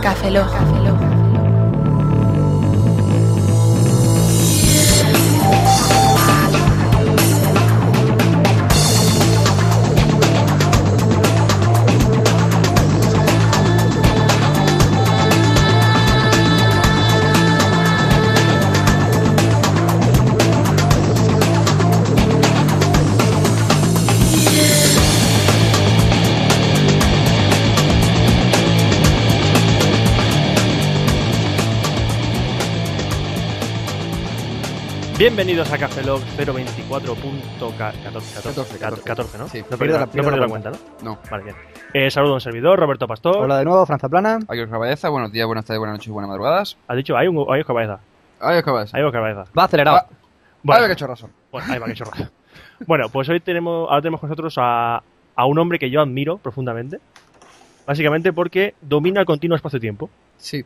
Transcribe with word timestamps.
Café 0.00 0.30
Lock. 0.30 1.07
Bienvenidos 35.18 35.72
a 35.72 35.78
Café 35.78 36.04
Log 36.04 36.20
024.14, 36.36 39.02
14, 39.04 39.38
¿no? 39.38 39.48
Sí. 39.48 39.58
no 39.68 39.76
Pierdo 39.76 39.78
perdí 39.78 39.92
la- 39.92 40.06
no 40.22 40.30
la 40.30 40.36
la 40.36 40.46
cuenta, 40.48 40.70
¿no? 40.70 40.76
No. 41.02 41.18
Vale, 41.28 41.42
bien. 41.44 41.56
Eh, 41.92 42.08
saludo 42.10 42.32
a 42.32 42.34
un 42.36 42.40
servidor, 42.40 42.78
Roberto 42.78 43.08
Pastor. 43.08 43.36
Hola 43.38 43.58
de 43.58 43.64
nuevo, 43.64 43.84
Franza 43.84 44.08
Plana. 44.08 44.38
Adiós, 44.46 44.68
Caballeza. 44.70 45.08
Buenos 45.08 45.32
días, 45.32 45.46
buenas 45.46 45.64
tardes, 45.64 45.80
buenas 45.80 45.94
noches 45.94 46.06
y 46.06 46.10
buenas 46.12 46.28
madrugadas. 46.28 46.76
Ha 46.86 46.94
dicho, 46.94 47.16
hay 47.16 47.26
un 47.26 47.44
hay 47.52 47.60
un 47.60 47.66
cabeza. 47.66 47.98
Adiós, 48.40 48.62
Caballeza. 48.62 48.96
Hay 48.96 49.02
un 49.02 49.10
cabeza. 49.10 49.44
Va 49.58 49.64
acelerado. 49.64 49.96
Ah, 49.96 50.06
Bueno, 50.62 50.82
Ay, 50.84 50.90
qué 50.90 50.96
chorrazo. 50.96 51.30
bueno, 51.50 51.72
ahí 51.72 51.78
va, 51.80 51.86
qué 51.86 51.94
chorrada. 51.94 52.30
bueno, 52.86 53.08
pues 53.08 53.28
hoy 53.28 53.40
tenemos, 53.40 53.88
ahora 53.90 54.02
tenemos 54.02 54.20
con 54.20 54.28
nosotros 54.28 54.54
a, 54.58 55.02
a 55.34 55.44
un 55.46 55.58
hombre 55.58 55.80
que 55.80 55.90
yo 55.90 56.00
admiro 56.00 56.38
profundamente. 56.38 57.00
Básicamente 57.86 58.32
porque 58.32 58.74
domina 58.82 59.18
el 59.20 59.26
continuo 59.26 59.56
espacio-tiempo. 59.56 60.10
Sí. 60.36 60.64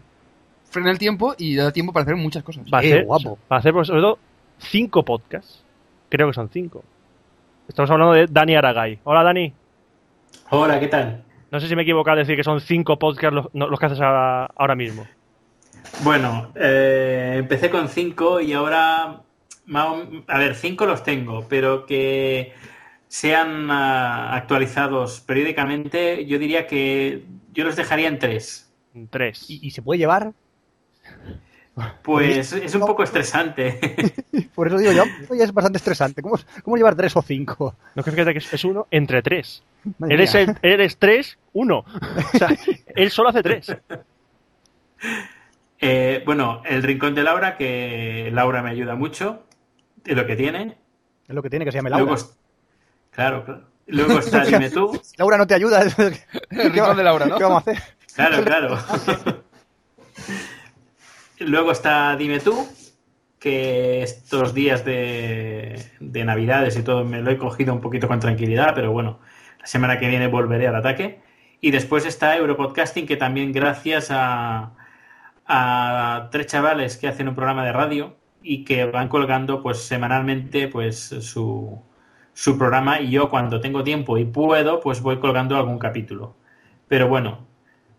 Frena 0.68 0.90
el 0.90 0.98
tiempo 0.98 1.34
y 1.38 1.54
da 1.56 1.70
tiempo 1.72 1.92
para 1.92 2.02
hacer 2.02 2.16
muchas 2.16 2.42
cosas. 2.42 2.64
Va 2.72 2.78
a 2.78 2.80
Qué 2.82 2.92
hacer, 2.94 3.04
guapo. 3.06 3.38
Va 3.50 3.56
a 3.56 3.58
hacer, 3.60 3.72
pues, 3.72 3.86
sobre 3.88 4.00
todo, 4.02 4.18
cinco 4.62 5.04
podcasts. 5.04 5.64
Creo 6.08 6.28
que 6.28 6.34
son 6.34 6.48
cinco. 6.48 6.84
Estamos 7.68 7.90
hablando 7.90 8.14
de 8.14 8.26
Dani 8.26 8.54
Aragay. 8.54 8.98
Hola, 9.04 9.22
Dani. 9.22 9.52
Hola, 10.50 10.78
¿qué 10.80 10.88
tal? 10.88 11.24
No 11.50 11.60
sé 11.60 11.68
si 11.68 11.76
me 11.76 11.82
he 11.82 11.84
equivocado 11.84 12.18
al 12.18 12.24
decir 12.24 12.36
que 12.36 12.44
son 12.44 12.60
cinco 12.60 12.98
podcasts 12.98 13.48
los, 13.52 13.78
que 13.78 13.86
haces 13.86 14.00
ahora, 14.00 14.46
ahora 14.56 14.74
mismo. 14.74 15.06
Bueno, 16.02 16.52
eh, 16.54 17.36
empecé 17.38 17.70
con 17.70 17.88
cinco 17.88 18.40
y 18.40 18.52
ahora, 18.52 19.22
a 20.26 20.38
ver, 20.38 20.54
cinco 20.54 20.86
los 20.86 21.02
tengo, 21.02 21.46
pero 21.48 21.86
que 21.86 22.52
sean 23.08 23.70
ah, 23.70 24.34
actualizados 24.34 25.20
periódicamente, 25.20 26.24
yo 26.24 26.38
diría 26.38 26.66
que 26.66 27.24
yo 27.52 27.64
los 27.64 27.76
dejaría 27.76 28.08
en 28.08 28.18
tres. 28.18 28.72
Tres. 29.10 29.50
¿Y, 29.50 29.66
y 29.66 29.70
se 29.70 29.82
puede 29.82 29.98
llevar? 29.98 30.32
Pues 32.02 32.52
es 32.52 32.74
un 32.74 32.82
poco 32.82 33.02
estresante. 33.02 33.80
Por 34.54 34.66
eso 34.68 34.76
digo 34.78 34.92
yo, 34.92 35.04
ya 35.34 35.44
es 35.44 35.52
bastante 35.54 35.78
estresante. 35.78 36.20
¿Cómo, 36.20 36.38
cómo 36.62 36.76
llevar 36.76 36.94
tres 36.94 37.16
o 37.16 37.22
cinco? 37.22 37.74
No 37.94 38.00
es 38.00 38.04
que 38.04 38.10
fíjate 38.10 38.32
que 38.32 38.38
es 38.40 38.52
es 38.52 38.64
uno 38.64 38.86
entre 38.90 39.22
tres. 39.22 39.62
Madre 39.98 40.14
Eres, 40.14 40.34
mía. 40.34 40.42
el, 40.42 40.56
eres 40.70 40.98
tres, 40.98 41.38
uno. 41.54 41.78
O 42.34 42.38
sea, 42.38 42.48
él 42.94 43.10
solo 43.10 43.30
hace 43.30 43.42
tres. 43.42 43.66
Eh, 45.84 46.22
bueno, 46.24 46.62
el 46.64 46.80
rincón 46.84 47.12
de 47.16 47.24
Laura, 47.24 47.56
que 47.56 48.30
Laura 48.32 48.62
me 48.62 48.70
ayuda 48.70 48.94
mucho, 48.94 49.42
de 50.04 50.14
lo 50.14 50.24
que 50.28 50.36
tiene. 50.36 50.78
Es 51.26 51.34
lo 51.34 51.42
que 51.42 51.50
tiene 51.50 51.64
que 51.64 51.72
se 51.72 51.78
llame 51.78 51.90
Laura. 51.90 52.04
Luego, 52.04 52.16
es- 52.20 52.38
claro, 53.10 53.44
claro. 53.44 53.64
Luego 53.88 54.20
está 54.20 54.44
Dime 54.44 54.70
tú. 54.70 55.00
Si 55.02 55.16
Laura 55.16 55.36
no 55.38 55.46
te 55.48 55.54
ayuda. 55.54 55.82
es- 55.82 55.98
El 55.98 56.14
¿qué 56.50 56.68
rincón 56.68 56.90
va- 56.90 56.94
de 56.94 57.02
Laura, 57.02 57.26
¿no? 57.26 57.36
¿Qué 57.36 57.42
vamos 57.42 57.66
a 57.66 57.70
hacer? 57.72 57.82
Claro, 58.14 58.44
claro. 58.44 58.78
Luego 61.46 61.72
está 61.72 62.16
Dime 62.16 62.40
tú, 62.40 62.66
que 63.38 64.02
estos 64.02 64.54
días 64.54 64.84
de, 64.84 65.84
de 66.00 66.24
Navidades 66.24 66.76
y 66.76 66.82
todo 66.82 67.04
me 67.04 67.20
lo 67.20 67.30
he 67.30 67.38
cogido 67.38 67.74
un 67.74 67.80
poquito 67.80 68.08
con 68.08 68.20
tranquilidad, 68.20 68.74
pero 68.74 68.92
bueno, 68.92 69.20
la 69.58 69.66
semana 69.66 69.98
que 69.98 70.08
viene 70.08 70.28
volveré 70.28 70.68
al 70.68 70.76
ataque. 70.76 71.20
Y 71.60 71.70
después 71.70 72.06
está 72.06 72.36
Europodcasting, 72.36 73.06
que 73.06 73.16
también 73.16 73.52
gracias 73.52 74.08
a, 74.10 74.72
a 75.46 76.28
tres 76.30 76.46
chavales 76.46 76.96
que 76.96 77.08
hacen 77.08 77.28
un 77.28 77.34
programa 77.34 77.64
de 77.64 77.72
radio 77.72 78.16
y 78.42 78.64
que 78.64 78.84
van 78.86 79.08
colgando 79.08 79.62
pues 79.62 79.78
semanalmente 79.78 80.68
pues 80.68 80.98
su, 80.98 81.82
su 82.32 82.58
programa 82.58 83.00
y 83.00 83.10
yo 83.10 83.28
cuando 83.28 83.60
tengo 83.60 83.84
tiempo 83.84 84.18
y 84.18 84.24
puedo 84.24 84.80
pues 84.80 85.00
voy 85.00 85.18
colgando 85.18 85.56
algún 85.56 85.78
capítulo. 85.78 86.36
Pero 86.88 87.08
bueno, 87.08 87.46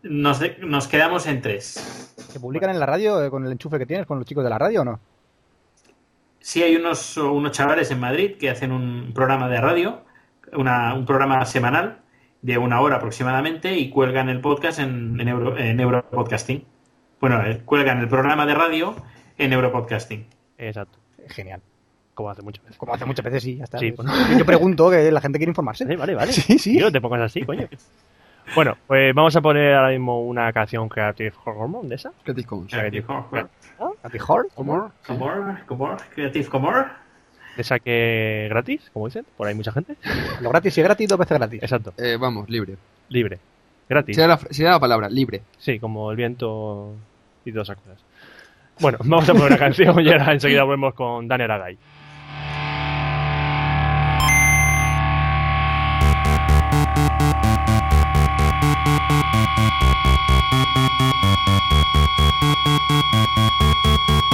nos, 0.04 0.40
de- 0.40 0.58
nos 0.60 0.88
quedamos 0.88 1.26
en 1.28 1.42
tres. 1.42 2.14
¿Se 2.30 2.40
publican 2.40 2.70
en 2.70 2.80
la 2.80 2.86
radio 2.86 3.24
eh, 3.24 3.30
con 3.30 3.46
el 3.46 3.52
enchufe 3.52 3.78
que 3.80 3.86
tienes 3.86 4.06
con 4.06 4.18
los 4.20 4.28
chicos 4.28 4.44
de 4.44 4.50
la 4.50 4.58
radio 4.60 4.82
o 4.82 4.86
no? 4.86 5.00
Sí 6.40 6.62
hay 6.62 6.76
unos, 6.76 7.16
unos 7.18 7.52
chavales 7.52 7.90
en 7.92 8.00
Madrid 8.00 8.38
que 8.38 8.50
hacen 8.50 8.72
un 8.72 9.12
programa 9.14 9.48
de 9.50 9.62
radio, 9.62 10.02
una- 10.54 10.94
un 10.94 11.06
programa 11.06 11.46
semanal 11.46 12.00
de 12.42 12.58
una 12.58 12.82
hora 12.82 12.98
aproximadamente 12.98 13.78
y 13.78 13.90
cuelgan 13.90 14.28
el 14.30 14.42
podcast 14.42 14.80
en, 14.80 15.20
en, 15.20 15.28
Euro, 15.30 15.58
en 15.58 15.80
Europodcasting. 15.80 16.66
Bueno, 17.22 17.42
eh, 17.46 17.62
cuelgan 17.64 18.00
el 18.00 18.10
programa 18.10 18.46
de 18.46 18.54
radio 18.56 18.96
en 19.38 19.54
Europodcasting. 19.54 20.26
Exacto. 20.58 21.00
Genial. 21.30 21.62
Como 22.14 22.30
hace 22.30 22.42
muchas 22.42 22.64
veces. 22.66 22.78
Como 22.78 22.94
hace 22.94 23.06
muchas 23.06 23.24
veces, 23.24 23.42
sí, 23.44 23.60
está. 23.64 23.80
Sí, 23.80 23.94
Yo- 24.38 24.46
pregunto 24.46 24.90
que 24.92 25.10
la 25.12 25.22
gente 25.22 25.40
quiere 25.40 25.52
informarse. 25.52 25.86
Vale, 25.86 25.96
vale, 25.98 26.16
vale. 26.16 26.34
Sí, 26.34 26.60
sí. 26.60 26.78
Yo 26.78 26.92
te 26.92 27.00
pongas 27.00 27.22
así, 27.22 27.44
coño. 27.44 27.68
Bueno, 28.56 28.78
pues 28.88 29.14
vamos 29.16 29.36
a 29.36 29.42
poner 29.42 29.74
ahora 29.74 29.90
mismo 29.90 30.22
una 30.22 30.52
canción 30.54 30.88
Creative 30.90 31.34
Hormone 31.46 31.90
de 31.90 31.96
esa. 31.96 32.12
Creative 32.24 32.48
Comore, 32.48 33.48
Happy 34.04 34.20
Heart. 34.20 34.48
¿Cómo? 34.56 34.92
Comore, 35.06 35.64
Comore, 35.66 35.96
Creative 36.14 36.46
Comore. 36.50 36.86
De 37.56 37.62
esa 37.62 37.80
que 37.80 38.48
gratis, 38.50 38.90
como 38.94 39.06
dicen, 39.08 39.26
por 39.38 39.48
ahí 39.48 39.56
mucha 39.56 39.72
gente. 39.72 39.96
Lo 40.42 40.50
gratis 40.50 40.78
y 40.78 40.82
gratis, 40.82 41.08
dos 41.08 41.20
veces 41.20 41.38
gratis. 41.38 41.62
Exacto, 41.64 41.94
Eh, 41.98 42.18
vamos, 42.20 42.50
libre. 42.50 42.78
libre. 43.10 43.40
Gratis. 43.90 44.16
Sería 44.16 44.28
la, 44.28 44.38
sería 44.38 44.72
la 44.72 44.80
palabra, 44.80 45.10
libre. 45.10 45.42
Sí, 45.58 45.80
como 45.80 46.10
el 46.12 46.18
viento 46.18 46.96
y 47.46 47.52
todas 47.52 47.70
esas 47.70 47.78
cosas. 47.84 48.00
Bueno, 48.80 48.98
vamos 49.04 49.30
a 49.30 49.34
poner 49.34 49.48
una 49.50 49.58
canción 49.58 50.00
y 50.00 50.10
ahora 50.12 50.34
enseguida 50.34 50.64
volvemos 50.64 50.94
con 50.96 51.28
Daniel 51.28 51.52
Aragay. 51.52 51.78
Thank 59.34 59.58
you. 64.22 64.33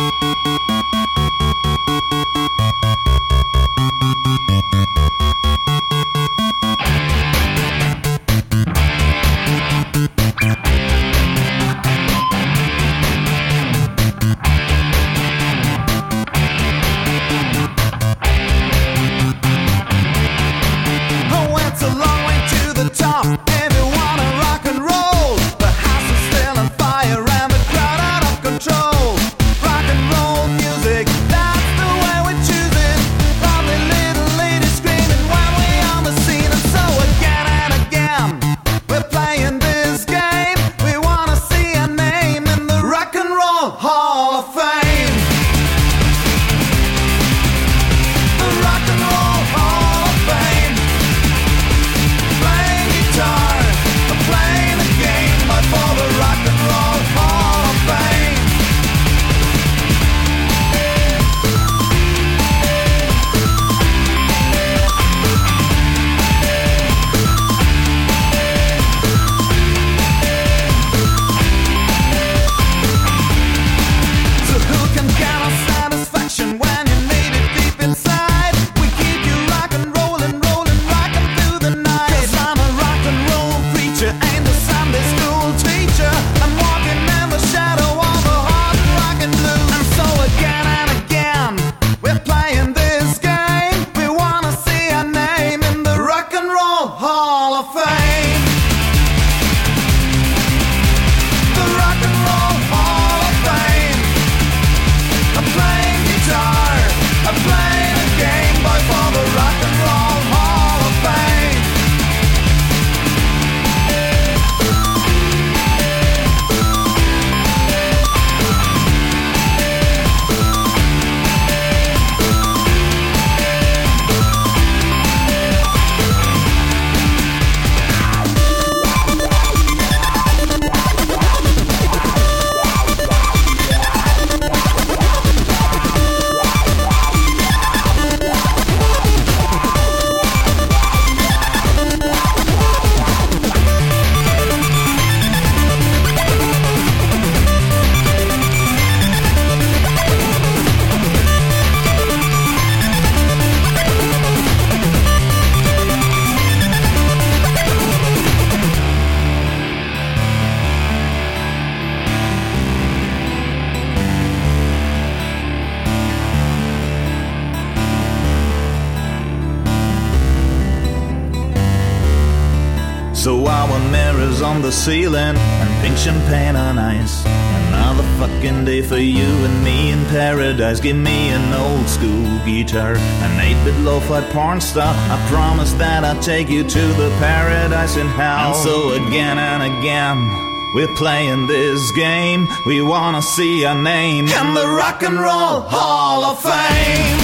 Porn 184.32 184.62
star. 184.62 184.94
I 184.94 185.18
promise 185.30 185.74
that 185.74 186.04
I'll 186.04 186.22
take 186.22 186.50
you 186.50 186.64
to 186.64 186.82
the 187.02 187.10
paradise 187.20 187.98
in 187.98 188.08
hell. 188.08 188.54
And 188.54 188.56
so 188.56 188.92
again 188.92 189.38
and 189.38 189.64
again. 189.64 190.50
We're 190.76 190.94
playing 190.96 191.48
this 191.48 191.92
game. 191.92 192.48
We 192.66 192.82
wanna 192.82 193.24
see 193.24 193.66
our 193.66 193.76
name 193.76 194.28
in 194.28 194.54
the 194.54 194.68
Rock 194.68 195.02
and 195.02 195.20
Roll 195.20 195.62
Hall 195.66 196.24
of 196.26 196.38
Fame. 196.40 197.20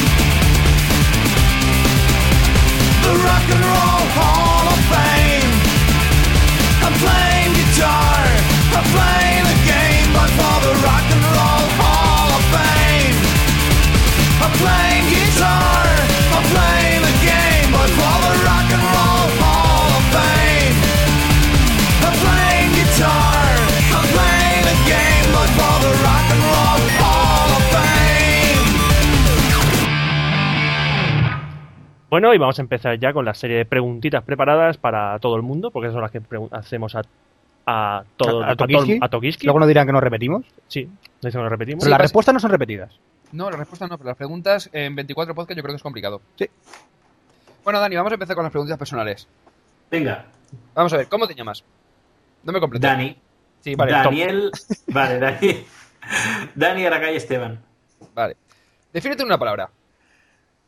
The 3.05 3.13
Rock 3.27 3.47
and 3.55 3.65
Roll 3.69 4.03
Hall 4.17 4.65
of 4.73 4.81
Fame. 4.93 5.53
I'm 6.85 6.95
playing 7.05 7.51
guitar. 7.59 8.17
I'm 8.77 8.87
playing 8.97 9.45
a 9.53 9.57
game, 9.69 10.07
but 10.17 10.29
for 10.37 10.57
the 10.65 10.73
Rock 10.81 11.05
and 11.15 11.23
Roll 11.37 11.65
Hall 11.79 12.29
of 12.37 12.43
Fame. 12.55 13.17
I'm 14.41 14.53
playing 14.57 15.05
guitar. 15.13 15.74
Bueno, 32.09 32.33
y 32.33 32.37
vamos 32.37 32.57
a 32.59 32.61
empezar 32.61 32.97
ya 32.99 33.13
con 33.13 33.25
la 33.25 33.33
serie 33.33 33.57
de 33.57 33.65
preguntitas 33.65 34.23
preparadas 34.23 34.77
para 34.77 35.17
todo 35.19 35.35
el 35.35 35.41
mundo, 35.41 35.71
porque 35.71 35.89
son 35.91 36.01
las 36.01 36.11
que 36.11 36.21
hacemos 36.51 36.95
a, 36.95 37.01
a 37.65 38.03
todo 38.15 38.43
¿A- 38.43 38.55
Tokiski? 38.55 38.99
a 39.01 39.09
Tokiski. 39.09 39.45
Luego 39.45 39.59
nos 39.59 39.67
dirán 39.67 39.85
que 39.87 39.93
nos 39.93 40.03
repetimos. 40.03 40.45
Sí, 40.67 40.85
no 40.85 40.91
dice 41.21 41.37
que 41.37 41.43
lo 41.43 41.49
repetimos. 41.49 41.83
Pero 41.83 41.91
las 41.91 42.01
respuestas 42.01 42.33
no 42.33 42.39
son 42.39 42.51
repetidas. 42.51 42.93
No, 43.31 43.49
la 43.49 43.57
respuesta 43.57 43.87
no, 43.87 43.97
pero 43.97 44.09
las 44.09 44.17
preguntas 44.17 44.69
en 44.71 44.95
24 44.95 45.33
podcasts 45.33 45.57
yo 45.57 45.63
creo 45.63 45.73
que 45.73 45.77
es 45.77 45.83
complicado. 45.83 46.21
Sí. 46.37 46.47
Bueno, 47.63 47.79
Dani, 47.79 47.95
vamos 47.95 48.11
a 48.11 48.15
empezar 48.15 48.35
con 48.35 48.43
las 48.43 48.51
preguntas 48.51 48.77
personales. 48.77 49.27
Venga, 49.89 50.25
Vamos 50.73 50.93
a 50.93 50.97
ver, 50.97 51.07
¿cómo 51.07 51.27
te 51.27 51.33
llamas? 51.35 51.63
No 52.43 52.53
me 52.53 52.59
completo. 52.59 52.85
Dani. 52.87 53.17
Sí, 53.61 53.73
vale, 53.75 53.91
top. 53.93 54.03
Daniel. 54.03 54.51
Vale, 54.87 55.19
Dani. 55.19 55.65
Dani 56.53 56.85
Aracay 56.85 57.15
Esteban. 57.15 57.59
Vale. 58.13 58.37
Defínete 58.93 59.23
en 59.23 59.27
una 59.27 59.39
palabra. 59.39 59.69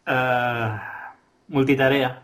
Ah, 0.06 0.97
multitarea. 1.48 2.24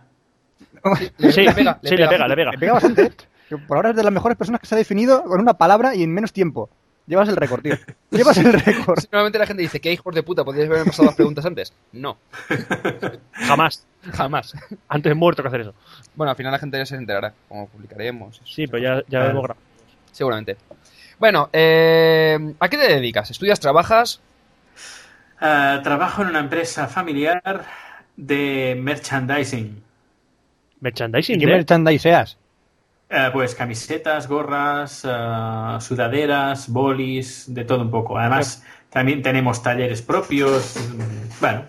Le- 1.17 1.31
Sí, 1.31 1.41
le 1.41 1.53
pega, 1.53 1.79
sí, 1.83 1.95
le 1.95 2.07
pega, 2.07 2.27
le 2.27 2.35
pega. 2.35 2.51
Me 2.51 2.57
pega 2.57 2.73
bastante. 2.73 3.03
¿eh? 3.49 3.55
Por 3.67 3.77
ahora 3.77 3.91
es 3.91 3.95
de 3.95 4.03
las 4.03 4.11
mejores 4.13 4.37
personas 4.37 4.59
que 4.61 4.67
se 4.67 4.75
ha 4.75 4.77
definido 4.77 5.23
con 5.23 5.39
una 5.39 5.53
palabra 5.53 5.95
y 5.95 6.03
en 6.03 6.13
menos 6.13 6.33
tiempo. 6.33 6.69
Llevas 7.05 7.27
el 7.27 7.35
récord, 7.35 7.61
tío. 7.61 7.75
Llevas 8.11 8.37
el 8.37 8.53
récord. 8.53 8.99
Sí, 8.99 9.07
Normalmente 9.11 9.37
la 9.37 9.45
gente 9.45 9.61
dice, 9.61 9.81
¿qué 9.81 9.91
hijos 9.91 10.15
de 10.15 10.23
puta? 10.23 10.43
¿Podríais 10.45 10.69
haberme 10.69 10.85
pasado 10.85 11.05
las 11.07 11.15
preguntas 11.15 11.45
antes? 11.45 11.73
No, 11.91 12.17
Jamás. 13.33 13.85
jamás. 14.13 14.53
Antes 14.87 15.15
muerto 15.15 15.41
que 15.41 15.47
hacer 15.49 15.61
eso. 15.61 15.73
Bueno, 16.15 16.31
al 16.31 16.37
final 16.37 16.51
la 16.53 16.59
gente 16.59 16.77
ya 16.77 16.85
se 16.85 16.95
enterará, 16.95 17.33
como 17.49 17.67
publicaremos. 17.67 18.41
Sí, 18.45 18.67
pero 18.67 18.81
ya, 18.81 19.01
ya 19.07 19.25
hemos 19.29 19.43
grabado. 19.43 19.59
Seguramente. 20.11 20.55
Bueno, 21.19 21.49
eh, 21.53 22.53
¿a 22.59 22.69
qué 22.69 22.77
te 22.77 22.87
dedicas? 22.87 23.29
¿Estudias, 23.31 23.59
trabajas? 23.59 24.21
Ah, 25.39 25.81
trabajo 25.83 26.21
en 26.21 26.29
una 26.29 26.39
empresa 26.39 26.87
familiar 26.87 27.65
de 28.15 28.77
merchandising. 28.81 29.81
Merchandising, 30.80 31.36
¿Y 31.36 31.39
qué 31.39 31.45
¿eh? 31.45 31.56
merchandise 31.56 32.01
seas? 32.04 32.38
Eh, 33.10 33.30
pues 33.31 33.54
camisetas, 33.56 34.27
gorras, 34.27 35.04
ah, 35.06 35.77
sudaderas, 35.81 36.68
bolis, 36.69 37.45
de 37.53 37.63
todo 37.63 37.82
un 37.82 37.91
poco. 37.91 38.17
Además, 38.17 38.63
también 38.89 39.22
tenemos 39.22 39.62
talleres 39.62 40.01
propios. 40.01 40.75
Bueno, 41.39 41.63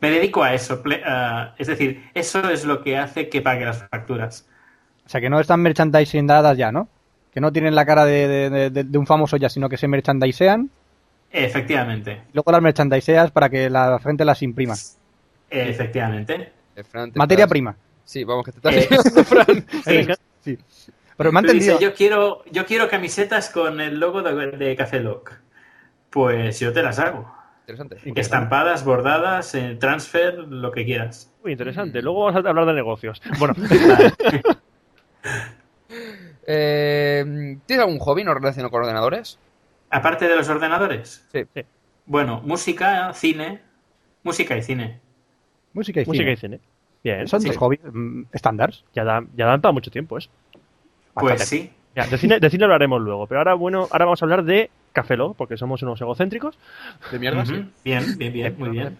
me 0.00 0.10
dedico 0.10 0.42
a 0.42 0.54
eso. 0.54 0.82
ah, 1.04 1.54
es 1.58 1.66
decir, 1.66 2.04
eso 2.14 2.48
es 2.50 2.64
lo 2.64 2.82
que 2.82 2.96
hace 2.98 3.28
que 3.28 3.42
pague 3.42 3.64
las 3.64 3.86
facturas. 3.88 4.46
O 5.04 5.08
sea, 5.08 5.20
que 5.20 5.28
no 5.30 5.40
están 5.40 5.60
merchandising 5.60 6.26
dadas 6.26 6.56
ya, 6.56 6.72
¿no? 6.72 6.88
Que 7.32 7.40
no 7.40 7.52
tienen 7.52 7.74
la 7.74 7.84
cara 7.86 8.04
de, 8.04 8.28
de- 8.50 8.70
de- 8.70 8.84
de 8.84 8.98
un 8.98 9.06
famoso 9.06 9.36
ya, 9.36 9.48
sino 9.48 9.68
que 9.68 9.76
se 9.76 9.86
merchandisean. 9.88 10.70
Efectivamente. 11.32 12.22
Y 12.30 12.34
luego 12.34 12.50
las 12.52 12.62
merchandiseas 12.62 13.30
para 13.30 13.48
que 13.50 13.70
la 13.70 13.98
gente 14.02 14.24
las 14.24 14.42
imprima. 14.42 14.74
Efectivamente. 15.50 16.52
Eh, 16.76 16.84
Fran, 16.84 17.12
te 17.12 17.18
Materia 17.18 17.44
estás- 17.44 17.50
prima. 17.50 17.76
Sí, 18.04 18.24
vamos, 18.24 18.44
que 18.44 18.52
te 18.52 18.58
estás 18.58 18.74
Eh. 18.74 18.88
diciendo, 18.90 19.24
Fran. 19.24 19.66
Sí. 19.84 20.06
Sí. 20.40 20.58
Pero 21.16 21.32
me 21.32 21.38
han 21.40 21.44
entendido. 21.44 21.78
yo 21.80 21.92
quiero, 21.94 22.42
yo 22.50 22.64
quiero 22.64 22.88
camisetas 22.88 23.50
con 23.50 23.80
el 23.80 24.00
logo 24.00 24.22
de, 24.22 24.52
de 24.56 24.76
Café 24.76 25.00
Lock. 25.00 25.32
Pues 26.08 26.58
yo 26.60 26.72
te 26.72 26.82
las 26.82 26.98
hago. 26.98 27.30
Interesante. 27.68 28.20
Estampadas, 28.20 28.84
bordadas, 28.84 29.54
eh, 29.54 29.76
transfer, 29.78 30.38
lo 30.38 30.72
que 30.72 30.84
quieras. 30.84 31.30
Muy 31.42 31.52
interesante. 31.52 32.00
Luego 32.02 32.24
vamos 32.24 32.44
a 32.44 32.48
hablar 32.48 32.66
de 32.66 32.72
negocios. 32.74 33.20
Bueno, 33.38 33.54
Eh, 36.46 37.56
¿Tienes 37.66 37.84
algún 37.84 37.98
hobby 37.98 38.24
no 38.24 38.34
relacionado 38.34 38.70
con 38.70 38.80
ordenadores? 38.82 39.38
Aparte 39.90 40.26
de 40.28 40.36
los 40.36 40.48
ordenadores. 40.48 41.26
Sí. 41.32 41.44
Sí. 41.54 41.62
Bueno, 42.06 42.40
música, 42.44 43.12
cine. 43.12 43.60
Música 44.22 44.56
y 44.56 44.62
cine. 44.62 45.00
Música 45.72 46.00
y 46.00 46.04
música 46.06 46.24
cine. 46.24 46.32
y 46.32 46.36
cine. 46.36 46.60
Bien. 47.02 47.28
Son 47.28 47.40
Sí. 47.40 47.48
dos 47.48 47.56
hobbies 47.56 47.80
mm, 47.92 48.22
estándares. 48.32 48.84
Ya, 48.94 49.04
da, 49.04 49.22
ya 49.36 49.46
dan 49.46 49.60
para 49.60 49.72
mucho 49.72 49.90
tiempo, 49.90 50.18
¿es? 50.18 50.28
Pues 51.14 51.38
Bastante. 51.38 51.44
sí. 51.46 51.70
Ya, 51.96 52.06
de 52.06 52.18
cine, 52.18 52.38
de 52.40 52.50
cine 52.50 52.64
hablaremos 52.64 53.00
luego. 53.00 53.26
Pero 53.26 53.38
ahora, 53.40 53.54
bueno, 53.54 53.88
ahora 53.90 54.04
vamos 54.04 54.22
a 54.22 54.24
hablar 54.24 54.44
de 54.44 54.70
Café 54.92 55.16
Lock, 55.16 55.36
porque 55.36 55.56
somos 55.56 55.82
unos 55.82 56.00
egocéntricos. 56.00 56.56
¿De 57.10 57.18
mierda? 57.18 57.42
Ujú. 57.42 57.64
Bien, 57.84 58.16
bien, 58.18 58.32
bien, 58.32 58.54
muy 58.58 58.70
bien. 58.70 58.96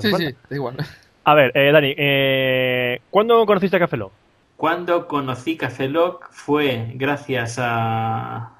Sí, 0.00 0.12
sí, 0.16 0.34
da 0.48 0.56
igual. 0.56 0.76
A 1.24 1.34
ver, 1.34 1.52
eh, 1.54 1.72
Dani, 1.72 1.94
eh, 1.96 3.00
¿cuándo 3.10 3.44
conociste 3.44 3.76
a 3.76 3.80
Café 3.80 3.96
Lock? 3.96 4.12
Cuando 4.56 5.06
conocí 5.08 5.56
Café 5.56 5.88
Lock 5.88 6.28
fue 6.30 6.92
gracias 6.94 7.58
a, 7.58 8.52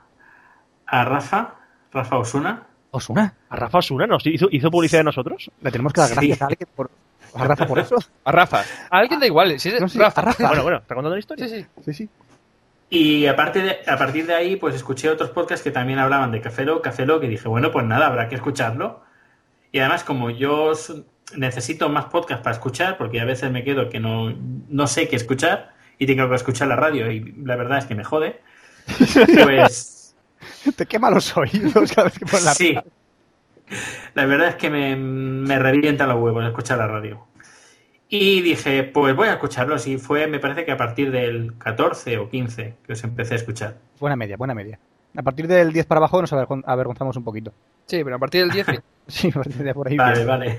a 0.87 1.05
Rafa, 1.05 1.55
Rafa 1.93 2.19
Osuna. 2.19 2.63
Osuna. 2.91 3.35
¿A 3.49 3.57
Rafa 3.57 3.79
Osuna 3.79 4.07
nos 4.07 4.27
hizo, 4.27 4.49
hizo 4.51 4.71
publicidad 4.71 5.01
de 5.01 5.05
nosotros? 5.05 5.51
Le 5.63 5.71
tenemos 5.71 5.93
que 5.93 6.01
dar 6.01 6.11
gracias 6.11 6.39
Sí. 6.39 6.45
a 6.45 6.47
alguien 6.49 6.69
por, 6.75 6.91
a 7.35 7.45
Rafa 7.45 7.67
por 7.67 7.79
eso. 7.79 7.97
A 8.25 8.33
Rafa. 8.33 8.61
A 8.91 8.99
alguien 8.99 9.21
da 9.21 9.27
igual. 9.27 9.59
Si 9.59 9.69
es 9.69 9.81
No, 9.81 9.89
sí, 9.89 9.99
Rafa. 9.99 10.21
a 10.21 10.25
Rafa. 10.25 10.49
Bueno, 10.49 10.63
bueno, 10.63 10.79
¿está 10.79 10.95
contando 10.95 11.15
la 11.15 11.21
historia? 11.21 11.49
Sí, 11.49 11.61
sí. 11.61 11.67
Sí, 11.85 11.95
sí. 11.95 12.09
Y 12.91 13.27
aparte 13.27 13.63
de, 13.63 13.79
a 13.87 13.97
partir 13.97 14.27
de 14.27 14.35
ahí, 14.35 14.57
pues 14.57 14.75
escuché 14.75 15.09
otros 15.09 15.31
podcasts 15.31 15.63
que 15.63 15.71
también 15.71 16.01
hablaban 16.01 16.33
de 16.33 16.41
Café 16.41 16.65
Lock, 16.65 16.83
Café 16.83 17.07
Lock, 17.07 17.23
y 17.23 17.29
dije, 17.29 17.47
bueno, 17.49 17.71
pues 17.71 17.87
nada, 17.87 18.09
habrá 18.09 18.29
que 18.29 18.35
escucharlo. 18.35 19.03
Y 19.71 19.79
además, 19.79 20.03
como 20.03 20.31
yo 20.31 20.73
necesito 21.37 21.89
más 21.89 22.07
podcasts 22.07 22.43
para 22.43 22.57
escuchar, 22.57 22.99
porque 22.99 23.21
a 23.21 23.25
veces 23.25 23.51
me 23.53 23.63
quedo 23.63 23.89
que 23.89 24.01
no, 24.01 24.35
no 24.69 24.87
sé 24.89 25.09
qué 25.09 25.15
escuchar, 25.15 25.73
y 25.99 26.07
tengo 26.07 26.29
que 26.29 26.35
escuchar 26.35 26.67
la 26.67 26.75
radio, 26.75 27.11
y 27.13 27.33
la 27.45 27.55
verdad 27.55 27.79
es 27.79 27.85
que 27.85 27.95
me 27.95 28.03
jode, 28.03 28.41
pues 29.45 30.17
Te 30.77 30.87
quema 30.87 31.11
los 31.11 31.37
oídos 31.37 31.93
cada 31.93 32.09
vez 32.09 32.19
que 32.19 32.27
pones 32.27 32.45
la 32.45 32.55
sí. 32.55 32.77
La 34.15 34.27
verdad 34.27 34.49
es 34.49 34.55
que 34.57 34.71
me, 34.71 34.97
me 34.97 35.59
revientan 35.59 36.09
los 36.09 36.21
huevos 36.21 36.45
escuchar 36.45 36.79
la 36.79 36.87
radio. 36.87 37.27
Y 38.09 38.41
dije, 38.41 38.83
pues 38.83 39.15
voy 39.15 39.29
a 39.29 39.33
escucharlos. 39.35 39.87
Y 39.87 39.99
fue, 39.99 40.27
me 40.27 40.41
parece 40.41 40.65
que 40.65 40.73
a 40.73 40.77
partir 40.77 41.11
del 41.13 41.57
14 41.59 42.19
o 42.19 42.29
15 42.29 42.75
que 42.87 42.93
os 42.93 43.05
empecé 43.05 43.35
a 43.35 43.37
escuchar. 43.37 43.77
Buena 44.01 44.17
media, 44.17 44.37
buena 44.37 44.55
media. 44.55 44.79
A 45.17 45.23
partir 45.23 45.47
del 45.47 45.73
10 45.73 45.87
para 45.87 45.99
abajo 45.99 46.21
nos 46.21 46.33
avergon- 46.33 46.63
avergonzamos 46.67 47.17
un 47.17 47.25
poquito. 47.25 47.53
Sí, 47.87 48.03
pero 48.03 48.17
a 48.17 48.19
partir 48.19 48.41
del 48.43 48.51
10. 48.51 48.67
sí. 49.07 49.29
A 49.29 49.33
partir 49.33 49.57
de 49.63 49.75
por 49.75 49.87
ahí. 49.89 49.97
Vale, 49.97 50.25
vale. 50.25 50.59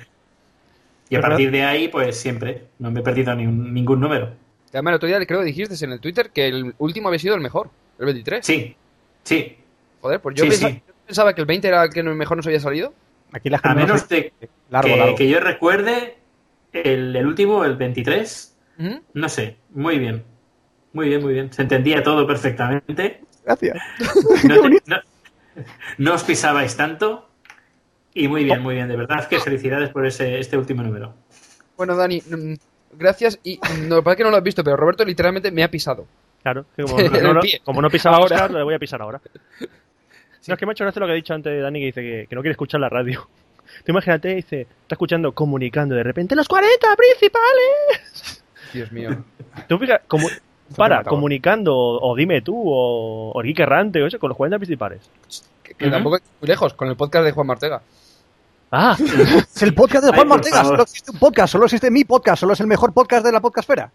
Y 1.09 1.15
a 1.17 1.21
partir 1.21 1.51
de 1.51 1.63
ahí, 1.63 1.87
pues 1.89 2.17
siempre. 2.17 2.67
No 2.79 2.89
me 2.89 3.01
he 3.01 3.03
perdido 3.03 3.35
ni 3.35 3.45
un- 3.45 3.73
ningún 3.73 3.99
número. 3.99 4.29
Además, 4.71 4.91
el 4.91 4.95
otro 4.95 5.07
día 5.09 5.25
creo 5.25 5.39
que 5.39 5.45
dijiste 5.47 5.83
en 5.83 5.91
el 5.91 5.99
Twitter 5.99 6.29
que 6.29 6.47
el 6.47 6.73
último 6.77 7.09
había 7.09 7.19
sido 7.19 7.35
el 7.35 7.41
mejor. 7.41 7.69
El 7.99 8.05
23. 8.05 8.45
Sí, 8.45 8.75
sí. 9.23 9.57
Joder, 9.99 10.21
pues 10.21 10.35
yo, 10.35 10.49
sí. 10.49 10.81
Pensaba 11.05 11.33
que 11.33 11.41
el 11.41 11.47
20 11.47 11.67
era 11.67 11.83
el 11.83 11.89
que 11.91 12.03
mejor 12.03 12.37
nos 12.37 12.45
había 12.47 12.59
salido. 12.59 12.93
Aquí 13.33 13.49
la 13.49 13.57
A 13.57 13.61
gente 13.61 13.81
no 13.81 13.87
menos 13.87 14.01
se- 14.01 14.15
de 14.39 14.49
largo, 14.69 14.89
que, 14.89 14.97
largo. 14.97 15.15
que 15.15 15.29
yo 15.29 15.39
recuerde, 15.39 16.17
el, 16.73 17.15
el 17.15 17.25
último, 17.27 17.63
el 17.65 17.75
23, 17.75 18.57
Ujú. 18.79 19.01
no 19.13 19.29
sé. 19.29 19.57
Muy 19.71 19.99
bien. 19.99 20.23
Muy 20.93 21.07
bien, 21.07 21.21
muy 21.21 21.33
bien. 21.33 21.51
Se 21.53 21.61
entendía 21.61 22.03
todo 22.03 22.27
perfectamente. 22.27 23.21
Gracias. 23.45 23.77
No, 24.47 24.61
te- 24.61 24.81
no- 24.85 25.01
no 25.97 26.13
os 26.13 26.23
pisabais 26.23 26.75
tanto. 26.77 27.27
Y 28.13 28.27
muy 28.27 28.43
bien, 28.43 28.61
muy 28.61 28.75
bien. 28.75 28.87
De 28.89 28.95
verdad 28.97 29.27
que 29.27 29.39
felicidades 29.39 29.89
por 29.89 30.05
ese, 30.05 30.39
este 30.39 30.57
último 30.57 30.83
número. 30.83 31.13
Bueno, 31.77 31.95
Dani, 31.95 32.21
mm, 32.21 32.53
gracias. 32.97 33.39
Y 33.43 33.57
mm, 33.57 33.87
no, 33.87 34.03
parece 34.03 34.17
que 34.19 34.23
no 34.25 34.31
lo 34.31 34.37
has 34.37 34.43
visto, 34.43 34.63
pero 34.63 34.75
Roberto 34.75 35.05
literalmente 35.05 35.49
me 35.51 35.63
ha 35.63 35.71
pisado. 35.71 36.05
Claro, 36.43 36.65
que 36.75 36.83
como, 36.83 36.99
no, 37.33 37.41
como 37.63 37.81
no 37.81 37.89
pisaba 37.89 38.17
Ahora. 38.17 38.37
ahora, 38.41 38.53
le 38.59 38.63
voy 38.63 38.73
a 38.75 38.79
pisar 38.79 39.01
ahora. 39.01 39.21
No, 40.47 40.53
es 40.53 40.59
que 40.59 40.65
me 40.65 40.71
ha 40.71 40.73
hecho 40.73 40.83
gracia 40.83 40.99
lo 40.99 41.05
que 41.05 41.11
ha 41.11 41.15
dicho 41.15 41.33
antes 41.33 41.61
Dani, 41.61 41.79
que 41.79 41.85
dice 41.85 42.01
que, 42.01 42.27
que 42.27 42.35
no 42.35 42.41
quiere 42.41 42.51
escuchar 42.51 42.81
la 42.81 42.89
radio. 42.89 43.27
Tú 43.85 43.91
imagínate, 43.91 44.35
dice, 44.35 44.61
está 44.61 44.95
escuchando 44.95 45.31
comunicando 45.33 45.95
de 45.95 46.03
repente, 46.03 46.35
¡los 46.35 46.47
40 46.47 46.87
principales! 46.95 48.43
Dios 48.73 48.91
mío. 48.91 49.23
Tú 49.67 49.77
fija, 49.77 50.01
como, 50.07 50.27
para 50.75 51.03
comunicando 51.03 51.75
o, 51.75 52.11
o 52.11 52.15
dime 52.15 52.41
tú 52.41 52.55
o, 52.55 53.31
o 53.31 53.43
Errante 53.43 54.01
o 54.01 54.07
eso 54.07 54.19
con 54.19 54.29
los 54.29 54.37
40 54.37 54.57
principales. 54.57 55.09
Que, 55.63 55.89
tampoco 55.89 56.17
es 56.17 56.23
muy 56.39 56.47
lejos, 56.47 56.73
con 56.73 56.87
el 56.89 56.95
podcast 56.95 57.25
de 57.25 57.31
Juan 57.31 57.47
Martega. 57.47 57.81
Ah, 58.71 58.95
Es 58.99 59.61
el 59.61 59.73
podcast 59.73 60.05
de 60.05 60.11
Ay, 60.11 60.15
Juan 60.15 60.27
por 60.27 60.37
Martega. 60.37 60.63
Solo 60.63 60.83
existe 60.83 61.11
un 61.11 61.19
podcast, 61.19 61.51
solo 61.51 61.65
existe 61.65 61.91
mi 61.91 62.03
podcast, 62.03 62.39
solo 62.39 62.53
es 62.53 62.59
el 62.59 62.67
mejor 62.67 62.93
podcast 62.93 63.25
de 63.25 63.31
la 63.31 63.41
podcastfera. 63.41 63.91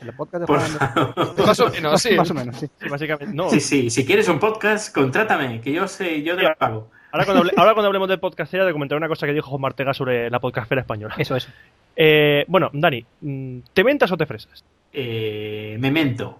El 0.00 0.12
podcast 0.14 0.40
de 0.42 0.46
Por 0.46 0.58
Juan 0.60 0.70
favor. 1.14 1.34
Más 1.46 1.60
o 1.60 1.70
menos, 1.70 2.00
sí. 2.02 2.14
Más 2.16 2.30
o 2.30 2.34
menos, 2.34 2.56
sí. 2.56 2.66
sí, 2.80 2.88
básicamente. 2.88 3.34
No, 3.34 3.50
Sí, 3.50 3.60
sí, 3.60 3.90
si 3.90 4.04
quieres 4.06 4.28
un 4.28 4.38
podcast, 4.38 4.94
contrátame, 4.94 5.60
que 5.60 5.72
yo 5.72 5.88
sé, 5.88 6.22
yo 6.22 6.36
te 6.36 6.42
lo 6.44 6.54
pago. 6.54 6.90
ahora, 7.12 7.24
cuando 7.24 7.42
hable- 7.44 7.52
ahora 7.56 7.72
cuando 7.74 7.86
hablemos 7.88 8.08
de 8.08 8.18
podcastera, 8.18 8.64
te 8.66 8.72
comentaré 8.72 8.96
una 8.96 9.08
cosa 9.08 9.26
que 9.26 9.32
dijo 9.32 9.48
Juan 9.50 9.60
Martega 9.62 9.92
sobre 9.94 10.30
la 10.30 10.38
podcastera 10.40 10.82
española. 10.82 11.14
Eso 11.18 11.34
es. 11.36 11.48
Eh, 11.96 12.44
bueno, 12.46 12.70
Dani, 12.72 13.04
mm, 13.22 13.58
¿te 13.72 13.82
mentas 13.82 14.12
o 14.12 14.16
te 14.16 14.26
fresas? 14.26 14.62
Eh, 14.92 15.76
memento. 15.80 16.38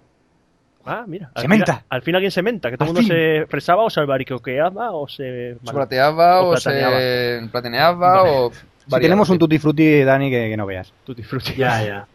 Ah, 0.85 1.05
mira. 1.07 1.31
Al 1.35 1.43
Se 1.43 1.49
fin- 1.49 1.51
menta. 1.59 1.85
Al 1.91 2.03
fin 2.03 2.15
alguien 2.15 2.31
se 2.31 2.43
menta, 2.43 2.71
que 2.71 2.77
todo 2.79 2.89
el 2.91 2.95
mundo 2.95 3.01
fin. 3.07 3.11
se 3.11 3.47
fresaba 3.49 3.83
o 3.83 3.91
se 3.91 4.01
albaricoqueaba 4.01 4.93
o 4.93 5.07
se... 5.09 5.57
Se 5.63 5.73
plateaba 5.73 6.41
O 6.43 6.51
o, 6.51 6.57
se 6.57 7.43
plataneaba. 7.51 8.23
o... 8.25 8.53
Si 8.53 9.01
tenemos 9.01 9.29
un 9.29 9.39
tutti 9.39 9.59
frutti, 9.59 10.03
Dani, 10.03 10.31
que, 10.31 10.49
que 10.49 10.57
no 10.57 10.65
veas. 10.65 10.91
Tutti 11.05 11.23
frutti. 11.23 11.55
Ya, 11.57 11.83
ya. 11.85 12.07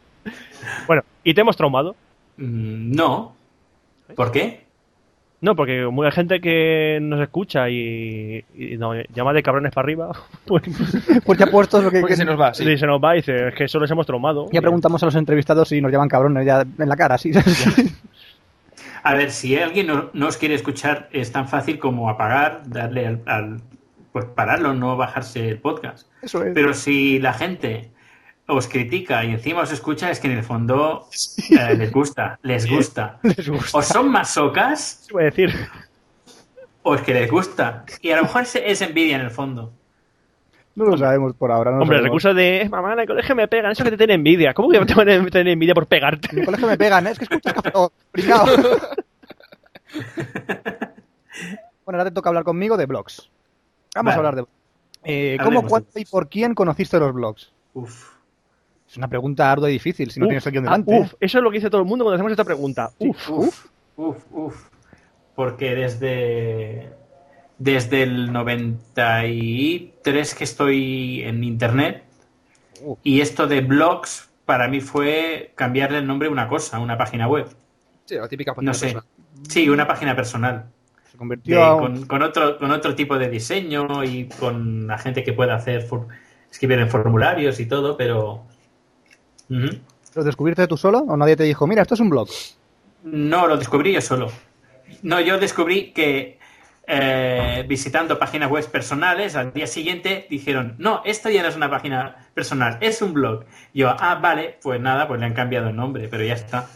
Bueno, 0.87 1.03
¿y 1.23 1.33
te 1.33 1.41
hemos 1.41 1.55
traumado? 1.57 1.95
Mm, 2.37 2.91
No. 2.95 3.35
¿Por 4.15 4.31
qué? 4.31 4.63
No, 5.41 5.55
porque 5.57 5.85
mucha 5.87 6.11
gente 6.11 6.39
que 6.39 6.99
nos 7.01 7.19
escucha 7.19 7.69
y, 7.69 8.45
y 8.55 8.77
nos 8.77 8.95
llama 9.13 9.33
de 9.33 9.43
cabrones 9.43 9.73
para 9.73 9.85
arriba, 9.85 10.11
pues 10.45 10.63
Pues 11.25 11.37
ya 11.39 11.47
puestos 11.47 11.83
lo 11.83 11.91
que, 11.91 12.01
que- 12.03 12.15
se 12.15 12.23
nos 12.23 12.39
va, 12.39 12.53
sí. 12.53 12.63
sí, 12.63 12.77
se 12.77 12.85
nos 12.87 13.01
va 13.03 13.13
y 13.15 13.17
dice, 13.19 13.49
es 13.49 13.55
que 13.55 13.67
solo 13.67 13.83
les 13.83 13.91
hemos 13.91 14.05
traumado. 14.05 14.47
Ya 14.53 14.61
preguntamos 14.61 15.03
a 15.03 15.07
los 15.07 15.15
entrevistados 15.15 15.67
si 15.67 15.81
nos 15.81 15.91
llaman 15.91 16.07
cabrones 16.07 16.45
ya 16.45 16.61
en 16.61 16.87
la 16.89 16.95
cara, 16.95 17.17
sí. 17.17 17.31
A 19.03 19.13
ver, 19.15 19.31
si 19.31 19.57
alguien 19.57 19.87
no, 19.87 20.09
no 20.13 20.27
os 20.27 20.37
quiere 20.37 20.55
escuchar, 20.55 21.09
es 21.11 21.31
tan 21.31 21.47
fácil 21.49 21.77
como 21.77 22.09
apagar, 22.09 22.61
darle 22.67 23.05
al, 23.07 23.21
al- 23.25 23.61
pues 24.13 24.25
pararlo, 24.25 24.73
no 24.73 24.95
bajarse 24.95 25.49
el 25.49 25.57
podcast. 25.57 26.07
Eso 26.21 26.43
es. 26.43 26.53
Pero 26.53 26.73
si 26.73 27.19
la 27.19 27.33
gente 27.33 27.89
os 28.47 28.67
critica 28.67 29.23
y 29.23 29.31
encima 29.31 29.61
os 29.61 29.71
escucha, 29.71 30.09
es 30.11 30.19
que 30.19 30.27
en 30.27 30.37
el 30.37 30.43
fondo 30.43 31.07
eh, 31.49 31.75
les 31.75 31.91
gusta, 31.91 32.39
les 32.43 32.69
gusta. 32.69 33.19
Les 33.23 33.47
gusta. 33.49 33.77
O 33.77 33.81
son 33.81 34.09
masocas 34.11 35.07
Voy 35.11 35.23
a 35.23 35.25
decir, 35.25 35.53
o 36.83 36.95
es 36.95 37.01
que 37.01 37.13
les 37.13 37.31
gusta. 37.31 37.85
Y 38.01 38.11
a 38.11 38.17
lo 38.17 38.23
mejor 38.23 38.43
es, 38.43 38.81
envidia 38.81 39.15
en 39.15 39.21
el 39.21 39.31
fondo. 39.31 39.71
No 40.75 40.85
lo 40.85 40.97
sabemos 40.97 41.35
por 41.35 41.51
ahora. 41.51 41.71
No 41.71 41.81
hombre, 41.83 41.97
el 41.97 42.03
recurso 42.03 42.33
de, 42.33 42.61
"Eh, 42.63 42.69
mamá, 42.69 42.93
en 42.93 42.99
el 42.99 43.07
colegio 43.07 43.35
me 43.35 43.47
pegan, 43.47 43.71
eso 43.71 43.83
que 43.83 43.91
te 43.91 43.97
tiene 43.97 44.15
envidia. 44.15 44.53
¿Cómo 44.53 44.69
que 44.69 44.83
te 44.85 44.93
van 44.95 45.07
a 45.07 45.25
tener 45.29 45.47
envidia 45.53 45.73
por 45.75 45.83
En 45.83 45.89
pegarte? 45.89 46.29
el 46.35 46.45
colegio 46.45 46.67
me 46.67 46.77
pegan, 46.77 47.07
¿eh? 47.07 47.11
es 47.11 47.19
que 47.19 47.25
escuchas 47.25 47.53
café. 47.53 47.71
Oh, 47.75 47.91
bueno, 51.85 51.99
ahora 51.99 52.05
te 52.05 52.11
toca 52.11 52.29
hablar 52.29 52.43
conmigo 52.43 52.75
de 52.77 52.85
blogs. 52.85 53.29
Vamos 53.95 54.15
Vale. 54.15 54.15
a 54.15 54.17
hablar 54.29 54.35
de 54.35 54.45
eh, 55.03 55.37
¿Cómo, 55.43 55.67
cuándo 55.67 55.89
y 55.95 56.05
por 56.05 56.29
quién 56.29 56.55
conociste 56.55 56.97
los 56.99 57.13
blogs? 57.13 57.51
Uf. 57.73 58.12
Es 58.93 58.97
una 58.97 59.07
pregunta 59.07 59.51
ardua 59.51 59.71
y 59.71 59.73
difícil 59.73 60.11
si 60.11 60.19
no 60.19 60.27
Uf, 60.27 60.29
tienes 60.29 60.45
guion 60.45 60.67
ah, 60.67 60.77
delante. 60.77 60.99
uf, 60.99 61.13
eso 61.19 61.37
es 61.39 61.43
lo 61.43 61.49
que 61.49 61.57
dice 61.57 61.71
todo 61.71 61.81
el 61.81 61.87
mundo 61.87 62.05
cuando 62.05 62.13
hacemos 62.15 62.31
esta 62.31 62.43
pregunta. 62.43 62.91
Uf, 62.99 63.29
Uf, 63.31 63.65
uf, 63.97 64.17
uf. 64.31 64.55
Porque 65.33 65.73
desde, 65.73 66.91
desde 67.57 68.03
el 68.03 68.31
93 68.31 70.35
que 70.35 70.43
estoy 70.43 71.23
en 71.23 71.43
internet 71.43 72.03
Uf. 72.83 72.99
y 73.03 73.21
esto 73.21 73.47
de 73.47 73.61
blogs 73.61 74.29
para 74.45 74.67
mí 74.67 74.79
fue 74.79 75.53
cambiarle 75.55 75.97
el 75.97 76.05
nombre 76.05 76.27
a 76.27 76.31
una 76.31 76.47
cosa, 76.47 76.77
a 76.77 76.79
una 76.79 76.95
página 76.95 77.27
web. 77.27 77.47
Sí, 78.05 78.13
la 78.15 78.27
típica 78.27 78.51
No 78.51 78.55
página 78.57 78.73
sé. 78.75 78.85
personal. 78.93 79.05
Sí, 79.49 79.69
una 79.69 79.87
página 79.87 80.15
personal. 80.15 80.65
Se 81.11 81.17
convirtió 81.17 81.57
De- 81.57 81.63
a 81.63 81.73
un- 81.73 81.95
con, 81.97 82.05
con 82.05 82.21
otro, 82.21 82.59
con 82.59 82.69
otro 82.69 82.93
tipo 82.93 83.17
de 83.17 83.27
diseño 83.29 84.03
y 84.03 84.25
con 84.39 84.85
la 84.85 84.99
gente 84.99 85.23
que 85.23 85.33
pueda 85.33 85.55
hacer 85.55 85.81
for- 85.81 86.09
escribir 86.51 86.77
en 86.77 86.89
formularios 86.89 87.59
y 87.59 87.65
todo, 87.65 87.97
pero 87.97 88.43
¿Lo 90.15 90.23
descubriste 90.23 90.67
tú 90.67 90.77
solo 90.77 90.99
o 90.99 91.17
nadie 91.17 91.35
te 91.35 91.43
dijo, 91.43 91.65
mira, 91.67 91.81
esto 91.81 91.95
es 91.95 91.99
un 91.99 92.09
blog? 92.09 92.27
No, 93.03 93.47
lo 93.47 93.57
descubrí 93.57 93.93
yo 93.93 94.01
solo. 94.01 94.31
No, 95.01 95.19
yo 95.19 95.39
descubrí 95.39 95.91
que 95.91 96.39
eh, 96.85 97.65
visitando 97.67 98.19
páginas 98.19 98.49
web 98.49 98.69
personales, 98.69 99.35
al 99.35 99.53
día 99.53 99.67
siguiente 99.67 100.27
dijeron, 100.29 100.75
no, 100.77 101.01
esto 101.05 101.29
ya 101.29 101.41
no 101.41 101.49
es 101.49 101.55
una 101.55 101.69
página 101.69 102.27
personal, 102.33 102.77
es 102.81 103.01
un 103.01 103.13
blog. 103.13 103.45
Yo, 103.73 103.89
ah, 103.89 104.15
vale, 104.15 104.57
pues 104.61 104.79
nada, 104.79 105.07
pues 105.07 105.19
le 105.19 105.25
han 105.25 105.33
cambiado 105.33 105.69
el 105.69 105.75
nombre, 105.75 106.07
pero 106.09 106.23
ya 106.23 106.33
está. 106.33 106.69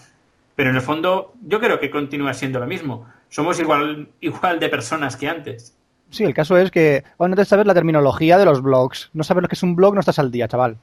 Pero 0.55 0.69
en 0.71 0.75
el 0.75 0.81
fondo, 0.81 1.33
yo 1.43 1.59
creo 1.59 1.79
que 1.79 1.91
continúa 1.91 2.33
siendo 2.33 2.59
lo 2.59 2.65
mismo. 2.65 3.05
Somos 3.29 3.59
igual, 3.59 4.09
igual 4.21 4.59
de 4.59 4.69
personas 4.69 5.15
que 5.15 5.27
antes. 5.27 5.77
Sí, 6.09 6.23
el 6.23 6.33
caso 6.33 6.57
es 6.57 6.71
que 6.71 7.03
no 7.19 7.35
te 7.35 7.45
sabes 7.45 7.65
la 7.65 7.73
terminología 7.73 8.37
de 8.37 8.45
los 8.45 8.61
blogs. 8.61 9.09
No 9.13 9.23
sabes 9.23 9.41
lo 9.43 9.49
que 9.49 9.55
es 9.55 9.63
un 9.63 9.75
blog, 9.75 9.93
no 9.93 9.99
estás 9.99 10.19
al 10.19 10.31
día, 10.31 10.47
chaval. 10.47 10.77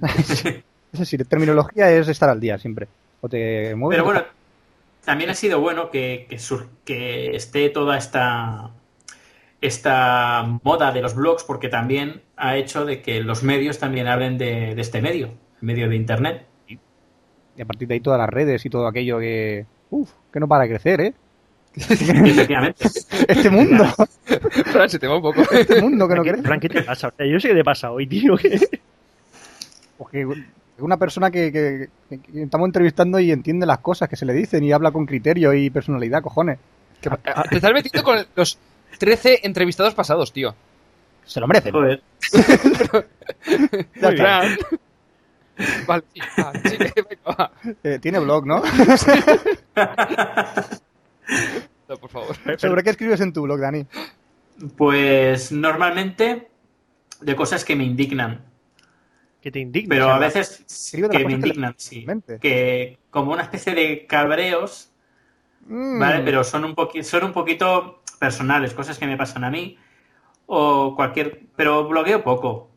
es 0.92 1.00
decir, 1.00 1.24
terminología 1.26 1.90
es 1.90 2.08
estar 2.08 2.28
al 2.28 2.40
día 2.40 2.58
siempre. 2.58 2.88
O 3.20 3.28
te 3.28 3.74
mueves. 3.74 3.96
Pero 3.96 4.04
bueno, 4.04 4.22
también 5.04 5.30
ha 5.30 5.34
sido 5.34 5.60
bueno 5.60 5.90
que, 5.90 6.26
que, 6.28 6.38
sur- 6.38 6.68
que 6.84 7.34
esté 7.36 7.68
toda 7.70 7.96
esta, 7.98 8.70
esta 9.60 10.58
moda 10.62 10.92
de 10.92 11.00
los 11.02 11.14
blogs, 11.14 11.44
porque 11.44 11.68
también 11.68 12.22
ha 12.36 12.56
hecho 12.56 12.84
de 12.84 13.00
que 13.02 13.20
los 13.22 13.42
medios 13.42 13.78
también 13.78 14.06
hablen 14.08 14.38
de, 14.38 14.74
de 14.74 14.80
este 14.80 15.00
medio, 15.00 15.26
el 15.60 15.66
medio 15.66 15.88
de 15.88 15.96
Internet. 15.96 16.46
Y 16.68 17.60
a 17.60 17.64
partir 17.66 17.86
de 17.86 17.94
ahí 17.94 18.00
todas 18.00 18.18
las 18.18 18.30
redes 18.30 18.64
y 18.64 18.70
todo 18.70 18.86
aquello 18.86 19.18
que. 19.18 19.66
Uf, 19.90 20.10
que 20.32 20.40
no 20.40 20.48
para 20.48 20.64
de 20.64 20.70
crecer, 20.70 21.00
¿eh? 21.02 21.14
Efectivamente. 21.76 22.88
Este 23.28 23.50
mundo, 23.50 23.84
Fran, 24.72 24.88
se 24.90 24.98
te 24.98 25.06
va 25.06 25.16
un 25.16 25.22
poco. 25.22 25.42
este 25.52 25.80
mundo 25.80 26.08
que 26.08 26.14
no 26.14 26.22
crece. 26.22 26.42
Frank, 26.42 26.60
¿qué 26.62 26.68
te 26.68 26.82
pasa? 26.82 27.12
Yo 27.18 27.38
sé 27.40 27.48
qué 27.48 27.54
te 27.54 27.64
pasa 27.64 27.90
hoy, 27.90 28.06
tío. 28.06 28.36
que- 28.36 28.58
Porque 29.98 30.26
una 30.78 30.96
persona 30.96 31.30
que, 31.30 31.52
que- 31.52 31.88
que 32.18 32.42
estamos 32.42 32.66
entrevistando 32.66 33.18
y 33.20 33.30
entiende 33.30 33.66
las 33.66 33.78
cosas 33.78 34.08
que 34.08 34.16
se 34.16 34.24
le 34.26 34.32
dicen 34.32 34.64
y 34.64 34.72
habla 34.72 34.90
con 34.90 35.06
criterio 35.06 35.52
y 35.54 35.70
personalidad, 35.70 36.22
cojones. 36.22 36.58
Que- 37.00 37.10
Te 37.50 37.56
estás 37.56 37.72
metiendo 37.72 38.02
con 38.02 38.18
los 38.34 38.58
13 38.98 39.40
entrevistados 39.44 39.94
pasados, 39.94 40.32
tío. 40.32 40.54
Se 41.24 41.38
lo 41.40 41.46
merecen. 41.46 41.72
Joder. 41.72 42.02
Muy 44.00 44.14
bien. 44.14 44.58
Vale, 45.86 46.02
sí, 46.14 46.20
va, 46.40 46.52
sí, 46.64 46.76
venga, 46.78 47.36
va. 47.38 47.52
Eh, 47.84 47.98
tiene 48.00 48.18
blog, 48.18 48.46
¿no? 48.46 48.62
No, 51.88 51.96
por 51.96 52.10
favor. 52.10 52.36
¿Sobre 52.58 52.82
qué 52.82 52.90
escribes 52.90 53.20
en 53.20 53.32
tu 53.32 53.42
blog, 53.42 53.60
Dani? 53.60 53.86
Pues 54.76 55.52
normalmente 55.52 56.48
de 57.20 57.36
cosas 57.36 57.64
que 57.64 57.76
me 57.76 57.84
indignan. 57.84 58.44
Que 59.42 59.50
te 59.50 59.58
indigna. 59.58 59.88
Pero 59.94 60.04
o 60.06 60.08
sea, 60.08 60.16
a 60.16 60.18
veces 60.20 60.92
que 60.92 61.02
me 61.02 61.08
que 61.08 61.18
le- 61.18 61.32
indignan, 61.32 61.74
sí. 61.76 62.06
Que 62.40 62.98
como 63.10 63.32
una 63.32 63.42
especie 63.42 63.74
de 63.74 64.06
cabreos 64.06 64.88
Mm. 65.64 66.00
¿vale? 66.00 66.22
Pero 66.24 66.42
son 66.42 66.64
un, 66.64 66.74
son 67.04 67.24
un 67.24 67.32
poquito 67.32 68.02
personales, 68.18 68.74
cosas 68.74 68.98
que 68.98 69.06
me 69.06 69.16
pasan 69.16 69.44
a 69.44 69.50
mí 69.50 69.78
o 70.46 70.94
cualquier... 70.96 71.42
Pero 71.54 71.86
blogueo 71.86 72.24
poco. 72.24 72.68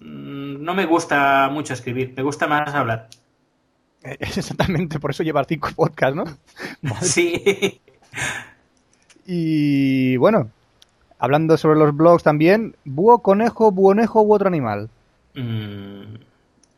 Mm, 0.00 0.64
No 0.64 0.74
me 0.74 0.86
gusta 0.86 1.48
mucho 1.52 1.72
escribir, 1.74 2.14
me 2.16 2.24
gusta 2.24 2.48
más 2.48 2.74
hablar. 2.74 3.08
Eh, 4.02 4.16
Es 4.18 4.38
exactamente, 4.38 4.98
por 4.98 5.12
eso 5.12 5.22
llevar 5.22 5.46
cinco 5.46 5.68
podcasts, 5.76 6.16
¿no? 6.16 6.24
Sí. 7.00 7.80
Y 9.24 10.16
bueno, 10.16 10.50
hablando 11.18 11.56
sobre 11.56 11.78
los 11.78 11.96
blogs 11.96 12.22
también, 12.22 12.76
búho, 12.84 13.20
conejo, 13.20 13.70
buonejo 13.72 14.22
u 14.22 14.34
otro 14.34 14.48
animal. 14.48 14.90
Mm, 15.36 16.16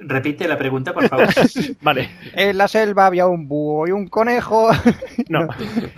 Repite 0.00 0.46
la 0.46 0.56
pregunta, 0.56 0.94
por 0.94 1.08
favor. 1.08 1.26
Vale, 1.82 2.08
En 2.34 2.56
la 2.56 2.68
selva 2.68 3.06
había 3.06 3.26
un 3.26 3.48
búho 3.48 3.88
y 3.88 3.90
un 3.90 4.06
conejo. 4.06 4.68
no. 5.28 5.48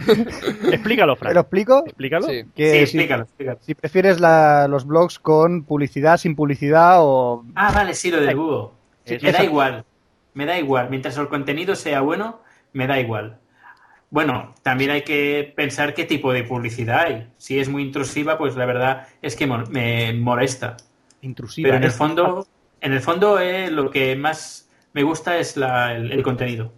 Explícalo, 0.72 1.14
¿Te 1.14 1.18
Frank. 1.20 1.34
lo 1.34 1.40
explico? 1.40 1.82
Explícalo. 1.84 2.26
Sí. 2.26 2.44
Que 2.54 2.70
sí, 2.70 2.76
si, 2.92 2.98
explícalo, 2.98 3.26
si 3.60 3.74
prefieres 3.74 4.18
la- 4.20 4.68
los 4.68 4.86
blogs 4.86 5.18
con 5.18 5.64
publicidad, 5.64 6.16
sin 6.16 6.34
publicidad 6.34 6.96
o... 7.00 7.44
Ah, 7.54 7.72
vale, 7.72 7.92
sí, 7.94 8.10
lo 8.10 8.20
del 8.22 8.36
búho. 8.36 8.72
Sí, 9.04 9.18
me 9.20 9.32
da 9.32 9.44
igual. 9.44 9.84
Me 10.32 10.46
da 10.46 10.58
igual. 10.58 10.88
Mientras 10.88 11.18
el 11.18 11.28
contenido 11.28 11.74
sea 11.76 12.00
bueno, 12.00 12.40
me 12.72 12.86
da 12.86 12.98
igual. 13.00 13.38
Bueno, 14.08 14.54
también 14.62 14.90
hay 14.92 15.02
que 15.02 15.52
pensar 15.54 15.92
qué 15.94 16.04
tipo 16.04 16.32
de 16.32 16.42
publicidad 16.44 17.00
hay. 17.00 17.28
Si 17.36 17.58
es 17.58 17.68
muy 17.68 17.82
intrusiva, 17.82 18.38
pues 18.38 18.56
la 18.56 18.64
verdad 18.64 19.06
es 19.22 19.36
que 19.36 19.46
me 19.46 20.12
molesta. 20.14 20.78
Intrusiva. 21.22 21.66
Pero 21.66 21.76
en 21.78 21.84
el 21.84 21.90
fondo, 21.90 22.46
en 22.80 22.92
el 22.92 23.00
fondo 23.00 23.38
eh, 23.38 23.70
lo 23.70 23.90
que 23.90 24.16
más 24.16 24.68
me 24.92 25.02
gusta 25.02 25.38
es 25.38 25.56
la- 25.56 25.94
el, 25.94 26.10
el 26.12 26.22
contenido. 26.22 26.72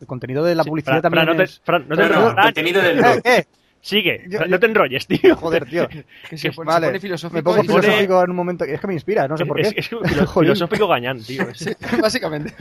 El 0.00 0.06
contenido 0.06 0.44
de 0.44 0.54
la 0.54 0.62
Sí, 0.62 0.70
publicidad 0.70 1.00
Fran, 1.00 1.02
también 1.02 1.24
Fran, 1.24 1.36
no 1.36 1.38
te, 1.38 1.44
es... 1.44 1.60
Fran, 1.64 1.88
no 1.88 1.96
te 1.96 2.02
No, 2.02 2.08
no, 2.08 2.14
enrolles. 2.14 2.36
el 2.38 2.42
contenido 2.44 2.82
del. 2.82 2.98
Eh, 3.04 3.20
eh, 3.24 3.44
Sigue, 3.82 4.24
Yo- 4.28 4.40
yo- 4.40 4.46
no 4.46 4.60
te 4.60 4.66
enrolles, 4.66 5.06
tío. 5.06 5.34
Joder, 5.36 5.64
tío. 5.64 5.88
Que 6.28 6.36
se, 6.36 6.52
pone, 6.52 6.68
Vale, 6.68 6.86
se 6.86 6.90
pone 6.90 7.00
filosófico. 7.00 7.36
me 7.36 7.42
pongo 7.42 7.64
y- 7.64 7.66
pone- 7.66 7.82
filosófico 7.82 8.22
en 8.24 8.30
un 8.30 8.36
momento. 8.36 8.64
Es 8.64 8.78
que 8.80 8.86
me 8.86 8.92
inspira, 8.94 9.26
no 9.26 9.36
sé 9.38 9.46
por 9.46 9.56
qué. 9.56 9.68
Es, 9.68 9.74
es 9.76 9.88
filosófico 10.34 10.86
gañán, 10.86 11.22
tío. 11.22 11.48
Es- 11.48 11.76
Básicamente. 12.00 12.54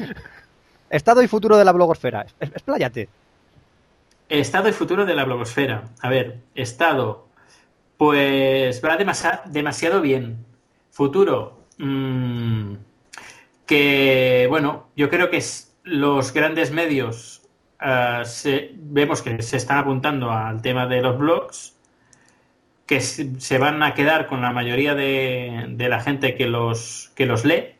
Estado 0.89 1.21
y 1.21 1.27
futuro 1.27 1.57
de 1.57 1.65
la 1.65 1.71
blogosfera. 1.74 2.25
Es- 2.39 2.50
Expláyate. 2.50 3.09
Estado 4.29 4.69
y 4.69 4.71
futuro 4.74 5.05
de 5.05 5.13
la 5.15 5.25
blogosfera. 5.25 5.83
A 6.01 6.09
ver, 6.09 6.38
estado. 6.55 7.27
Pues 7.98 8.81
va 8.83 8.98
demasiado 9.45 10.01
bien. 10.01 10.45
Futuro. 11.00 11.63
mm, 11.77 12.74
que, 13.65 14.48
bueno, 14.50 14.89
yo 14.98 15.10
creo 15.10 15.29
que 15.29 15.38
es- 15.38 15.74
los 15.84 16.34
grandes 16.34 16.72
medios 16.72 17.41
ah, 17.79 18.24
se- 18.25 18.72
vemos 18.75 19.22
que 19.22 19.41
se 19.41 19.56
están 19.56 19.77
apuntando 19.77 20.29
al 20.29 20.62
tema 20.62 20.88
de 20.88 21.01
los 21.01 21.18
blogs, 21.18 21.77
que 22.86 23.00
se, 23.00 23.58
van 23.60 23.82
a 23.82 23.94
quedar 23.94 24.27
con 24.27 24.41
la 24.41 24.51
mayoría 24.51 24.94
de, 24.94 25.74
la 25.88 26.01
gente 26.01 26.36
que 26.36 26.48
los, 26.48 27.13
que 27.15 27.25
los 27.25 27.46
lee. 27.46 27.75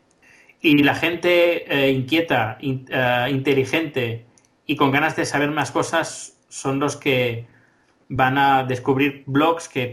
Y 0.62 0.82
la 0.82 0.94
gente 0.94 1.30
eh, 1.70 1.90
inquieta, 1.90 2.56
in- 2.62 2.86
ah, 2.90 3.28
inteligente 3.28 4.24
y 4.64 4.76
con 4.76 4.92
ganas 4.92 5.14
de 5.16 5.26
saber 5.26 5.50
más 5.50 5.70
cosas 5.72 6.38
son 6.48 6.78
los 6.80 6.96
que 6.96 7.44
van 8.08 8.38
a 8.38 8.64
descubrir 8.64 9.24
blogs 9.26 9.68
que 9.68 9.88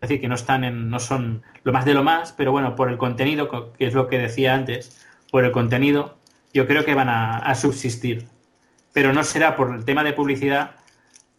podríamos 0.00 0.10
decir 0.10 0.20
que 0.20 0.28
no 0.28 0.34
están 0.34 0.64
en, 0.64 0.90
no 0.90 0.98
son 0.98 1.42
lo 1.64 1.72
más 1.72 1.84
de 1.84 1.94
lo 1.94 2.02
más, 2.02 2.32
pero 2.32 2.52
bueno, 2.52 2.74
por 2.76 2.90
el 2.90 2.98
contenido, 2.98 3.48
co- 3.48 3.72
que 3.74 3.86
es 3.86 3.94
lo 3.94 4.08
que 4.08 4.18
decía 4.18 4.54
antes, 4.54 5.06
por 5.30 5.44
el 5.44 5.52
contenido, 5.52 6.16
yo 6.52 6.66
creo 6.66 6.84
que 6.84 6.94
van 6.94 7.08
a, 7.08 7.38
a 7.38 7.54
subsistir. 7.54 8.26
Pero 8.92 9.12
no 9.12 9.24
será 9.24 9.56
por 9.56 9.74
el 9.74 9.84
tema 9.84 10.04
de 10.04 10.12
publicidad, 10.14 10.76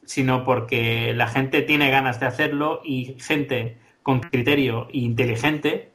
sino 0.05 0.43
porque 0.45 1.13
la 1.15 1.27
gente 1.27 1.61
tiene 1.63 1.91
ganas 1.91 2.19
de 2.19 2.27
hacerlo 2.27 2.81
y 2.85 3.17
gente 3.19 3.77
con 4.03 4.21
criterio 4.21 4.87
e 4.93 4.99
inteligente, 4.99 5.91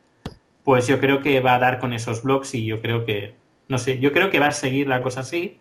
pues 0.64 0.86
yo 0.88 1.00
creo 1.00 1.22
que 1.22 1.40
va 1.40 1.56
a 1.56 1.58
dar 1.60 1.78
con 1.80 1.92
esos 1.94 2.22
blogs 2.24 2.54
y 2.54 2.66
yo 2.66 2.82
creo 2.82 3.04
que, 3.06 3.36
no 3.68 3.78
sé, 3.78 3.98
yo 4.00 4.12
creo 4.12 4.30
que 4.30 4.40
va 4.40 4.48
a 4.48 4.52
seguir 4.52 4.88
la 4.88 5.02
cosa 5.02 5.20
así 5.20 5.60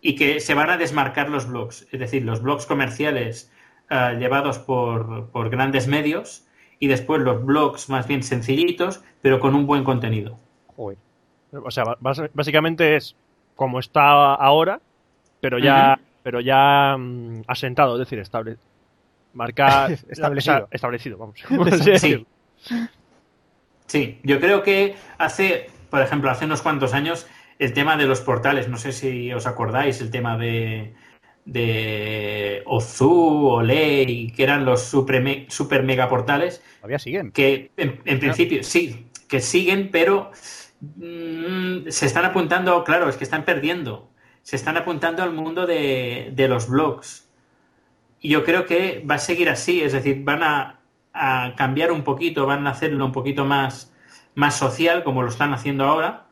y 0.00 0.14
que 0.16 0.40
se 0.40 0.54
van 0.54 0.70
a 0.70 0.76
desmarcar 0.76 1.28
los 1.28 1.46
blogs, 1.48 1.86
es 1.90 2.00
decir, 2.00 2.24
los 2.24 2.42
blogs 2.42 2.66
comerciales 2.66 3.50
eh, 3.90 4.16
llevados 4.18 4.58
por, 4.58 5.28
por 5.30 5.50
grandes 5.50 5.88
medios 5.88 6.46
y 6.78 6.86
después 6.86 7.20
los 7.22 7.44
blogs 7.44 7.88
más 7.88 8.06
bien 8.06 8.22
sencillitos, 8.22 9.02
pero 9.22 9.40
con 9.40 9.54
un 9.54 9.66
buen 9.66 9.84
contenido. 9.84 10.38
Joder. 10.76 10.98
O 11.52 11.70
sea, 11.70 11.84
básicamente 12.00 12.96
es 12.96 13.16
como 13.56 13.80
está 13.80 14.34
ahora, 14.34 14.80
pero 15.40 15.58
ya, 15.58 15.98
pero 16.22 16.40
ya 16.40 16.96
mm, 16.98 17.42
asentado, 17.46 17.94
es 17.94 18.00
decir, 18.00 18.18
estable, 18.18 18.58
marca 19.32 19.86
Establecido. 20.08 20.68
establecido, 20.70 21.18
vamos. 21.18 21.42
Sí. 21.98 22.26
Sí, 23.86 24.20
yo 24.22 24.38
creo 24.38 24.62
que 24.62 24.96
hace, 25.16 25.70
por 25.88 26.02
ejemplo, 26.02 26.30
hace 26.30 26.44
unos 26.44 26.60
cuantos 26.60 26.92
años, 26.92 27.26
el 27.58 27.72
tema 27.72 27.96
de 27.96 28.04
los 28.04 28.20
portales, 28.20 28.68
no 28.68 28.76
sé 28.76 28.92
si 28.92 29.32
os 29.32 29.46
acordáis, 29.46 30.02
el 30.02 30.10
tema 30.10 30.36
de, 30.36 30.94
de 31.52 32.62
Ozu, 32.66 33.48
Olay, 33.48 34.30
que 34.36 34.42
eran 34.42 34.64
los 34.64 34.82
super, 34.82 35.22
me- 35.22 35.46
super 35.48 35.82
mega 35.82 36.08
portales, 36.08 36.62
Todavía 36.80 36.98
siguen. 36.98 37.32
que 37.32 37.70
en, 37.76 38.00
en 38.04 38.20
principio 38.20 38.62
sí, 38.62 39.06
que 39.28 39.40
siguen, 39.40 39.90
pero 39.90 40.30
mm, 40.80 41.88
se 41.88 42.06
están 42.06 42.24
apuntando, 42.24 42.84
claro, 42.84 43.08
es 43.08 43.16
que 43.16 43.24
están 43.24 43.44
perdiendo, 43.44 44.10
se 44.42 44.56
están 44.56 44.76
apuntando 44.76 45.22
al 45.22 45.32
mundo 45.32 45.66
de, 45.66 46.30
de 46.34 46.48
los 46.48 46.68
blogs. 46.68 47.28
Y 48.20 48.30
yo 48.30 48.44
creo 48.44 48.66
que 48.66 49.04
va 49.08 49.14
a 49.16 49.18
seguir 49.18 49.48
así, 49.48 49.80
es 49.80 49.92
decir, 49.92 50.22
van 50.24 50.42
a, 50.42 50.80
a 51.12 51.54
cambiar 51.56 51.92
un 51.92 52.02
poquito, 52.02 52.46
van 52.46 52.66
a 52.66 52.70
hacerlo 52.70 53.04
un 53.04 53.12
poquito 53.12 53.44
más, 53.44 53.92
más 54.34 54.56
social, 54.56 55.04
como 55.04 55.22
lo 55.22 55.28
están 55.28 55.52
haciendo 55.54 55.84
ahora, 55.84 56.24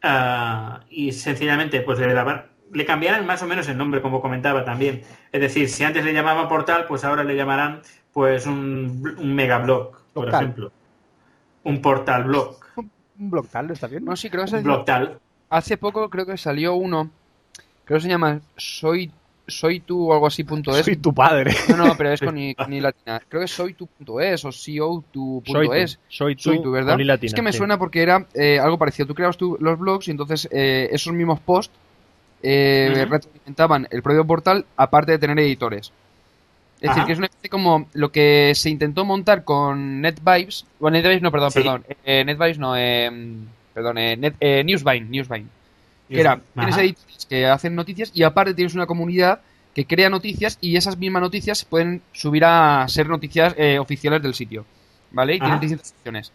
Ah, 0.00 0.84
y 0.90 1.10
sencillamente 1.10 1.80
pues 1.80 1.98
le, 1.98 2.14
daban- 2.14 2.44
le 2.72 2.84
cambiarán 2.84 3.26
más 3.26 3.42
o 3.42 3.46
menos 3.46 3.68
el 3.68 3.76
nombre, 3.78 4.00
como 4.02 4.20
comentaba 4.20 4.64
también. 4.64 5.02
Es 5.32 5.40
decir, 5.40 5.68
si 5.68 5.84
antes 5.84 6.04
le 6.04 6.12
llamaban 6.12 6.48
portal, 6.48 6.84
pues 6.88 7.04
ahora 7.04 7.24
le 7.24 7.36
llamarán 7.36 7.80
pues 8.12 8.46
un, 8.46 9.14
un 9.18 9.34
megablog, 9.34 9.92
por 10.12 10.28
ejemplo. 10.28 10.72
Un 11.64 11.80
portal 11.82 12.24
blog. 12.24 12.56
Un 12.76 13.30
blog 13.30 13.48
tal, 13.48 13.70
¿está 13.70 13.86
bien? 13.88 14.04
No, 14.04 14.16
sí, 14.16 14.30
creo 14.30 14.44
que 14.44 14.50
Un 14.52 14.56
se- 14.58 14.62
blog 14.62 14.84
tal. 14.84 15.18
hace 15.50 15.76
poco 15.76 16.08
creo 16.08 16.24
que 16.24 16.36
salió 16.36 16.74
uno, 16.74 17.10
creo 17.84 17.98
que 17.98 18.02
se 18.04 18.08
llama 18.08 18.40
Soy, 18.56 19.10
soy 19.46 19.80
tú 19.80 20.08
o 20.10 20.12
algo 20.14 20.26
así 20.28 20.44
punto 20.44 20.76
es. 20.76 20.84
Soy 20.84 20.96
tu 20.96 21.12
padre. 21.12 21.52
No, 21.70 21.76
no, 21.76 21.96
pero 21.96 22.12
es 22.12 22.20
con 22.22 22.38
i, 22.38 22.54
con 22.54 22.72
i 22.72 22.80
latina. 22.80 23.20
Creo 23.28 23.40
que 23.40 23.46
es 23.46 23.50
soy 23.50 23.74
tu.es 23.74 24.44
o 24.44 24.52
Soy 24.52 24.78
co.tu.es. 24.78 25.96
tú, 25.96 26.00
soy 26.08 26.36
tú, 26.36 26.42
Soy 26.42 26.62
tú, 26.62 26.70
¿verdad? 26.70 26.92
con 26.94 27.00
i 27.00 27.04
latina, 27.04 27.26
es 27.28 27.34
que 27.34 27.42
me 27.42 27.52
sí. 27.52 27.58
suena 27.58 27.76
porque 27.78 28.02
era 28.02 28.26
eh, 28.34 28.58
algo 28.60 28.78
parecido. 28.78 29.06
Tú 29.08 29.14
creabas 29.14 29.36
tú 29.36 29.56
los 29.60 29.78
blogs 29.78 30.06
y 30.08 30.12
entonces 30.12 30.48
eh, 30.52 30.88
esos 30.92 31.12
mismos 31.12 31.40
posts 31.40 31.74
eh, 32.42 32.88
Ujú. 32.92 33.12
retroalimentaban 33.12 33.88
el 33.90 34.02
propio 34.02 34.24
portal, 34.26 34.64
aparte 34.76 35.12
de 35.12 35.18
tener 35.18 35.38
editores. 35.38 35.92
Es 36.80 36.90
decir, 36.90 37.04
que 37.06 37.12
es 37.12 37.18
una 37.18 37.26
especie 37.26 37.50
como 37.50 37.88
lo 37.94 38.12
que 38.12 38.52
se 38.54 38.70
intentó 38.70 39.04
montar 39.04 39.42
con 39.42 40.00
NetVibes. 40.00 40.64
Bueno, 40.78 40.96
NetVibes 40.96 41.22
no, 41.22 41.32
perdón, 41.32 41.50
Sí. 41.50 41.58
perdón. 41.60 41.84
Eh, 42.04 42.24
NetVibes 42.24 42.58
no, 42.58 42.76
eh, 42.76 43.10
perdón, 43.74 43.98
eh, 43.98 44.16
Net- 44.16 44.36
eh, 44.38 44.62
Newsvine, 44.64 45.06
Newsvine. 45.08 45.46
Que 46.08 46.20
era, 46.20 46.40
tienes 46.54 46.76
editores 46.78 47.26
que 47.26 47.46
hacen 47.46 47.74
noticias 47.74 48.10
y 48.14 48.22
aparte 48.22 48.54
tienes 48.54 48.74
una 48.74 48.86
comunidad 48.86 49.40
que 49.74 49.84
crea 49.86 50.08
noticias 50.08 50.56
y 50.60 50.76
esas 50.76 50.96
mismas 50.96 51.20
noticias 51.20 51.64
pueden 51.64 52.00
subir 52.12 52.44
a 52.44 52.86
ser 52.88 53.08
noticias 53.08 53.54
eh, 53.58 53.78
oficiales 53.78 54.22
del 54.22 54.34
sitio. 54.34 54.64
¿Vale? 55.10 55.34
Y 55.34 55.38
tienen 55.40 55.58
distintas 55.60 55.88
secciones. 55.88 56.32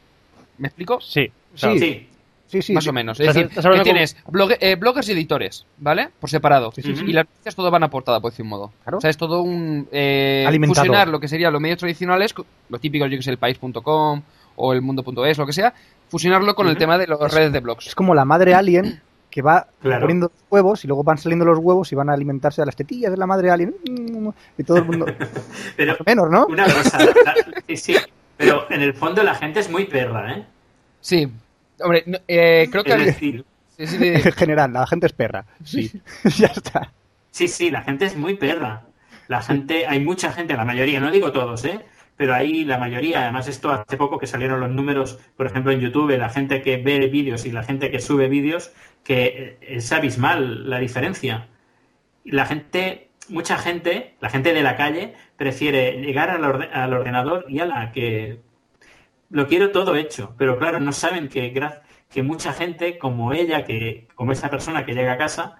¿Me 0.58 0.68
explico? 0.68 1.00
Sí, 1.02 1.32
Sí. 1.56 1.80
Sí, 1.80 2.10
Sí, 2.48 2.62
sí. 2.62 2.74
Más 2.74 2.84
sí. 2.84 2.90
o 2.90 2.94
menos. 2.94 3.20
Es 3.20 3.28
decir, 3.34 3.50
con- 3.50 3.82
tienes 3.84 4.16
eh, 4.60 4.76
bloggers 4.76 5.10
y 5.10 5.12
editores, 5.14 5.66
¿vale? 5.78 6.10
Por 6.20 6.30
separado. 6.30 6.72
Sí, 6.72 6.82
sí, 6.84 6.96
sí. 6.96 7.04
Y 7.08 7.14
las 7.14 7.26
noticias 7.26 7.56
todo 7.56 7.72
van 7.72 7.84
a 7.84 7.90
portada, 7.90 8.20
por 8.20 8.32
decir 8.32 8.44
un 8.44 8.50
modo. 8.50 8.72
Claro. 8.84 8.98
O 9.00 9.02
sea, 9.02 9.10
es 9.10 9.18
todo 9.18 9.42
un... 9.42 9.88
Eh, 9.92 10.46
Alimentado. 10.48 10.84
fusionar 10.86 11.08
lo 11.08 11.20
que 11.20 11.28
serían 11.28 11.52
los 11.52 11.62
medios 11.62 11.80
tradicionales, 11.80 12.36
lo 12.70 12.80
típico, 12.80 13.06
yo 13.08 13.18
que 13.18 13.24
sé, 13.24 13.32
el 13.32 13.38
país.com 13.40 14.22
o 14.56 14.74
el 14.74 14.82
mundo.es, 14.84 15.38
lo 15.40 15.46
que 15.48 15.54
sea, 15.54 15.74
fusionarlo 16.10 16.54
con 16.54 16.68
el 16.68 16.78
tema 16.78 16.98
de 17.00 17.08
las 17.08 17.34
redes 17.34 17.52
de 17.52 17.60
blogs. 17.60 17.88
Es 17.88 17.96
como 17.96 18.14
la 18.14 18.24
madre 18.26 18.54
alien 18.54 19.02
que 19.32 19.42
va 19.42 19.66
Claro. 19.82 20.02
poniendo 20.02 20.28
los 20.32 20.44
huevos 20.52 20.84
y 20.84 20.88
luego 20.88 21.04
van 21.04 21.18
saliendo 21.18 21.46
los 21.46 21.58
huevos 21.58 21.92
y 21.92 21.96
van 21.96 22.12
a 22.12 22.14
alimentarse 22.14 22.62
de 22.62 22.68
las 22.68 22.76
tetillas 22.76 23.10
de 23.12 23.18
la 23.18 23.26
madre 23.26 23.50
alien. 23.50 23.74
Y 24.58 24.64
todo 24.64 24.78
el 24.78 24.86
mundo. 24.86 25.08
pero 25.76 25.98
Menos, 26.06 26.30
¿no? 26.30 26.46
una 26.46 26.66
cosa, 26.66 27.00
la- 27.04 27.36
sí, 27.68 27.78
sí, 27.78 27.96
pero 28.38 28.70
en 28.70 28.82
el 28.82 28.94
fondo 28.94 29.24
la 29.24 29.34
gente 29.34 29.60
es 29.62 29.72
muy 29.72 29.86
perra, 29.86 30.34
¿eh? 30.38 30.46
Sí. 31.02 31.32
Hombre, 31.84 32.04
no- 32.08 32.18
eh, 32.28 32.68
creo 32.72 32.84
que... 32.84 32.94
Es 32.94 33.06
decir, 33.06 33.46
sí, 33.78 33.88
sí, 33.88 33.98
sí. 33.98 34.08
En 34.28 34.32
general, 34.34 34.74
la 34.74 34.88
gente 34.88 35.06
es 35.08 35.14
perra. 35.14 35.46
Sí. 35.64 35.92
ya 36.38 36.48
está. 36.48 36.92
Sí, 37.32 37.48
sí, 37.48 37.70
la 37.72 37.82
gente 37.82 38.06
es 38.06 38.16
muy 38.16 38.36
perra. 38.36 38.84
La 39.28 39.42
gente, 39.42 39.86
hay 39.88 40.00
mucha 40.00 40.32
gente, 40.32 40.54
la 40.56 40.66
mayoría, 40.66 41.00
no 41.00 41.12
digo 41.12 41.32
todos, 41.32 41.64
¿eh? 41.66 41.80
Pero 42.16 42.36
hay 42.36 42.64
la 42.66 42.78
mayoría, 42.78 43.24
además 43.24 43.48
esto 43.48 43.72
hace 43.72 43.98
poco 43.98 44.20
que 44.20 44.28
salieron 44.28 44.60
los 44.60 44.70
números, 44.70 45.18
por 45.36 45.48
ejemplo 45.48 45.72
en 45.72 45.80
YouTube, 45.80 46.16
la 46.18 46.30
gente 46.30 46.62
que 46.62 46.78
ve 46.78 47.08
vídeos 47.08 47.46
y 47.46 47.52
la 47.52 47.64
gente 47.64 47.90
que 47.90 48.00
sube 48.00 48.28
vídeos, 48.30 48.72
que 49.04 49.58
es 49.62 49.92
abismal 49.92 50.70
la 50.70 50.78
diferencia. 50.78 51.48
La 52.24 52.46
gente, 52.46 53.10
mucha 53.30 53.58
gente, 53.58 54.14
la 54.22 54.30
gente 54.30 54.54
de 54.54 54.62
la 54.62 54.76
calle, 54.76 55.16
prefiere 55.38 55.94
llegar 56.02 56.30
al, 56.30 56.44
orde- 56.44 56.70
al 56.72 56.94
ordenador 56.94 57.46
y 57.50 57.60
a 57.60 57.66
la 57.66 57.92
que 57.92 58.40
lo 59.30 59.48
quiero 59.48 59.72
todo 59.72 59.96
hecho, 59.96 60.36
pero 60.38 60.58
claro, 60.58 60.80
no 60.80 60.92
saben 60.92 61.28
que, 61.30 61.52
mucha 62.24 62.54
gente 62.54 62.98
como 63.00 63.34
ella, 63.34 63.64
que 63.66 64.08
como 64.16 64.32
esa 64.32 64.50
persona 64.50 64.86
que 64.86 64.94
llega 64.94 65.14
a 65.14 65.18
casa, 65.18 65.56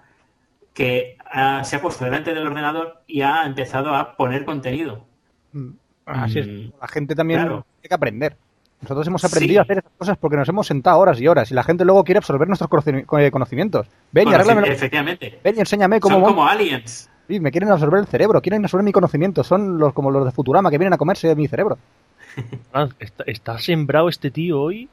que 0.72 1.16
ha- 1.24 1.64
se 1.64 1.76
ha 1.76 1.82
puesto 1.82 2.04
delante 2.04 2.34
del 2.34 2.46
ordenador 2.46 3.02
y 3.06 3.22
ha 3.22 3.44
empezado 3.46 3.94
a 3.94 4.16
poner 4.16 4.44
contenido. 4.44 5.06
Mm, 5.52 5.70
Así 6.06 6.38
es. 6.40 6.46
Mm, 6.46 6.72
La 6.80 6.88
gente 6.88 7.14
también 7.14 7.40
claro. 7.40 7.66
tiene 7.80 7.88
que 7.88 7.94
aprender. 7.94 8.36
Nosotros 8.82 9.06
hemos 9.06 9.24
aprendido 9.24 9.54
Sí. 9.54 9.58
a 9.58 9.62
hacer 9.62 9.78
esas 9.78 9.92
cosas 9.96 10.18
porque 10.18 10.36
nos 10.36 10.48
hemos 10.48 10.66
sentado 10.66 10.98
horas 10.98 11.18
y 11.20 11.26
horas 11.26 11.50
y 11.50 11.54
la 11.54 11.62
gente 11.62 11.84
luego 11.84 12.04
quiere 12.04 12.18
absorber 12.18 12.46
nuestros 12.48 12.68
co- 13.06 13.18
conocimientos. 13.30 13.86
Ven 14.12 14.28
y 14.28 14.34
arréglame. 14.34 14.68
efectivamente. 14.68 15.40
Ven 15.42 15.56
y 15.56 15.60
enséñame 15.60 16.00
cómo. 16.00 16.16
Son 16.16 16.24
como 16.24 16.46
aliens. 16.46 17.10
Sí, 17.26 17.40
me 17.40 17.50
quieren 17.50 17.70
absorber 17.70 18.00
el 18.00 18.06
cerebro, 18.06 18.42
quieren 18.42 18.62
absorber 18.64 18.84
mi 18.84 18.92
conocimiento. 18.92 19.42
Son 19.42 19.78
los 19.78 19.94
como 19.94 20.10
los 20.10 20.26
de 20.26 20.32
Futurama 20.32 20.70
que 20.70 20.76
vienen 20.76 20.92
a 20.92 20.98
comerse 20.98 21.34
mi 21.34 21.48
cerebro. 21.48 21.78
Ah, 22.72 22.88
está, 22.98 23.24
está 23.26 23.58
sembrado 23.58 24.08
este 24.08 24.30
tío 24.30 24.60
hoy. 24.60 24.88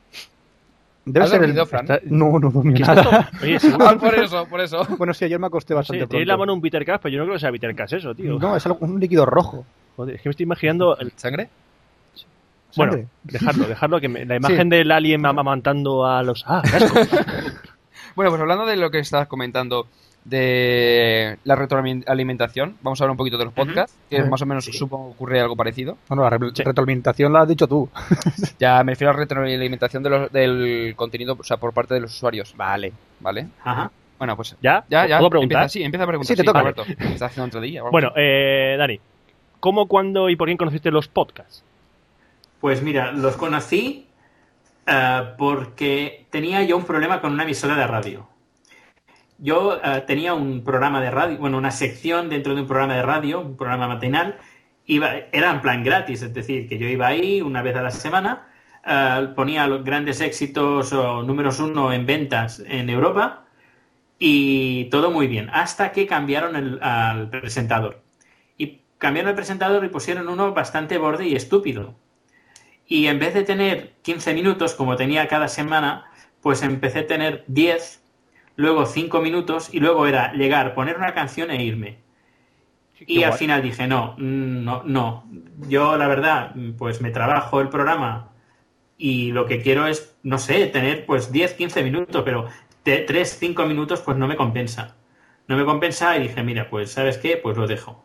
Debe 1.04 1.24
¿Has 1.26 1.32
ser 1.32 1.44
el... 1.44 1.66
Fran? 1.66 1.86
Está- 1.86 2.00
No, 2.06 2.38
no 2.40 2.52
domino 2.52 2.76
¿Qué 2.76 2.84
está 2.84 2.94
nada. 2.96 3.32
Oye, 3.42 3.58
Ah, 3.80 3.96
por 4.00 4.14
eso, 4.16 4.46
por 4.48 4.62
eso. 4.62 4.86
Bueno, 4.98 5.14
sí, 5.16 5.26
ayer 5.26 5.40
me 5.40 5.48
acosté 5.48 5.74
bastante 5.74 6.04
sé, 6.04 6.08
tiene 6.08 6.26
la 6.28 6.38
mano 6.38 6.54
un 6.54 6.62
bitter 6.62 6.86
Cash, 6.86 7.00
pero 7.02 7.14
yo 7.14 7.18
no 7.20 7.26
creo 7.26 7.36
que 7.36 7.40
sea 7.40 7.50
bitter 7.52 7.76
Cash 7.76 7.96
eso, 7.96 8.14
tío. 8.14 8.38
No, 8.38 8.56
es 8.56 8.66
algo- 8.68 8.78
un 8.82 9.00
líquido 9.00 9.26
rojo. 9.26 9.66
Joder, 9.96 10.16
es 10.16 10.22
que 10.22 10.30
me 10.30 10.32
estoy 10.32 10.44
imaginando. 10.44 10.98
el- 11.00 11.12
¿Sangre? 11.16 11.50
Bueno, 12.76 12.94
Sangre. 12.94 13.08
dejarlo, 13.24 13.68
dejarlo. 13.68 14.00
Que 14.00 14.08
me- 14.10 14.26
la 14.26 14.36
imagen 14.38 14.70
del 14.70 14.92
alien 14.92 15.26
amamantando 15.26 16.06
a 16.06 16.22
los. 16.24 16.44
¡Ah, 16.48 16.62
qué 16.70 16.76
asco! 16.78 17.00
Bueno, 18.16 18.30
pues 18.32 18.42
hablando 18.42 18.66
de 18.66 18.76
lo 18.78 18.92
que 18.92 19.00
estabas 19.00 19.28
comentando 19.28 19.88
de 20.24 21.38
la 21.44 21.56
retroalimentación, 21.56 22.78
vamos 22.82 23.02
a 23.02 23.04
hablar 23.04 23.12
un 23.12 23.18
poquito 23.18 23.38
de 23.38 23.46
los 23.46 23.54
podcasts, 23.54 23.98
que 24.10 24.24
más 24.24 24.42
o 24.42 24.46
menos 24.46 24.66
supongo 24.66 25.10
ocurre 25.10 25.40
algo 25.42 25.56
parecido. 25.56 25.98
Bueno, 26.08 26.24
la 26.24 26.30
re- 26.30 26.52
Sí. 26.54 26.64
retroalimentación 26.64 27.34
la 27.34 27.42
has 27.42 27.48
dicho 27.48 27.68
tú. 27.68 27.90
Ya 28.60 28.84
me 28.84 28.92
refiero 28.92 29.12
a 29.12 29.14
la 29.14 29.20
retroalimentación 29.22 30.04
de 30.04 30.10
los- 30.10 30.32
del 30.32 30.94
contenido, 30.96 31.36
o 31.40 31.44
sea, 31.44 31.58
por 31.58 31.74
parte 31.74 31.94
de 31.96 32.02
los 32.02 32.12
usuarios. 32.16 32.54
Vale. 32.56 32.94
¿Vale? 33.20 33.48
Ajá. 33.64 33.92
Bueno, 34.20 34.36
pues 34.36 34.56
¿Ya? 34.62 34.86
ya, 34.88 35.08
ya. 35.08 35.18
¿Puedo 35.18 35.32
preguntar? 35.32 35.64
Empieza, 35.64 35.74
sí, 35.74 35.84
empieza 35.84 36.04
a 36.04 36.08
preguntar. 36.08 36.28
Sí, 36.28 36.40
te 36.40 36.44
toca. 36.46 36.60
Alberto. 36.60 36.84
Estás 36.88 37.24
haciendo 37.24 37.46
entradilla. 37.46 37.82
vamos. 37.82 37.92
Bueno, 37.92 38.12
eh, 38.16 38.76
Dani, 38.78 39.00
¿cómo, 39.60 39.88
cuándo 39.88 40.30
y 40.30 40.36
por 40.36 40.48
quién 40.48 40.58
conociste 40.58 40.92
los 40.92 41.08
podcasts? 41.08 41.64
Pues 42.60 42.84
mira, 42.84 43.12
los 43.12 43.36
conocí 43.38 44.06
eh, 44.86 45.22
porque 45.40 46.28
tenía 46.30 46.62
yo 46.62 46.78
un 46.78 46.84
problema 46.84 47.20
con 47.20 47.34
una 47.34 47.42
emisora 47.44 47.76
de 47.76 47.88
radio. 47.88 48.28
Yo 49.44 49.80
eh, 49.84 50.04
tenía 50.06 50.34
un 50.36 50.64
programa 50.64 51.02
de 51.02 51.10
radio, 51.10 51.38
bueno, 51.40 51.58
una 51.58 51.72
sección 51.72 52.30
dentro 52.30 52.54
de 52.56 52.62
un 52.62 52.68
programa 52.68 52.96
de 52.96 53.02
radio, 53.02 53.42
un 53.42 53.58
programa 53.58 53.88
matinal, 53.88 54.38
iba, 54.86 55.14
era 55.32 55.52
en 55.52 55.62
plan 55.62 55.84
gratis, 55.84 56.22
es 56.22 56.34
decir, 56.34 56.70
que 56.70 56.78
yo 56.78 56.88
iba 56.88 57.08
ahí 57.08 57.42
una 57.42 57.64
vez 57.64 57.76
a 57.76 57.82
la 57.82 57.90
semana, 57.92 58.48
eh, 58.86 59.30
ponía 59.36 59.66
los 59.68 59.84
grandes 59.84 60.22
éxitos 60.22 60.94
o 60.94 61.24
números 61.24 61.60
uno 61.60 61.92
en 61.92 62.06
ventas 62.06 62.62
en 62.68 62.90
Europa 62.90 63.46
y 64.20 64.86
todo 64.92 65.10
muy 65.12 65.28
bien, 65.28 65.50
hasta 65.52 65.92
que 65.92 66.06
cambiaron 66.08 66.56
el- 66.56 66.80
al 66.84 67.30
presentador. 67.30 68.04
Y 68.58 68.82
cambiaron 69.00 69.30
el 69.30 69.36
presentador 69.36 69.84
y 69.86 69.90
pusieron 69.90 70.30
uno 70.30 70.54
bastante 70.54 70.98
borde 71.00 71.28
y 71.28 71.36
estúpido. 71.36 71.96
Y 72.88 73.08
en 73.08 73.20
vez 73.20 73.34
de 73.34 73.44
tener 73.44 73.94
15 74.04 74.34
minutos, 74.34 74.76
como 74.76 74.96
tenía 74.98 75.28
cada 75.28 75.48
semana, 75.48 76.06
pues 76.42 76.62
empecé 76.64 77.00
a 77.00 77.08
tener 77.08 77.44
10, 77.48 78.01
luego 78.56 78.86
5 78.86 79.22
minutos 79.22 79.74
y 79.74 79.80
luego 79.80 80.08
era 80.08 80.34
llegar, 80.34 80.74
poner 80.76 80.98
una 80.98 81.14
canción 81.14 81.52
e 81.52 81.64
irme. 81.64 82.00
Y 83.08 83.24
al 83.24 83.34
final 83.34 83.62
dije, 83.64 83.88
no, 83.88 84.16
mm, 84.18 84.64
no, 84.64 84.84
no. 84.86 85.26
Yo, 85.68 85.98
la 85.98 86.08
verdad, 86.08 86.54
pues 86.78 87.02
me 87.02 87.10
trabajo 87.12 87.60
el 87.62 87.70
programa 87.70 88.30
y 88.98 89.32
lo 89.32 89.46
que 89.48 89.62
quiero 89.62 89.88
es, 89.88 90.16
no 90.24 90.38
sé, 90.38 90.68
tener 90.68 91.06
pues 91.06 91.32
10, 91.32 91.54
15 91.56 91.84
minutos, 91.84 92.22
pero 92.24 92.48
3, 92.84 93.38
5 93.40 93.66
minutos 93.66 94.02
pues 94.02 94.18
no 94.18 94.28
me 94.28 94.36
compensa. 94.36 94.96
No 95.48 95.58
me 95.58 95.66
compensa 95.66 96.16
y 96.18 96.24
dije, 96.24 96.44
mira, 96.44 96.70
pues 96.70 96.92
¿sabes 96.92 97.18
qué? 97.18 97.38
Pues 97.38 97.58
lo 97.58 97.68
dejo. 97.68 98.04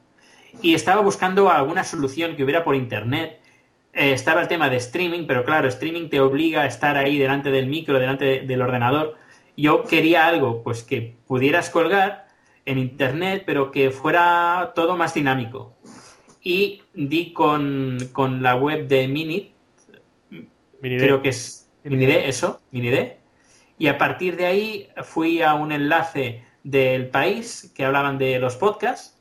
Y 0.63 0.75
estaba 0.75 1.03
buscando 1.03 1.51
alguna 1.51 1.85
solución 1.85 2.35
que 2.37 2.45
hubiera 2.45 2.65
por 2.65 2.75
internet. 2.75 3.41
Eh, 3.93 4.13
estaba 4.13 4.41
el 4.43 4.49
tema 4.49 4.69
de 4.71 4.77
streaming, 4.79 5.27
pero 5.27 5.45
claro, 5.45 5.69
streaming 5.69 6.09
te 6.09 6.21
obliga 6.21 6.63
a 6.63 6.67
estar 6.67 6.97
ahí 6.97 7.19
delante 7.19 7.51
del 7.51 7.67
micro, 7.67 7.99
delante 7.99 8.25
de- 8.25 8.41
del 8.41 8.63
ordenador. 8.63 9.17
Yo 9.57 9.85
quería 9.85 10.27
algo 10.27 10.63
pues 10.63 10.83
que 10.83 11.17
pudieras 11.27 11.71
colgar 11.71 12.27
en 12.67 12.79
internet, 12.79 13.45
pero 13.47 13.71
que 13.71 13.91
fuera 13.91 14.73
todo 14.75 14.97
más 14.97 15.15
dinámico. 15.15 15.77
Y 16.43 16.83
di 16.95 17.33
con, 17.33 17.99
con 18.13 18.43
la 18.43 18.57
web 18.57 18.87
de 18.87 19.09
Minit, 19.09 19.53
creo 20.81 21.23
que 21.23 21.31
es 21.31 21.71
Minide, 21.85 22.29
eso, 22.29 22.61
Minide. 22.71 23.19
Y 23.79 23.89
a 23.89 23.99
partir 23.99 24.37
de 24.37 24.47
ahí 24.47 24.89
fui 25.05 25.43
a 25.43 25.55
un 25.55 25.73
enlace 25.73 26.45
del 26.63 27.09
país 27.09 27.73
que 27.75 27.85
hablaban 27.85 28.19
de 28.19 28.39
los 28.39 28.57
podcasts. 28.57 29.19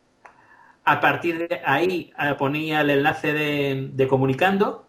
A 0.83 0.99
partir 0.99 1.47
de 1.47 1.61
ahí 1.65 2.11
eh, 2.19 2.35
ponía 2.37 2.81
el 2.81 2.89
enlace 2.89 3.33
de, 3.33 3.89
de 3.91 4.07
comunicando. 4.07 4.87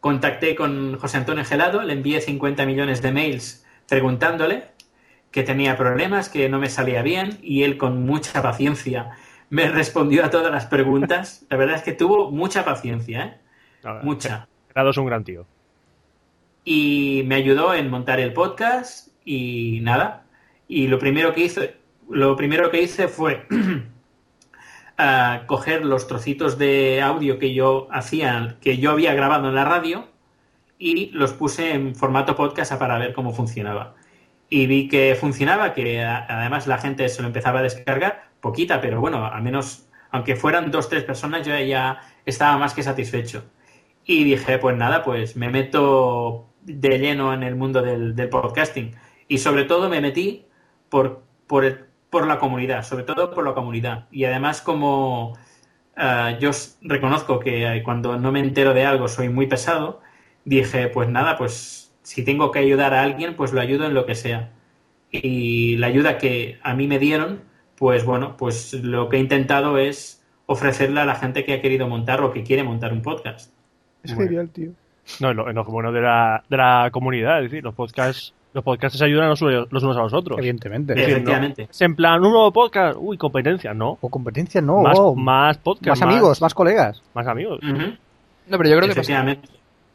Contacté 0.00 0.54
con 0.54 0.98
José 0.98 1.16
Antonio 1.16 1.44
Gelado, 1.44 1.82
le 1.82 1.92
envié 1.92 2.20
50 2.20 2.64
millones 2.66 3.02
de 3.02 3.12
mails 3.12 3.64
preguntándole 3.88 4.64
que 5.30 5.42
tenía 5.42 5.76
problemas, 5.76 6.28
que 6.28 6.48
no 6.48 6.58
me 6.58 6.68
salía 6.68 7.02
bien 7.02 7.38
y 7.42 7.62
él 7.64 7.76
con 7.76 8.04
mucha 8.04 8.42
paciencia 8.42 9.10
me 9.50 9.68
respondió 9.70 10.24
a 10.24 10.30
todas 10.30 10.52
las 10.52 10.66
preguntas. 10.66 11.46
La 11.50 11.56
verdad 11.56 11.76
es 11.76 11.82
que 11.82 11.92
tuvo 11.92 12.30
mucha 12.30 12.64
paciencia, 12.64 13.24
¿eh? 13.24 13.38
Mucha 14.02 14.48
es 14.86 14.96
un 14.96 15.06
gran 15.06 15.24
tío. 15.24 15.46
y 16.64 17.22
me 17.26 17.36
ayudó 17.36 17.74
en 17.74 17.90
montar 17.90 18.20
el 18.20 18.32
podcast 18.32 19.08
y 19.24 19.80
nada. 19.82 20.24
Y 20.68 20.86
lo 20.86 20.98
primero 20.98 21.32
que 21.34 21.42
hice, 21.42 21.76
lo 22.08 22.36
primero 22.36 22.70
que 22.70 22.82
hice 22.82 23.08
fue 23.08 23.46
ah, 24.98 25.42
coger 25.46 25.84
los 25.84 26.06
trocitos 26.06 26.58
de 26.58 27.00
audio 27.00 27.38
que 27.38 27.54
yo 27.54 27.88
hacía, 27.90 28.56
que 28.60 28.76
yo 28.76 28.90
había 28.92 29.14
grabado 29.14 29.48
en 29.48 29.54
la 29.54 29.64
radio 29.64 30.08
y 30.78 31.10
los 31.10 31.32
puse 31.32 31.72
en 31.72 31.94
formato 31.94 32.36
podcast 32.36 32.74
para 32.74 32.98
ver 32.98 33.12
cómo 33.12 33.32
funcionaba. 33.32 33.94
Y 34.48 34.66
vi 34.66 34.88
que 34.88 35.16
funcionaba, 35.18 35.74
que 35.74 36.02
además 36.04 36.66
la 36.66 36.78
gente 36.78 37.08
se 37.08 37.20
lo 37.22 37.28
empezaba 37.28 37.60
a 37.60 37.62
descargar, 37.62 38.30
poquita, 38.40 38.80
pero 38.80 39.00
bueno, 39.00 39.26
al 39.26 39.42
menos, 39.42 39.88
aunque 40.10 40.36
fueran 40.36 40.70
dos, 40.70 40.88
tres 40.88 41.04
personas, 41.04 41.46
yo 41.46 41.58
ya 41.58 42.00
estaba 42.24 42.56
más 42.56 42.74
que 42.74 42.82
satisfecho. 42.82 43.44
Y 44.04 44.24
dije, 44.24 44.58
pues 44.58 44.76
nada, 44.76 45.02
pues 45.04 45.36
me 45.36 45.50
meto 45.50 46.48
de 46.62 46.98
lleno 46.98 47.34
en 47.34 47.42
el 47.42 47.56
mundo 47.56 47.82
del, 47.82 48.14
del 48.16 48.28
podcasting. 48.28 48.94
Y 49.26 49.38
sobre 49.38 49.64
todo 49.64 49.88
me 49.90 50.00
metí 50.00 50.46
por, 50.88 51.22
por, 51.46 51.88
por 52.08 52.26
la 52.26 52.38
comunidad, 52.38 52.84
sobre 52.84 53.04
todo 53.04 53.30
por 53.32 53.44
la 53.44 53.54
comunidad. 53.54 54.06
Y 54.10 54.24
además 54.24 54.62
como 54.62 55.36
eh, 55.96 56.38
yo 56.40 56.50
reconozco 56.82 57.40
que 57.40 57.82
cuando 57.84 58.16
no 58.18 58.30
me 58.30 58.40
entero 58.40 58.72
de 58.72 58.86
algo 58.86 59.08
soy 59.08 59.28
muy 59.28 59.46
pesado, 59.46 60.00
dije, 60.48 60.88
pues 60.88 61.08
nada, 61.08 61.36
pues 61.36 61.92
si 62.02 62.24
tengo 62.24 62.50
que 62.50 62.58
ayudar 62.60 62.94
a 62.94 63.02
alguien, 63.02 63.34
pues 63.36 63.52
lo 63.52 63.60
ayudo 63.60 63.86
en 63.86 63.94
lo 63.94 64.06
que 64.06 64.14
sea. 64.14 64.50
Y 65.10 65.76
la 65.76 65.86
ayuda 65.88 66.18
que 66.18 66.58
a 66.62 66.74
mí 66.74 66.86
me 66.86 66.98
dieron, 66.98 67.40
pues 67.76 68.04
bueno, 68.04 68.36
pues 68.36 68.74
lo 68.74 69.08
que 69.08 69.16
he 69.16 69.20
intentado 69.20 69.78
es 69.78 70.24
ofrecerla 70.46 71.02
a 71.02 71.06
la 71.06 71.14
gente 71.14 71.44
que 71.44 71.54
ha 71.54 71.60
querido 71.62 71.88
montar 71.88 72.22
o 72.22 72.32
que 72.32 72.42
quiere 72.42 72.62
montar 72.62 72.92
un 72.92 73.02
podcast. 73.02 73.52
Es 74.02 74.14
Muy 74.14 74.24
genial, 74.26 74.48
tío. 74.50 74.70
No, 75.20 75.30
es 75.30 75.54
lo, 75.54 75.64
bueno 75.64 75.92
de 75.92 76.00
la, 76.00 76.42
de 76.48 76.56
la 76.56 76.88
comunidad. 76.92 77.38
Es 77.42 77.50
decir, 77.50 77.64
los 77.64 77.74
podcasts, 77.74 78.34
los 78.52 78.62
podcasts 78.64 78.98
se 78.98 79.04
ayudan 79.04 79.28
los, 79.28 79.40
unos- 79.42 79.68
los 79.70 79.82
unos 79.82 79.96
a 79.96 80.00
los 80.00 80.12
otros. 80.12 80.38
Evidentemente. 80.38 80.92
Es 80.92 80.98
decir, 80.98 81.12
Efectivamente. 81.14 81.62
no- 81.64 81.70
es 81.70 81.80
en 81.80 81.94
plan, 81.94 82.22
un 82.24 82.30
nuevo 82.32 82.52
podcast, 82.52 82.96
uy, 83.00 83.16
competencia, 83.16 83.72
no. 83.74 83.98
O 84.00 84.08
competencia, 84.08 84.60
no. 84.60 84.82
más, 84.82 84.98
más 85.16 85.58
podcast. 85.58 85.88
más 85.88 86.02
amigos, 86.02 86.40
más 86.42 86.54
colegas. 86.54 87.02
Más 87.14 87.26
amigos. 87.26 87.60
No, 87.62 88.56
pero 88.58 88.68
yo 88.70 88.76
creo 88.78 88.88
que 88.88 88.94
pasa. 88.94 89.24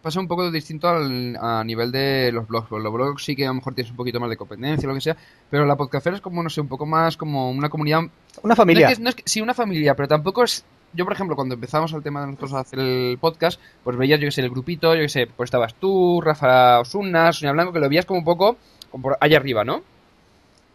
Pasa 0.04 0.20
un 0.20 0.28
poco 0.28 0.52
distinto 0.52 0.88
al, 0.88 1.36
a 1.42 1.63
nivel 1.63 1.92
de 1.92 2.32
los 2.32 2.48
blogs. 2.48 2.70
Los 2.70 2.94
blogs 2.94 3.24
sí 3.24 3.36
que 3.36 3.46
a 3.46 3.48
lo 3.48 3.56
mejor 3.56 3.74
tienes 3.74 3.89
un 3.89 3.98
poquito 3.98 4.20
más 4.20 4.30
de 4.30 4.38
competencia 4.38 4.88
lo 4.88 4.94
que 4.94 5.02
sea, 5.02 5.18
pero 5.50 5.66
la 5.66 5.76
podcastera 5.76 6.16
es 6.18 6.22
como, 6.22 6.44
no 6.44 6.50
sé, 6.50 6.62
un 6.62 6.68
poco 6.68 6.86
más 6.86 7.18
como 7.18 7.50
una 7.50 7.70
comunidad 7.70 8.02
Una 8.44 8.56
familia. 8.56 8.88
No 8.88 8.92
es 8.92 8.98
que- 8.98 9.04
no 9.04 9.10
es 9.10 9.16
que- 9.16 9.24
sí, 9.26 9.42
una 9.42 9.54
familia, 9.56 9.96
pero 9.96 10.08
tampoco 10.08 10.44
es. 10.44 10.63
Yo, 10.96 11.06
por 11.06 11.13
ejemplo, 11.13 11.36
cuando 11.36 11.56
empezamos 11.56 11.92
el 11.94 12.04
tema 12.04 12.20
de 12.22 12.28
nosotros 12.28 12.54
a 12.54 12.60
hacer 12.60 12.78
el 12.80 13.18
podcast, 13.20 13.60
pues 13.84 13.98
veías, 13.98 14.20
yo 14.20 14.28
que 14.28 14.32
sé, 14.32 14.42
el 14.42 14.50
grupito, 14.52 14.94
yo 14.94 15.02
que 15.02 15.10
sé, 15.10 15.26
pues 15.26 15.48
estabas 15.48 15.74
tú, 15.74 16.22
Rafa 16.22 16.82
Osuna, 16.82 17.34
Sonia 17.34 17.52
Blanco, 17.54 17.74
que 17.74 17.80
lo 17.80 17.89
veías 17.89 18.06
como 18.06 18.20
un 18.20 18.26
poco 18.26 18.58
como 18.92 19.02
por 19.02 19.18
allá 19.20 19.38
arriba, 19.38 19.63
¿no? 19.63 19.82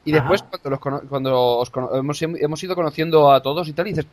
Y 0.05 0.13
Ajá. 0.13 0.21
después, 0.29 0.43
cuando, 0.43 0.71
los 0.71 0.81
cuando 1.09 1.59
os 1.59 1.71
hemos, 1.93 2.23
hemos 2.23 2.63
ido 2.65 2.75
conociendo 2.75 3.31
a 3.31 3.43
todos 3.43 3.69
y 3.69 3.73
tal, 3.75 3.87
y 3.87 3.91
dices, 3.91 4.07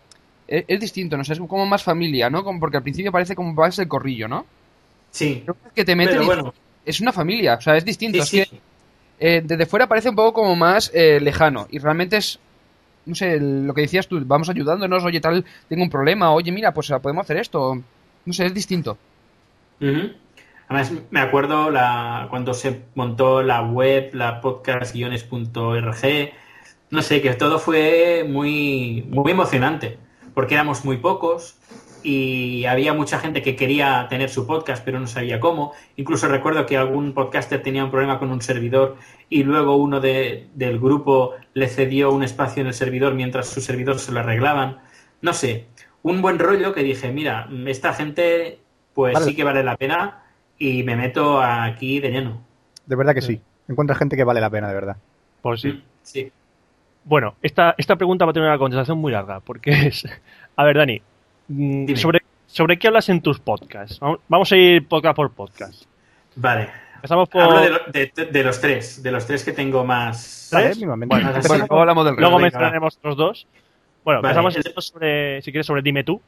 es, 0.48 0.66
es 0.68 0.80
distinto, 0.80 1.16
¿no? 1.18 1.22
O 1.22 1.26
sea, 1.26 1.34
es 1.34 1.40
como 1.40 1.66
más 1.66 1.82
familia, 1.84 2.30
¿no? 2.30 2.44
Como 2.44 2.60
porque 2.60 2.78
al 2.78 2.84
principio 2.84 3.12
parece 3.12 3.34
como 3.36 3.54
vas 3.56 3.80
el 3.80 3.88
corrillo, 3.88 4.28
¿no? 4.28 4.46
Sí. 5.16 5.44
Pero 5.46 5.58
vez 5.64 5.72
que 5.74 5.86
te 5.86 5.96
Pero 5.96 6.26
bueno, 6.26 6.54
es 6.86 7.00
una 7.00 7.14
familia, 7.14 7.56
o 7.56 7.62
sea, 7.62 7.78
es 7.78 7.86
distinto. 7.86 8.22
sí, 8.26 8.42
es 8.42 8.50
sí. 8.50 8.56
que 8.56 9.38
eh, 9.38 9.42
desde 9.42 9.66
fuera 9.66 9.88
parece 9.88 10.10
un 10.10 10.16
poco 10.16 10.34
como 10.34 10.58
más 10.58 10.92
eh, 10.94 11.22
lejano 11.22 11.68
y 11.70 11.80
realmente 11.80 12.18
es 12.18 12.38
no 13.06 13.16
sé 13.16 13.40
lo 13.40 13.74
que 13.74 13.82
decías 13.82 14.10
tú 14.10 14.22
vamos 14.26 14.50
ayudándonos 14.50 15.06
oye 15.06 15.22
tal 15.22 15.46
tengo 15.70 15.84
un 15.84 15.90
problema 15.90 16.34
oye 16.34 16.52
mira 16.52 16.74
pues 16.74 16.92
podemos 17.02 17.24
hacer 17.24 17.38
esto 17.38 17.82
no 18.26 18.34
sé 18.34 18.48
es 18.48 18.54
distinto. 18.54 18.98
Además, 20.68 20.92
me 21.12 21.20
acuerdo 21.22 21.70
la, 21.70 22.28
cuando 22.30 22.54
se 22.54 22.82
montó 22.96 23.44
la 23.44 23.62
web, 23.62 24.10
la 24.14 24.42
podcast-guiones.org, 24.42 26.32
no 26.90 27.02
sé, 27.02 27.22
que 27.22 27.34
todo 27.34 27.60
fue 27.60 28.26
muy, 28.28 29.06
muy 29.08 29.32
emocionante, 29.32 30.00
porque 30.34 30.56
éramos 30.56 30.84
muy 30.84 30.98
pocos 30.98 31.60
y 32.06 32.66
había 32.66 32.94
mucha 32.94 33.18
gente 33.20 33.42
que 33.42 33.56
quería 33.56 34.06
tener 34.10 34.30
su 34.30 34.46
podcast, 34.46 34.86
pero 34.86 35.00
no 35.00 35.08
sabía 35.08 35.40
cómo. 35.40 35.74
Incluso 35.96 36.28
recuerdo 36.28 36.66
que 36.68 36.78
algún 36.78 37.14
podcaster 37.14 37.64
tenía 37.64 37.84
un 37.84 37.90
problema 37.92 38.20
con 38.20 38.30
un 38.32 38.42
servidor 38.42 38.98
y 39.30 39.44
luego 39.44 39.76
uno 39.78 40.00
de- 40.00 40.48
del 40.54 40.80
grupo 40.80 41.34
le 41.56 41.68
cedió 41.68 42.12
un 42.12 42.22
espacio 42.24 42.62
en 42.62 42.68
el 42.68 42.74
servidor 42.76 43.16
mientras 43.16 43.48
su 43.48 43.60
servidor 43.60 43.98
se 43.98 44.12
lo 44.12 44.20
arreglaban. 44.20 44.78
No 45.22 45.34
sé, 45.34 45.66
un 46.04 46.22
buen 46.22 46.38
rollo 46.38 46.74
que 46.74 46.84
dije, 46.84 47.12
mira, 47.12 47.50
esta 47.66 47.94
gente 47.94 48.60
pues 48.94 49.14
Vale. 49.16 49.26
sí 49.26 49.36
que 49.36 49.44
vale 49.44 49.64
la 49.64 49.76
pena 49.76 50.24
y 50.60 50.84
me 50.84 50.96
meto 50.96 51.42
aquí 51.42 52.00
de 52.00 52.12
lleno. 52.12 52.42
De 52.86 52.96
verdad 52.96 53.16
que 53.16 53.22
sí. 53.24 53.42
Encuentras 53.68 53.98
gente 53.98 54.16
que 54.16 54.24
vale 54.24 54.40
la 54.42 54.50
pena, 54.52 54.68
de 54.68 54.74
verdad. 54.76 54.98
Pues 55.42 55.62
sí. 55.62 55.70
Mm, 55.70 55.82
Sí. 56.04 56.32
Bueno, 57.04 57.36
esta, 57.42 57.74
esta 57.80 57.96
pregunta 57.96 58.26
va 58.26 58.32
a 58.32 58.34
tener 58.34 58.48
una 58.48 58.58
contestación 58.60 59.00
muy 59.00 59.12
larga, 59.12 59.40
porque 59.40 59.72
es... 59.88 60.06
A 60.56 60.64
ver, 60.64 60.78
Dani, 60.78 61.02
Dime. 61.48 61.96
¿sobre, 61.98 62.22
¿sobre 62.48 62.78
qué 62.80 62.88
hablas 62.88 63.10
en 63.10 63.22
tus 63.22 63.40
podcasts? 63.40 64.00
Vamos- 64.00 64.20
Vamos 64.28 64.52
a 64.52 64.56
ir 64.58 64.88
podcast 64.88 65.16
por 65.16 65.32
podcast. 65.32 65.84
Vale. 66.36 66.70
Empezamos 66.96 67.30
por... 67.30 67.42
Hablo 67.42 67.60
de, 67.60 67.70
lo- 67.70 67.80
de- 67.92 68.26
de 68.32 68.44
los 68.44 68.60
tres, 68.60 69.04
de 69.04 69.12
los 69.12 69.26
tres 69.28 69.44
que 69.44 69.52
tengo 69.52 69.84
más. 69.86 70.48
¿Tres? 70.52 70.80
Bueno, 70.80 71.06
luego 71.06 71.80
hablamos 71.80 72.06
del 72.06 72.16
Luego 72.16 72.40
mencionaremos 72.40 72.98
otros 72.98 73.16
dos. 73.18 73.48
Bueno, 74.04 74.22
Vale, 74.22 74.40
empezamos 74.40 74.86
sobre, 74.86 75.42
si 75.42 75.52
quieres, 75.52 75.66
sobre 75.68 75.82
Dime 75.82 76.04
tú. 76.04 76.20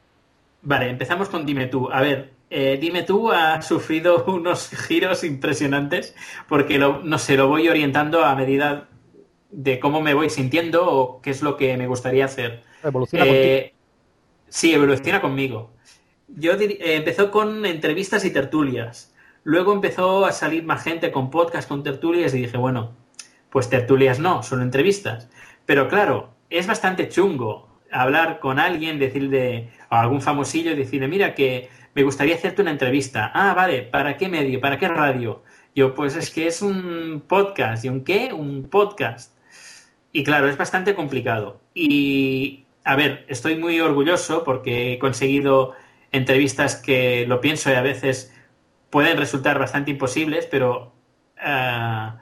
Vale, 0.62 0.88
empezamos 0.90 1.28
con 1.28 1.44
Dime 1.46 1.66
tú. 1.66 1.88
A 1.92 2.00
ver, 2.00 2.30
eh, 2.50 2.78
Dime 2.80 3.02
tú 3.02 3.30
ha 3.32 3.60
sufrido 3.62 4.24
unos 4.28 4.68
giros 4.70 5.24
impresionantes 5.24 6.14
porque, 6.48 6.78
lo, 6.78 7.00
no 7.02 7.18
sé, 7.18 7.36
lo 7.36 7.48
voy 7.48 7.68
orientando 7.68 8.24
a 8.24 8.34
medida 8.36 8.88
de 9.50 9.80
cómo 9.80 10.00
me 10.00 10.14
voy 10.14 10.30
sintiendo 10.30 10.86
o 10.90 11.20
qué 11.22 11.30
es 11.30 11.42
lo 11.42 11.56
que 11.56 11.76
me 11.76 11.86
gustaría 11.86 12.24
hacer. 12.26 12.62
Evoluciona 12.84 13.24
Eh, 13.26 13.72
sí, 14.48 14.72
evoluciona 14.72 15.20
conmigo. 15.20 15.72
Yo 16.28 16.52
eh, 16.52 16.78
empezó 16.80 17.30
con 17.30 17.64
entrevistas 17.64 18.24
y 18.24 18.30
tertulias. 18.30 19.14
Luego 19.44 19.72
empezó 19.72 20.26
a 20.26 20.32
salir 20.32 20.64
más 20.64 20.82
gente 20.82 21.10
con 21.10 21.30
podcast, 21.30 21.68
con 21.68 21.82
tertulias 21.82 22.34
y 22.34 22.42
dije, 22.42 22.56
bueno, 22.56 22.92
pues 23.50 23.70
tertulias 23.70 24.18
no, 24.18 24.42
solo 24.42 24.62
entrevistas. 24.62 25.28
Pero 25.64 25.88
claro, 25.88 26.34
es 26.50 26.66
bastante 26.66 27.08
chungo 27.08 27.68
hablar 27.90 28.40
con 28.40 28.58
alguien, 28.58 28.98
decirle 28.98 29.70
a 29.88 30.02
algún 30.02 30.20
famosillo 30.20 30.76
decirle, 30.76 31.08
mira 31.08 31.34
que 31.34 31.70
me 31.94 32.02
gustaría 32.02 32.34
hacerte 32.34 32.62
una 32.62 32.70
entrevista. 32.70 33.30
Ah, 33.34 33.54
vale, 33.54 33.82
¿para 33.82 34.16
qué 34.16 34.28
medio? 34.28 34.60
¿Para 34.60 34.78
qué 34.78 34.88
radio? 34.88 35.42
Yo, 35.74 35.94
pues 35.94 36.16
es 36.16 36.30
que 36.30 36.46
es 36.46 36.62
un 36.62 37.22
podcast. 37.26 37.84
¿Y 37.84 37.88
un 37.88 38.04
qué? 38.04 38.32
Un 38.32 38.68
podcast. 38.68 39.34
Y 40.12 40.24
claro, 40.24 40.48
es 40.48 40.56
bastante 40.56 40.94
complicado. 40.94 41.60
Y, 41.74 42.66
a 42.88 42.96
ver, 42.96 43.26
estoy 43.28 43.54
muy 43.54 43.78
orgulloso 43.80 44.44
porque 44.44 44.94
he 44.94 44.98
conseguido 44.98 45.74
entrevistas 46.10 46.74
que 46.74 47.26
lo 47.26 47.42
pienso 47.42 47.70
y 47.70 47.74
a 47.74 47.82
veces 47.82 48.34
pueden 48.88 49.18
resultar 49.18 49.58
bastante 49.58 49.90
imposibles, 49.90 50.46
pero 50.46 50.94
ah, 51.38 52.16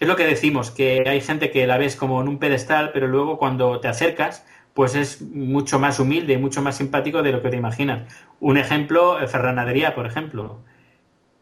es 0.00 0.08
lo 0.08 0.16
que 0.16 0.24
decimos, 0.24 0.70
que 0.70 1.04
hay 1.06 1.20
gente 1.20 1.50
que 1.50 1.66
la 1.66 1.76
ves 1.76 1.96
como 1.96 2.18
en 2.22 2.28
un 2.28 2.38
pedestal, 2.38 2.92
pero 2.94 3.08
luego 3.08 3.36
cuando 3.36 3.78
te 3.78 3.88
acercas, 3.88 4.46
pues 4.72 4.94
es 4.94 5.20
mucho 5.20 5.78
más 5.78 6.00
humilde 6.00 6.32
y 6.32 6.38
mucho 6.38 6.62
más 6.62 6.78
simpático 6.78 7.22
de 7.22 7.32
lo 7.32 7.42
que 7.42 7.50
te 7.50 7.58
imaginas. 7.58 8.10
Un 8.40 8.56
ejemplo, 8.56 9.20
eh, 9.20 9.28
Ferran 9.28 9.58
Adrià, 9.58 9.94
por 9.94 10.06
ejemplo, 10.06 10.60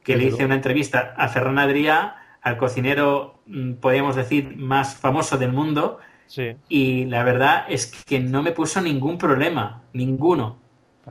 que 0.03 0.17
le 0.17 0.25
hice 0.25 0.45
una 0.45 0.57
entrevista 0.57 1.15
a 1.17 1.29
Ferran 1.29 1.61
Adrià, 1.61 2.17
al 2.43 2.57
cocinero, 2.57 3.39
mm, 3.47 3.75
podríamos 3.75 4.17
decir, 4.17 4.57
más 4.57 4.97
famoso 4.97 5.39
del 5.39 5.53
mundo, 5.53 6.01
Sí. 6.27 6.57
y 6.69 7.05
la 7.05 7.23
verdad 7.23 7.65
es 7.69 7.87
que 8.07 8.19
no 8.19 8.43
me 8.43 8.51
puso 8.53 8.81
ningún 8.81 9.19
problema, 9.19 9.83
ninguno. 9.93 10.59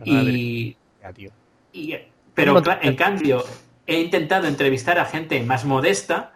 Y, 0.03 0.75
Ya, 1.01 1.13
tío. 1.13 1.31
y- 1.71 1.95
pero 2.33 2.59
No, 2.59 2.61
en 2.81 2.95
cambio, 2.95 3.43
he 3.85 3.99
intentado 4.01 4.47
entrevistar 4.47 4.97
a 4.99 5.05
gente 5.05 5.41
más 5.43 5.65
modesta 5.65 6.33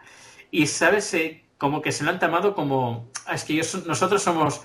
y, 0.51 0.67
¿sabes? 0.67 1.13
Eh, 1.15 1.43
como 1.57 1.81
que 1.81 1.91
se 1.91 2.03
lo 2.03 2.11
han 2.11 2.19
tomado 2.19 2.53
como, 2.53 3.07
"Ah, 3.25 3.33
es 3.33 3.43
que 3.43 3.55
yo 3.55 3.63
so- 3.63 3.83
nosotros 3.87 4.21
somos, 4.21 4.61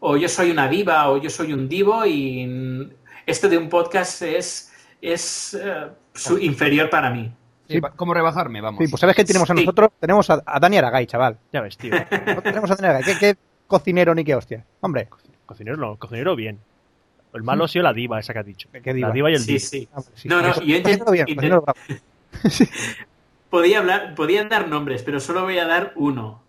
o 0.00 0.16
yo 0.16 0.28
soy 0.28 0.50
una 0.50 0.68
diva, 0.68 1.10
o 1.10 1.18
yo 1.18 1.28
soy 1.28 1.52
un 1.52 1.68
divo, 1.68 2.06
y 2.06 2.90
esto 3.26 3.48
de 3.48 3.58
un 3.58 3.68
podcast 3.68 4.22
es, 4.22 4.72
es 5.02 5.54
eh, 5.54 5.88
su- 6.14 6.38
inferior 6.38 6.88
para 6.88 7.10
mí. 7.10 7.30
Sí, 7.68 7.78
¿Cómo 7.94 8.14
rebajarme? 8.14 8.60
Vamos. 8.60 8.82
Sí, 8.82 8.90
pues 8.90 8.98
¿sabes 9.00 9.14
qué 9.14 9.24
tenemos 9.24 9.48
a 9.50 9.54
Sí. 9.54 9.60
nosotros? 9.60 9.90
Tenemos 10.00 10.28
a, 10.30 10.42
a 10.44 10.58
Dani 10.58 10.78
Aragay, 10.78 11.06
chaval. 11.06 11.38
Ya 11.52 11.60
ves, 11.60 11.76
tío. 11.76 11.92
Tenemos 12.42 12.68
a 12.70 12.74
Dani 12.76 12.88
Aragay. 12.88 13.04
¿Qué, 13.14 13.18
qué 13.20 13.36
cocinero 13.70 14.14
ni 14.14 14.24
qué 14.24 14.34
hostia? 14.34 14.64
Hombre, 14.80 15.08
Cocinero 15.46 15.76
no, 15.76 15.96
cocinero 15.96 16.36
bien. 16.36 16.58
El 17.32 17.42
malo 17.42 17.64
ha 17.64 17.68
sido 17.68 17.84
la 17.84 17.92
diva 17.92 18.20
esa 18.20 18.32
que 18.32 18.38
has 18.40 18.46
dicho. 18.46 18.68
¿qué 18.82 18.92
diva? 18.92 19.08
La 19.08 19.14
diva 19.14 19.30
y 19.30 19.34
el 19.34 19.40
Sí, 19.40 19.58
sí. 19.58 19.88
Ah, 19.94 20.02
sí. 20.14 20.28
No, 20.28 20.42
no, 20.42 20.60
yo 20.60 21.12
bien. 21.12 21.26
Podía 23.50 23.80
hablar, 23.80 24.14
podían 24.14 24.48
dar 24.48 24.68
nombres, 24.68 25.02
pero 25.02 25.18
solo 25.18 25.42
voy 25.42 25.58
a 25.58 25.66
dar 25.66 25.92
uno. 25.96 26.40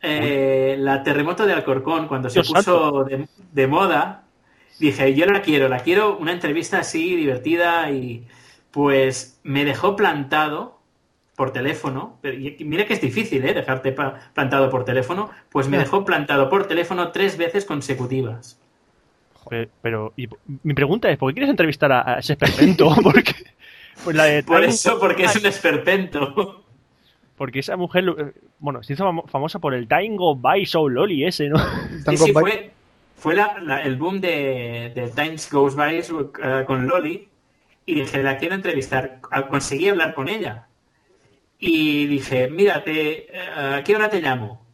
Eh, 0.00 0.76
la 0.78 1.02
terremoto 1.02 1.44
de 1.44 1.52
Alcorcón, 1.52 2.06
cuando 2.06 2.30
se 2.30 2.44
puso 2.44 3.02
de, 3.02 3.26
de 3.50 3.66
moda, 3.66 4.22
dije, 4.78 5.12
yo 5.14 5.26
la 5.26 5.42
quiero, 5.42 5.68
la 5.68 5.80
quiero 5.80 6.16
una 6.16 6.30
entrevista 6.30 6.78
así, 6.78 7.16
divertida, 7.16 7.90
y 7.90 8.28
pues 8.70 9.40
me 9.42 9.64
dejó 9.64 9.96
plantado 9.96 10.78
por 11.40 11.52
teléfono. 11.54 12.18
Pero, 12.20 12.36
mira 12.66 12.84
que 12.84 12.92
es 12.92 13.00
difícil, 13.00 13.42
¿eh? 13.46 13.54
Dejarte 13.54 13.92
pa- 13.92 14.30
plantado 14.34 14.68
por 14.68 14.84
teléfono. 14.84 15.30
Pues 15.50 15.68
me 15.68 15.78
dejó 15.78 16.04
plantado 16.04 16.50
por 16.50 16.66
teléfono 16.66 17.12
tres 17.12 17.38
veces 17.38 17.64
consecutivas. 17.64 18.60
Pero, 19.48 19.70
pero- 19.80 20.12
y 20.18 20.28
mi 20.64 20.74
pregunta 20.74 21.08
es, 21.08 21.16
¿por 21.16 21.30
qué 21.30 21.36
quieres 21.36 21.48
entrevistar 21.48 21.90
a, 21.92 22.16
a 22.16 22.18
ese 22.18 22.34
esperpento? 22.34 22.94
Porque, 23.02 23.32
pues 24.04 24.14
la 24.14 24.24
de 24.24 24.42
Por 24.42 24.62
eso, 24.64 25.00
porque 25.00 25.24
es 25.24 25.34
un 25.36 25.46
esperpento. 25.46 26.62
porque 27.38 27.60
esa 27.60 27.74
mujer, 27.78 28.04
eh, 28.18 28.32
bueno, 28.58 28.82
se 28.82 28.92
hizo 28.92 29.06
famo- 29.06 29.26
famosa 29.26 29.58
por 29.60 29.72
el 29.72 29.88
Time 29.88 30.16
Go 30.16 30.36
By 30.36 30.66
So 30.66 30.90
Loli 30.90 31.24
ese, 31.24 31.48
¿no? 31.48 31.56
Sí, 31.58 32.04
Tango 32.04 32.26
sí, 32.26 32.32
fue, 32.34 32.70
fue 33.16 33.34
la- 33.34 33.56
la- 33.62 33.82
el 33.82 33.96
boom 33.96 34.20
de, 34.20 34.92
de 34.94 35.08
Times 35.16 35.50
Goes 35.50 35.74
By 35.74 35.98
eh, 36.00 36.64
con 36.66 36.86
Loli 36.86 37.26
y 37.86 37.94
dije, 37.94 38.22
la 38.22 38.36
quiero 38.36 38.54
entrevistar. 38.56 39.22
Conseguí 39.48 39.88
hablar 39.88 40.12
con 40.12 40.28
ella. 40.28 40.66
Y 41.60 42.06
dije, 42.06 42.48
mira, 42.50 42.82
te, 42.84 43.36
eh, 43.36 43.76
¿a 43.78 43.84
qué 43.84 43.94
hora 43.96 44.08
te 44.10 44.20
llamo? 44.22 44.66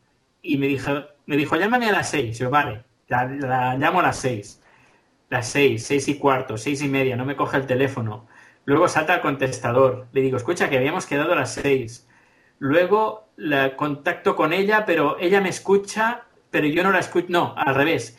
Y 0.42 0.56
me 0.58 0.68
dijo, 0.68 0.92
me 1.26 1.36
dijo, 1.36 1.56
llámame 1.56 1.88
a 1.88 1.92
las 1.92 2.10
seis. 2.10 2.38
Yo, 2.38 2.50
vale, 2.50 2.84
la, 3.08 3.26
la 3.26 3.76
llamo 3.76 4.00
a 4.00 4.04
las 4.04 4.18
seis. 4.18 4.62
Las 5.30 5.48
seis, 5.48 5.84
seis 5.86 6.08
y 6.08 6.18
cuarto, 6.18 6.56
seis 6.58 6.82
y 6.82 6.88
media, 6.88 7.16
no 7.16 7.24
me 7.26 7.36
coge 7.36 7.58
el 7.58 7.66
teléfono. 7.66 8.28
Luego 8.66 8.88
salta 8.88 9.14
al 9.14 9.20
contestador. 9.22 10.08
Le 10.12 10.20
digo, 10.22 10.36
escucha, 10.38 10.70
que 10.70 10.78
habíamos 10.78 11.06
quedado 11.06 11.32
a 11.32 11.36
las 11.36 11.54
seis. 11.54 12.08
Luego 12.58 13.28
la 13.36 13.76
contacto 13.76 14.36
con 14.36 14.52
ella, 14.52 14.84
pero 14.86 15.18
ella 15.20 15.40
me 15.40 15.50
escucha, 15.50 16.24
pero 16.50 16.66
yo 16.68 16.82
no 16.84 16.92
la 16.92 17.00
escucho. 17.00 17.26
No, 17.30 17.54
al 17.56 17.74
revés. 17.74 18.18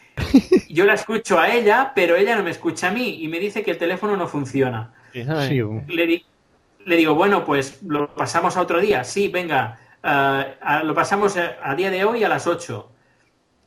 Yo 0.69 0.85
la 0.85 0.93
escucho 0.95 1.39
a 1.39 1.49
ella, 1.53 1.93
pero 1.95 2.15
ella 2.15 2.35
no 2.35 2.43
me 2.43 2.51
escucha 2.51 2.89
a 2.89 2.91
mí 2.91 3.19
y 3.23 3.27
me 3.27 3.39
dice 3.39 3.63
que 3.63 3.71
el 3.71 3.77
teléfono 3.77 4.17
no 4.17 4.27
funciona. 4.27 4.93
Sí, 5.11 5.23
Le, 5.87 6.05
di- 6.07 6.25
le 6.87 6.95
digo, 6.95 7.13
bueno, 7.15 7.43
pues 7.43 7.83
lo 7.83 8.07
pasamos 8.15 8.55
a 8.55 8.61
otro 8.61 8.79
día. 8.79 9.03
Sí, 9.03 9.27
venga, 9.27 9.77
ah, 10.03 10.81
lo 10.85 10.95
pasamos 10.95 11.35
a, 11.37 11.57
a 11.61 11.75
día 11.75 11.91
de 11.91 12.05
hoy 12.05 12.23
a 12.23 12.29
las 12.29 12.47
8. 12.47 12.91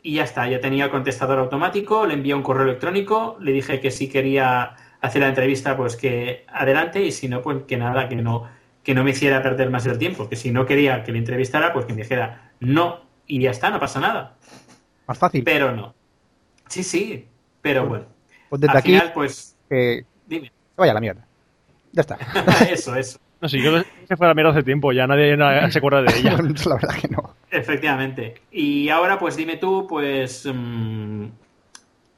Y 0.03 0.15
ya 0.15 0.25
está, 0.25 0.49
ya 0.49 0.59
tenía 0.61 0.87
el 0.87 0.91
contestador 0.91 1.39
automático, 1.39 2.07
le 2.07 2.15
envié 2.15 2.33
un 2.35 2.43
correo 2.43 2.65
electrónico, 2.65 3.37
le 3.41 3.53
dije 3.53 3.79
que 3.81 3.91
si 3.91 4.09
quería 4.09 4.75
hacer 5.03 5.21
la 5.21 5.29
entrevista, 5.29 5.77
pues 5.77 5.97
que 5.97 6.47
adelante, 6.49 7.03
y 7.05 7.13
si 7.13 7.29
no, 7.29 7.43
pues 7.43 7.65
que 7.69 7.77
nada, 7.77 8.09
que 8.09 8.17
no, 8.17 8.49
que 8.83 8.95
no 8.95 9.05
me 9.05 9.11
hiciera 9.11 9.43
perder 9.43 9.69
más 9.69 9.85
el 9.85 9.99
tiempo, 9.99 10.27
que 10.31 10.37
si 10.37 10.51
no 10.51 10.65
quería 10.65 11.05
que 11.05 11.13
le 11.13 11.19
entrevistara, 11.19 11.75
pues 11.75 11.85
que 11.85 11.93
me 11.93 12.03
dijera 12.03 12.53
no, 12.61 13.01
y 13.27 13.41
ya 13.43 13.51
está, 13.51 13.69
no 13.69 13.79
pasa 13.79 14.01
nada. 14.01 14.37
más 15.07 15.19
fácil. 15.19 15.45
Pero 15.45 15.73
no. 15.77 15.95
Sí, 16.69 16.83
sí, 16.83 17.29
pero 17.61 17.87
bueno. 17.87 18.07
Pues 18.49 18.61
desde 18.63 18.73
Al 18.73 18.79
aquí, 18.79 18.89
final, 18.93 19.13
pues, 19.13 19.57
dime. 19.69 20.49
que 20.49 20.53
vaya 20.79 20.95
la 20.95 21.01
mierda. 21.01 21.27
Ya 21.93 22.03
está. 22.03 22.19
eso, 22.71 22.95
eso. 22.95 23.19
No 23.41 23.49
sé, 23.49 23.59
yo 23.59 23.73
se 24.07 24.17
fue 24.17 24.27
a 24.27 24.29
la 24.29 24.35
mierda 24.35 24.51
hace 24.51 24.63
tiempo, 24.63 24.93
ya 24.93 25.07
nadie 25.07 25.37
na- 25.37 25.71
se 25.71 25.79
acuerda 25.79 26.03
de 26.03 26.19
ella. 26.19 26.33
la 26.67 26.75
verdad 26.75 26.95
que 27.01 27.09
no. 27.09 27.35
Efectivamente. 27.51 28.35
Y 28.51 28.89
ahora, 28.91 29.19
pues 29.19 29.37
dime 29.37 29.57
tú, 29.57 29.87
pues 29.89 30.47
mm, 30.53 31.25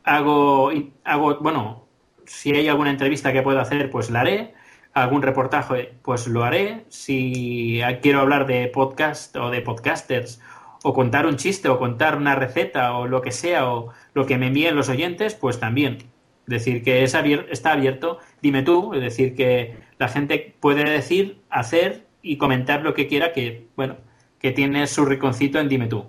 hago, 0.04 0.70
hago, 1.04 1.38
bueno, 1.40 1.86
si 2.26 2.52
hay 2.54 2.68
alguna 2.68 2.90
entrevista 2.90 3.32
que 3.32 3.42
puedo 3.42 3.60
hacer, 3.60 3.90
pues 3.90 4.10
la 4.10 4.20
haré. 4.22 4.54
Algún 4.94 5.22
reportaje, 5.22 5.94
pues 6.02 6.26
lo 6.26 6.44
haré. 6.44 6.84
Si 6.88 7.80
quiero 8.02 8.20
hablar 8.20 8.46
de 8.46 8.66
podcast 8.68 9.34
o 9.36 9.48
de 9.50 9.62
podcasters, 9.62 10.40
o 10.82 10.92
contar 10.92 11.24
un 11.26 11.36
chiste, 11.36 11.68
o 11.68 11.78
contar 11.78 12.16
una 12.16 12.34
receta, 12.34 12.94
o 12.96 13.06
lo 13.06 13.22
que 13.22 13.30
sea, 13.30 13.70
o 13.70 13.90
lo 14.12 14.26
que 14.26 14.36
me 14.36 14.48
envíen 14.48 14.76
los 14.76 14.90
oyentes, 14.90 15.34
pues 15.34 15.58
también. 15.60 15.98
Decir 16.46 16.82
que 16.82 17.02
es 17.04 17.14
abier- 17.14 17.46
está 17.50 17.72
abierto, 17.72 18.18
dime 18.40 18.62
tú, 18.62 18.94
es 18.94 19.00
decir, 19.00 19.34
que 19.36 19.76
la 19.98 20.08
gente 20.08 20.54
puede 20.60 20.84
decir, 20.84 21.40
hacer 21.50 22.04
y 22.20 22.36
comentar 22.36 22.82
lo 22.82 22.94
que 22.94 23.06
quiera, 23.06 23.32
que, 23.32 23.66
bueno, 23.76 23.96
que 24.40 24.50
tiene 24.52 24.86
su 24.88 25.04
rinconcito 25.04 25.58
en 25.60 25.68
Dime 25.68 25.86
tú. 25.86 26.06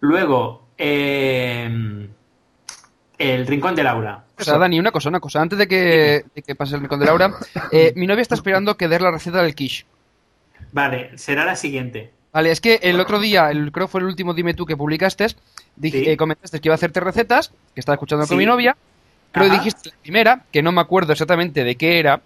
Luego, 0.00 0.66
eh, 0.78 2.08
el 3.18 3.46
rincón 3.46 3.74
de 3.74 3.82
Laura. 3.84 4.24
O 4.38 4.44
sea, 4.44 4.58
Dani, 4.58 4.78
una 4.80 4.90
cosa, 4.90 5.08
una 5.08 5.20
cosa. 5.20 5.40
Antes 5.40 5.58
de 5.58 5.68
que, 5.68 6.24
de 6.34 6.42
que 6.42 6.54
pase 6.54 6.74
el 6.74 6.80
rincón 6.80 6.98
de 7.00 7.06
Laura, 7.06 7.32
eh, 7.70 7.92
mi 7.96 8.06
novia 8.06 8.22
está 8.22 8.34
esperando 8.34 8.76
que 8.76 8.88
dé 8.88 8.98
la 8.98 9.10
receta 9.10 9.42
del 9.42 9.54
quiche. 9.54 9.86
Vale, 10.72 11.16
será 11.18 11.44
la 11.44 11.54
siguiente. 11.56 12.12
Vale, 12.32 12.50
es 12.50 12.60
que 12.60 12.80
el 12.82 12.98
otro 12.98 13.18
día, 13.20 13.50
el, 13.50 13.70
creo 13.72 13.86
que 13.86 13.90
fue 13.92 14.00
el 14.00 14.06
último 14.06 14.32
Dime 14.34 14.54
tú 14.54 14.64
que 14.66 14.76
publicaste, 14.76 15.26
dije, 15.76 15.98
Sí. 16.04 16.10
eh, 16.10 16.16
comentaste 16.16 16.60
que 16.60 16.68
iba 16.68 16.74
a 16.74 16.76
hacerte 16.76 16.98
recetas, 17.00 17.52
que 17.74 17.80
estaba 17.80 17.94
escuchando 17.94 18.26
con 18.26 18.38
mi 18.38 18.46
novia. 18.46 18.76
Creo 19.32 19.48
que 19.50 19.56
dijiste 19.58 19.88
la 19.90 19.96
primera, 20.02 20.44
que 20.52 20.62
no 20.62 20.72
me 20.72 20.80
acuerdo 20.80 21.12
exactamente 21.12 21.64
de 21.64 21.74
qué 21.76 21.98
era, 21.98 22.20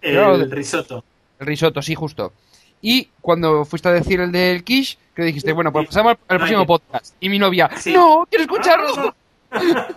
El 0.00 0.50
risotto. 0.50 1.04
el 1.40 1.46
risotto, 1.46 1.82
sí, 1.82 1.94
justo. 1.94 2.32
Y 2.80 3.08
cuando 3.20 3.64
fuiste 3.64 3.88
a 3.88 3.92
decir 3.92 4.20
el 4.20 4.30
del 4.32 4.62
quiche, 4.64 4.96
creo 5.14 5.24
que 5.24 5.32
dijiste, 5.32 5.52
bueno, 5.52 5.72
pues 5.72 5.86
pasamos 5.88 6.12
al, 6.12 6.18
al 6.28 6.36
próximo 6.38 6.66
podcast. 6.66 7.14
Y 7.20 7.28
mi 7.28 7.38
novia, 7.38 7.70
Sí. 7.76 7.92
no, 7.92 8.26
quiero 8.30 8.42
escucharlo. 8.44 9.14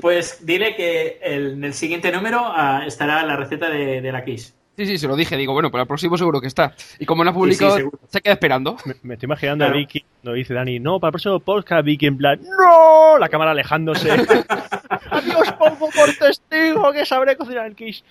Pues 0.00 0.44
dile 0.44 0.74
que 0.74 1.18
el- 1.22 1.52
en 1.52 1.64
el 1.64 1.74
siguiente 1.74 2.10
número 2.12 2.40
ah, 2.44 2.82
estará 2.86 3.22
la 3.24 3.36
receta 3.36 3.68
de, 3.68 4.00
de 4.00 4.12
la 4.12 4.24
quiche. 4.24 4.52
Sí, 4.80 4.86
sí, 4.86 4.96
se 4.96 5.06
lo 5.08 5.14
dije, 5.14 5.36
digo, 5.36 5.52
bueno, 5.52 5.70
para 5.70 5.82
el 5.82 5.86
próximo 5.88 6.16
seguro 6.16 6.40
que 6.40 6.46
está. 6.46 6.72
Y 6.98 7.04
como 7.04 7.22
no 7.22 7.28
ha 7.30 7.34
publicado, 7.34 7.76
seguro. 7.76 7.98
se 8.08 8.22
queda 8.22 8.32
esperando. 8.32 8.78
Me, 8.86 8.94
me 9.02 9.14
estoy 9.14 9.26
imaginando 9.26 9.66
a 9.66 9.68
Claro. 9.68 9.78
Vicky, 9.78 10.02
no 10.22 10.32
dice 10.32 10.54
Dani, 10.54 10.78
no, 10.80 10.98
para 10.98 11.10
el 11.10 11.12
próximo 11.12 11.38
podcast 11.40 11.84
Vicky 11.84 12.06
en 12.06 12.16
plan, 12.16 12.40
¡No! 12.42 13.18
La 13.18 13.28
cámara 13.28 13.50
alejándose. 13.50 14.10
Adiós, 15.10 15.52
pongo 15.58 15.90
por 15.90 16.14
testigo 16.18 16.92
que 16.94 17.04
sabré 17.04 17.36
cocinar 17.36 17.66
el 17.66 17.74
quiche. 17.76 18.02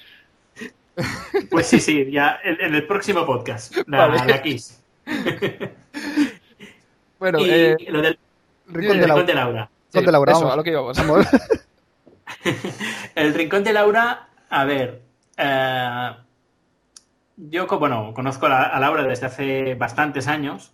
Pues 1.50 1.66
sí, 1.66 1.80
sí, 1.80 2.12
ya 2.12 2.40
en, 2.44 2.62
en 2.62 2.76
el 2.76 2.86
próximo 2.86 3.26
podcast. 3.26 3.76
La, 3.88 4.06
Vale. 4.06 4.32
la 4.32 4.42
quiche. 4.44 4.76
Bueno, 7.18 7.40
y 7.40 7.50
eh, 7.50 7.76
lo 7.90 8.02
del 8.02 8.18
Rincón 8.68 8.96
el 8.96 9.02
de 9.02 9.04
rincón 9.08 9.08
Laura. 9.10 9.24
de 9.26 9.34
Laura. 9.34 9.70
Rincón 9.92 10.06
de 10.06 10.12
Laura, 10.12 10.32
eso, 10.32 10.40
vamos. 10.42 10.54
a 10.54 10.56
lo 10.56 10.64
que 10.64 10.70
íbamos. 10.70 10.98
El 13.16 13.34
rincón 13.34 13.64
de 13.64 13.74
Laura, 13.74 14.28
a 14.50 14.66
ver, 14.66 15.02
eh, 15.36 16.10
yo 17.40 17.68
bueno, 17.68 18.14
conozco 18.14 18.48
a, 18.48 18.78
Laura 18.80 19.04
desde 19.04 19.28
hace 19.28 19.76
bastantes 19.76 20.28
años 20.28 20.74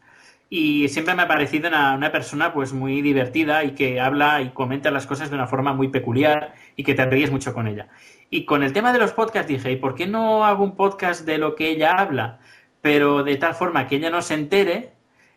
y 0.49 0.88
siempre 0.89 1.13
me 1.13 1.23
ha 1.23 1.28
parecido 1.28 1.69
una, 1.69 1.93
una 1.95 2.12
persona 2.12 2.54
pues 2.54 2.73
muy 2.73 3.01
divertida 3.01 3.63
y 3.63 3.75
que 3.75 3.99
habla 3.99 4.41
y 4.41 4.49
comenta 4.49 4.89
las 4.91 5.06
cosas 5.06 5.30
de 5.30 5.36
una 5.36 5.47
forma 5.47 5.73
muy 5.73 5.89
peculiar 5.89 6.56
y 6.75 6.84
que 6.84 6.95
te 6.95 7.06
ríes 7.06 7.32
mucho 7.32 7.54
con 7.54 7.67
ella. 7.67 7.88
Y 8.30 8.45
con 8.45 8.63
el 8.63 8.73
tema 8.73 8.91
de 8.93 8.99
los 8.99 9.13
podcasts 9.13 9.47
dije, 9.47 9.71
¿y 9.71 9.75
por 9.75 9.95
qué 9.95 10.08
no 10.08 10.45
hago 10.45 10.63
un 10.63 10.75
podcast 10.75 11.25
de 11.25 11.38
lo 11.38 11.56
que 11.56 11.69
ella 11.69 11.93
habla? 11.97 12.39
Pero 12.82 13.23
de 13.23 13.36
tal 13.38 13.54
forma 13.54 13.88
que 13.88 13.97
ella 13.97 14.10
no 14.10 14.21
se 14.21 14.34
entere, 14.34 14.93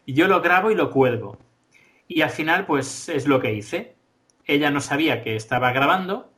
yo 0.06 0.28
lo 0.28 0.40
grabo 0.40 0.70
y 0.70 0.74
lo 0.74 0.90
cuelgo. 0.90 1.38
Y 2.06 2.22
al 2.22 2.30
final, 2.30 2.64
pues 2.64 3.08
es 3.10 3.26
lo 3.26 3.40
que 3.40 3.52
hice. 3.52 3.96
Ella 4.46 4.70
no 4.70 4.80
sabía 4.80 5.22
que 5.22 5.36
estaba 5.36 5.72
grabando 5.72 6.32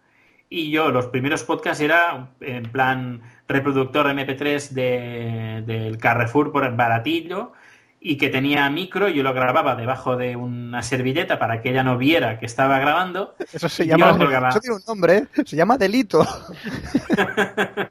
y 0.50 0.70
yo 0.70 0.90
los 0.90 1.06
primeros 1.06 1.44
podcasts 1.44 1.80
era 1.80 2.28
en 2.40 2.64
plan 2.64 3.22
reproductor 3.48 4.06
MP3 4.08 4.70
de- 4.70 5.62
del 5.64 5.96
Carrefour 5.96 6.50
por 6.52 6.64
el 6.64 6.74
baratillo 6.74 7.52
y 8.00 8.16
que 8.16 8.30
tenía 8.30 8.68
micro 8.70 9.08
y 9.08 9.14
yo 9.14 9.22
lo 9.22 9.32
grababa 9.32 9.76
debajo 9.76 10.16
de 10.16 10.34
una 10.34 10.82
servilleta 10.82 11.38
para 11.38 11.62
que 11.62 11.70
ella 11.70 11.82
no 11.84 11.96
viera 11.98 12.38
que 12.38 12.46
estaba 12.46 12.78
grabando. 12.78 13.36
Eso 13.52 13.68
se 13.68 13.86
llama. 13.86 14.06
Eso 14.48 14.60
tiene 14.60 14.76
un 14.76 14.82
nombre, 14.88 15.16
¿eh? 15.18 15.26
Se 15.44 15.54
llama 15.56 15.78
delito. 15.78 16.26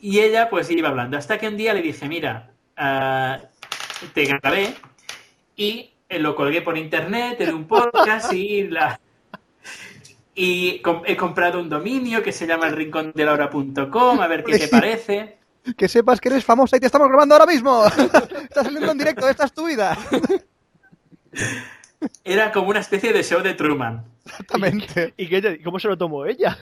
Y 0.00 0.20
ella 0.20 0.48
pues 0.50 0.70
iba 0.70 0.88
hablando. 0.88 1.16
Hasta 1.16 1.38
que 1.38 1.48
un 1.48 1.56
día 1.56 1.72
le 1.72 1.82
dije, 1.82 2.08
mira, 2.08 2.50
ah, 2.76 3.38
te 4.12 4.24
grabé 4.24 4.74
y 5.56 5.90
eh, 6.08 6.18
lo 6.18 6.34
colgué 6.34 6.62
por 6.62 6.76
internet 6.76 7.40
en 7.40 7.54
un 7.54 7.64
podcast 7.66 8.32
y 8.32 8.64
la... 8.68 8.98
Y 10.38 10.80
com- 10.80 11.00
he 11.06 11.16
comprado 11.16 11.58
un 11.58 11.70
dominio 11.70 12.22
que 12.22 12.30
se 12.30 12.46
llama 12.46 12.68
elrincondelaura.com, 12.68 14.20
a 14.20 14.26
ver 14.26 14.44
qué 14.44 14.58
te 14.58 14.68
parece. 14.68 15.38
Que 15.76 15.88
sepas 15.88 16.20
que 16.20 16.28
eres 16.28 16.44
famosa 16.44 16.76
y 16.76 16.80
te 16.80 16.86
estás 16.86 17.00
grabando 17.00 17.34
ahora 17.34 17.46
mismo. 17.46 17.84
Estás 17.86 18.66
saliendo 18.66 18.92
en 18.92 18.98
directo, 18.98 19.28
esta 19.28 19.46
es 19.46 19.52
tu 19.52 19.66
vida. 19.66 19.98
Era 22.24 22.52
como 22.52 22.68
una 22.68 22.78
especie 22.78 23.12
de 23.12 23.24
show 23.24 23.42
de 23.42 23.54
Truman. 23.54 24.04
Exactamente. 24.24 25.12
¿Y 25.16 25.26
qué 25.28 25.60
cómo 25.64 25.80
se 25.80 25.88
lo 25.88 25.98
tomó 25.98 26.24
ella? 26.24 26.56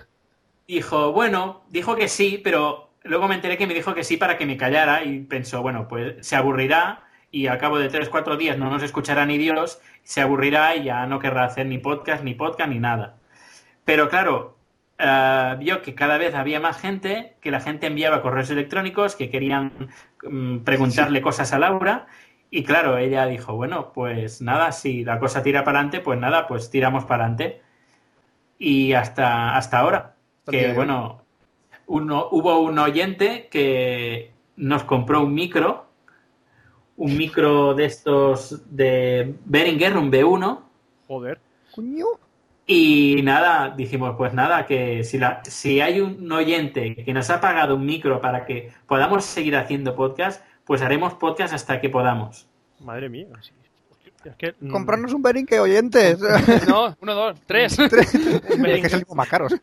Dijo, 0.67 1.13
bueno, 1.13 1.65
dijo 1.69 1.95
que 1.97 2.09
sí, 2.09 2.41
pero 2.43 2.93
luego 3.03 3.29
me 3.29 3.35
enteré 3.35 3.59
que 3.59 3.67
me 3.67 3.75
dijo 3.75 3.95
que 3.95 4.05
sí 4.05 4.17
para 4.17 4.39
que 4.39 4.47
me 4.47 4.57
callara 4.57 5.05
y 5.05 5.21
pensó, 5.21 5.61
bueno, 5.61 5.87
pues 5.87 6.27
se 6.27 6.37
aburrirá 6.37 7.03
y 7.31 7.47
al 7.47 7.59
cabo 7.59 7.79
de 7.79 7.91
tres, 7.91 8.09
cuatro 8.09 8.39
días 8.39 8.57
no 8.57 8.71
nos 8.71 8.83
escuchará 8.83 9.27
ni 9.27 9.37
Dios, 9.37 9.81
se 10.03 10.23
aburrirá 10.23 10.77
y 10.77 10.85
ya 10.85 11.05
no 11.07 11.19
querrá 11.19 11.45
hacer 11.45 11.67
ni 11.67 11.77
podcast, 11.79 12.25
ni 12.25 12.33
podcast, 12.35 12.71
ni 12.71 12.79
nada. 12.79 13.17
Pero 13.85 14.09
claro, 14.09 14.57
eh, 14.99 15.57
vio 15.59 15.83
que 15.83 15.95
cada 15.95 16.19
vez 16.19 16.35
había 16.35 16.61
más 16.61 16.79
gente, 16.81 17.37
que 17.41 17.51
la 17.51 17.61
gente 17.61 17.87
enviaba 17.87 18.23
correos 18.23 18.51
electrónicos, 18.51 19.17
que 19.17 19.31
querían 19.31 19.73
mm, 20.23 20.59
preguntarle 20.59 21.23
cosas 21.23 21.53
a 21.53 21.59
Laura. 21.59 22.07
Y 22.51 22.63
claro, 22.63 22.99
ella 22.99 23.27
dijo, 23.27 23.55
bueno, 23.55 23.93
pues 23.93 24.41
nada, 24.41 24.73
si 24.73 25.05
la 25.05 25.19
cosa 25.19 25.43
tira 25.43 25.65
para 25.65 25.79
adelante, 25.79 26.01
pues 26.01 26.19
nada, 26.19 26.47
pues 26.47 26.71
tiramos 26.71 27.05
para 27.05 27.25
adelante. 27.25 27.61
Y 28.59 28.93
hasta, 28.93 29.57
hasta 29.57 29.79
ahora, 29.79 30.15
que 30.49 30.73
bueno, 30.73 31.23
uno, 31.87 32.29
hubo 32.31 32.61
un 32.61 32.79
oyente 32.79 33.49
que 33.51 34.33
nos 34.57 34.85
compró 34.85 35.23
un 35.23 35.35
micro, 35.35 35.87
un 36.97 37.17
micro 37.17 37.75
de 37.75 37.87
estos 37.87 38.63
de 38.75 39.35
Behringer, 39.45 39.97
un 39.97 40.13
B1, 40.13 40.61
Joder. 41.07 41.39
Coño. 41.75 42.07
Y 42.67 43.21
nada, 43.23 43.75
dijimos, 43.77 44.15
pues 44.17 44.33
nada, 44.35 44.67
que 44.67 45.05
si, 45.05 45.19
la, 45.19 45.43
si 45.45 45.81
hay 45.81 46.01
un 46.01 46.31
oyente 46.33 46.95
que 46.97 47.13
nos 47.13 47.29
ha 47.31 47.41
pagado 47.41 47.77
un 47.77 47.85
micro 47.85 48.21
para 48.21 48.45
que 48.47 48.73
podamos 48.87 49.25
seguir 49.25 49.57
haciendo 49.57 49.95
podcast, 49.95 50.43
pues 50.65 50.81
haremos 50.83 51.15
podcast 51.15 51.53
hasta 51.55 51.81
que 51.81 51.91
podamos. 51.91 52.47
Madre 52.81 53.09
mía. 53.09 53.27
sí. 53.41 53.51
Es 54.25 54.37
que, 54.37 54.55
mm, 54.59 54.71
Comprarnos 54.71 55.13
un 55.13 55.21
Berinque, 55.21 55.61
oyentes. 55.61 56.19
No, 56.67 56.97
uno, 57.03 57.15
dos, 57.15 57.37
tres. 57.45 57.79
un 57.79 57.85
Es 58.67 58.81
que 58.81 58.89
salimos 58.89 59.15
más 59.15 59.29
caros. 59.29 59.55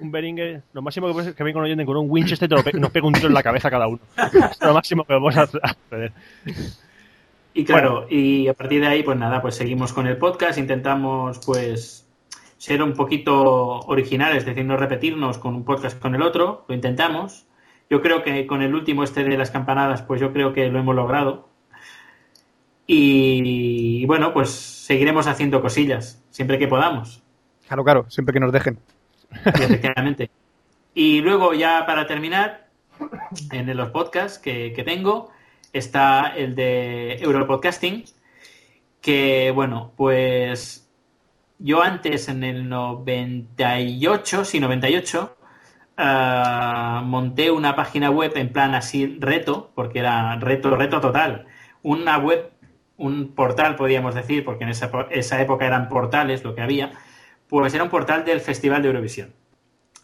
un 0.00 0.12
Behringer- 0.12 0.60
lo 0.74 0.82
máximo 0.82 1.06
que 1.06 1.12
puede 1.14 1.26
ser 1.28 1.34
que 1.34 1.42
venga 1.42 1.58
un 1.58 1.64
oyente 1.64 1.86
con 1.86 1.96
un 1.96 2.10
Winchester 2.10 2.44
y 2.46 2.50
te 2.50 2.54
lo 2.56 2.62
pe- 2.62 2.78
nos 2.78 2.90
pega 2.90 3.06
un 3.06 3.14
tiro 3.14 3.28
en 3.28 3.32
la 3.34 3.42
cabeza 3.42 3.70
cada 3.70 3.88
uno. 3.88 4.00
Es 4.50 4.60
lo 4.60 4.74
máximo 4.74 5.04
que 5.04 5.14
vamos 5.14 5.34
a 5.38 5.42
hacer. 5.44 6.12
Y 7.54 7.64
claro, 7.64 8.06
y 8.08 8.48
a 8.48 8.54
partir 8.54 8.80
de 8.80 8.86
ahí, 8.86 9.02
pues 9.02 9.18
nada, 9.18 9.42
pues 9.42 9.56
seguimos 9.56 9.92
con 9.92 10.06
el 10.06 10.16
podcast, 10.16 10.58
intentamos 10.58 11.40
pues 11.44 12.08
ser 12.56 12.82
un 12.82 12.94
poquito 12.94 13.80
originales, 13.80 14.38
es 14.38 14.46
decir, 14.46 14.64
no 14.64 14.76
repetirnos 14.76 15.38
con 15.38 15.54
un 15.54 15.64
podcast 15.64 16.00
con 16.00 16.14
el 16.14 16.22
otro, 16.22 16.64
lo 16.68 16.74
intentamos. 16.74 17.46
Yo 17.90 18.00
creo 18.00 18.22
que 18.22 18.46
con 18.46 18.62
el 18.62 18.74
último 18.74 19.02
este 19.02 19.24
de 19.24 19.36
las 19.36 19.50
campanadas, 19.50 20.00
pues 20.02 20.20
yo 20.20 20.32
creo 20.32 20.52
que 20.52 20.68
lo 20.68 20.78
hemos 20.78 20.94
logrado. 20.94 21.48
Y 22.86 24.06
bueno, 24.06 24.32
pues 24.32 24.50
seguiremos 24.50 25.26
haciendo 25.26 25.60
cosillas, 25.60 26.24
siempre 26.30 26.58
que 26.58 26.68
podamos. 26.68 27.22
Claro, 27.66 27.84
claro, 27.84 28.06
siempre 28.10 28.32
que 28.32 28.40
nos 28.40 28.52
dejen. 28.52 28.78
Sí, 29.56 29.62
efectivamente. 29.62 30.30
Y 30.94 31.20
luego, 31.20 31.54
ya 31.54 31.84
para 31.86 32.06
terminar, 32.06 32.68
en 33.50 33.76
los 33.76 33.90
podcasts 33.90 34.38
que, 34.38 34.72
que 34.72 34.84
tengo, 34.84 35.30
está 35.72 36.34
el 36.36 36.54
de 36.54 37.14
Europodcasting, 37.20 38.04
que 39.00 39.50
bueno, 39.54 39.92
pues 39.96 40.90
yo 41.58 41.82
antes 41.82 42.28
en 42.28 42.44
el 42.44 42.68
98, 42.68 44.44
sí, 44.44 44.60
98, 44.60 45.36
ah, 45.96 47.02
monté 47.04 47.50
una 47.50 47.76
página 47.76 48.10
web 48.10 48.32
en 48.36 48.52
plan 48.52 48.74
así 48.74 49.16
reto, 49.20 49.70
porque 49.74 50.00
era 50.00 50.36
reto, 50.36 50.74
reto 50.76 51.00
total. 51.00 51.46
Una 51.82 52.18
web, 52.18 52.50
un 52.96 53.34
portal, 53.34 53.76
podríamos 53.76 54.14
decir, 54.14 54.44
porque 54.44 54.64
en 54.64 54.70
esa, 54.70 54.90
esa 55.10 55.40
época 55.40 55.66
eran 55.66 55.88
portales 55.88 56.44
lo 56.44 56.54
que 56.54 56.62
había, 56.62 56.92
pues 57.48 57.74
era 57.74 57.84
un 57.84 57.90
portal 57.90 58.24
del 58.24 58.40
Festival 58.40 58.82
de 58.82 58.88
Eurovisión. 58.88 59.34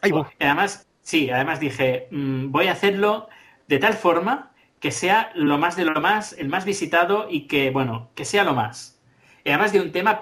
Ahí 0.03 0.13
va. 0.13 0.31
Y 0.39 0.45
además, 0.45 0.89
sí, 1.03 1.31
además 1.31 1.61
dije, 1.61 2.09
mm, 2.11 2.51
voy 2.51 2.69
a 2.69 2.73
hacerlo 2.73 3.29
de 3.67 3.79
tal 3.79 3.95
forma 3.95 4.48
que 4.81 4.91
sea 4.91 5.31
lo 5.35 5.59
más 5.59 5.77
de 5.77 5.85
lo 5.85 6.01
más, 6.01 6.33
el 6.35 6.49
más 6.49 6.65
visitado 6.65 7.27
y 7.31 7.47
que, 7.49 7.71
bueno, 7.71 8.11
que 8.15 8.25
sea 8.25 8.45
lo 8.45 8.55
más. 8.55 9.01
Y 9.45 9.51
además 9.51 9.73
de 9.73 9.81
un 9.81 9.93
tema 9.93 10.21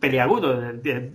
peliagudo. 0.00 0.72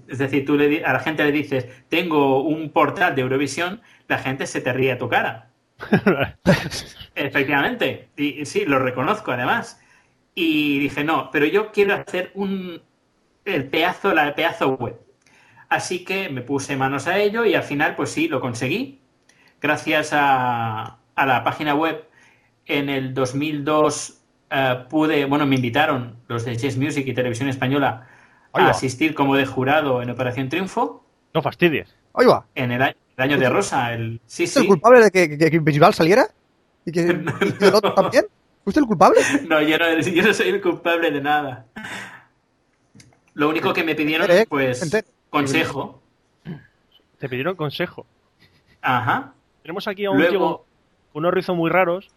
Es 0.07 0.17
decir, 0.17 0.45
tú 0.45 0.57
le 0.57 0.83
a 0.83 0.93
la 0.93 0.99
gente 0.99 1.23
le 1.23 1.31
dices, 1.31 1.67
tengo 1.89 2.41
un 2.43 2.71
portal 2.71 3.15
de 3.15 3.21
Eurovisión, 3.21 3.81
la 4.07 4.17
gente 4.17 4.47
se 4.47 4.61
te 4.61 4.73
ríe 4.73 4.91
a 4.93 4.97
tu 4.97 5.09
cara. 5.09 5.49
Efectivamente. 7.15 8.09
Y 8.17 8.41
y 8.41 8.45
sí, 8.45 8.65
lo 8.65 8.79
reconozco 8.79 9.31
además. 9.31 9.79
Y 10.35 10.79
dije, 10.79 11.03
no, 11.03 11.29
pero 11.31 11.45
yo 11.45 11.71
quiero 11.71 11.93
hacer 11.95 12.31
un 12.35 12.81
el 13.45 13.69
pedazo, 13.69 14.13
la 14.13 14.33
pedazo 14.35 14.69
web. 14.75 14.99
Así 15.69 16.03
que 16.05 16.29
me 16.29 16.41
puse 16.41 16.75
manos 16.77 17.07
a 17.07 17.19
ello 17.19 17.45
y 17.45 17.55
al 17.55 17.63
final, 17.63 17.95
pues 17.95 18.11
sí, 18.11 18.27
lo 18.27 18.39
conseguí. 18.41 19.01
Gracias 19.61 20.11
a, 20.13 20.99
a 21.15 21.25
la 21.25 21.43
página 21.43 21.75
web, 21.75 22.07
en 22.65 22.89
el 22.89 23.13
2002 23.13 24.21
eh, 24.51 24.85
pude, 24.89 25.25
bueno, 25.25 25.45
me 25.45 25.55
invitaron 25.55 26.17
los 26.27 26.45
de 26.45 26.55
Chess 26.57 26.77
Music 26.77 27.05
y 27.07 27.13
Televisión 27.13 27.49
Española 27.49 28.07
a 28.53 28.69
así 28.69 29.13
como 29.13 29.35
de 29.35 29.45
jurado 29.45 30.01
en 30.01 30.09
Operación 30.11 30.47
Triunfo 30.49 31.03
No 31.33 31.41
fastidies. 31.41 31.95
Ahí 32.13 32.27
va. 32.27 32.45
en 32.53 32.71
el 32.71 32.81
año, 32.83 32.95
el 33.17 33.23
año 33.23 33.37
de 33.39 33.49
Rosa. 33.49 33.93
El, 33.93 34.21
sí, 34.27 34.43
¿Fuiste 34.43 34.59
el 34.59 34.63
sí. 34.65 34.69
culpable 34.69 34.99
de 35.01 35.11
que, 35.11 35.37
que, 35.37 35.49
que 35.49 35.59
Bisbal 35.59 35.93
saliera? 35.93 36.27
¿Y 36.85 36.91
que, 36.91 37.01
y 37.01 37.51
que 37.53 37.65
el 37.67 37.73
otro 37.73 37.93
también? 37.93 38.25
¿Fuiste 38.63 38.79
el 38.79 38.85
culpable? 38.85 39.19
No, 39.49 39.61
yo 39.61 39.77
no, 39.77 39.99
yo 39.99 40.23
no 40.23 40.33
soy 40.33 40.49
el 40.49 40.61
culpable 40.61 41.09
de 41.11 41.21
nada. 41.21 41.65
Lo 43.33 43.49
único 43.49 43.73
que 43.73 43.83
me 43.83 43.95
pidieron, 43.95 44.27
pues, 44.47 44.91
consejo. 45.29 46.01
Te 47.17 47.27
pidieron 47.27 47.55
consejo. 47.55 48.05
Ajá. 48.81 49.33
Tenemos 49.63 49.87
aquí 49.87 50.05
a 50.05 50.11
un 50.11 50.17
Luego- 50.17 50.29
tío 50.31 50.39
con 51.13 51.23
unos 51.23 51.33
rizos 51.33 51.55
muy 51.55 51.69
raros 51.71 52.09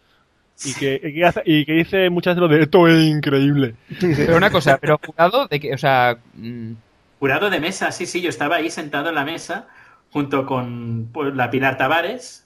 y 0.65 0.73
que, 0.73 0.99
y 1.03 1.13
que 1.13 1.25
hace- 1.25 1.41
y 1.45 1.65
que 1.65 1.73
dice 1.73 2.09
muchas 2.09 2.35
de 2.35 2.41
lo 2.41 2.47
de 2.47 2.63
esto 2.63 2.87
es 2.87 3.03
increíble. 3.05 3.75
Pero 3.99 4.37
una 4.37 4.49
cosa, 4.49 4.77
pero 4.79 4.99
jurado 5.05 5.47
de 5.47 5.59
que, 5.59 5.73
o 5.73 5.77
sea, 5.77 6.17
mm, 6.35 6.73
Jurado 7.19 7.49
de 7.49 7.59
mesa, 7.59 7.91
sí, 7.91 8.05
sí, 8.05 8.21
yo 8.21 8.29
estaba 8.29 8.57
ahí 8.57 8.69
sentado 8.69 9.09
en 9.09 9.15
la 9.15 9.25
mesa 9.25 9.67
junto 10.11 10.45
con 10.45 11.09
pues, 11.11 11.33
la 11.35 11.49
Pilar 11.49 11.75
Tavares. 11.77 12.45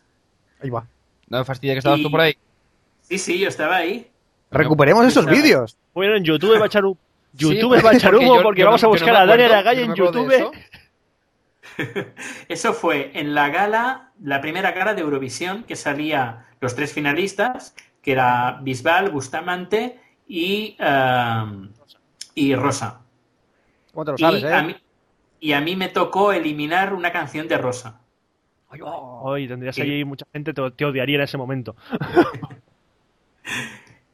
Ahí 0.63 0.69
va. 0.69 0.85
no 1.29 1.39
me 1.39 1.45
fastidia 1.45 1.73
que 1.73 1.79
estabas 1.79 1.99
Y- 1.99 2.03
tú 2.03 2.11
por 2.11 2.21
ahí. 2.21 2.35
Sí, 3.01 3.17
sí, 3.17 3.39
yo 3.39 3.47
estaba 3.49 3.75
ahí. 3.77 4.07
Recuperemos 4.51 5.05
esos 5.05 5.25
Estaba- 5.25 5.35
vídeos. 5.41 5.77
Bueno, 5.93 6.15
en 6.15 6.23
YouTube 6.23 6.57
va 6.59 6.63
a 6.63 6.67
echar 6.67 6.85
un... 6.85 6.97
YouTube 7.33 7.77
Sí, 7.77 7.83
va 7.83 7.89
a 7.91 7.93
echar 7.95 8.11
porque 8.11 8.25
humo 8.25 8.35
yo- 8.37 8.43
porque 8.43 8.59
yo 8.59 8.65
no- 8.65 8.71
vamos 8.71 8.83
a 8.83 8.87
no 8.87 8.91
buscar 8.91 9.15
a 9.15 9.25
Dani 9.25 9.43
Aragay 9.43 9.79
en 9.83 9.93
YouTube. 9.95 10.31
eso. 10.31 10.51
Eso 12.49 12.73
fue 12.73 13.11
en 13.13 13.33
la 13.33 13.49
gala, 13.49 14.11
la 14.21 14.41
primera 14.41 14.71
gala 14.71 14.93
de 14.93 15.01
Eurovisión, 15.01 15.63
que 15.63 15.75
salía 15.75 16.45
los 16.59 16.75
tres 16.75 16.93
finalistas, 16.93 17.75
que 18.01 18.11
era 18.13 18.59
Bisbal, 18.61 19.09
Bustamante 19.11 19.99
y, 20.27 20.75
eh, 20.79 21.43
y 22.35 22.55
Rosa. 22.55 23.01
¿Cómo 23.93 24.05
te 24.05 24.11
lo 24.11 24.17
Y 24.17 24.19
sabes, 24.19 24.43
a, 24.51 24.59
eh? 24.59 24.63
mí, 24.63 24.75
y 25.39 25.53
a 25.53 25.61
mí 25.61 25.75
me 25.75 25.89
tocó 25.89 26.31
eliminar 26.33 26.93
una 26.93 27.11
canción 27.11 27.47
de 27.47 27.57
Rosa. 27.57 28.01
Hoy 28.79 29.47
tendrías 29.47 29.75
Sí. 29.75 29.81
allí 29.81 30.05
mucha 30.05 30.25
gente 30.31 30.53
te, 30.53 30.71
te 30.71 30.85
odiaría 30.85 31.15
en 31.17 31.21
ese 31.23 31.37
momento. 31.37 31.75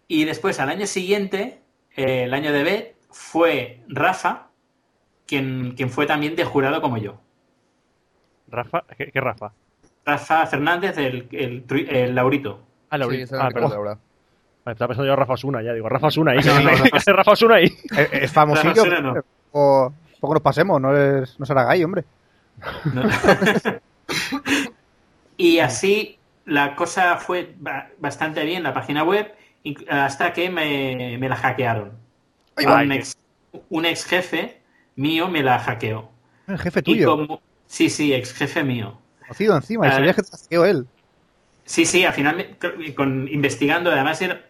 Y 0.08 0.26
después, 0.26 0.60
al 0.60 0.70
año 0.70 0.86
siguiente, 0.88 1.62
eh, 1.96 2.24
el 2.24 2.34
año 2.34 2.52
de 2.54 2.64
B, 2.64 2.96
fue 3.10 3.84
Rafa, 3.88 4.50
quien, 5.28 5.74
quien 5.76 5.90
fue 5.92 6.06
también 6.08 6.36
de 6.36 6.46
jurado 6.46 6.82
como 6.82 6.98
yo. 6.98 7.22
Rafa, 8.48 8.86
¿qué, 8.98 9.12
qué 9.12 9.22
Rafa? 9.22 9.54
Rafa 10.06 10.48
Fernández, 10.48 10.98
el, 10.98 11.28
el 11.32 12.16
Laurito. 12.16 12.67
Ah, 12.90 12.96
Sí, 12.96 13.00
Laurita. 13.00 13.24
esa 13.24 13.46
ah, 13.46 13.50
perdón. 13.52 13.72
Laura. 13.72 13.98
Vale, 14.66 14.74
estaba 14.74 14.88
pensando 14.90 15.08
yo 15.08 15.16
Rafa 15.16 15.34
Osuna, 15.34 15.62
ya 15.64 15.74
digo, 15.74 15.88
Rafa 15.90 16.08
Osuna 16.08 16.32
ahí. 16.32 16.40
No, 16.46 16.60
no, 16.62 16.70
¿Qué 16.84 16.90
hace 16.94 17.14
Rafa 17.14 17.32
Osuna 17.32 17.56
ahí? 17.56 17.74
Es, 17.98 18.10
es 18.24 18.32
famosillo. 18.32 18.84
Rafa 18.86 19.02
no. 19.02 19.14
O 19.52 19.94
poco 20.20 20.34
nos 20.34 20.44
pasemos, 20.44 20.80
no, 20.82 20.96
es, 20.96 21.40
no 21.40 21.46
será 21.46 21.66
gay, 21.66 21.84
hombre. 21.84 22.04
¿no? 22.94 23.04
y 25.38 25.60
así 25.60 26.18
la 26.46 26.76
cosa 26.76 27.18
fue 27.18 27.54
ba- 27.60 27.90
bastante 28.00 28.44
bien, 28.46 28.64
la 28.64 28.74
página 28.74 29.04
web, 29.04 29.34
hasta 29.90 30.34
que 30.34 30.50
me, 30.50 31.18
me 31.18 31.30
la 31.30 31.36
hackearon. 31.36 31.92
Ay, 32.56 32.66
un, 32.86 32.92
ex, 32.94 33.18
un 33.70 33.86
ex 33.86 34.06
jefe 34.06 34.62
mío 34.96 35.28
me 35.28 35.44
la 35.44 35.60
hackeó. 35.60 36.10
El 36.48 36.58
jefe 36.58 36.80
Y 36.80 36.84
tuyo, 36.84 37.10
como, 37.18 37.42
sí, 37.66 37.90
sí, 37.90 38.14
ex 38.14 38.34
jefe 38.34 38.64
mío. 38.64 38.98
conocido 39.20 39.56
encima, 39.56 39.86
y 39.88 39.90
Ah. 39.90 39.94
sabías 39.94 40.16
que 40.16 40.24
te 40.24 40.32
hackeó 40.38 40.66
él. 40.66 40.88
Sí, 41.68 41.86
sí, 41.86 42.06
al 42.06 42.14
final, 42.14 42.58
con, 42.96 43.28
investigando, 43.28 43.92
además 43.92 44.22
era 44.22 44.42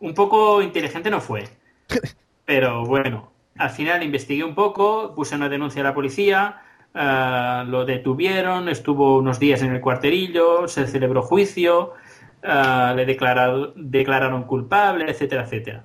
un 0.00 0.14
poco 0.14 0.62
inteligente 0.62 1.10
no 1.10 1.20
fue. 1.20 1.44
Pero 2.46 2.86
bueno, 2.86 3.30
al 3.58 3.68
final 3.70 4.02
investigué 4.02 4.42
un 4.42 4.54
poco, 4.54 5.14
puse 5.14 5.36
una 5.36 5.50
denuncia 5.50 5.82
a 5.82 5.84
la 5.84 5.94
policía, 5.94 6.62
ah, 6.94 7.64
lo 7.68 7.84
detuvieron, 7.84 8.70
estuvo 8.70 9.18
unos 9.18 9.38
días 9.38 9.60
en 9.60 9.74
el 9.74 9.82
cuarterillo, 9.82 10.66
se 10.66 10.86
celebró 10.86 11.20
juicio, 11.22 11.92
ah, 12.42 12.94
le 12.96 13.04
declarado- 13.04 13.74
declararon 13.76 14.44
culpable, 14.44 15.10
etcétera, 15.10 15.42
etcétera. 15.42 15.84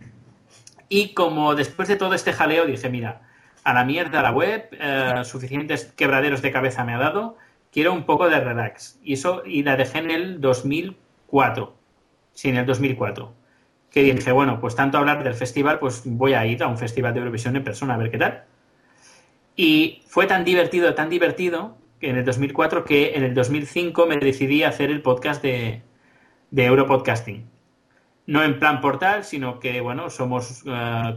Y 0.88 1.14
como 1.14 1.54
después 1.54 1.90
de 1.90 1.98
todo 1.98 2.14
este 2.14 2.32
jaleo 2.32 2.66
dije, 2.66 2.90
mira, 2.90 3.24
a 3.66 3.74
la 3.74 3.84
mierda 3.84 4.22
la 4.22 4.32
web, 4.32 4.70
eh, 4.72 5.22
suficientes 5.26 5.84
quebraderos 5.98 6.42
de 6.42 6.52
cabeza 6.54 6.86
me 6.86 6.94
ha 6.94 6.98
dado, 6.98 7.38
quiero 7.78 7.94
un 7.94 8.06
poco 8.06 8.28
de 8.28 8.40
relax. 8.40 9.00
Y 9.04 9.14
eso, 9.14 9.44
y 9.46 9.62
la 9.62 9.78
dejé 9.78 10.00
en 10.00 10.10
el 10.10 10.42
2004. 10.42 11.76
Sí, 12.34 12.50
en 12.50 12.58
el 12.58 12.66
2004. 12.66 13.32
Que 13.92 14.02
dije, 14.02 14.32
bueno, 14.32 14.60
pues 14.60 14.76
tanto 14.76 14.98
hablar 14.98 15.24
del 15.24 15.36
festival, 15.36 15.78
pues 15.78 16.02
voy 16.04 16.34
a 16.34 16.44
ir 16.48 16.64
a 16.64 16.68
un 16.70 16.80
festival 16.80 17.14
de 17.14 17.20
Eurovisión 17.20 17.56
en 17.56 17.64
persona 17.64 17.94
a 17.94 17.98
ver 17.98 18.10
qué 18.10 18.18
tal. 18.18 18.46
Y 19.56 20.02
fue 20.08 20.26
tan 20.26 20.44
divertido, 20.44 20.96
tan 20.96 21.08
divertido, 21.08 21.78
que 22.00 22.10
en 22.10 22.18
el 22.18 22.26
2004 22.26 22.84
que 22.84 23.14
en 23.14 23.24
el 23.24 23.36
2005 23.36 24.08
me 24.08 24.18
decidí 24.18 24.64
a 24.64 24.70
hacer 24.70 24.90
el 24.90 25.04
podcast 25.04 25.44
de, 25.44 25.84
de 26.50 26.66
Europodcasting. 26.66 27.48
No 28.26 28.44
en 28.44 28.58
plan 28.58 28.82
portal, 28.82 29.24
sino 29.24 29.60
que, 29.60 29.82
bueno, 29.82 30.10
somos 30.10 30.64
eh, 30.66 31.16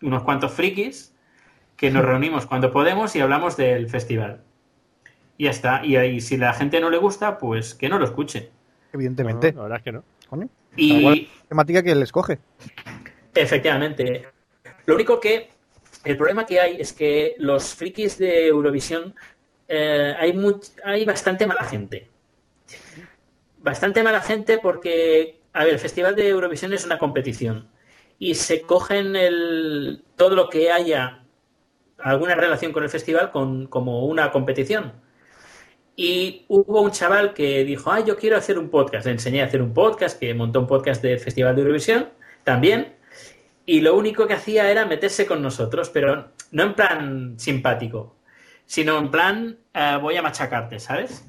unos 0.00 0.22
cuantos 0.22 0.52
frikis 0.52 1.14
que 1.76 1.90
nos 1.90 2.02
reunimos 2.06 2.46
cuando 2.46 2.72
podemos 2.72 3.14
y 3.14 3.20
hablamos 3.20 3.58
del 3.58 3.90
festival. 3.90 4.40
Y 5.38 5.44
ya 5.44 5.50
está. 5.50 5.84
Y, 5.84 5.96
ahí, 5.96 6.20
si 6.20 6.36
la 6.36 6.52
gente 6.52 6.80
no 6.80 6.90
le 6.90 6.98
gusta, 6.98 7.38
pues 7.38 7.74
que 7.74 7.88
no 7.88 7.98
lo 7.98 8.04
escuche. 8.04 8.50
Evidentemente. 8.92 9.52
No, 9.52 9.58
la 9.58 9.62
verdad 9.64 9.78
es 9.78 9.84
que 9.84 9.92
no. 9.92 10.04
Coño, 10.28 10.48
Y 10.76 11.28
temática 11.48 11.82
que 11.82 11.92
él 11.92 12.02
escoge. 12.02 12.38
efectivamente, 13.34 14.26
lo 14.86 14.94
único 14.94 15.20
que 15.20 15.50
el 16.04 16.16
problema 16.16 16.46
que 16.46 16.60
hay 16.60 16.76
es 16.80 16.92
que 16.92 17.34
los 17.38 17.74
frikis 17.74 18.18
de 18.18 18.46
Eurovisión 18.48 19.14
eh, 19.68 20.14
hay, 20.18 20.32
much- 20.32 20.72
hay 20.84 21.04
bastante 21.04 21.46
mala 21.46 21.64
gente. 21.64 22.08
Bastante 23.58 24.02
mala 24.02 24.20
gente 24.20 24.58
porque, 24.58 25.40
a 25.52 25.64
ver, 25.64 25.74
el 25.74 25.78
Festival 25.78 26.16
de 26.16 26.28
Eurovisión 26.28 26.72
es 26.72 26.84
una 26.84 26.98
competición 26.98 27.68
y 28.18 28.34
se 28.34 28.62
cogen 28.62 29.14
el, 29.16 30.02
todo 30.16 30.34
lo 30.34 30.48
que 30.48 30.72
haya 30.72 31.22
alguna 31.98 32.34
relación 32.34 32.72
con 32.72 32.82
el 32.82 32.88
festival 32.90 33.30
con, 33.30 33.66
como 33.68 34.06
una 34.06 34.32
competición. 34.32 34.92
Y 35.94 36.44
hubo 36.48 36.80
un 36.80 36.90
chaval 36.90 37.34
que 37.34 37.64
dijo, 37.64 37.90
ah, 37.92 38.00
yo 38.00 38.16
quiero 38.16 38.36
hacer 38.36 38.58
un 38.58 38.70
podcast. 38.70 39.06
Le 39.06 39.12
enseñé 39.12 39.42
a 39.42 39.46
hacer 39.46 39.60
un 39.62 39.74
podcast, 39.74 40.18
que 40.18 40.32
montó 40.34 40.60
un 40.60 40.66
podcast 40.66 41.02
del 41.02 41.18
Festival 41.18 41.54
de 41.54 41.62
Eurovisión 41.62 42.08
también. 42.44 42.94
Y 43.66 43.80
lo 43.80 43.96
único 43.96 44.26
que 44.26 44.34
hacía 44.34 44.70
era 44.70 44.86
meterse 44.86 45.26
con 45.26 45.42
nosotros, 45.42 45.90
pero 45.90 46.30
no 46.50 46.62
en 46.62 46.74
plan 46.74 47.34
simpático, 47.38 48.16
sino 48.66 48.98
en 48.98 49.10
plan, 49.10 49.58
eh, 49.74 49.98
voy 50.00 50.16
a 50.16 50.22
machacarte, 50.22 50.80
¿sabes? 50.80 51.24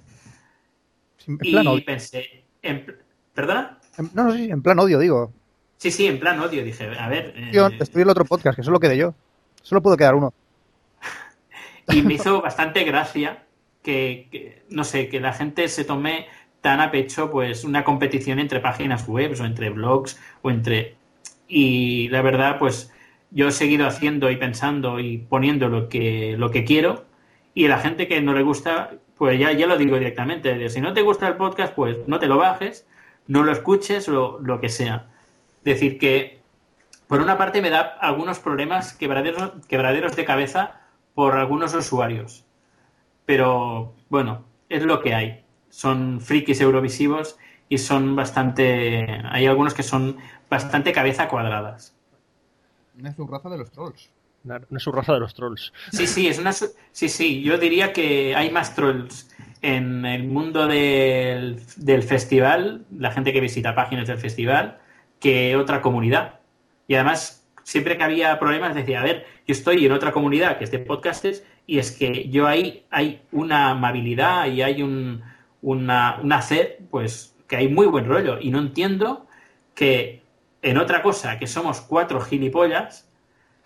En 1.27 1.37
Y 1.41 1.51
plan 1.51 1.67
odio. 1.67 1.85
pensé, 1.85 2.43
en 2.61 2.85
¿perdona? 3.33 3.79
No, 4.13 4.23
no, 4.25 4.33
sí, 4.33 4.49
en 4.49 4.61
plan 4.63 4.79
odio, 4.79 4.97
digo. 4.99 5.31
Sí, 5.77 5.91
sí, 5.91 6.07
en 6.07 6.19
plan 6.19 6.39
odio. 6.39 6.63
Dije, 6.63 6.89
a 6.97 7.07
ver. 7.09 7.33
eh, 7.35 7.51
Yo 7.53 7.67
estoy 7.67 8.01
en 8.01 8.07
el 8.07 8.11
otro 8.11 8.25
podcast, 8.25 8.55
que 8.55 8.63
solo 8.63 8.79
quedé 8.79 8.97
yo. 8.97 9.13
Solo 9.61 9.81
puedo 9.81 9.97
quedar 9.97 10.15
uno. 10.15 10.33
Y 11.89 12.01
me 12.01 12.13
hizo 12.15 12.41
bastante 12.41 12.83
gracia 12.85 13.43
que, 13.83 14.63
no 14.69 14.83
sé, 14.83 15.09
que 15.09 15.19
la 15.19 15.33
gente 15.33 15.67
se 15.67 15.85
tome 15.85 16.27
tan 16.61 16.79
a 16.79 16.91
pecho 16.91 17.29
pues 17.29 17.63
una 17.65 17.83
competición 17.83 18.39
entre 18.39 18.61
páginas 18.61 19.07
web 19.07 19.35
o 19.39 19.45
entre 19.45 19.69
blogs 19.69 20.19
o 20.41 20.49
entre... 20.49 20.95
Y 21.47 22.07
la 22.09 22.21
verdad, 22.21 22.57
pues 22.57 22.91
yo 23.29 23.49
he 23.49 23.51
seguido 23.51 23.85
haciendo 23.85 24.31
y 24.31 24.37
pensando 24.37 24.99
y 24.99 25.17
poniendo 25.17 25.69
lo 25.69 25.89
que, 25.89 26.35
lo 26.37 26.51
que 26.51 26.63
quiero 26.63 27.05
y 27.53 27.65
a 27.65 27.69
la 27.69 27.79
gente 27.79 28.07
que 28.07 28.21
no 28.21 28.33
le 28.33 28.43
gusta, 28.43 28.91
pues 29.17 29.39
ya, 29.39 29.51
ya 29.51 29.67
lo 29.67 29.77
digo 29.77 29.97
directamente. 29.97 30.69
Si 30.69 30.81
no 30.81 30.93
te 30.93 31.01
gusta 31.01 31.27
el 31.27 31.35
podcast, 31.35 31.75
pues 31.75 31.97
no 32.07 32.19
te 32.19 32.27
lo 32.27 32.37
bajes, 32.37 32.87
no 33.27 33.43
lo 33.43 33.51
escuches 33.51 34.07
o 34.09 34.39
lo 34.41 34.59
que 34.59 34.69
sea. 34.69 35.07
Decir 35.63 35.99
que, 35.99 36.39
por 37.07 37.21
una 37.21 37.37
parte, 37.37 37.61
me 37.61 37.69
da 37.69 37.81
algunos 37.81 38.39
problemas 38.39 38.93
quebraderos, 38.93 39.53
quebraderos 39.67 40.15
de 40.15 40.25
cabeza 40.25 40.81
por 41.13 41.35
algunos 41.35 41.73
usuarios. 41.75 42.42
Pero 43.25 43.93
bueno, 44.09 44.45
es 44.69 44.83
lo 44.83 45.01
que 45.01 45.13
hay. 45.13 45.43
Son 45.69 46.19
frikis 46.21 46.61
eurovisivos 46.61 47.37
y 47.69 47.77
son 47.77 48.15
bastante. 48.15 49.07
Hay 49.25 49.45
algunos 49.47 49.73
que 49.73 49.83
son 49.83 50.17
bastante 50.49 50.91
cabeza 50.91 51.27
cuadradas. 51.29 51.95
Una 52.99 53.13
zurraza 53.13 53.49
de 53.49 53.57
los 53.57 53.71
trolls. 53.71 54.09
Una, 54.43 54.61
una 54.69 54.79
subraza 54.79 55.13
de 55.13 55.19
los 55.21 55.33
trolls. 55.33 55.71
Sí, 55.91 56.05
sí, 56.05 56.27
es 56.27 56.37
una. 56.37 56.51
su- 56.53 56.71
Sí, 56.91 57.07
sí, 57.09 57.41
yo 57.41 57.57
diría 57.57 57.93
que 57.93 58.35
hay 58.35 58.51
más 58.51 58.75
trolls 58.75 59.29
en 59.61 60.05
el 60.05 60.25
mundo 60.27 60.67
del, 60.67 61.61
del 61.77 62.03
festival, 62.03 62.85
la 62.97 63.11
gente 63.11 63.31
que 63.31 63.39
visita 63.39 63.73
páginas 63.73 64.07
del 64.09 64.17
festival, 64.17 64.79
que 65.21 65.55
otra 65.55 65.81
comunidad. 65.81 66.41
Y 66.89 66.95
además, 66.95 67.47
siempre 67.63 67.97
que 67.97 68.03
había 68.03 68.37
problemas, 68.37 68.75
decía, 68.75 68.99
a 68.99 69.03
ver, 69.05 69.25
yo 69.47 69.53
estoy 69.53 69.85
en 69.85 69.93
otra 69.93 70.11
comunidad 70.11 70.57
que 70.57 70.65
es 70.65 70.71
de 70.71 70.79
podcasters, 70.79 71.43
y 71.65 71.79
es 71.79 71.91
que 71.91 72.29
yo 72.29 72.47
ahí 72.47 72.85
hay 72.89 73.21
una 73.31 73.71
amabilidad 73.71 74.47
y 74.47 74.61
hay 74.61 74.83
un, 74.83 75.23
una, 75.61 76.19
un 76.21 76.31
hacer, 76.33 76.79
pues, 76.89 77.35
que 77.47 77.55
hay 77.55 77.67
muy 77.67 77.87
buen 77.87 78.05
rollo. 78.05 78.37
Y 78.39 78.51
no 78.51 78.59
entiendo 78.59 79.27
que 79.75 80.21
en 80.61 80.77
otra 80.77 81.01
cosa, 81.01 81.39
que 81.39 81.47
somos 81.47 81.81
cuatro 81.81 82.21
gilipollas, 82.21 83.07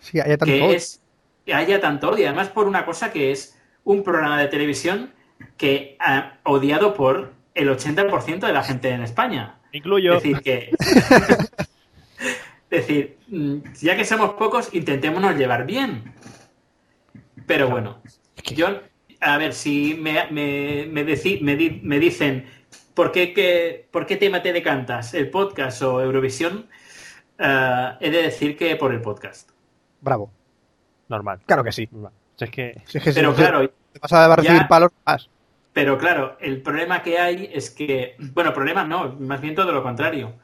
Sí, 0.00 0.20
hay 0.20 0.30
tanto 0.30 0.46
que 0.46 0.62
odio. 0.62 0.76
es 0.76 1.02
que 1.44 1.54
haya 1.54 1.80
tanto 1.80 2.10
odio. 2.10 2.26
Además, 2.26 2.48
por 2.48 2.66
una 2.66 2.84
cosa 2.84 3.12
que 3.12 3.32
es 3.32 3.58
un 3.84 4.02
programa 4.02 4.40
de 4.40 4.48
televisión 4.48 5.12
que 5.56 5.96
ha 6.00 6.38
odiado 6.44 6.94
por 6.94 7.32
el 7.54 7.68
80% 7.68 8.46
de 8.46 8.52
la 8.52 8.62
gente 8.62 8.90
en 8.90 9.02
España. 9.02 9.56
Incluyo. 9.72 10.14
Es 10.14 10.22
decir, 10.22 10.42
que. 10.42 10.70
decir, 12.70 13.16
mm, 13.28 13.56
ya 13.80 13.96
que 13.96 14.04
somos 14.04 14.34
pocos, 14.34 14.72
intentémonos 14.72 15.36
llevar 15.36 15.66
bien. 15.66 16.14
Pero 17.48 17.68
bueno, 17.68 18.00
yo, 18.54 18.80
a 19.20 19.36
ver, 19.38 19.52
si 19.54 19.94
me, 20.00 20.30
me, 20.30 20.86
me, 20.88 21.04
deci- 21.04 21.40
me 21.40 21.56
di- 21.56 21.80
me 21.82 21.98
dicen 21.98 22.46
¿por 22.94 23.10
qué, 23.10 23.32
qué- 23.34 23.88
¿por 23.90 24.06
qué 24.06 24.16
tema 24.16 24.40
te 24.42 24.52
decantas? 24.52 25.14
¿El 25.14 25.30
podcast 25.30 25.82
o 25.82 26.00
Eurovisión? 26.00 26.68
Eh, 27.38 27.92
he 28.00 28.10
de 28.10 28.22
decir 28.22 28.56
que 28.56 28.76
por 28.76 28.92
el 28.92 29.00
podcast. 29.00 29.50
Bravo. 30.00 30.30
Normal. 31.08 31.40
Claro 31.46 31.64
que 31.64 31.72
sí. 31.72 31.88
Normal. 31.90 32.12
Si 32.36 32.44
es 32.44 32.50
que. 32.50 32.82
Si 32.84 32.98
es 32.98 33.04
que 33.04 33.12
Pero 33.12 33.30
si- 33.32 33.38
claro, 33.38 33.68
te 33.68 33.98
vas 34.00 34.12
a 34.12 34.36
recibir 34.36 34.60
ya- 34.60 34.68
palos 34.68 34.92
más. 35.06 35.28
Pero 35.72 35.96
claro, 35.96 36.36
el 36.40 36.60
problema 36.60 37.02
que 37.02 37.18
hay 37.18 37.50
es 37.52 37.70
que, 37.70 38.16
bueno, 38.18 38.52
problema 38.52 38.84
no, 38.84 39.16
más 39.20 39.40
bien 39.40 39.54
todo 39.54 39.72
lo 39.72 39.82
contrario. 39.82 40.34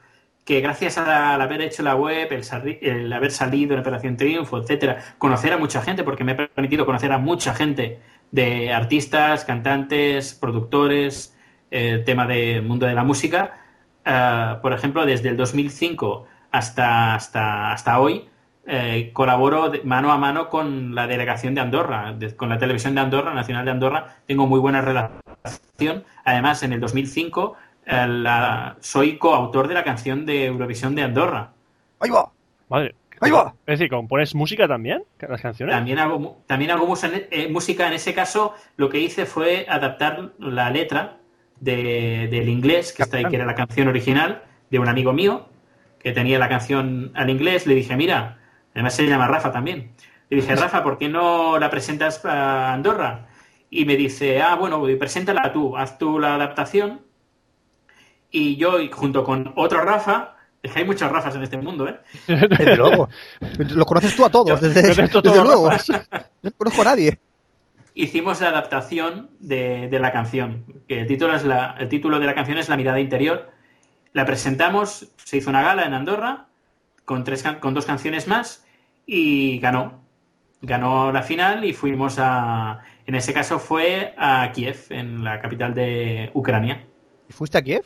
Que 0.45 0.61
gracias 0.61 0.97
al 0.97 1.41
haber 1.41 1.61
hecho 1.61 1.83
la 1.83 1.95
web, 1.95 2.29
el, 2.81 3.11
haber 3.11 3.31
salido 3.31 3.73
en 3.73 3.79
Operación 3.79 4.15
Triunfo, 4.15 4.59
etcétera, 4.59 5.15
conocer 5.17 5.51
a 5.53 5.57
mucha 5.57 5.81
gente, 5.81 6.03
porque 6.03 6.23
me 6.23 6.33
ha 6.33 6.47
permitido 6.47 6.85
conocer 6.85 7.11
a 7.11 7.17
mucha 7.17 7.55
gente 7.55 7.99
de 8.31 8.71
artistas, 8.71 9.43
cantantes, 9.43 10.33
productores, 10.35 11.35
tema 12.05 12.27
del 12.27 12.61
mundo 12.61 12.85
de 12.85 12.93
la 12.93 13.03
música. 13.03 13.57
Ah, 14.05 14.59
por 14.61 14.71
ejemplo, 14.71 15.05
desde 15.05 15.29
el 15.29 15.37
2005 15.37 16.27
hasta, 16.51 17.15
hasta, 17.15 17.71
hasta 17.71 17.99
hoy 17.99 18.29
eh, 18.67 19.11
colaboro 19.13 19.71
mano 19.83 20.11
a 20.11 20.17
mano 20.17 20.49
con 20.49 20.95
la 20.95 21.05
delegación 21.05 21.53
de 21.53 21.61
Andorra, 21.61 22.15
con 22.35 22.49
la 22.49 22.57
televisión 22.57 22.95
de 22.95 23.01
Andorra, 23.01 23.33
Nacional 23.33 23.65
de 23.65 23.71
Andorra. 23.71 24.15
Tengo 24.25 24.47
muy 24.47 24.59
buena 24.59 24.81
relación. 24.81 26.03
Además, 26.23 26.63
en 26.63 26.73
el 26.73 26.79
2005 26.79 27.55
eh, 27.55 27.57
la- 27.85 28.77
soy 28.79 29.17
coautor 29.17 29.67
de 29.67 29.73
la 29.73 29.83
canción 29.83 30.25
de 30.25 30.45
Eurovisión 30.45 30.95
de 30.95 31.03
Andorra. 31.03 31.51
¡Ahí 31.99 32.09
va! 32.09 32.31
Madre. 32.69 32.95
¡Ahí 33.21 33.31
va! 33.31 33.53
Es 33.65 33.79
decir, 33.79 33.89
¿compones 33.89 34.35
música 34.35 34.67
también? 34.67 35.03
¿Las 35.19 35.41
canciones? 35.41 35.73
También 35.73 35.99
hago, 35.99 36.41
también 36.47 36.71
hago 36.71 36.93
eh, 37.31 37.47
música. 37.49 37.87
En 37.87 37.93
ese 37.93 38.13
caso, 38.13 38.53
lo 38.75 38.89
que 38.89 38.99
hice 38.99 39.25
fue 39.25 39.65
adaptar 39.69 40.31
la 40.39 40.69
letra 40.69 41.17
de- 41.59 42.27
del 42.29 42.49
inglés, 42.49 42.91
que, 42.91 43.03
está 43.03 43.17
ahí, 43.17 43.25
que 43.25 43.35
era 43.37 43.45
la 43.45 43.55
canción 43.55 43.87
original, 43.87 44.43
de 44.69 44.79
un 44.79 44.89
amigo 44.89 45.13
mío, 45.13 45.47
que 45.99 46.11
tenía 46.11 46.37
la 46.39 46.49
canción 46.49 47.11
al 47.15 47.29
inglés. 47.29 47.65
Le 47.67 47.75
dije, 47.75 47.95
mira, 47.95 48.39
además 48.73 48.93
se 48.95 49.07
llama 49.07 49.27
Rafa 49.27 49.51
también. 49.51 49.91
Le 50.29 50.37
dije, 50.37 50.55
Rafa, 50.55 50.83
¿por 50.83 50.97
qué 50.97 51.07
no 51.07 51.57
la 51.59 51.69
presentas 51.69 52.25
a 52.25 52.73
Andorra? 52.73 53.27
Y 53.69 53.85
me 53.85 53.95
dice, 53.95 54.41
ah, 54.41 54.55
bueno, 54.55 54.83
preséntala 54.99 55.53
tú, 55.53 55.77
haz 55.77 55.97
tú 55.97 56.19
la 56.19 56.35
adaptación. 56.35 57.01
Y 58.37 58.57
yo, 58.57 58.79
y 58.81 58.89
junto 58.89 59.23
con 59.23 59.53
otro 59.55 59.81
Rafa, 59.81 60.35
es 60.61 60.71
que 60.73 60.79
hay 60.79 60.85
muchos 60.85 61.09
Rafas 61.09 61.35
en 61.35 61.43
este 61.43 61.57
mundo, 61.57 61.87
¿eh? 61.87 61.99
Desde 62.27 62.75
luego. 62.75 63.07
Los 63.59 63.85
conoces 63.85 64.13
tú 64.15 64.25
a 64.25 64.29
todos, 64.29 64.59
desde, 64.59 64.81
desde 64.81 65.07
todos 65.07 65.37
luego. 65.45 65.69
los 65.69 65.89
No 66.41 66.51
conozco 66.57 66.81
a 66.81 66.85
nadie. 66.85 67.17
hicimos 67.93 68.41
la 68.41 68.49
adaptación 68.49 69.29
de, 69.39 69.87
de 69.89 69.99
la 69.99 70.11
canción. 70.11 70.65
Que 70.87 70.99
el, 71.01 71.07
título 71.07 71.33
es 71.35 71.45
la, 71.45 71.75
el 71.79 71.87
título 71.87 72.19
de 72.19 72.25
la 72.25 72.35
canción 72.35 72.57
es 72.57 72.67
La 72.67 72.75
mirada 72.77 72.99
interior. 72.99 73.51
La 74.11 74.25
presentamos, 74.25 75.07
se 75.17 75.37
hizo 75.37 75.49
una 75.49 75.61
gala 75.61 75.83
en 75.85 75.93
Andorra 75.93 76.47
con, 77.05 77.23
tres, 77.23 77.41
can- 77.43 77.59
con 77.59 77.73
dos 77.73 77.85
canciones 77.85 78.27
más 78.27 78.65
y 79.05 79.59
ganó. 79.59 80.01
Ganó 80.61 81.11
la 81.11 81.21
final 81.21 81.63
y 81.63 81.73
fuimos 81.73 82.15
a. 82.19 82.79
En 83.07 83.13
ese 83.15 83.33
caso 83.33 83.59
fue 83.59 84.13
a 84.17 84.51
Kiev, 84.51 84.87
en 84.89 85.23
la 85.23 85.39
capital 85.39 85.73
de 85.75 86.31
Ucrania. 86.33 86.85
¿Fuiste 87.29 87.57
a 87.57 87.61
Kiev? 87.61 87.83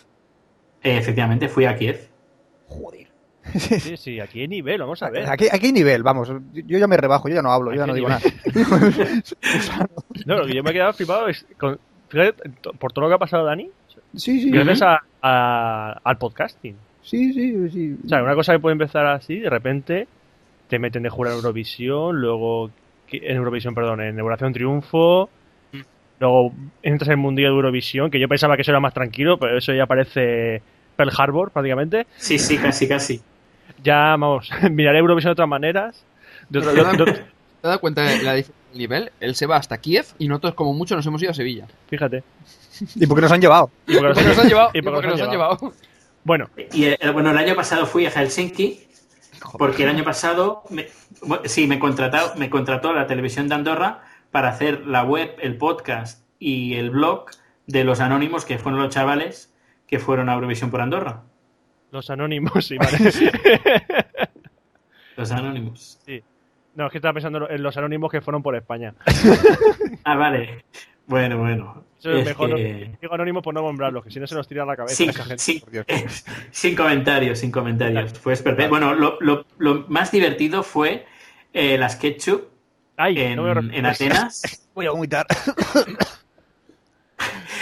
Eh, 0.83 0.97
efectivamente, 0.97 1.47
fui 1.49 1.65
a 1.65 1.75
Kiev. 1.75 2.09
Joder. 2.67 3.07
Sí, 3.57 3.97
sí, 3.97 4.19
aquí 4.19 4.41
hay 4.41 4.47
nivel, 4.47 4.79
vamos 4.79 5.01
a 5.01 5.09
ver. 5.09 5.27
¿A 5.27 5.35
qué, 5.35 5.49
a 5.51 5.57
qué 5.57 5.71
nivel? 5.71 6.03
Vamos, 6.03 6.29
yo 6.53 6.77
ya 6.77 6.87
me 6.87 6.97
rebajo, 6.97 7.27
yo 7.29 7.35
ya 7.35 7.41
no 7.41 7.51
hablo, 7.51 7.71
yo 7.71 7.77
ya 7.77 7.83
¿A 7.83 7.87
no 7.87 7.93
digo 7.95 8.07
nivel? 8.09 8.23
nada. 9.69 9.89
No, 10.25 10.35
lo 10.37 10.45
que 10.45 10.53
yo 10.53 10.63
me 10.63 10.69
he 10.69 10.73
quedado 10.73 10.93
flipado 10.93 11.27
es, 11.27 11.45
con- 11.57 11.79
fíjate, 12.09 12.49
to- 12.61 12.73
por 12.73 12.91
todo 12.93 13.03
lo 13.05 13.09
que 13.09 13.15
ha 13.15 13.19
pasado 13.19 13.45
Dani, 13.45 13.69
Sí, 14.15 14.41
sí. 14.41 14.51
gracias 14.51 14.81
a- 14.83 15.01
a- 15.21 15.99
al 16.03 16.17
podcasting. 16.17 16.75
Sí, 17.01 17.33
sí, 17.33 17.69
sí. 17.71 17.97
O 18.05 18.09
sea, 18.09 18.21
una 18.23 18.35
cosa 18.35 18.53
que 18.53 18.59
puede 18.59 18.73
empezar 18.73 19.05
así, 19.07 19.39
de 19.39 19.49
repente 19.49 20.07
te 20.67 20.77
meten 20.79 21.01
de 21.03 21.09
jurar 21.09 21.33
en 21.33 21.37
Eurovisión, 21.39 22.19
luego 22.21 22.69
en 23.11 23.35
Eurovisión, 23.37 23.73
perdón, 23.73 24.01
en 24.01 24.19
Eurovisión 24.19 24.53
Triunfo, 24.53 25.29
luego 26.19 26.53
entras 26.83 27.07
en 27.07 27.13
el 27.13 27.17
Mundial 27.17 27.51
de 27.51 27.55
Eurovisión, 27.55 28.09
que 28.11 28.19
yo 28.19 28.27
pensaba 28.27 28.55
que 28.55 28.61
eso 28.63 28.71
era 28.71 28.79
más 28.79 28.93
tranquilo, 28.93 29.37
pero 29.37 29.57
eso 29.57 29.73
ya 29.73 29.85
parece 29.85 30.61
Pearl 30.95 31.11
Harbor 31.17 31.51
prácticamente. 31.51 32.07
Sí, 32.17 32.37
sí, 32.39 32.57
casi, 32.57 32.87
casi. 32.87 33.21
Ya, 33.83 34.15
vamos, 34.17 34.49
miraré 34.71 34.99
Eurovisión 34.99 35.29
de 35.29 35.33
otras 35.33 35.47
maneras. 35.47 36.03
De 36.49 36.59
otro- 36.59 36.71
¿Te 36.71 36.75
de- 36.77 36.81
has 36.85 36.91
de- 36.91 36.97
dado- 36.97 37.13
te 37.13 37.21
has 37.21 37.63
dado 37.63 37.79
cuenta 37.79 38.01
de 38.03 38.23
la 38.23 38.33
diferencia 38.33 38.53
del 38.71 38.77
nivel? 38.79 39.11
Él 39.19 39.35
se 39.35 39.45
va 39.45 39.57
hasta 39.57 39.77
Kiev 39.77 40.05
y 40.17 40.27
nosotros, 40.27 40.53
como 40.55 40.73
mucho, 40.73 40.95
nos 40.95 41.05
hemos 41.05 41.21
ido 41.21 41.31
a 41.31 41.33
Sevilla. 41.33 41.67
fíjate. 41.89 42.23
¿Y 42.95 43.05
por 43.07 43.17
qué 43.17 43.21
nos 43.23 43.31
han 43.31 43.41
llevado? 43.41 43.69
Y 43.87 43.95
porque 43.97 44.13
Porque 44.13 44.23
nos 44.29 44.39
han 44.39 44.47
llevado. 44.47 44.69
y 44.73 44.77
y 44.77 44.81
porque 44.81 44.95
porque 44.95 45.07
nos 45.09 45.21
han 45.21 45.31
llevado. 45.31 45.73
Bueno, 46.23 46.49
Y 46.73 46.85
eh, 46.85 46.97
bueno, 47.13 47.31
el 47.31 47.37
año 47.37 47.55
pasado 47.55 47.85
fui 47.85 48.05
a 48.05 48.11
Helsinki 48.11 48.81
porque 49.57 49.83
el 49.83 49.89
año 49.89 50.03
pasado 50.03 50.63
me, 50.69 50.87
sí 51.45 51.65
me 51.65 51.79
contrató 51.79 52.33
me 52.37 52.49
contrató 52.49 52.91
la 52.93 53.07
televisión 53.07 53.47
de 53.47 53.55
Andorra 53.55 54.01
para 54.31 54.49
hacer 54.49 54.85
la 54.85 55.03
web, 55.03 55.35
el 55.41 55.57
podcast 55.57 56.25
y 56.39 56.75
el 56.75 56.89
blog 56.91 57.25
de 57.67 57.83
los 57.83 57.99
anónimos 57.99 58.45
que 58.45 58.57
fueron 58.57 58.81
los 58.81 58.93
chavales 58.93 59.53
que 59.87 59.99
fueron 59.99 60.29
a 60.29 60.33
Eurovisión 60.35 60.69
por 60.71 60.81
Andorra. 60.81 61.23
los 61.91 62.09
anónimos, 62.09 62.65
sí, 62.67 62.77
vale. 62.77 62.97
Los 65.15 65.31
anónimos. 65.31 65.99
Sí. 66.05 66.23
No, 66.75 66.85
es 66.85 66.91
que 66.91 66.97
estaba 66.99 67.13
pensando 67.13 67.49
en 67.49 67.61
los 67.61 67.75
anónimos 67.75 68.09
que 68.11 68.21
fueron 68.21 68.41
por 68.41 68.55
España. 68.55 68.93
Ah, 70.05 70.15
vale. 70.15 70.63
Bueno, 71.07 71.37
bueno. 71.39 71.83
Eso 71.99 72.11
es 72.11 72.19
Es 72.19 72.25
mejor. 72.25 72.55
que- 72.55 72.87
no- 72.91 72.97
Digo 73.01 73.13
anónimos 73.13 73.43
por 73.43 73.53
no 73.53 73.61
nombrarlos, 73.61 74.03
que 74.05 74.11
si 74.11 74.19
no 74.19 74.27
se 74.27 74.35
nos 74.35 74.47
tira 74.47 74.65
la 74.65 74.77
cabeza 74.77 74.95
Sin, 74.95 75.09
esa 75.09 75.23
gente. 75.25 75.39
sin- 75.43 75.59
por 75.59 75.71
Dios. 75.71 75.85
sin 76.51 76.75
comentarios, 76.75 77.39
sin 77.39 77.51
comentarios. 77.51 78.13
Fue 78.17 78.33
perfecto. 78.37 78.69
Bueno, 78.69 78.93
lo, 78.93 79.17
lo- 79.19 79.45
lo 79.57 79.85
más 79.89 80.11
divertido 80.11 80.63
fue 80.63 81.05
eh, 81.51 81.77
las 81.77 81.95
ketchup 81.97 82.43
Ay, 83.01 83.17
en, 83.21 83.37
no 83.37 83.43
me 83.43 83.55
lo- 83.55 83.73
en 83.73 83.85
Atenas. 83.85 84.67
Voy 84.75 84.85
a 84.85 84.91
vomitar. 84.91 85.25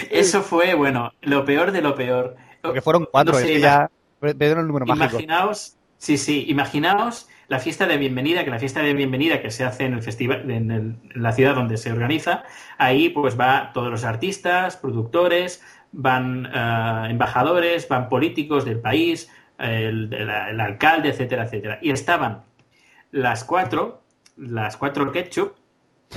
Eso 0.09 0.41
fue, 0.41 0.73
bueno, 0.73 1.11
lo 1.21 1.45
peor 1.45 1.71
de 1.71 1.81
lo 1.83 1.93
peor. 1.93 2.35
Porque 2.61 2.81
fueron 2.81 3.07
cuatro, 3.11 3.33
No 3.33 3.39
es 3.39 3.45
sé, 3.45 3.53
que 3.53 3.59
ya 3.59 3.89
perdieron 4.19 4.61
el 4.61 4.67
número 4.67 4.85
mágico. 4.87 5.19
Imaginaos, 5.19 5.75
sí, 5.97 6.17
sí, 6.17 6.45
imaginaos 6.47 7.27
la 7.49 7.59
fiesta 7.59 7.85
de 7.85 7.97
bienvenida, 7.97 8.43
que 8.43 8.49
la 8.49 8.57
fiesta 8.59 8.81
de 8.81 8.93
bienvenida 8.95 9.39
que 9.41 9.51
se 9.51 9.63
hace 9.63 9.85
en 9.85 9.93
el 9.93 10.01
festival, 10.01 10.49
en, 10.49 10.71
el- 10.71 10.95
en 11.13 11.21
la 11.23 11.31
ciudad 11.33 11.53
donde 11.53 11.77
se 11.77 11.91
organiza, 11.91 12.43
ahí 12.79 13.09
pues 13.09 13.39
va 13.39 13.71
todos 13.73 13.91
los 13.91 14.03
artistas, 14.05 14.75
productores, 14.77 15.63
van 15.91 16.47
eh, 16.51 17.07
embajadores, 17.11 17.87
van 17.87 18.09
políticos 18.09 18.65
del 18.65 18.79
país, 18.79 19.31
el, 19.59 20.11
el- 20.13 20.29
el 20.29 20.59
alcalde, 20.59 21.09
etcétera, 21.09 21.43
etcétera. 21.45 21.77
Y 21.81 21.91
estaban 21.91 22.43
las 23.11 23.43
cuatro, 23.43 24.01
las 24.37 24.77
cuatro 24.77 25.11
ketchup, 25.11 25.53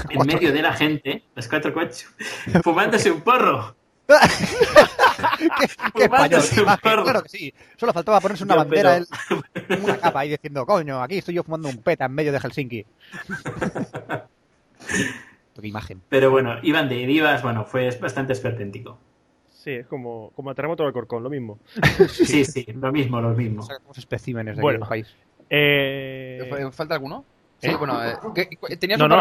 en 0.09 0.17
Cuatro. 0.17 0.35
medio 0.35 0.53
de 0.53 0.63
la 0.63 0.73
gente, 0.73 1.25
las 1.35 1.49
cuatro 1.49 1.75
ketchup, 1.75 2.11
fumándose 2.63 3.11
un 3.11 3.21
porro. 3.23 3.75
¿Qué, 5.39 5.49
qué 5.95 6.05
español, 6.05 6.09
Fumándose 6.09 6.55
qué 6.55 6.61
un 6.61 6.67
imagen, 6.67 6.91
porro. 6.91 7.03
claro 7.05 7.23
que 7.23 7.29
sí. 7.29 7.55
Solo 7.77 7.93
faltaba 7.93 8.21
ponerse 8.21 8.45
una 8.45 8.55
Yo, 8.55 8.59
bandera, 8.59 9.01
pero- 9.29 9.43
él, 9.79 9.83
una 9.83 9.99
capa 9.99 10.21
ahí 10.21 10.31
diciendo, 10.31 10.67
coño, 10.67 11.03
aquí 11.03 11.19
estoy 11.19 11.35
yo 11.35 11.43
fumando 11.45 11.69
un 11.69 11.79
peta 11.79 12.07
en 12.07 12.13
medio 12.13 12.33
de 12.33 12.41
Helsinki. 12.41 12.85
qué 15.61 15.69
imagen. 15.69 16.01
Pero 16.09 16.31
bueno, 16.31 16.57
iban 16.63 16.89
de 16.89 17.07
divas, 17.07 17.43
bueno, 17.43 17.65
fue 17.65 17.91
bastante 18.01 18.33
esperpéntico. 18.33 18.99
Sí, 19.51 19.73
es 19.73 19.87
como, 19.87 20.31
como 20.35 20.51
el 20.51 20.57
terremoto 20.57 20.85
del 20.85 20.93
Corcón, 20.93 21.23
lo 21.23 21.29
mismo. 21.31 21.59
Sí, 22.09 22.45
sí, 22.47 22.67
lo 22.75 22.91
mismo, 22.91 23.21
lo 23.21 23.31
mismo. 23.31 23.63
Sacamos 23.63 23.99
especímenes 23.99 24.57
de 24.57 24.63
Bueno. 24.63 24.87
aquí 24.87 25.03
del 25.03 25.05
país. 25.05 25.17
Eh... 25.51 26.71
¿Falta 26.73 26.95
alguno? 26.95 27.25
Sí, 27.61 27.69
¿Eh? 27.69 27.77
bueno, 27.77 28.03
eh, 28.05 28.15
¿qué- 28.35 28.49
qué- 28.49 28.77
tenías 28.77 28.99
No, 28.99 29.05
un 29.05 29.11
no, 29.11 29.17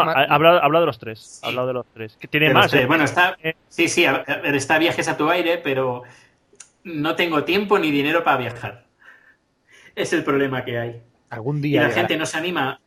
de 0.80 0.86
los 0.86 0.98
tres. 0.98 1.18
Sí. 1.20 1.40
Ha 1.44 1.48
hablado 1.48 1.66
de 1.68 1.72
los 1.74 1.86
tres. 1.92 2.16
Que 2.16 2.26
tiene 2.28 2.46
Pero 2.46 2.58
más. 2.58 2.70
sí, 2.70 2.78
¿eh? 2.78 2.86
Bueno, 2.86 3.04
está, 3.04 3.36
Eh, 3.42 3.54
sí, 3.68 3.88
sí, 3.88 4.06
a 4.06 4.24
está 4.44 4.78
viajes 4.78 5.08
a 5.08 5.16
tu 5.16 5.28
aire, 5.28 5.58
pero 5.58 6.02
no 6.84 7.14
tengo 7.16 7.44
tiempo 7.44 7.78
ni 7.78 7.90
dinero 7.90 8.24
para 8.24 8.38
viajar. 8.38 8.84
Es 9.94 10.12
el 10.14 10.24
problema 10.24 10.64
que 10.64 10.78
hay. 10.78 11.02
Algún 11.28 11.58
Y 11.58 11.62
día. 11.62 11.82
la 11.82 11.88
llegará. 11.88 12.00
gente 12.02 12.16
no 12.16 12.24
se 12.26 12.38
anima. 12.38 12.80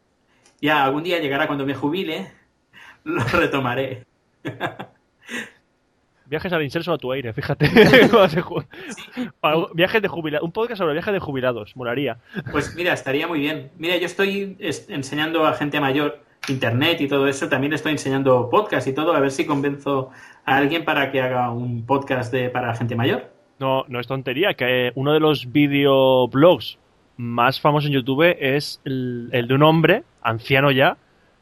Ya, 0.60 0.84
algún 0.84 1.04
día 1.04 1.20
llegará 1.20 1.46
cuando 1.46 1.66
me 1.66 1.76
jubile, 1.76 2.32
lo 3.04 3.24
retomaré. 3.24 4.06
Viajes 6.34 6.52
al 6.52 6.64
incenso 6.64 6.92
a 6.92 6.98
tu 6.98 7.12
aire, 7.12 7.32
fíjate. 7.32 7.70
Viajes 9.76 10.02
de 10.02 10.08
jubilados. 10.08 10.44
Un 10.44 10.52
podcast 10.52 10.80
sobre 10.80 10.94
viajes 10.94 11.14
de 11.14 11.20
jubilados, 11.20 11.76
molaría. 11.76 12.18
Pues 12.52 12.76
mira, 12.76 12.94
estaría 12.94 13.28
muy 13.28 13.38
bien. 13.38 13.70
Mira, 13.78 13.98
yo 13.98 14.08
estoy 14.08 14.56
es- 14.58 14.90
enseñando 14.90 15.46
a 15.46 15.54
gente 15.54 15.80
mayor 15.80 16.24
internet 16.50 17.02
y 17.02 17.08
todo 17.08 17.28
eso. 17.28 17.50
También 17.50 17.74
estoy 17.74 17.92
enseñando 17.92 18.50
podcast 18.50 18.88
y 18.88 18.94
todo. 18.94 19.14
A 19.14 19.20
ver 19.20 19.30
si 19.30 19.46
convenzo 19.46 20.10
a 20.44 20.58
alguien 20.58 20.86
para 20.86 21.12
que 21.12 21.22
haga 21.22 21.52
un 21.52 21.86
podcast 21.86 22.34
de, 22.34 22.50
para 22.50 22.74
gente 22.74 22.96
mayor. 22.96 23.30
No, 23.60 23.86
no 23.88 24.00
es 24.00 24.08
tontería, 24.08 24.56
que 24.56 24.92
uno 24.96 25.14
de 25.14 25.20
los 25.20 25.52
videoblogs 25.52 26.80
más 27.16 27.62
famosos 27.62 27.90
en 27.90 27.94
YouTube 27.94 28.36
es 28.40 28.82
el, 28.86 29.30
el 29.34 29.48
de 29.48 29.54
un 29.54 29.62
hombre, 29.62 30.04
anciano 30.24 30.72
ya, 30.72 30.98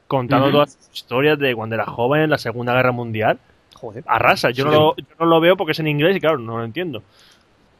contando 0.07 0.51
todas 0.51 0.75
las 0.75 0.89
historias 0.93 1.39
de 1.39 1.55
cuando 1.55 1.75
era 1.75 1.85
joven 1.85 2.23
en 2.23 2.29
la 2.29 2.37
Segunda 2.37 2.73
Guerra 2.73 2.91
Mundial. 2.91 3.39
Joder. 3.81 4.03
Arrasa. 4.07 4.51
Yo, 4.51 4.63
no 4.65 4.71
lo, 4.71 4.95
yo 4.95 5.03
no 5.19 5.25
lo 5.25 5.39
veo 5.41 5.57
porque 5.57 5.71
es 5.73 5.79
en 5.79 5.87
inglés 5.87 6.15
y 6.15 6.19
claro, 6.19 6.37
no 6.37 6.57
lo 6.59 6.63
entiendo. 6.63 7.01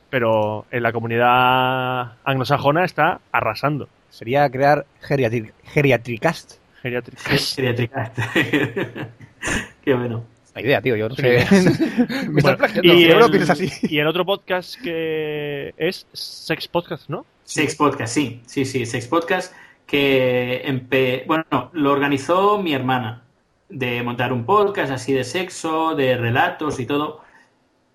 Pero 0.09 0.65
en 0.71 0.83
la 0.83 0.91
comunidad 0.91 2.13
anglosajona 2.25 2.83
está 2.83 3.21
arrasando. 3.31 3.87
Sería 4.09 4.49
crear 4.49 4.85
geriatri- 5.07 5.53
geriatricast. 5.63 6.55
Geriátricas. 6.81 7.53
Geriátrica. 7.55 8.11
Qué 9.83 9.93
bueno. 9.93 10.23
La 10.53 10.61
idea, 10.61 10.81
tío, 10.81 10.95
yo 10.97 11.07
no 11.07 11.15
sé. 11.15 11.21
Me 11.29 11.37
estás 11.39 12.27
Bueno, 12.41 12.57
plagiando. 12.57 12.93
y, 12.93 13.03
el, 13.05 13.31
piensas 13.31 13.51
así. 13.51 13.71
y 13.83 13.99
el 13.99 14.07
otro 14.07 14.25
podcast 14.25 14.75
que 14.81 15.73
es 15.77 16.05
Sex 16.11 16.67
Podcast, 16.67 17.09
¿no? 17.09 17.25
Sex 17.45 17.75
Podcast, 17.75 18.13
sí, 18.13 18.41
sí, 18.45 18.65
sí, 18.65 18.85
Sex 18.85 19.07
Podcast 19.07 19.53
que 19.87 20.61
empe- 20.65 21.25
bueno, 21.25 21.45
lo 21.73 21.91
organizó 21.91 22.61
mi 22.61 22.73
hermana 22.73 23.23
de 23.71 24.03
montar 24.03 24.31
un 24.33 24.45
podcast 24.45 24.91
así 24.91 25.13
de 25.13 25.23
sexo, 25.23 25.95
de 25.95 26.17
relatos 26.17 26.79
y 26.79 26.85
todo. 26.85 27.21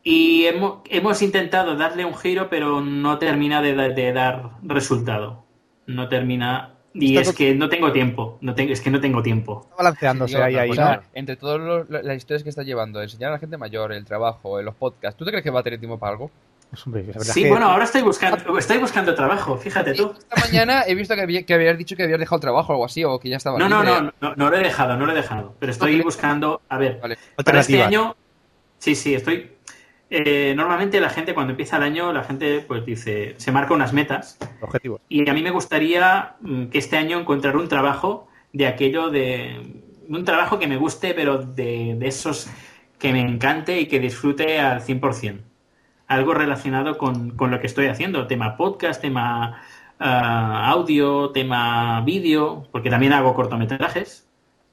Y 0.02 0.44
hemos, 0.46 0.80
hemos 0.88 1.20
intentado 1.22 1.76
darle 1.76 2.04
un 2.04 2.14
giro, 2.14 2.48
pero 2.48 2.80
no 2.80 3.18
termina 3.18 3.60
de, 3.60 3.74
da- 3.74 3.88
de 3.88 4.12
dar 4.12 4.50
resultado. 4.62 5.44
no 5.86 6.08
termina. 6.08 6.72
Y 6.98 7.16
Está 7.18 7.30
es 7.30 7.36
que 7.36 7.54
no 7.54 7.68
tengo 7.68 7.92
tiempo. 7.92 8.38
No 8.40 8.54
tengo, 8.54 8.72
es 8.72 8.80
que 8.80 8.88
no 8.90 9.00
tengo 9.00 9.22
tiempo. 9.22 9.60
Está 9.64 9.76
balanceándose 9.76 10.42
ahí. 10.42 10.70
Entre 11.12 11.36
todas 11.36 11.86
las 11.90 12.16
historias 12.16 12.42
que 12.42 12.48
está 12.48 12.62
llevando, 12.62 13.02
enseñar 13.02 13.30
a 13.30 13.32
la 13.34 13.38
gente 13.38 13.58
mayor, 13.58 13.92
el 13.92 14.04
trabajo, 14.06 14.62
los 14.62 14.74
podcasts, 14.74 15.18
¿tú 15.18 15.24
te 15.26 15.30
crees 15.30 15.44
que 15.44 15.50
va 15.50 15.60
a 15.60 15.62
tener 15.62 15.78
tiempo 15.78 15.98
para 15.98 16.12
algo? 16.12 16.30
Pues, 16.70 16.84
hombre, 16.86 17.02
la 17.02 17.12
verdad 17.12 17.32
Sí, 17.32 17.42
que- 17.44 17.48
bueno, 17.48 17.66
ahora 17.70 17.84
estoy 17.84 18.02
buscando, 18.02 18.58
estoy 18.58 18.78
buscando 18.78 19.14
trabajo, 19.14 19.56
fíjate 19.56 19.94
tú. 19.94 20.12
Esta 20.18 20.40
mañana 20.40 20.82
he 20.86 20.94
visto 20.94 21.14
que, 21.14 21.20
había- 21.22 21.42
que 21.46 21.54
habías 21.54 21.78
dicho 21.78 21.96
que 21.96 22.02
habías 22.02 22.18
dejado 22.18 22.36
el 22.36 22.40
trabajo 22.42 22.72
o 22.72 22.74
algo 22.74 22.84
así, 22.84 23.04
o 23.04 23.18
que 23.18 23.28
ya 23.28 23.36
estaba 23.36 23.58
No, 23.58 23.68
no, 23.68 23.82
no, 23.84 24.12
no, 24.20 24.34
no 24.34 24.50
lo 24.50 24.56
he 24.56 24.62
dejado, 24.62 24.96
no 24.96 25.06
lo 25.06 25.12
he 25.12 25.14
dejado. 25.14 25.54
Pero 25.60 25.72
estoy 25.72 25.92
Vale. 25.92 26.04
buscando, 26.04 26.60
a 26.68 26.78
ver, 26.78 26.98
Vale. 27.00 27.16
para 27.44 27.60
este 27.60 27.82
año, 27.82 28.16
sí, 28.78 28.94
sí, 28.94 29.14
estoy. 29.14 29.52
eh, 30.10 30.54
normalmente 30.56 31.00
la 31.00 31.10
gente 31.10 31.34
cuando 31.34 31.50
empieza 31.52 31.78
el 31.78 31.82
año, 31.82 32.12
la 32.12 32.22
gente 32.22 32.60
pues 32.66 32.84
dice, 32.86 33.34
se 33.38 33.50
marca 33.50 33.74
unas 33.74 33.92
metas 33.92 34.38
Objetivos. 34.60 35.00
y 35.08 35.28
a 35.28 35.34
mí 35.34 35.42
me 35.42 35.50
gustaría 35.50 36.34
mm, 36.40 36.66
que 36.66 36.78
este 36.78 36.96
año 36.96 37.18
encontrar 37.18 37.56
un 37.56 37.66
trabajo 37.68 38.28
de 38.52 38.68
aquello 38.68 39.10
de 39.10 39.82
un 40.08 40.24
trabajo 40.24 40.60
que 40.60 40.68
me 40.68 40.76
guste, 40.76 41.12
pero 41.12 41.38
de, 41.38 41.96
de 41.98 42.06
esos 42.06 42.46
que 43.00 43.12
me 43.12 43.20
encante 43.20 43.80
y 43.80 43.86
que 43.86 43.98
disfrute 43.98 44.60
al 44.60 44.80
100%. 44.80 45.40
Algo 46.08 46.34
relacionado 46.34 46.98
con, 46.98 47.30
con 47.30 47.50
lo 47.50 47.60
que 47.60 47.66
estoy 47.66 47.86
haciendo, 47.86 48.26
tema 48.26 48.56
podcast, 48.56 49.00
tema 49.00 49.60
ah, 49.98 50.68
audio, 50.70 51.30
tema 51.30 52.00
vídeo, 52.02 52.66
porque 52.70 52.90
también 52.90 53.12
hago 53.12 53.34
cortometrajes. 53.34 54.26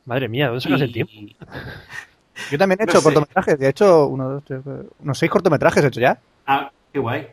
Madre 0.06 0.28
mía, 0.28 0.48
¿dónde 0.48 0.62
sacas 0.62 0.82
el 0.82 0.92
tiempo? 0.92 1.14
Yo 2.52 2.58
también 2.58 2.80
he 2.82 2.86
No 2.86 2.92
hecho 2.92 3.00
sé. 3.00 3.04
cortometrajes. 3.04 3.60
De 3.60 3.70
hecho, 3.70 4.08
uno, 4.08 4.30
dos, 4.30 4.44
tres, 4.44 4.62
cuatro, 4.64 4.86
unos 5.00 5.18
seis 5.18 5.32
cortometrajes 5.32 5.84
he 5.84 5.88
hecho 5.88 6.00
ya. 6.00 6.20
Ah, 6.46 6.72
qué 6.92 7.00
guay. 7.00 7.28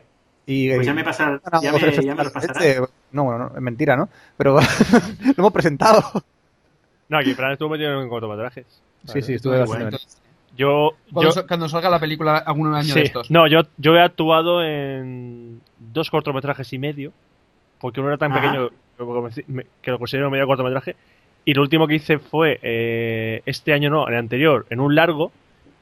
Y, 0.45 0.73
Pues 0.73 0.87
ya 0.87 0.93
me, 0.93 1.03
pasar, 1.03 1.39
ganado 1.43 1.63
ya 1.63 1.71
me, 1.71 1.79
ya 1.79 2.15
este. 2.41 2.81
No, 3.11 3.25
bueno, 3.25 3.49
no, 3.49 3.55
es 3.55 3.61
mentira, 3.61 3.95
¿no? 3.95 4.09
Pero 4.37 4.59
lo 5.25 5.33
hemos 5.37 5.53
presentado. 5.53 6.03
No, 7.09 7.17
aquí 7.17 7.33
Fran 7.33 7.51
estuvo 7.51 7.69
metido 7.69 8.01
en 8.01 8.09
cortometrajes. 8.09 8.65
Sí, 9.05 9.21
sí, 9.21 9.33
estuve 9.33 9.59
bastante 9.59 9.83
bueno. 9.83 9.97
Yo, 10.57 10.91
Cuando, 11.13 11.29
yo, 11.29 11.31
sa- 11.31 11.47
cuando 11.47 11.69
salga 11.69 11.89
la 11.89 11.99
película 11.99 12.37
algún 12.37 12.73
año 12.73 12.83
sí, 12.93 12.99
de 12.99 13.05
estos. 13.05 13.31
no, 13.31 13.47
yo, 13.47 13.61
yo 13.77 13.95
he 13.95 14.01
actuado 14.01 14.63
en 14.63 15.61
dos 15.79 16.09
cortometrajes 16.11 16.71
y 16.73 16.77
medio, 16.77 17.13
porque 17.79 17.99
uno 18.01 18.09
era 18.09 18.17
tan 18.17 18.31
Ajá. 18.31 18.41
pequeño 18.41 18.69
que 19.81 19.91
lo 19.91 19.97
considero 19.97 20.29
medio 20.29 20.45
cortometraje, 20.45 20.95
y 21.45 21.53
lo 21.53 21.61
último 21.63 21.87
que 21.87 21.95
hice 21.95 22.19
fue 22.19 22.59
eh, 22.61 23.41
este 23.45 23.73
año 23.73 23.89
no, 23.89 24.07
el 24.07 24.15
anterior, 24.15 24.65
en 24.69 24.79
un 24.79 24.93
largo 24.93 25.31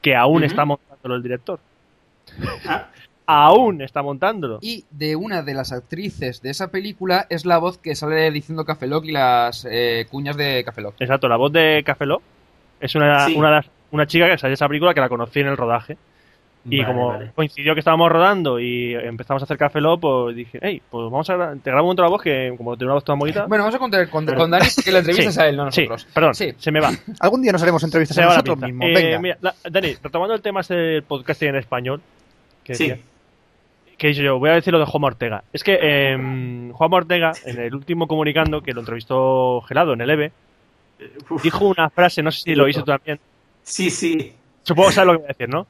que 0.00 0.14
aún 0.16 0.44
está 0.44 0.64
montándolo 0.64 1.16
el 1.16 1.22
director. 1.22 1.58
Ah, 2.66 2.88
Aún 3.32 3.80
está 3.80 4.02
montándolo. 4.02 4.58
Y 4.60 4.86
de 4.90 5.14
una 5.14 5.42
de 5.42 5.54
las 5.54 5.70
actrices 5.70 6.42
de 6.42 6.50
esa 6.50 6.72
película 6.72 7.26
es 7.30 7.44
la 7.46 7.58
voz 7.58 7.78
que 7.78 7.94
sale 7.94 8.28
diciendo 8.32 8.64
Café 8.64 8.88
Lock 8.88 9.04
y 9.04 9.12
las 9.12 9.64
eh, 9.70 10.06
cuñas 10.10 10.36
de 10.36 10.64
Café 10.64 10.80
Lock. 10.80 10.94
Exacto, 10.98 11.28
la 11.28 11.36
voz 11.36 11.52
de 11.52 11.82
Café 11.86 12.06
Lock 12.06 12.22
es 12.80 12.92
una, 12.96 13.26
Sí. 13.26 13.36
una, 13.36 13.48
de 13.50 13.54
las- 13.56 13.66
una 13.92 14.06
chica 14.06 14.26
que 14.28 14.38
salió 14.38 14.50
de 14.50 14.54
esa 14.54 14.68
película 14.68 14.94
que 14.94 15.00
la 15.00 15.08
conocí 15.08 15.40
en 15.40 15.48
el 15.48 15.56
rodaje. 15.56 15.96
Y 16.68 16.82
vale, 16.82 16.92
como 16.92 17.08
vale. 17.08 17.30
coincidió 17.34 17.72
que 17.72 17.78
estábamos 17.80 18.12
rodando 18.12 18.60
y 18.60 18.94
empezamos 18.94 19.42
a 19.42 19.44
hacer 19.44 19.56
Café 19.56 19.80
Lock, 19.80 20.00
pues 20.02 20.36
dije, 20.36 20.58
hey, 20.60 20.82
pues 20.90 21.04
vamos 21.04 21.30
a 21.30 21.54
te 21.56 21.70
grabo 21.70 21.88
un 21.90 21.96
la 21.96 22.08
voz 22.08 22.20
que 22.20 22.52
como 22.54 22.76
tiene 22.76 22.88
una 22.88 22.94
voz 22.96 23.04
toda 23.04 23.16
bonita. 23.18 23.46
Bueno, 23.46 23.64
vamos 23.64 23.76
a 23.76 23.78
contar 23.78 24.10
con, 24.10 24.26
con 24.26 24.50
Dani 24.50 24.66
que 24.84 24.92
la 24.92 24.98
entrevista 24.98 25.28
es 25.30 25.34
Sí, 25.34 25.40
a 25.40 25.48
él, 25.48 25.56
no 25.56 25.62
a 25.64 25.72
sí, 25.72 25.80
nosotros. 25.88 26.06
perdón, 26.12 26.34
Sí. 26.34 26.52
se 26.58 26.70
me 26.70 26.80
va. 26.80 26.90
Algún 27.20 27.40
día 27.40 27.52
nos 27.52 27.62
haremos 27.62 27.82
entrevistas 27.82 28.14
Se 28.14 28.22
a 28.22 28.26
nosotros 28.26 28.58
mismos. 28.60 28.88
Eh, 28.90 28.92
Venga. 28.92 29.18
mira, 29.20 29.38
la- 29.40 29.54
Dani, 29.70 29.94
retomando 30.02 30.34
el 30.34 30.42
tema 30.42 30.60
del 30.68 31.02
podcast 31.04 31.42
en 31.44 31.56
español, 31.56 32.02
que, 32.62 32.74
Sí. 32.74 32.88
decía- 32.88 33.04
que 33.96 34.12
yo, 34.12 34.38
voy 34.38 34.50
a 34.50 34.54
decir 34.54 34.70
lo 34.74 34.78
de 34.80 34.84
Juan 34.86 35.04
Ortega. 35.04 35.44
Es 35.54 35.64
que 35.64 35.78
eh, 35.80 36.70
Juan 36.74 36.92
Ortega, 36.92 37.32
en 37.46 37.58
el 37.58 37.74
último 37.74 38.06
comunicando, 38.06 38.60
que 38.60 38.74
lo 38.74 38.80
entrevistó 38.80 39.62
Gelado 39.62 39.94
en 39.94 40.02
el 40.02 40.10
EVE, 40.10 40.32
Uf, 41.30 41.42
dijo 41.42 41.64
una 41.66 41.88
frase, 41.88 42.22
no 42.22 42.30
sé 42.30 42.42
si 42.42 42.54
lo 42.54 42.68
hizo 42.68 42.84
también, 42.84 43.18
sí, 43.70 43.90
sí. 43.90 44.34
supongo 44.62 44.88
que 44.88 44.94
sabes 44.94 45.06
lo 45.06 45.12
que 45.14 45.18
voy 45.18 45.24
a 45.26 45.28
decir, 45.28 45.48
¿no? 45.48 45.66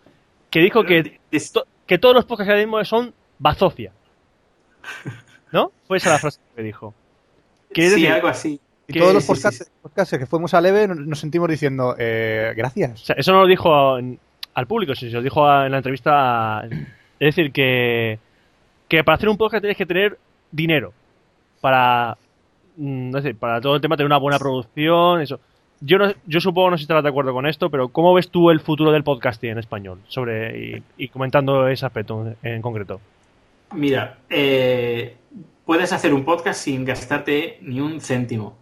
Que 0.50 0.60
dijo 0.60 0.84
que 0.84 1.20
to- 1.52 1.66
que 1.86 1.98
todos 1.98 2.14
los 2.14 2.24
podcasts 2.24 2.48
que 2.48 2.52
ahora 2.52 2.64
mismo 2.64 2.84
son 2.84 3.12
bazofia. 3.38 3.92
¿No? 5.52 5.72
Fue 5.86 5.96
esa 5.98 6.10
la 6.10 6.18
frase 6.18 6.40
que 6.54 6.62
dijo. 6.62 6.94
Que 7.72 7.86
es 7.86 7.94
sí, 7.94 8.00
decir, 8.02 8.12
algo 8.14 8.28
así. 8.28 8.60
Y 8.86 8.92
que- 8.92 8.98
todos 9.00 9.14
los 9.14 9.24
sí, 9.24 9.34
sí, 9.34 9.42
podcasts, 9.42 9.72
podcasts 9.82 10.18
que 10.18 10.26
fuimos 10.26 10.54
a 10.54 10.60
Leve 10.60 10.88
nos- 10.88 11.18
sentimos 11.18 11.48
diciendo, 11.48 11.94
eh, 11.98 12.50
o 12.52 12.56
gracias. 12.56 13.00
sea, 13.00 13.16
eso 13.18 13.32
no 13.32 13.42
lo 13.42 13.46
dijo 13.46 13.72
a- 13.74 14.00
al 14.54 14.66
público, 14.66 14.94
sino 14.94 15.10
se 15.10 15.16
lo 15.16 15.22
dijo 15.22 15.46
a- 15.46 15.66
en 15.66 15.72
la 15.72 15.78
entrevista. 15.78 16.58
a- 16.60 16.64
es 16.66 17.36
decir, 17.36 17.52
que, 17.52 18.18
que 18.88 19.04
para 19.04 19.16
hacer 19.16 19.28
un 19.28 19.36
podcast 19.36 19.60
tienes 19.62 19.76
que 19.76 19.86
tener 19.86 20.18
dinero. 20.50 20.92
Para. 21.60 22.16
mm, 22.76 23.08
Es 23.16 23.22
decir, 23.24 23.36
para 23.38 23.60
todo 23.60 23.74
el 23.76 23.80
tema, 23.80 23.96
tener 23.96 24.06
una 24.06 24.18
buena 24.18 24.38
producción, 24.38 25.20
eso. 25.20 25.38
Yo, 25.80 25.98
no, 25.98 26.12
yo 26.26 26.40
supongo, 26.40 26.70
no 26.70 26.76
sé 26.76 26.80
si 26.80 26.84
estarás 26.84 27.02
de 27.02 27.08
acuerdo 27.08 27.32
con 27.32 27.46
esto, 27.46 27.70
pero 27.70 27.88
¿cómo 27.88 28.12
ves 28.14 28.28
tú 28.30 28.50
el 28.50 28.60
futuro 28.60 28.92
del 28.92 29.02
podcasting 29.02 29.50
en 29.50 29.58
español? 29.58 29.98
sobre 30.08 30.82
Y, 30.98 31.08
comentando 31.08 31.66
ese 31.68 31.86
aspecto 31.86 32.34
en- 32.42 32.60
concreto. 32.62 33.00
Mira, 33.74 34.18
eh, 34.28 35.16
puedes 35.64 35.92
hacer 35.92 36.12
un 36.12 36.24
podcast 36.24 36.60
sin 36.60 36.84
gastarte 36.84 37.58
ni 37.62 37.80
un 37.80 38.00
céntimo. 38.00 38.58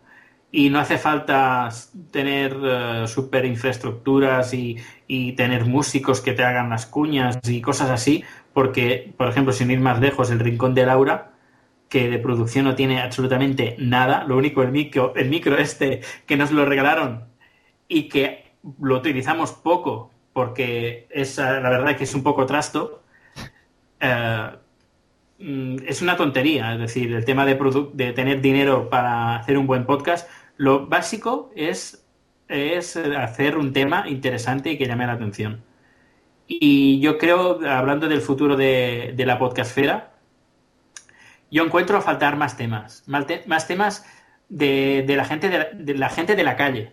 Y 0.50 0.70
no 0.70 0.78
hace 0.78 0.96
falta 0.96 1.68
tener 2.10 2.56
eh, 2.62 3.04
super 3.06 3.44
infraestructuras 3.44 4.54
y, 4.54 4.76
y 5.06 5.32
tener 5.32 5.66
músicos 5.66 6.20
que 6.22 6.32
te 6.32 6.42
hagan 6.42 6.70
las 6.70 6.86
cuñas 6.86 7.38
y 7.46 7.60
cosas 7.60 7.90
así, 7.90 8.24
porque, 8.54 9.12
por 9.16 9.28
ejemplo, 9.28 9.52
sin 9.52 9.70
ir 9.70 9.80
más 9.80 10.00
lejos, 10.00 10.30
el 10.30 10.38
Rincón 10.38 10.74
de 10.74 10.86
Laura, 10.86 11.32
que 11.88 12.08
de 12.10 12.18
producción 12.18 12.64
no 12.66 12.74
tiene 12.74 13.00
absolutamente 13.00 13.76
nada, 13.78 14.24
lo 14.24 14.36
único 14.36 14.62
el 14.62 14.72
micro, 14.72 15.12
este 15.58 16.02
que 16.26 16.36
nos 16.36 16.50
lo 16.52 16.64
regalaron 16.66 17.24
y 17.88 18.08
que 18.08 18.52
lo 18.80 18.96
utilizamos 18.98 19.52
poco, 19.52 20.10
porque 20.32 21.06
es 21.10 21.38
eh, 21.38 21.42
la 21.42 21.70
verdad 21.70 21.96
que 21.96 22.04
es 22.04 22.14
un 22.14 22.22
poco 22.22 22.46
trasto. 22.46 23.02
eh, 24.00 24.50
mm, 25.38 25.76
es 25.86 26.02
una 26.02 26.16
tontería, 26.16 26.74
es 26.74 26.80
decir, 26.80 27.12
el 27.12 27.24
tema 27.24 27.44
de, 27.46 27.58
de 27.94 28.12
tener 28.12 28.40
dinero 28.40 28.88
para 28.90 29.36
hacer 29.36 29.58
un 29.58 29.66
buen 29.66 29.86
podcast, 29.86 30.28
lo 30.56 30.86
básico 30.86 31.50
es, 31.56 32.06
es 32.48 32.96
hacer 32.96 33.56
un 33.56 33.72
tema 33.72 34.08
interesante 34.08 34.72
y 34.72 34.78
que 34.78 34.86
llame 34.86 35.06
la 35.06 35.12
atención. 35.14 35.62
Y 36.46 37.00
yo 37.00 37.18
creo, 37.18 37.60
hablando 37.68 38.08
del 38.08 38.22
futuro 38.22 38.56
de, 38.56 39.12
de 39.16 39.26
la 39.26 39.38
podcastfera, 39.38 40.07
yo 41.50 41.64
encuentro 41.64 41.98
a 41.98 42.00
faltar 42.00 42.36
más 42.36 42.56
temas, 42.56 43.04
más, 43.06 43.26
te- 43.26 43.42
más 43.46 43.66
temas 43.66 44.04
de, 44.48 45.04
de 45.06 45.16
la 45.16 45.24
gente 45.24 45.48
de 45.48 45.58
la, 45.58 45.64
de 45.72 45.94
la 45.94 46.08
gente 46.08 46.36
de 46.36 46.44
la 46.44 46.56
calle. 46.56 46.92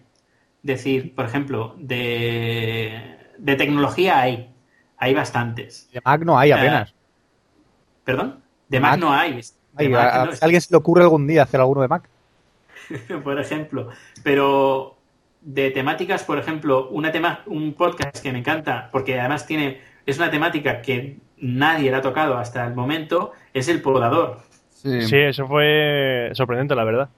Decir, 0.63 1.13
por 1.13 1.25
ejemplo, 1.25 1.75
de, 1.77 3.17
de 3.37 3.55
tecnología 3.55 4.19
hay, 4.19 4.51
hay 4.97 5.13
bastantes. 5.13 5.89
De 5.93 6.01
Mac 6.03 6.23
no 6.23 6.39
hay 6.39 6.51
apenas. 6.51 6.95
¿Perdón? 8.03 8.41
De 8.69 8.79
Mac. 8.79 8.91
Mac 8.91 8.99
no 8.99 9.13
hay. 9.13 9.41
Mac 9.89 9.93
a, 9.95 10.29
alguien 10.41 10.61
se 10.61 10.71
le 10.71 10.77
ocurre 10.77 11.03
algún 11.03 11.27
día 11.27 11.43
hacer 11.43 11.59
alguno 11.59 11.81
de 11.81 11.87
Mac. 11.87 12.09
por 13.23 13.39
ejemplo. 13.39 13.89
Pero 14.23 14.97
de 15.41 15.69
temáticas, 15.71 16.23
por 16.23 16.39
ejemplo, 16.39 16.89
una 16.89 17.11
tema, 17.11 17.41
un 17.45 17.73
podcast 17.73 18.19
que 18.21 18.31
me 18.31 18.39
encanta, 18.39 18.89
porque 18.91 19.19
además 19.19 19.45
tiene, 19.45 19.81
es 20.05 20.17
una 20.17 20.31
temática 20.31 20.81
que 20.81 21.19
nadie 21.37 21.91
le 21.91 21.97
ha 21.97 22.01
tocado 22.01 22.37
hasta 22.37 22.65
el 22.65 22.73
momento, 22.73 23.33
es 23.53 23.67
el 23.67 23.81
podador. 23.81 24.41
Sí. 24.85 25.01
Sí, 25.01 25.17
eso 25.17 25.47
fue 25.47 26.29
sorprendente, 26.33 26.75
la 26.75 26.83
verdad. 26.83 27.09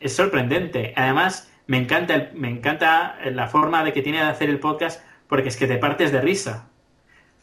Es 0.00 0.16
sorprendente. 0.16 0.92
Además, 0.96 1.50
me 1.68 1.78
encanta, 1.78 2.14
el- 2.16 2.30
me 2.34 2.48
encanta 2.50 3.16
la 3.30 3.46
forma 3.46 3.84
de 3.84 3.92
que 3.92 4.02
tiene 4.02 4.18
de 4.18 4.24
hacer 4.24 4.50
el 4.50 4.58
podcast, 4.58 5.02
porque 5.28 5.48
es 5.48 5.56
que 5.56 5.68
te 5.68 5.78
partes 5.78 6.10
de 6.12 6.20
risa. 6.20 6.68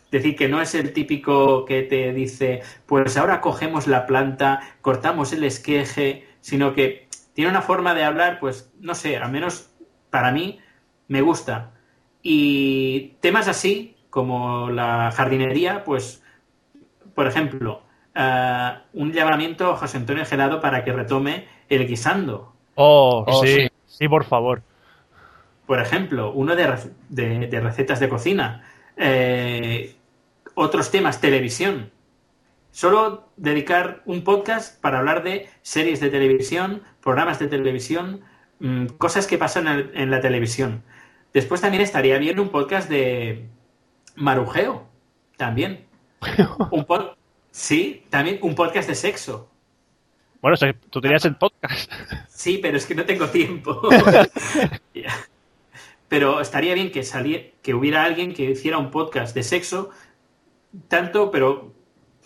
Es 0.06 0.12
decir, 0.12 0.36
que 0.36 0.50
no 0.50 0.62
es 0.62 0.76
el 0.76 0.92
típico 0.92 1.64
que 1.66 1.84
te 1.84 2.12
dice, 2.14 2.62
pues 2.86 3.16
ahora 3.16 3.40
cogemos 3.42 3.88
la 3.88 4.06
planta, 4.06 4.60
cortamos 4.82 5.32
el 5.34 5.44
esqueje, 5.46 6.28
sino 6.42 6.74
que 6.74 7.08
tiene 7.34 7.50
una 7.52 7.62
forma 7.62 7.94
de 7.94 8.04
hablar, 8.04 8.40
pues, 8.40 8.74
no 8.82 8.94
sé, 8.96 9.16
al 9.18 9.32
menos 9.32 9.72
para 10.10 10.32
mí 10.32 10.60
me 11.08 11.22
gusta. 11.22 11.72
Y 12.22 13.14
temas 13.22 13.48
así, 13.48 13.96
como 14.10 14.70
la 14.72 15.12
jardinería, 15.16 15.84
pues, 15.86 16.24
por 17.16 17.28
ejemplo, 17.28 17.84
ah, 18.22 18.82
un 18.94 19.12
llamamiento 19.14 19.72
a 19.72 19.78
José 19.78 19.98
Antonio 19.98 20.26
Gelado 20.26 20.60
para 20.60 20.84
que 20.84 20.92
retome 20.94 21.48
el 21.70 21.88
guisando. 21.88 22.54
Oh, 22.76 23.24
Oh, 23.28 23.44
sí, 23.46 23.56
sí. 23.56 23.68
sí, 23.88 24.08
por 24.08 24.26
favor. 24.26 24.62
Por 25.66 25.80
ejemplo, 25.80 26.32
uno 26.34 26.56
de, 26.56 26.68
de- 27.10 27.48
de 27.48 27.60
recetas 27.60 28.00
de 28.00 28.10
cocina. 28.10 28.64
Eh, 28.98 29.96
otros 30.56 30.92
temas, 30.92 31.22
televisión. 31.22 31.92
Solo 32.72 33.30
dedicar 33.38 34.02
un 34.06 34.24
podcast 34.24 34.80
para 34.82 35.00
hablar 35.00 35.24
de 35.24 35.48
series 35.62 36.00
de 36.00 36.10
televisión, 36.10 36.84
programas 37.02 37.40
de 37.40 37.48
televisión, 37.48 38.22
mm, 38.60 38.86
cosas 38.98 39.26
que 39.28 39.38
pasan 39.38 39.68
en, 39.68 39.92
en 39.94 40.12
la 40.12 40.20
televisión. 40.22 40.84
Después 41.34 41.62
también 41.62 41.82
estaría 41.84 42.18
bien 42.18 42.40
un 42.40 42.50
podcast 42.50 42.90
de 42.90 43.48
marujeo. 44.16 44.88
También. 45.38 45.86
Un 46.72 46.86
pod- 46.86 47.16
sí, 47.52 48.04
también 48.10 48.40
un 48.42 48.56
podcast 48.56 48.88
de 48.90 48.96
sexo. 48.96 49.50
Bueno, 50.42 50.56
tú 50.90 51.02
tenías 51.02 51.26
el 51.26 51.36
podcast. 51.36 51.92
Sí, 52.30 52.60
pero 52.62 52.78
es 52.78 52.86
que 52.86 52.96
no 52.96 53.06
tengo 53.06 53.28
tiempo. 53.28 53.82
Pero 56.08 56.42
estaría 56.42 56.74
bien 56.74 56.92
que 56.92 57.04
saliera, 57.04 57.44
que 57.62 57.76
hubiera 57.76 58.04
alguien 58.04 58.34
que 58.34 58.44
hiciera 58.46 58.80
un 58.80 58.90
podcast 58.90 59.36
de 59.36 59.44
sexo, 59.44 59.92
tanto, 60.88 61.30
pero 61.30 61.72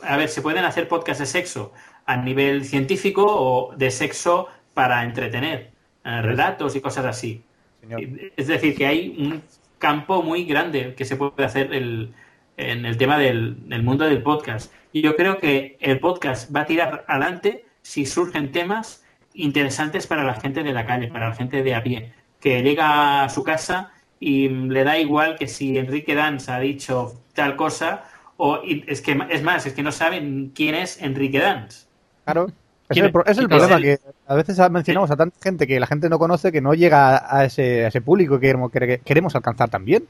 a 0.01 0.15
ver, 0.15 0.29
se 0.29 0.41
pueden 0.41 0.63
hacer 0.63 0.87
podcasts 0.87 1.19
de 1.19 1.25
sexo 1.25 1.73
a 2.05 2.15
nivel 2.15 2.63
científico 2.63 3.25
o 3.27 3.75
de 3.75 3.91
sexo 3.91 4.47
para 4.73 5.03
entretener, 5.03 5.71
eh, 6.05 6.21
relatos 6.21 6.75
y 6.77 6.81
cosas 6.81 7.05
así. 7.05 7.43
Señor. 7.81 8.01
Es 8.37 8.47
decir, 8.47 8.73
que 8.75 8.85
hay 8.85 9.15
un 9.19 9.43
campo 9.79 10.23
muy 10.23 10.45
grande 10.45 10.95
que 10.95 11.03
se 11.03 11.17
puede 11.17 11.43
hacer 11.43 11.73
el- 11.73 12.13
en 12.57 12.85
el 12.85 12.97
tema 12.97 13.17
del, 13.17 13.67
del 13.69 13.83
mundo 13.83 14.05
del 14.05 14.21
podcast. 14.23 14.71
Y 14.91 15.01
yo 15.01 15.15
creo 15.15 15.37
que 15.39 15.77
el 15.79 15.99
podcast 15.99 16.55
va 16.55 16.61
a 16.61 16.65
tirar 16.65 17.05
adelante 17.07 17.65
si 17.81 18.05
surgen 18.05 18.51
temas 18.51 19.03
interesantes 19.33 20.05
para 20.07 20.23
la 20.23 20.35
gente 20.35 20.63
de 20.63 20.73
la 20.73 20.85
calle, 20.85 21.07
para 21.07 21.29
la 21.29 21.35
gente 21.35 21.63
de 21.63 21.75
a 21.75 21.83
pie, 21.83 22.13
que 22.39 22.61
llega 22.61 23.23
a 23.23 23.29
su 23.29 23.43
casa 23.43 23.91
y 24.19 24.47
le 24.49 24.83
da 24.83 24.97
igual 24.99 25.35
que 25.37 25.47
si 25.47 25.77
Enrique 25.77 26.15
Danz 26.15 26.47
ha 26.49 26.59
dicho 26.59 27.13
tal 27.33 27.55
cosa, 27.55 28.03
o 28.37 28.59
y 28.63 28.83
es 28.87 29.01
que 29.01 29.19
es 29.29 29.41
más, 29.43 29.65
es 29.65 29.73
que 29.73 29.83
no 29.83 29.91
saben 29.91 30.51
quién 30.55 30.75
es 30.75 31.01
Enrique 31.01 31.39
Danz. 31.39 31.87
Claro. 32.25 32.47
Es 32.89 32.95
¿Quién 32.95 33.05
el, 33.05 33.13
es 33.25 33.37
el 33.37 33.43
es 33.45 33.49
problema, 33.49 33.75
el- 33.77 33.81
que 33.83 33.99
a 34.27 34.35
veces 34.35 34.59
mencionamos 34.69 35.09
a 35.09 35.15
tanta 35.15 35.37
gente 35.41 35.65
que 35.65 35.79
la 35.79 35.87
gente 35.87 36.09
no 36.09 36.19
conoce 36.19 36.51
que 36.51 36.61
no 36.61 36.73
llega 36.73 37.35
a 37.35 37.45
ese, 37.45 37.85
a 37.85 37.87
ese 37.87 38.01
público 38.01 38.35
que 38.39 38.47
queremos, 38.47 38.71
que 38.71 39.01
queremos 39.03 39.35
alcanzar 39.35 39.69
también. 39.69 40.03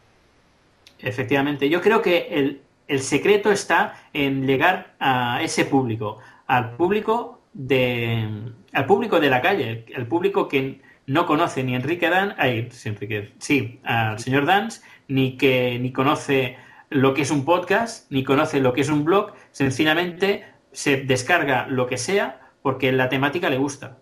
Efectivamente, 1.03 1.69
yo 1.69 1.81
creo 1.81 2.01
que 2.01 2.27
el, 2.31 2.61
el 2.87 3.01
secreto 3.01 3.51
está 3.51 3.93
en 4.13 4.47
llegar 4.47 4.95
a 4.99 5.41
ese 5.43 5.65
público, 5.65 6.19
al 6.47 6.71
público 6.71 7.41
de 7.53 8.27
al 8.73 8.85
público 8.87 9.19
de 9.19 9.29
la 9.29 9.41
calle, 9.41 9.85
el 9.95 10.07
público 10.07 10.47
que 10.47 10.81
no 11.05 11.25
conoce 11.25 11.63
ni 11.63 11.75
Enrique 11.75 12.09
Dan, 12.09 12.33
ay, 12.37 12.69
sí, 12.71 12.89
Enrique, 12.89 13.33
sí, 13.37 13.79
al 13.83 14.19
señor 14.19 14.45
Dance, 14.45 14.81
ni 15.07 15.37
que 15.37 15.77
ni 15.79 15.91
conoce 15.91 16.57
lo 16.89 17.13
que 17.13 17.21
es 17.21 17.31
un 17.31 17.45
podcast, 17.45 18.11
ni 18.11 18.23
conoce 18.23 18.59
lo 18.59 18.73
que 18.73 18.81
es 18.81 18.89
un 18.89 19.03
blog, 19.03 19.33
sencillamente 19.51 20.45
se 20.71 20.97
descarga 20.97 21.67
lo 21.67 21.85
que 21.85 21.97
sea 21.97 22.39
porque 22.61 22.91
la 22.91 23.09
temática 23.09 23.49
le 23.49 23.57
gusta. 23.57 23.97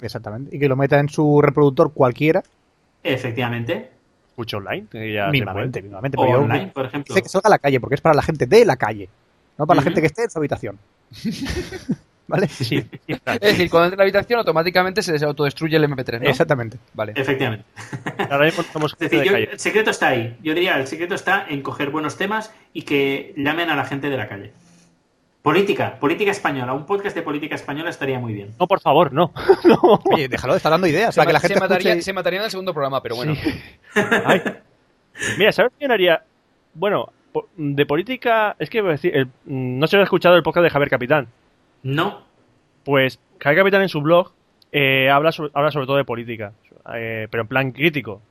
Exactamente. 0.00 0.56
Y 0.56 0.58
que 0.58 0.68
lo 0.68 0.76
meta 0.76 0.98
en 0.98 1.08
su 1.08 1.40
reproductor 1.40 1.92
cualquiera. 1.92 2.42
Efectivamente. 3.04 3.90
Escucha 4.32 4.56
online. 4.56 4.86
que 4.90 5.12
ya 5.12 5.30
se. 5.30 5.44
O 6.16 6.22
online, 6.42 6.66
por 6.74 6.86
ejemplo. 6.86 7.14
dice 7.14 7.22
que 7.22 7.28
salga 7.28 7.48
a 7.48 7.50
la 7.50 7.58
calle, 7.58 7.78
porque 7.80 7.94
es 7.96 8.00
para 8.00 8.14
la 8.14 8.22
gente 8.22 8.46
de 8.46 8.64
la 8.64 8.76
calle. 8.76 9.08
No 9.58 9.66
para 9.66 9.76
la 9.78 9.82
gente 9.82 10.00
que 10.00 10.06
esté 10.06 10.24
en 10.24 10.30
su 10.30 10.38
habitación. 10.38 10.78
¿Vale? 12.28 12.48
Sí, 12.48 12.64
sí, 12.64 13.14
claro. 13.24 13.38
Es 13.42 13.50
decir, 13.52 13.68
cuando 13.68 13.86
entra 13.86 13.94
en 13.94 13.98
la 13.98 14.02
habitación 14.04 14.38
automáticamente 14.38 15.02
se 15.02 15.12
les 15.12 15.22
autodestruye 15.22 15.76
el 15.76 15.84
MP3, 15.84 16.20
¿no? 16.22 16.28
Exactamente. 16.30 16.78
Vale. 16.94 17.12
Efectivamente. 17.14 17.66
Ahora 18.30 18.46
mismo 18.46 18.62
somos 18.72 18.92
Es 18.92 18.98
gente 18.98 19.16
decir, 19.16 19.20
de 19.20 19.26
yo- 19.26 19.32
calle. 19.32 19.48
el 19.52 19.60
secreto 19.60 19.90
está 19.90 20.08
ahí. 20.08 20.36
Yo 20.42 20.54
diría, 20.54 20.78
el 20.78 20.86
secreto 20.86 21.14
está 21.14 21.44
en 21.48 21.62
coger 21.62 21.90
buenos 21.90 22.16
temas 22.16 22.50
y 22.72 22.82
que 22.82 23.34
llamen 23.36 23.68
a 23.68 23.76
la 23.76 23.84
gente 23.84 24.08
de 24.08 24.16
la 24.16 24.28
calle. 24.28 24.52
Política, 25.42 25.98
política 25.98 26.30
española. 26.30 26.72
Un 26.72 26.86
podcast 26.86 27.16
de 27.16 27.22
política 27.22 27.56
española 27.56 27.90
estaría 27.90 28.18
muy 28.20 28.32
bien. 28.32 28.54
No, 28.60 28.68
por 28.68 28.80
favor, 28.80 29.12
no. 29.12 29.32
no. 29.64 30.00
Oye, 30.12 30.28
déjalo, 30.28 30.54
está 30.54 30.70
dando 30.70 30.86
ideas. 30.86 31.14
Se, 31.14 31.18
para 31.20 31.26
que 31.26 31.32
la 31.32 31.40
gente 31.40 31.54
se 31.54 31.60
mataría, 31.60 31.92
escuche- 31.94 32.02
se 32.02 32.12
mataría 32.12 32.38
en 32.38 32.44
el 32.44 32.50
segundo 32.50 32.72
programa, 32.72 33.02
pero 33.02 33.16
bueno. 33.16 33.34
Ay. 34.24 34.40
Mira, 35.38 35.50
¿sabes 35.52 35.72
quién 35.78 35.90
haría? 35.90 36.22
Bueno, 36.74 37.12
de 37.56 37.86
política. 37.86 38.54
Es 38.60 38.70
que 38.70 38.78
a 38.78 38.82
decir, 38.84 39.16
el- 39.16 39.28
no 39.46 39.86
se 39.88 39.96
ha 39.96 40.02
escuchado 40.02 40.36
el 40.36 40.44
podcast 40.44 40.62
de 40.62 40.70
Javier 40.70 40.90
Capitán. 40.90 41.26
No. 41.82 42.22
Pues 42.84 43.18
Javier 43.40 43.62
Capitán 43.62 43.82
en 43.82 43.88
su 43.88 44.00
blog 44.00 44.30
eh, 44.70 45.10
habla, 45.10 45.32
sobre, 45.32 45.50
habla 45.54 45.72
sobre 45.72 45.86
todo 45.86 45.96
de 45.96 46.04
política, 46.04 46.52
eh, 46.94 47.26
pero 47.30 47.42
en 47.42 47.48
plan 47.48 47.72
crítico. 47.72 48.22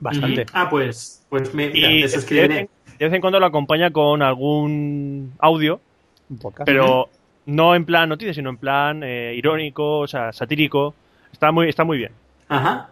Bastante. 0.00 0.46
Ah, 0.52 0.68
pues, 0.70 1.24
pues 1.28 1.54
me, 1.54 1.68
mira, 1.70 1.90
Y 1.90 2.02
de 2.02 3.04
vez 3.06 3.12
en 3.12 3.20
cuando 3.20 3.38
lo 3.40 3.46
acompaña 3.46 3.90
con 3.90 4.22
algún 4.22 5.34
audio, 5.38 5.80
Un 6.28 6.38
podcast. 6.38 6.66
pero 6.66 7.08
no 7.46 7.74
en 7.74 7.84
plan 7.84 8.08
noticias, 8.08 8.36
sino 8.36 8.50
en 8.50 8.56
plan 8.56 9.02
eh, 9.02 9.34
irónico, 9.34 10.00
o 10.00 10.06
sea, 10.06 10.32
satírico. 10.32 10.94
Está 11.32 11.52
muy, 11.52 11.68
está 11.68 11.84
muy 11.84 11.98
bien. 11.98 12.12
Ajá. 12.48 12.90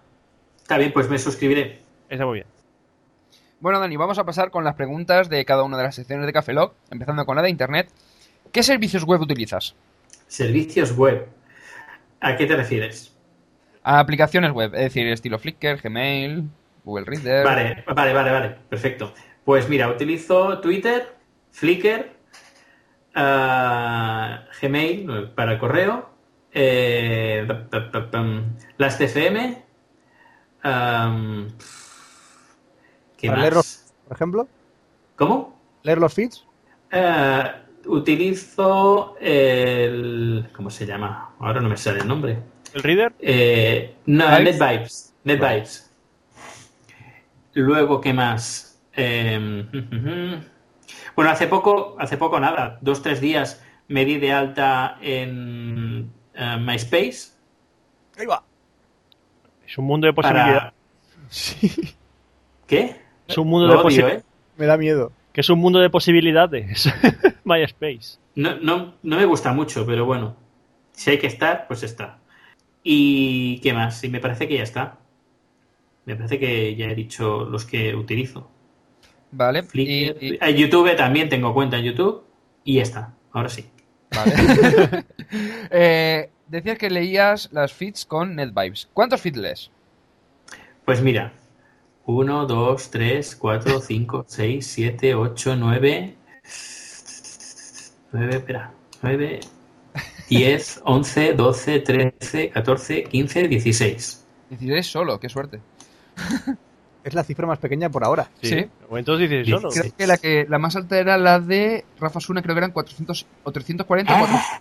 Está 0.63 0.79
bien, 0.79 0.93
pues 0.93 1.09
me 1.09 1.19
suscribiré. 1.19 1.81
Está 2.09 2.25
muy 2.25 2.35
bien. 2.35 2.47
Bueno, 3.61 3.81
Dani, 3.81 3.97
vamos 3.97 4.19
a 4.19 4.25
pasar 4.25 4.51
con 4.51 4.63
las 4.65 4.75
preguntas 4.75 5.29
de 5.29 5.45
cada 5.45 5.63
una 5.63 5.77
de 5.77 5.85
las 5.85 5.95
secciones 5.95 6.27
de 6.27 6.33
Café 6.33 6.53
Lock, 6.53 6.75
empezando 6.91 7.25
con 7.25 7.37
la 7.37 7.43
de 7.43 7.51
Internet. 7.51 7.89
¿Qué 8.53 8.63
servicios 8.63 9.05
web 9.05 9.21
utilizas? 9.21 9.75
Servicios 10.27 10.97
web. 10.97 11.27
¿A 12.21 12.37
qué 12.37 12.47
te 12.47 12.57
refieres? 12.57 13.13
A 13.83 14.01
aplicaciones 14.01 14.53
web, 14.53 14.75
es 14.75 14.81
decir, 14.81 15.07
estilo 15.09 15.39
Flickr, 15.39 15.81
Gmail, 15.83 16.45
Google 16.85 17.05
Reader. 17.05 17.45
Vale, 17.45 17.85
vale, 17.87 18.13
vale, 18.13 18.31
vale. 18.31 18.57
Perfecto. 18.69 19.13
Pues 19.45 19.69
mira, 19.69 19.89
utilizo 19.91 20.61
Twitter, 20.61 21.15
Flickr, 21.51 22.14
Gmail 23.15 25.31
para 25.35 25.53
el 25.53 25.59
correo, 25.59 26.11
eh, 26.53 27.47
las 28.79 28.99
TFM. 28.99 29.63
am, 30.63 31.49
¿Qué 33.17 33.29
Para 33.29 33.37
más? 33.39 33.43
leer 33.43 33.55
los- 33.55 33.85
Por 34.09 34.17
ejemplo, 34.17 34.49
¿Cómo? 35.17 35.59
leer 35.83 35.99
los 35.99 36.13
feeds. 36.13 36.45
Eh, 36.91 37.53
utilizo 37.87 39.17
el... 39.21 40.49
¿Cómo 40.55 40.71
se 40.71 40.87
llama? 40.87 41.31
Ahora 41.39 41.61
no 41.61 41.69
me 41.69 41.77
sale 41.77 42.01
el 42.01 42.09
nombre. 42.09 42.39
¿El 42.75 42.83
reader? 42.83 43.13
Eh, 43.21 43.95
no, 44.07 44.27
Vibes. 44.39 44.59
NetVibes. 44.59 45.15
NetVibes. 45.25 45.91
Luego, 47.55 48.01
¿qué 48.01 48.13
más? 48.13 48.71
Eh, 48.97 50.41
bueno, 51.17 51.31
hace 51.31 51.47
poco, 51.47 51.97
hace 51.99 52.17
poco 52.17 52.41
nada, 52.41 52.79
dos, 52.81 53.03
tres 53.03 53.21
días 53.21 53.63
me 53.89 54.05
di 54.05 54.19
de 54.19 54.33
alta 54.33 54.99
en 55.01 56.11
eh, 56.35 56.57
MySpace 56.59 57.35
Ahí 58.17 58.27
va. 58.27 58.43
Es 59.67 59.79
un 59.79 59.87
mundo 59.87 60.07
de 60.07 60.13
posibilidades. 60.13 60.73
para... 61.63 61.93
¿Qué? 62.67 62.97
Es 63.27 63.39
un 63.39 63.49
mundo 63.49 63.67
Lo 63.67 63.77
de 63.77 63.83
posibilidades. 63.83 64.23
¿eh? 64.23 64.27
Me 64.57 64.67
da 64.67 64.77
miedo. 64.77 65.13
Que 65.33 65.41
es 65.41 65.49
un 65.51 65.59
mundo 65.59 65.81
de 65.81 65.91
posibilidades. 65.91 66.93
MySpace. 67.45 68.19
No, 68.37 68.57
no, 68.57 68.95
no 69.03 69.17
me 69.17 69.25
gusta 69.25 69.53
mucho, 69.53 69.85
pero 69.85 70.05
bueno. 70.05 70.37
Si 70.93 71.11
hay 71.11 71.19
que 71.19 71.27
estar, 71.27 71.67
pues 71.67 71.83
está. 71.83 72.19
¿Y 72.85 73.59
qué 73.61 73.73
más? 73.73 74.05
Y 74.05 74.09
me 74.11 74.21
parece 74.21 74.47
que 74.47 74.59
ya 74.59 74.63
está. 74.63 74.99
Me 76.05 76.15
parece 76.15 76.39
que 76.39 76.77
ya 76.77 76.87
he 76.87 76.95
dicho 76.95 77.45
los 77.45 77.65
que 77.65 77.95
utilizo. 77.95 78.51
Vale. 79.33 79.63
Flickr. 79.63 80.23
y- 80.23 80.35
y- 80.35 80.39
En 80.41 80.57
YouTube 80.57 80.95
también 80.97 81.29
tengo 81.29 81.53
cuenta 81.55 81.77
en 81.79 81.85
YouTube. 81.85 82.25
Y 82.65 82.79
está. 82.79 83.13
Ahora 83.33 83.49
sí. 83.49 83.67
vale. 84.15 84.35
Eh, 85.71 86.31
decías 86.47 86.79
que 86.79 86.91
leías 86.91 87.49
las 87.53 87.73
feeds 87.73 88.05
con 88.05 88.37
NetVibes. 88.37 88.89
¿Cuántos 88.93 89.21
feeds 89.21 89.37
lees? 89.39 89.71
Pues 90.85 91.01
mira. 91.03 91.33
1, 92.07 92.47
2, 92.47 92.91
3, 92.91 93.37
4, 93.37 93.81
5, 93.81 94.25
6, 94.29 94.67
7, 94.67 95.15
8, 95.15 95.57
9. 95.57 96.15
9, 98.13 98.37
espera. 98.37 98.73
9, 99.03 99.41
10, 100.29 100.81
11, 100.85 101.33
12, 101.35 101.81
13, 101.81 102.51
14, 102.51 103.05
15, 103.05 103.49
16. 103.49 104.25
16 104.51 104.87
solo, 104.87 105.19
qué 105.19 105.29
suerte. 105.29 105.61
Es 107.05 107.13
la 107.15 107.23
cifra 107.23 107.47
más 107.47 107.59
pequeña 107.59 107.91
por 107.91 108.03
ahora. 108.05 108.29
Sí. 108.43 108.67
O 108.89 108.97
entonces 108.99 109.29
dices 109.29 109.49
solo. 109.49 109.69
Creo 109.69 109.93
que 109.97 110.07
la, 110.07 110.17
que 110.17 110.47
la 110.49 110.59
más 110.59 110.75
alta 110.75 110.99
era 110.99 111.19
la 111.19 111.39
de 111.39 111.85
Rafa 112.01 112.19
Suna, 112.19 112.41
creo 112.43 112.55
que 112.55 112.61
eran 112.61 112.73
400 112.73 113.27
o 113.45 113.53
340 113.53 114.13
o 114.15 114.19
400. 114.19 114.61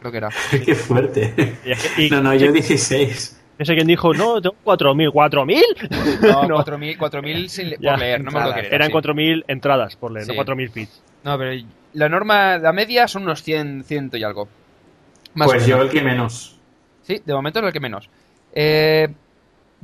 Creo 0.00 0.10
que 0.12 0.18
era. 0.18 0.28
Qué 0.64 0.74
fuerte. 0.74 1.56
Y, 1.96 2.06
y- 2.06 2.10
No, 2.10 2.20
no, 2.20 2.34
yo 2.34 2.50
16. 2.52 3.40
no 3.58 3.64
sé 3.64 3.74
quién 3.74 3.86
dijo, 3.86 4.12
no, 4.12 4.42
tengo 4.42 4.56
4.000. 4.64 5.12
¿4.000? 5.12 6.20
No, 6.20 6.42
No. 6.48 6.64
4.000 6.64 6.98
4.000 6.98 7.48
sin 7.48 7.70
le- 7.70 7.76
Ya, 7.80 7.92
por 7.92 8.00
leer, 8.00 8.24
no 8.24 8.30
me 8.32 8.38
acuerdo 8.40 8.60
qué 8.60 8.66
era, 8.66 8.76
Eran 8.76 8.88
sí. 8.88 8.94
4.000 8.94 9.44
entradas 9.46 9.96
por 9.96 10.10
leer, 10.12 10.26
Sí. 10.26 10.32
no 10.36 10.42
4.000 10.44 10.70
feeds. 10.70 11.02
No, 11.22 11.38
pero 11.38 11.64
la 11.92 12.08
norma, 12.08 12.58
la 12.58 12.72
media 12.72 13.06
son 13.06 13.22
unos 13.22 13.42
100, 13.44 13.84
100 13.84 14.10
y 14.14 14.22
algo. 14.24 14.48
Más 15.34 15.48
Pues 15.48 15.64
yo 15.66 15.80
el 15.80 15.90
que 15.90 16.02
menos. 16.02 16.58
Sí, 17.02 17.22
de 17.24 17.32
momento 17.34 17.60
es 17.60 17.66
el 17.66 17.72
que 17.72 17.80
menos. 17.80 18.10
Eh, 18.52 19.08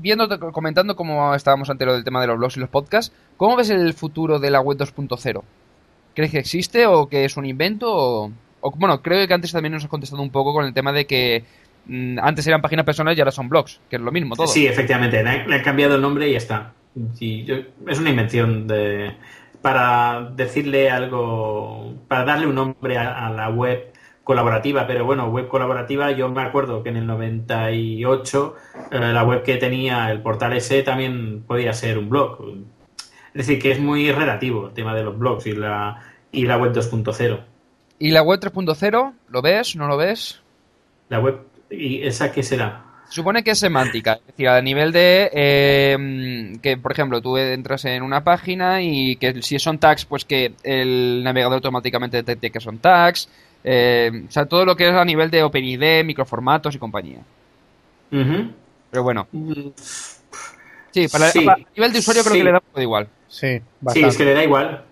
viendo, 0.01 0.28
comentando 0.53 0.96
cómo 0.96 1.34
estábamos 1.34 1.70
ante 1.70 1.86
lo 1.86 1.94
del 1.94 2.05
tema 2.05 2.20
de 2.20 2.26
los 2.26 2.38
blogs 2.38 2.57
y 2.57 2.61
los 2.61 2.68
podcasts, 2.68 3.14
¿cómo 3.36 3.57
ves 3.57 3.70
el 3.70 3.92
futuro 3.94 4.38
de 4.38 4.51
la 4.51 4.61
web 4.61 4.78
2.0? 4.78 5.42
¿Crees 6.14 6.30
que 6.30 6.38
existe 6.38 6.86
o 6.86 7.09
que 7.09 7.24
es 7.24 7.36
un 7.36 7.46
invento? 7.46 8.30
O, 8.61 8.70
bueno, 8.76 9.01
creo 9.03 9.26
que 9.26 9.34
antes 9.34 9.53
también 9.53 9.72
nos 9.72 9.84
has 9.84 9.90
contestado 9.90 10.22
un 10.22 10.30
poco 10.30 10.53
con 10.53 10.64
el 10.66 10.74
tema 10.74 10.92
de 10.92 11.07
que 11.07 11.44
mm, 11.86 12.18
antes 12.20 12.46
eran 12.46 12.61
páginas 12.61 12.84
personales 12.84 13.16
y 13.16 13.20
ahora 13.20 13.30
son 13.30 13.48
blogs, 13.48 13.80
que 13.88 13.96
es 13.96 14.03
lo 14.03 14.12
mismo 14.12 14.34
todo. 14.36 14.46
Sí, 14.46 14.66
efectivamente, 14.66 15.22
le, 15.22 15.30
han- 15.30 15.62
cambiado 15.62 15.94
el 15.94 16.03
nombre 16.03 16.28
y 16.28 16.32
ya 16.32 16.38
está. 16.38 16.72
Es 17.88 17.98
una 17.98 18.11
invención 18.11 18.66
de 18.66 19.12
para 19.62 20.30
decirle 20.34 20.90
algo, 20.90 21.94
para 22.09 22.24
darle 22.24 22.46
un 22.46 22.55
nombre 22.55 22.96
a 22.98 23.30
la 23.30 23.51
web 23.51 23.92
colaborativa, 24.30 24.86
pero 24.86 25.04
bueno, 25.04 25.26
web 25.26 25.48
colaborativa, 25.48 26.12
yo 26.12 26.28
me 26.28 26.42
acuerdo 26.42 26.84
que 26.84 26.90
en 26.90 26.98
el 26.98 27.06
98 27.08 28.54
eh, 28.92 28.98
la 29.00 29.24
web 29.24 29.42
que 29.42 29.56
tenía 29.56 30.08
el 30.12 30.22
portal 30.22 30.52
ese 30.52 30.84
también 30.84 31.42
podía 31.42 31.72
ser 31.72 31.98
un 31.98 32.08
blog. 32.08 32.38
Es 33.34 33.44
decir, 33.44 33.60
que 33.60 33.72
es 33.72 33.80
muy 33.80 34.12
relativo 34.12 34.68
el 34.68 34.72
tema 34.72 34.94
de 34.94 35.02
los 35.02 35.18
blogs 35.18 35.48
y 35.48 35.52
la, 35.52 36.00
y 36.30 36.46
la 36.46 36.58
web 36.58 36.72
2.0. 36.72 37.40
¿Y 37.98 38.12
la 38.12 38.22
web 38.22 38.38
3.0? 38.38 39.12
¿Lo 39.30 39.42
ves? 39.42 39.74
¿No 39.74 39.88
lo 39.88 39.96
ves? 39.96 40.40
La 41.08 41.18
web, 41.18 41.40
¿y 41.68 42.06
esa 42.06 42.30
qué 42.30 42.44
será? 42.44 42.84
Se 43.08 43.14
supone 43.14 43.42
que 43.42 43.50
es 43.50 43.58
semántica, 43.58 44.12
es 44.12 44.26
decir, 44.28 44.46
a 44.46 44.62
nivel 44.62 44.92
de 44.92 45.28
eh, 45.32 46.56
que, 46.62 46.76
por 46.76 46.92
ejemplo, 46.92 47.20
tú 47.20 47.36
entras 47.36 47.84
en 47.84 48.04
una 48.04 48.22
página 48.22 48.80
y 48.80 49.16
que 49.16 49.42
si 49.42 49.58
son 49.58 49.78
tags, 49.80 50.04
pues 50.04 50.24
que 50.24 50.52
el 50.62 51.24
navegador 51.24 51.54
automáticamente 51.54 52.18
detecte 52.18 52.52
que 52.52 52.60
son 52.60 52.78
tags, 52.78 53.28
eh, 53.64 54.24
o 54.28 54.30
sea, 54.30 54.46
todo 54.46 54.64
lo 54.64 54.76
que 54.76 54.88
es 54.88 54.94
a 54.94 55.04
nivel 55.04 55.30
de 55.30 55.42
OpenID, 55.42 56.04
microformatos 56.04 56.74
y 56.74 56.78
compañía. 56.78 57.20
Pero 58.11 59.02
bueno, 59.02 59.28
sí, 60.90 61.06
para, 61.08 61.30
Sí. 61.30 61.40
para- 61.44 61.56
a 61.62 61.66
nivel 61.76 61.92
de 61.92 61.98
usuario 62.00 62.22
creo 62.22 62.32
Sí. 62.34 62.38
que 62.40 62.44
le 62.44 62.50
da 62.52 62.58
un 62.58 62.64
poco 62.64 62.78
de 62.78 62.82
igual. 62.84 63.08
Sí, 63.28 63.61
Sí, 63.92 64.02
es 64.02 64.16
que 64.16 64.24
le 64.24 64.34
da 64.34 64.42
igual. 64.44 64.84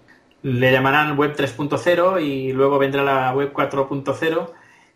Le 0.43 0.71
llamarán 0.71 1.17
web 1.19 1.35
3.0 1.35 2.21
y 2.21 2.53
luego 2.53 2.79
vendrá 2.79 3.03
la 3.03 3.33
web 3.35 3.53
4.0 3.53 4.53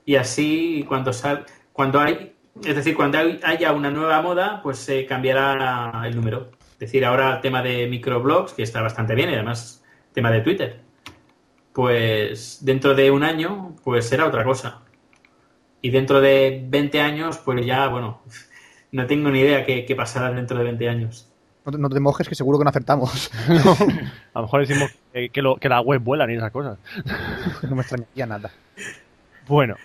y 0.07 0.15
así 0.17 0.85
cuando 0.87 1.13
sal, 1.13 1.45
cuando 1.73 1.99
hay, 2.01 2.33
es 2.65 2.77
decir, 2.77 2.95
cuando 2.95 3.19
hay- 3.19 3.41
haya 3.43 3.73
una 3.73 3.91
nueva 3.91 4.23
moda, 4.23 4.61
pues 4.63 4.79
se 4.79 5.05
cambiará 5.07 6.03
el 6.07 6.15
número. 6.15 6.51
Es 6.75 6.79
decir, 6.79 7.05
ahora 7.05 7.41
tema 7.41 7.63
de 7.63 7.89
microblogs, 7.89 8.53
que 8.53 8.63
está 8.63 8.81
bastante 8.83 9.15
bien, 9.17 9.31
y 9.31 9.35
además 9.35 9.83
tema 10.13 10.31
de 10.31 10.41
Twitter. 10.43 10.81
Pues 11.73 12.59
dentro 12.65 12.95
de 12.95 13.11
un 13.11 13.23
año, 13.23 13.75
pues 13.85 14.07
será 14.09 14.27
otra 14.27 14.45
cosa. 14.45 14.81
Y 15.81 15.91
dentro 15.91 16.21
de 16.21 16.63
20 16.69 17.01
años, 17.01 17.39
pues 17.39 17.65
ya, 17.65 17.89
bueno, 17.89 18.23
no 18.93 19.07
tengo 19.07 19.31
ni 19.31 19.41
idea 19.41 19.65
qué, 19.65 19.85
qué 19.85 19.97
pasará 19.97 20.31
dentro 20.33 20.59
de 20.59 20.65
20 20.65 20.89
años. 20.89 21.29
No, 21.65 21.73
te- 21.73 21.79
no 21.79 21.89
te 21.89 22.01
mojes 22.01 22.29
que 22.29 22.35
seguro 22.35 22.59
que 22.59 22.65
no 22.65 22.71
acertamos. 22.71 23.31
A 24.35 24.41
lo 24.41 24.43
mejor 24.43 24.67
decimos 24.67 24.91
que, 25.13 25.29
que 25.31 25.43
lo- 25.43 25.57
que 25.57 25.69
la 25.69 25.81
web 25.81 26.01
vuelan 26.03 26.31
y 26.31 26.35
esas 26.35 26.51
cosas. 26.51 26.79
no 27.69 27.75
me 27.77 27.83
extrañaría 27.83 28.27
nada. 28.27 28.51
Bueno, 29.47 29.77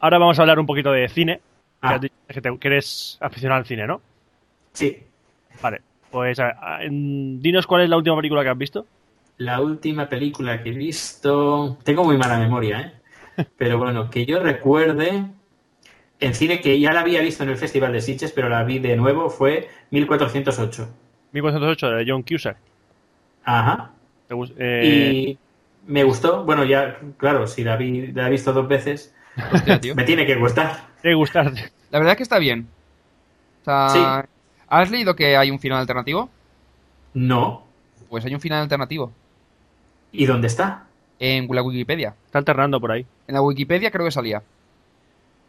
ahora 0.00 0.18
vamos 0.18 0.38
a 0.38 0.42
hablar 0.42 0.58
un 0.58 0.66
poquito 0.66 0.90
de 0.92 1.08
cine. 1.08 1.36
Que 1.36 1.86
Ah. 1.88 1.94
has 1.94 2.00
dicho 2.00 2.14
que, 2.28 2.40
te- 2.42 2.58
que 2.58 2.68
eres 2.68 3.16
aficionado 3.20 3.58
al 3.60 3.66
cine, 3.66 3.86
¿no? 3.86 4.00
Sí, 4.72 5.02
Vale, 5.62 5.80
pues 6.10 6.38
a 6.38 6.44
ver, 6.78 6.88
dinos 6.90 7.66
cuál 7.66 7.82
es 7.82 7.88
la 7.90 7.96
última 7.96 8.16
película 8.16 8.42
que 8.42 8.48
has 8.50 8.58
visto. 8.58 8.86
La 9.40 9.60
última 9.62 10.06
película 10.08 10.62
que 10.62 10.68
he 10.68 10.72
visto. 10.72 11.78
Tengo 11.82 12.04
muy 12.04 12.18
mala 12.18 12.38
memoria, 12.38 12.80
¿eh? 13.36 13.44
Pero 13.56 13.78
bueno, 13.78 14.10
que 14.10 14.26
yo 14.26 14.38
recuerde. 14.40 15.24
En 16.20 16.34
cine 16.34 16.60
que 16.60 16.78
ya 16.78 16.92
la 16.92 17.00
había 17.00 17.22
visto 17.22 17.42
en 17.42 17.48
el 17.48 17.56
Festival 17.56 17.92
de 17.94 18.02
Sitges, 18.02 18.32
pero 18.32 18.50
la 18.50 18.62
vi 18.62 18.78
de 18.78 18.94
nuevo, 18.94 19.30
fue 19.30 19.70
1408. 19.90 20.86
1408 21.32 21.90
de 21.92 22.04
John 22.06 22.22
Cusack. 22.22 22.58
Ajá. 23.44 23.92
¿Te 24.28 24.34
gus- 24.34 24.52
eh, 24.58 25.12
Y 25.26 25.38
me 25.90 26.04
gustó. 26.04 26.44
Bueno, 26.44 26.64
ya, 26.64 26.98
claro, 27.16 27.46
si 27.46 27.64
la, 27.64 27.76
vi, 27.78 28.08
la 28.08 28.26
he 28.26 28.30
visto 28.30 28.52
dos 28.52 28.68
veces, 28.68 29.14
Hostia, 29.52 29.80
tío. 29.80 29.94
me 29.94 30.04
tiene 30.04 30.26
que 30.26 30.34
gustar. 30.34 30.88
¿Te 31.00 31.14
gustarte? 31.14 31.72
La 31.90 31.98
verdad 31.98 32.12
es 32.12 32.16
que 32.18 32.22
está 32.24 32.38
bien. 32.38 32.68
O 33.62 33.64
sea, 33.64 33.88
Sí. 33.88 34.28
¿has 34.68 34.90
leído 34.90 35.16
que 35.16 35.38
hay 35.38 35.50
un 35.50 35.58
final 35.58 35.78
alternativo? 35.78 36.28
No. 37.14 37.66
Pues 38.10 38.26
hay 38.26 38.34
un 38.34 38.40
final 38.42 38.60
alternativo 38.60 39.10
¿Y 40.12 40.26
dónde 40.26 40.46
está? 40.48 40.84
en 41.22 41.46
la 41.54 41.62
Wikipedia. 41.62 42.14
Está 42.26 42.38
alternando 42.38 42.80
por 42.80 42.92
ahí. 42.92 43.04
En 43.28 43.34
la 43.34 43.42
Wikipedia 43.42 43.90
creo 43.90 44.06
que 44.06 44.10
salía. 44.10 44.42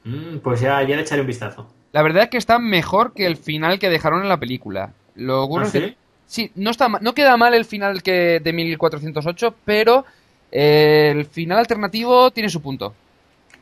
Mm, 0.03 0.37
pues 0.39 0.59
ya, 0.59 0.81
ya 0.83 0.95
le 0.95 1.03
echaré 1.03 1.21
un 1.21 1.27
vistazo. 1.27 1.67
La 1.93 2.01
verdad 2.01 2.23
es 2.23 2.29
que 2.29 2.37
está 2.37 2.59
mejor 2.59 3.13
que 3.13 3.25
el 3.25 3.37
final 3.37 3.79
que 3.79 3.89
dejaron 3.89 4.21
en 4.21 4.29
la 4.29 4.37
película. 4.37 4.91
Lo 5.15 5.47
bueno 5.47 5.63
¿Ah, 5.65 5.67
es 5.67 5.73
que- 5.73 5.87
sí? 5.89 5.95
sí, 6.25 6.51
no 6.55 6.71
está 6.71 6.89
no 6.89 7.13
queda 7.13 7.37
mal 7.37 7.53
el 7.53 7.63
final 7.65 8.01
que 8.03 8.39
de 8.41 8.51
1408, 8.53 9.55
pero 9.63 10.05
eh, 10.51 11.13
el 11.15 11.25
final 11.25 11.59
alternativo 11.59 12.31
tiene 12.31 12.49
su 12.49 12.61
punto. 12.61 12.93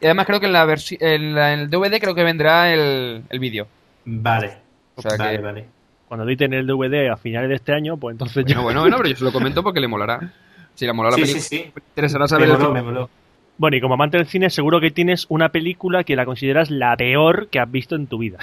Y 0.01 0.05
además 0.05 0.25
creo 0.25 0.39
que 0.39 0.45
en 0.47 0.53
la 0.53 0.77
en, 0.99 1.35
la- 1.35 1.53
en 1.53 1.59
el 1.59 1.69
DVD 1.69 1.99
creo 1.99 2.15
que 2.15 2.23
vendrá 2.23 2.73
el, 2.73 3.23
el 3.29 3.39
vídeo. 3.39 3.67
Vale. 4.05 4.57
O 4.95 5.01
sea 5.03 5.11
vale, 5.17 5.37
que- 5.37 5.43
vale. 5.43 5.65
Cuando 6.07 6.25
editen 6.25 6.53
el 6.55 6.65
DVD 6.65 7.09
a 7.11 7.17
finales 7.17 7.49
de 7.49 7.55
este 7.55 7.71
año, 7.73 7.97
pues 7.97 8.13
entonces 8.15 8.43
Bueno, 8.43 8.49
ya. 8.61 8.63
bueno, 8.63 8.81
bueno, 8.81 8.97
pero 8.97 9.09
yo 9.09 9.15
se 9.15 9.23
lo 9.23 9.31
comento 9.31 9.61
porque 9.61 9.79
le 9.79 9.87
molará. 9.87 10.19
Si 10.79 10.85
le 10.85 10.93
mola 10.93 11.09
la 11.09 11.15
Sí, 11.17 11.21
película, 11.23 11.43
sí, 11.43 11.57
sí. 11.57 11.71
me 11.75 11.81
interesará 11.89 12.23
Me 12.23 12.27
saber 12.29 12.45
el 12.45 12.51
moló, 12.53 12.65
fin- 12.65 12.73
me 12.73 12.81
moló. 12.81 13.09
Bueno, 13.57 13.75
y 13.75 13.81
como 13.81 13.95
amante 13.95 14.15
del 14.17 14.27
cine, 14.27 14.49
seguro 14.49 14.79
que 14.79 14.91
tienes 14.91 15.25
una 15.27 15.49
película 15.49 16.05
que 16.05 16.15
la 16.15 16.23
consideras 16.25 16.69
la 16.71 16.95
peor 16.95 17.49
que 17.49 17.59
has 17.59 17.69
visto 17.69 17.95
en 17.97 18.07
tu 18.07 18.17
vida. 18.19 18.39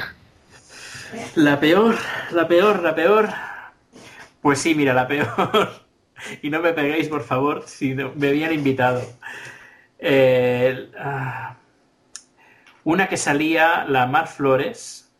La 1.35 1.59
peor, 1.59 1.95
la 2.33 2.47
peor, 2.47 2.83
la 2.83 2.95
peor. 2.95 3.31
Pues 4.43 4.59
sí, 4.59 4.75
mira, 4.75 4.93
la 4.93 5.09
peor. 5.09 5.87
y 6.43 6.51
no 6.51 6.61
me 6.61 6.75
peguéis, 6.75 7.09
por 7.09 7.23
favor, 7.23 7.63
si 7.67 7.95
no- 7.95 8.13
me 8.15 8.29
habían 8.29 8.53
invitado. 8.53 9.01
Eh, 9.99 10.91
ah, 10.99 11.57
una 12.85 13.09
que 13.09 13.17
salía, 13.17 13.87
la 13.89 14.07
Mar 14.07 14.29
Flores. 14.29 15.11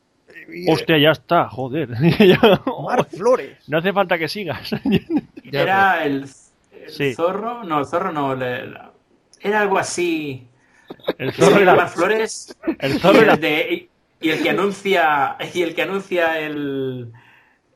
Hostia, 0.69 0.99
ya 0.99 1.13
está, 1.13 1.49
joder. 1.49 1.89
Mar 2.85 3.07
Flores. 3.07 3.57
no 3.69 3.79
hace 3.79 3.95
falta 3.95 4.19
que 4.19 4.29
sigas. 4.29 4.71
Era 5.51 6.05
el, 6.05 6.25
el 6.25 6.29
Sí. 6.89 7.15
zorro, 7.15 7.65
no, 7.65 7.81
el 7.81 7.87
zorro 7.87 8.13
no, 8.13 8.35
la- 8.35 8.93
era 9.41 9.61
algo 9.61 9.79
así. 9.79 10.49
El 11.19 11.33
zorro 11.33 11.61
y 11.61 11.65
la 11.65 11.73
la- 11.73 11.83
Mar 11.83 11.89
Flores 11.89 12.57
el 12.79 13.01
zorro 13.01 13.25
y 13.25 13.29
el, 13.29 13.41
de- 13.41 13.89
y 14.21 14.31
el 14.31 14.43
que 14.43 14.51
anuncia 14.51 15.37
y 15.53 15.63
el 15.63 15.75
que 15.75 15.83
anuncia 15.83 16.39
el, 16.41 17.13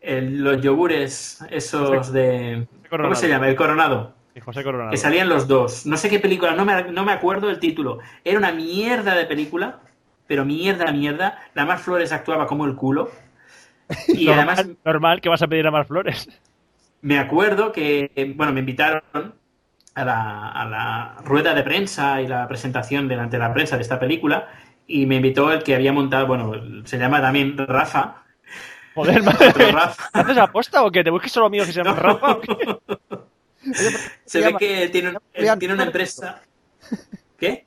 el- 0.00 0.38
los 0.42 0.60
yogures 0.62 1.44
esos 1.50 2.12
de 2.12 2.66
¿cómo 2.88 3.14
se 3.14 3.28
llama? 3.28 3.48
El 3.48 3.56
Coronado. 3.56 4.14
y 4.34 4.40
José 4.40 4.62
Coronado. 4.62 4.90
Que 4.90 4.96
salían 4.96 5.28
los 5.28 5.46
dos. 5.48 5.86
No 5.86 5.96
sé 5.96 6.08
qué 6.08 6.18
película, 6.20 6.54
no 6.54 6.64
me, 6.64 6.84
no 6.92 7.04
me 7.04 7.12
acuerdo 7.12 7.50
el 7.50 7.58
título. 7.58 7.98
Era 8.24 8.38
una 8.38 8.52
mierda 8.52 9.14
de 9.14 9.26
película, 9.26 9.80
pero 10.26 10.44
mierda, 10.44 10.90
mierda. 10.92 11.38
La 11.54 11.64
Mar 11.64 11.78
Flores 11.78 12.12
actuaba 12.12 12.46
como 12.46 12.64
el 12.64 12.74
culo. 12.76 13.10
Y 14.06 14.26
normal, 14.26 14.48
además 14.50 14.76
normal 14.84 15.20
que 15.20 15.28
vas 15.28 15.42
a 15.42 15.48
pedir 15.48 15.66
a 15.66 15.72
más 15.72 15.86
flores. 15.88 16.28
Me 17.02 17.18
acuerdo 17.18 17.72
que, 17.72 18.10
eh, 18.14 18.32
bueno, 18.36 18.52
me 18.52 18.60
invitaron 18.60 19.02
a 19.94 20.04
la, 20.04 20.48
a 20.50 20.64
la 20.66 21.14
rueda 21.24 21.54
de 21.54 21.62
prensa 21.62 22.20
y 22.22 22.26
la 22.26 22.46
presentación 22.48 23.08
delante 23.08 23.36
de 23.36 23.42
la 23.42 23.52
prensa 23.52 23.76
de 23.76 23.82
esta 23.82 23.98
película 23.98 24.48
y 24.86 25.06
me 25.06 25.16
invitó 25.16 25.52
el 25.52 25.62
que 25.62 25.74
había 25.74 25.92
montado, 25.92 26.26
bueno, 26.26 26.52
se 26.84 26.98
llama 26.98 27.20
también 27.20 27.56
Rafa. 27.56 28.24
Joder, 28.94 29.22
madre. 29.22 29.72
Rafa. 29.72 30.10
¿Haces 30.12 30.36
aposta 30.36 30.84
o 30.84 30.90
qué? 30.90 31.04
¿Te 31.04 31.10
busques 31.10 31.32
solo 31.32 31.46
amigos 31.46 31.68
que 31.68 31.72
se 31.72 31.82
llaman 31.82 31.96
Rafa? 31.96 32.32
o 32.32 32.40
qué? 32.40 32.76
Se 34.24 34.40
ve 34.40 34.56
que 34.58 34.82
él 34.84 34.90
tiene, 34.90 35.12
él 35.34 35.58
tiene 35.58 35.74
una 35.74 35.84
empresa. 35.84 36.40
¿Qué? 37.38 37.66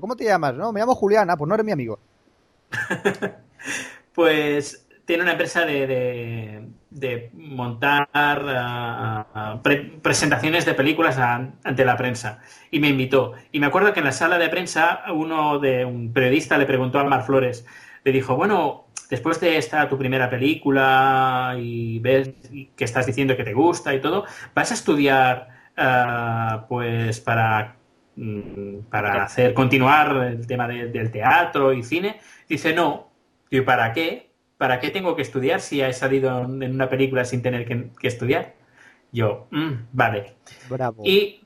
¿cómo 0.00 0.14
te 0.14 0.24
llamas? 0.24 0.54
No, 0.54 0.70
me 0.72 0.80
llamo 0.80 0.94
Juliana, 0.94 1.36
pues 1.36 1.48
no 1.48 1.54
eres 1.54 1.64
mi 1.66 1.72
amigo. 1.72 1.98
Pues 4.14 4.86
tiene 5.04 5.22
una 5.22 5.32
empresa 5.32 5.64
de, 5.64 5.86
de- 5.86 6.68
de 6.94 7.30
montar 7.34 8.08
pre- 9.62 9.98
presentaciones 10.02 10.64
de 10.64 10.74
películas 10.74 11.18
ante 11.18 11.84
la 11.84 11.96
prensa 11.96 12.40
y 12.70 12.80
me 12.80 12.88
invitó. 12.88 13.32
Y 13.52 13.60
me 13.60 13.66
acuerdo 13.66 13.92
que 13.92 14.00
en 14.00 14.06
la 14.06 14.12
sala 14.12 14.38
de 14.38 14.48
prensa 14.48 15.02
uno 15.12 15.58
de 15.58 15.84
un 15.84 16.12
periodista 16.12 16.58
le 16.58 16.66
preguntó 16.66 16.98
a 16.98 17.04
Mar 17.04 17.24
Flores, 17.24 17.66
le 18.04 18.12
dijo, 18.12 18.36
bueno, 18.36 18.86
después 19.10 19.40
de 19.40 19.56
esta 19.56 19.88
tu 19.88 19.98
primera 19.98 20.28
película 20.30 21.54
y 21.58 21.98
ves 22.00 22.30
que 22.76 22.84
estás 22.84 23.06
diciendo 23.06 23.36
que 23.36 23.44
te 23.44 23.52
gusta 23.54 23.94
y 23.94 24.00
todo, 24.00 24.24
¿vas 24.54 24.70
a 24.70 24.74
estudiar 24.74 25.48
ah, 25.76 26.66
pues 26.68 27.20
para 27.20 27.76
mm, 28.16 28.80
para 28.90 29.24
hacer 29.24 29.54
continuar 29.54 30.16
el 30.26 30.46
tema 30.46 30.68
de- 30.68 30.88
del 30.88 31.10
teatro 31.10 31.72
y 31.72 31.82
cine? 31.82 32.20
Dice, 32.48 32.74
no. 32.74 33.10
¿Y 33.50 33.60
para 33.60 33.92
qué? 33.92 34.23
¿Para 34.58 34.80
qué 34.80 34.90
tengo 34.90 35.16
que 35.16 35.22
estudiar 35.22 35.60
si 35.60 35.80
he 35.80 35.92
salido 35.92 36.40
en 36.42 36.74
una 36.74 36.88
película 36.88 37.24
sin 37.24 37.42
tener 37.42 37.66
que, 37.66 37.90
que 37.98 38.08
estudiar? 38.08 38.54
Yo, 39.12 39.46
"Mm, 39.50 39.72
vale. 39.92 40.34
Bravo. 40.68 41.02
Y 41.04 41.40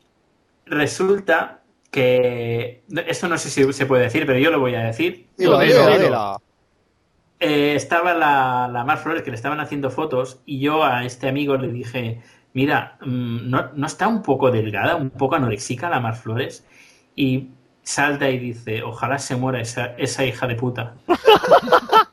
resulta 0.67 1.61
que, 1.91 2.83
esto 3.07 3.29
no 3.29 3.39
sé 3.39 3.51
si 3.51 3.73
se 3.73 3.87
puede 3.87 4.05
decir, 4.05 4.27
pero 4.27 4.39
yo 4.39 4.51
lo 4.51 4.61
voy 4.61 4.75
a 4.75 4.81
decir. 4.85 5.27
Dilo, 5.37 5.59
Dilo, 5.59 5.73
dilo, 5.75 5.87
dilo. 5.93 6.05
dilo. 6.05 6.43
Eh, 7.41 7.75
estaba 7.77 8.15
la, 8.15 8.69
la 8.73 8.85
Mar 8.85 8.99
Flores 8.99 9.23
que 9.23 9.31
le 9.31 9.37
estaban 9.37 9.61
haciendo 9.61 9.91
fotos 9.91 10.41
y 10.45 10.59
yo 10.59 10.83
a 10.85 11.05
este 11.05 11.29
amigo 11.29 11.57
le 11.57 11.69
dije, 11.69 12.21
mira, 12.53 12.99
mm, 13.01 13.49
¿no, 13.49 13.71
¿no 13.75 13.87
está 13.87 14.09
un 14.09 14.23
poco 14.23 14.51
delgada, 14.51 14.97
un 14.97 15.11
poco 15.11 15.37
anorexica 15.37 15.89
la 15.89 16.01
Mar 16.01 16.17
Flores? 16.17 16.67
Y 17.15 17.51
salta 17.83 18.29
y 18.29 18.39
dice, 18.39 18.83
ojalá 18.83 19.19
se 19.19 19.37
muera 19.37 19.61
esa, 19.61 19.95
esa 19.97 20.25
hija 20.25 20.47
de 20.47 20.57
puta. 20.57 20.95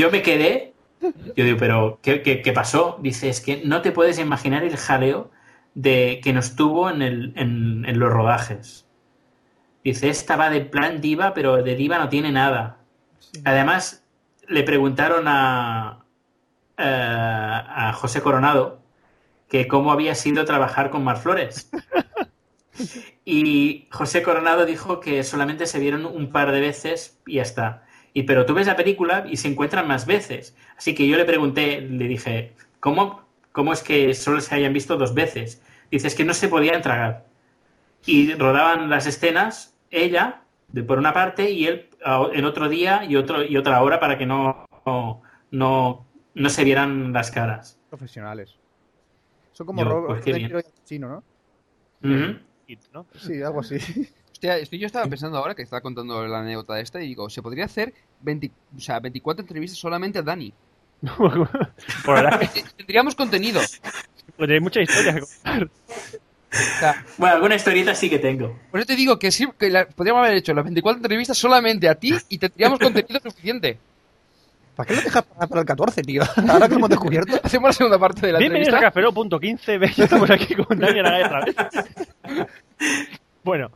yo 0.00 0.10
me 0.10 0.22
quedé, 0.22 0.72
yo 1.00 1.44
digo, 1.44 1.58
pero 1.58 1.98
¿qué, 2.02 2.22
qué, 2.22 2.40
qué 2.40 2.52
pasó? 2.52 2.98
Dice, 3.02 3.28
es 3.28 3.40
que 3.42 3.62
no 3.64 3.82
te 3.82 3.92
puedes 3.92 4.18
imaginar 4.18 4.64
el 4.64 4.76
jaleo 4.76 5.30
de 5.74 6.20
que 6.22 6.32
nos 6.32 6.56
tuvo 6.56 6.88
en, 6.90 7.02
el, 7.02 7.32
en, 7.36 7.84
en 7.86 7.98
los 7.98 8.10
rodajes. 8.10 8.86
Dice, 9.84 10.08
esta 10.08 10.36
va 10.36 10.48
de 10.48 10.62
plan 10.62 11.00
diva, 11.02 11.34
pero 11.34 11.62
de 11.62 11.74
diva 11.74 11.98
no 11.98 12.08
tiene 12.08 12.32
nada. 12.32 12.78
Además, 13.44 14.04
le 14.48 14.62
preguntaron 14.62 15.24
a, 15.26 16.04
eh, 16.78 16.82
a 16.82 17.92
José 17.92 18.22
Coronado 18.22 18.82
que 19.48 19.68
cómo 19.68 19.92
había 19.92 20.14
sido 20.14 20.46
trabajar 20.46 20.88
con 20.90 21.04
Mar 21.04 21.18
Flores. 21.18 21.70
Y 23.22 23.86
José 23.92 24.22
Coronado 24.22 24.64
dijo 24.64 25.00
que 25.00 25.22
solamente 25.22 25.66
se 25.66 25.78
vieron 25.78 26.06
un 26.06 26.32
par 26.32 26.50
de 26.50 26.60
veces 26.60 27.20
y 27.26 27.34
ya 27.34 27.42
está. 27.42 27.84
Y 28.12 28.24
pero 28.24 28.44
tú 28.46 28.54
ves 28.54 28.66
la 28.66 28.76
película 28.76 29.24
y 29.28 29.36
se 29.36 29.48
encuentran 29.48 29.86
más 29.86 30.06
veces. 30.06 30.56
Así 30.76 30.94
que 30.94 31.06
yo 31.06 31.16
le 31.16 31.24
pregunté, 31.24 31.80
le 31.80 32.08
dije, 32.08 32.52
¿cómo, 32.80 33.22
cómo 33.52 33.72
es 33.72 33.82
que 33.82 34.14
solo 34.14 34.40
se 34.40 34.54
hayan 34.54 34.72
visto 34.72 34.96
dos 34.96 35.14
veces? 35.14 35.62
Dices 35.90 36.14
que 36.14 36.24
no 36.24 36.34
se 36.34 36.48
podían 36.48 36.82
tragar. 36.82 37.26
Y 38.06 38.32
rodaban 38.34 38.90
las 38.90 39.06
escenas, 39.06 39.76
ella, 39.90 40.42
de 40.68 40.82
por 40.82 40.98
una 40.98 41.12
parte, 41.12 41.50
y 41.50 41.66
él 41.66 41.88
en 42.32 42.44
otro 42.44 42.68
día 42.68 43.04
y, 43.04 43.16
otro, 43.16 43.44
y 43.44 43.56
otra 43.56 43.82
hora 43.82 44.00
para 44.00 44.16
que 44.16 44.26
no, 44.26 44.66
no, 44.86 45.22
no, 45.50 46.06
no 46.34 46.48
se 46.48 46.64
vieran 46.64 47.12
las 47.12 47.30
caras. 47.30 47.78
Profesionales. 47.88 48.56
Son 49.52 49.66
como 49.66 49.82
Yo, 49.82 50.06
pues 50.06 50.22
Pacino, 50.80 51.08
¿no? 51.08 51.24
¿no? 52.92 53.06
Sí, 53.16 53.42
algo 53.42 53.60
así. 53.60 53.78
Hostia, 54.40 54.56
esto 54.56 54.74
yo 54.76 54.86
estaba 54.86 55.04
pensando 55.06 55.36
ahora 55.36 55.54
que 55.54 55.60
estaba 55.60 55.82
contando 55.82 56.26
la 56.26 56.40
anécdota 56.40 56.80
esta 56.80 56.98
y 57.02 57.08
digo, 57.08 57.28
se 57.28 57.42
podría 57.42 57.66
hacer 57.66 57.92
20, 58.22 58.50
o 58.74 58.80
sea, 58.80 58.98
24 58.98 59.42
entrevistas 59.42 59.78
solamente 59.78 60.18
a 60.18 60.22
Dani. 60.22 60.50
Tendríamos 62.78 63.14
contenido. 63.14 63.60
pues 64.38 64.50
hay 64.50 64.60
mucha 64.60 64.80
historia 64.80 65.12
que 65.16 65.20
contar. 65.20 65.64
O 65.64 65.68
sea, 66.80 67.04
Bueno, 67.18 67.34
alguna 67.34 67.54
historieta 67.56 67.94
sí 67.94 68.08
que 68.08 68.18
tengo. 68.18 68.58
por 68.70 68.80
eso 68.80 68.86
te 68.86 68.96
digo 68.96 69.18
que 69.18 69.30
sí, 69.30 69.46
que 69.58 69.68
la- 69.68 69.86
podríamos 69.86 70.24
haber 70.24 70.38
hecho 70.38 70.54
las 70.54 70.64
24 70.64 70.96
entrevistas 70.96 71.36
solamente 71.36 71.86
a 71.86 71.94
ti 71.96 72.14
y 72.30 72.38
tendríamos 72.38 72.78
contenido 72.78 73.20
suficiente. 73.22 73.78
¿Para 74.74 74.86
qué 74.88 74.94
lo 74.96 75.02
dejas 75.02 75.22
para, 75.22 75.46
para 75.48 75.60
el 75.60 75.66
14, 75.66 76.00
tío? 76.02 76.22
Ahora 76.48 76.66
que 76.66 76.72
lo 76.72 76.78
hemos 76.78 76.88
descubierto. 76.88 77.38
Hacemos 77.44 77.68
la 77.68 77.72
segunda 77.74 77.98
parte 77.98 78.26
de 78.26 78.32
la 78.32 78.38
Bienvenidos 78.38 78.72
a 78.72 78.78
entrevista. 78.78 79.00
Cafero.15, 79.02 79.78
¿ves? 79.78 79.96
Ya 79.96 80.04
estamos 80.04 80.30
aquí 80.30 80.54
con 80.54 80.78
Daniel 80.78 81.04
Araya 81.04 81.26
otra 81.26 81.44
vez. 81.44 82.48
Bueno, 83.44 83.70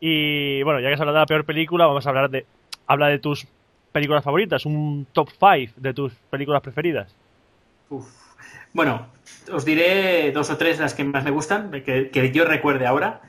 y 0.00 0.62
bueno, 0.62 0.80
ya 0.80 0.88
que 0.88 0.94
has 0.94 1.00
hablado 1.00 1.16
de 1.16 1.22
la 1.22 1.26
peor 1.26 1.44
película, 1.44 1.86
vamos 1.86 2.06
a 2.06 2.10
hablar 2.10 2.30
de. 2.30 2.46
Habla 2.86 3.08
de 3.08 3.18
tus 3.18 3.46
películas 3.90 4.22
favoritas, 4.22 4.64
un 4.66 5.06
top 5.12 5.30
5 5.30 5.72
de 5.76 5.94
tus 5.94 6.12
películas 6.30 6.62
preferidas. 6.62 7.14
Uf. 7.90 8.06
Bueno, 8.72 9.06
os 9.52 9.64
diré 9.64 10.30
dos 10.32 10.50
o 10.50 10.56
tres 10.56 10.78
las 10.78 10.94
que 10.94 11.02
más 11.02 11.24
me 11.24 11.30
gustan, 11.30 11.70
que, 11.70 12.10
que 12.10 12.30
yo 12.30 12.44
recuerde 12.44 12.86
ahora. 12.86 13.22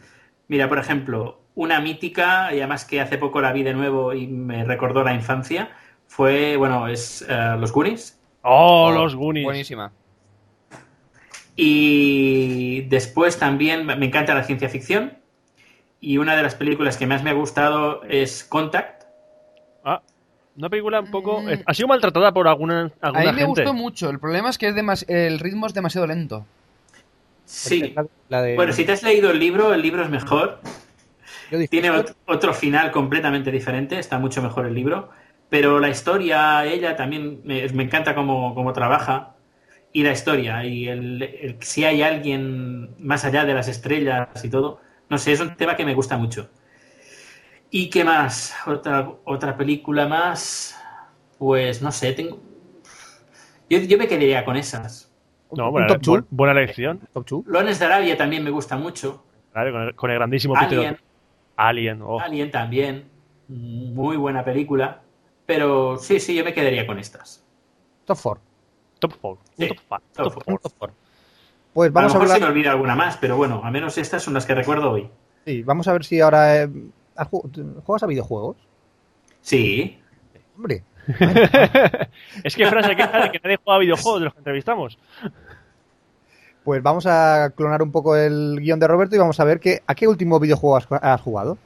Mira, 0.47 0.69
por 0.69 0.77
ejemplo, 0.77 1.39
una 1.55 1.79
mítica, 1.79 2.53
y 2.53 2.59
además 2.59 2.85
que 2.85 3.01
hace 3.01 3.17
poco 3.17 3.41
la 3.41 3.51
vi 3.51 3.63
de 3.63 3.73
nuevo 3.73 4.13
y 4.13 4.27
me 4.27 4.63
recordó 4.63 5.03
la 5.03 5.13
infancia, 5.13 5.71
fue, 6.07 6.55
bueno, 6.55 6.87
es 6.87 7.25
eh, 7.27 7.55
Los 7.59 7.71
Goonies. 7.71 8.19
Oh, 8.43 8.91
los 8.91 9.15
Goonies. 9.15 9.43
Buenísima. 9.43 9.91
Y 11.55 12.81
después 12.83 13.39
también 13.39 13.85
me 13.85 14.05
encanta 14.05 14.35
la 14.35 14.43
ciencia 14.43 14.69
ficción. 14.69 15.17
Y 15.99 16.17
una 16.17 16.35
de 16.35 16.43
las 16.43 16.55
películas 16.55 16.97
que 16.97 17.07
más 17.07 17.23
me 17.23 17.31
ha 17.31 17.33
gustado 17.33 18.03
es 18.03 18.43
Contact. 18.43 19.03
Ah, 19.83 20.01
una 20.55 20.69
película 20.69 20.99
un 20.99 21.09
poco. 21.11 21.41
Mm. 21.41 21.49
Ha 21.65 21.73
sido 21.73 21.87
maltratada 21.87 22.31
por 22.33 22.47
alguna, 22.47 22.91
A 23.01 23.11
mí 23.11 23.17
me 23.19 23.25
gente. 23.33 23.45
gustó 23.45 23.73
mucho. 23.73 24.09
El 24.09 24.19
problema 24.19 24.49
es 24.49 24.57
que 24.57 24.67
es 24.67 24.75
demas- 24.75 25.05
el 25.09 25.39
ritmo 25.39 25.65
es 25.67 25.73
demasiado 25.73 26.05
lento. 26.07 26.45
Sí. 27.45 27.93
La, 27.95 28.05
la 28.29 28.41
de, 28.41 28.55
Bueno, 28.55 28.73
si 28.73 28.83
te 28.85 28.91
has 28.91 29.03
leído 29.03 29.31
el 29.31 29.39
libro, 29.39 29.73
el 29.73 29.81
libro 29.81 30.03
es 30.03 30.09
mejor. 30.09 30.59
Tiene 31.69 31.89
ot- 31.91 32.13
otro 32.25 32.53
final 32.53 32.91
completamente 32.91 33.51
diferente, 33.51 33.97
está 33.99 34.19
mucho 34.19 34.41
mejor 34.41 34.65
el 34.65 34.73
libro, 34.73 35.09
pero 35.49 35.79
la 35.79 35.87
historia, 35.89 36.65
ella 36.65 36.97
también 36.97 37.39
me, 37.45 37.65
me 37.69 37.83
encanta 37.83 38.13
cómo, 38.13 38.53
cómo 38.53 38.73
trabaja 38.73 39.33
y 39.93 40.03
la 40.03 40.11
historia 40.11 40.65
y 40.65 40.89
el, 40.89 41.23
el- 41.23 41.55
si 41.61 41.85
hay 41.85 42.01
alguien 42.01 42.89
más 42.99 43.23
allá 43.23 43.45
de 43.45 43.53
las 43.53 43.69
estrellas 43.69 44.27
y 44.43 44.49
todo, 44.49 44.81
no 45.09 45.17
sé, 45.17 45.31
es 45.33 45.39
un 45.39 45.55
tema 45.55 45.75
que 45.75 45.85
me 45.85 45.93
gusta 45.93 46.17
mucho. 46.17 46.49
¿Y 47.69 47.89
qué 47.89 48.03
más? 48.03 48.55
Otra, 48.65 49.11
otra 49.25 49.57
película 49.57 50.07
más, 50.07 50.75
pues 51.37 51.81
no 51.81 51.91
sé, 51.91 52.13
tengo... 52.13 52.39
Yo, 53.69 53.79
yo 53.79 53.97
me 53.97 54.07
quedaría 54.07 54.45
con 54.45 54.55
esas. 54.55 55.11
No, 55.51 55.71
buena, 55.71 55.87
top 55.87 56.01
two. 56.01 56.17
bu- 56.17 56.25
buena 56.29 56.53
elección. 56.53 57.01
Top 57.13 57.25
two. 57.25 57.43
Lones 57.47 57.79
de 57.79 57.85
Arabia 57.85 58.15
también 58.17 58.43
me 58.43 58.49
gusta 58.49 58.77
mucho. 58.77 59.25
Claro, 59.51 59.71
con, 59.71 59.81
el, 59.81 59.95
con 59.95 60.11
el 60.11 60.15
grandísimo 60.17 60.53
Peter- 60.53 60.77
Alien, 60.79 60.97
Alien. 61.57 62.01
oh. 62.01 62.19
Alien 62.19 62.51
también, 62.51 63.09
muy 63.49 64.15
buena 64.17 64.43
película. 64.45 65.01
Pero 65.45 65.97
sí, 65.97 66.19
sí, 66.19 66.35
yo 66.35 66.43
me 66.43 66.53
quedaría 66.53 66.85
con 66.85 66.99
estas. 66.99 67.45
Top 68.05 68.17
4. 68.21 68.43
Top 68.99 69.13
4. 69.21 69.43
Sí, 69.57 69.67
top 69.67 69.77
five, 69.77 70.01
top 70.13 70.33
top 70.33 70.43
four. 70.43 70.59
four. 70.77 70.91
Pues 71.77 71.93
vamos 71.93 72.11
a 72.15 72.17
lo 72.17 72.23
mejor 72.23 72.35
se 72.37 72.41
me 72.43 72.49
olvida 72.49 72.71
alguna 72.71 72.95
más, 72.95 73.17
pero 73.17 73.37
bueno, 73.37 73.61
al 73.63 73.71
menos 73.71 73.99
estas 73.99 74.23
son 74.23 74.33
las 74.33 74.47
que 74.47 74.55
recuerdo 74.55 74.89
hoy. 74.89 75.07
Sí, 75.45 75.61
vamos 75.61 75.87
a 75.87 75.93
ver 75.93 76.03
si 76.03 76.19
ahora. 76.19 76.63
eh, 76.63 76.69
¿has 77.15 77.29
ju- 77.29 77.81
¿Juegas 77.83 78.01
a 78.01 78.07
videojuegos? 78.07 78.57
Sí, 79.41 79.99
Hombre, 80.55 80.81
es 82.43 82.55
que 82.55 82.65
Fran 82.65 82.83
se 82.83 82.95
queja 82.95 83.21
de 83.21 83.31
que 83.31 83.39
nadie 83.43 83.59
juega 83.63 83.75
a 83.75 83.79
videojuegos 83.79 84.21
de 84.21 84.25
los 84.25 84.33
que 84.33 84.39
entrevistamos. 84.39 84.97
pues 86.63 86.81
vamos 86.81 87.05
a 87.05 87.51
clonar 87.55 87.83
un 87.83 87.91
poco 87.91 88.15
el 88.15 88.57
guion 88.59 88.79
de 88.79 88.87
Roberto 88.87 89.15
y 89.15 89.19
vamos 89.19 89.39
a 89.39 89.43
ver 89.43 89.59
que, 89.59 89.83
a 89.85 89.93
qué 89.93 90.07
último 90.07 90.39
videojuego 90.39 90.77
has, 90.77 90.87
has 90.89 91.21
jugado. 91.21 91.59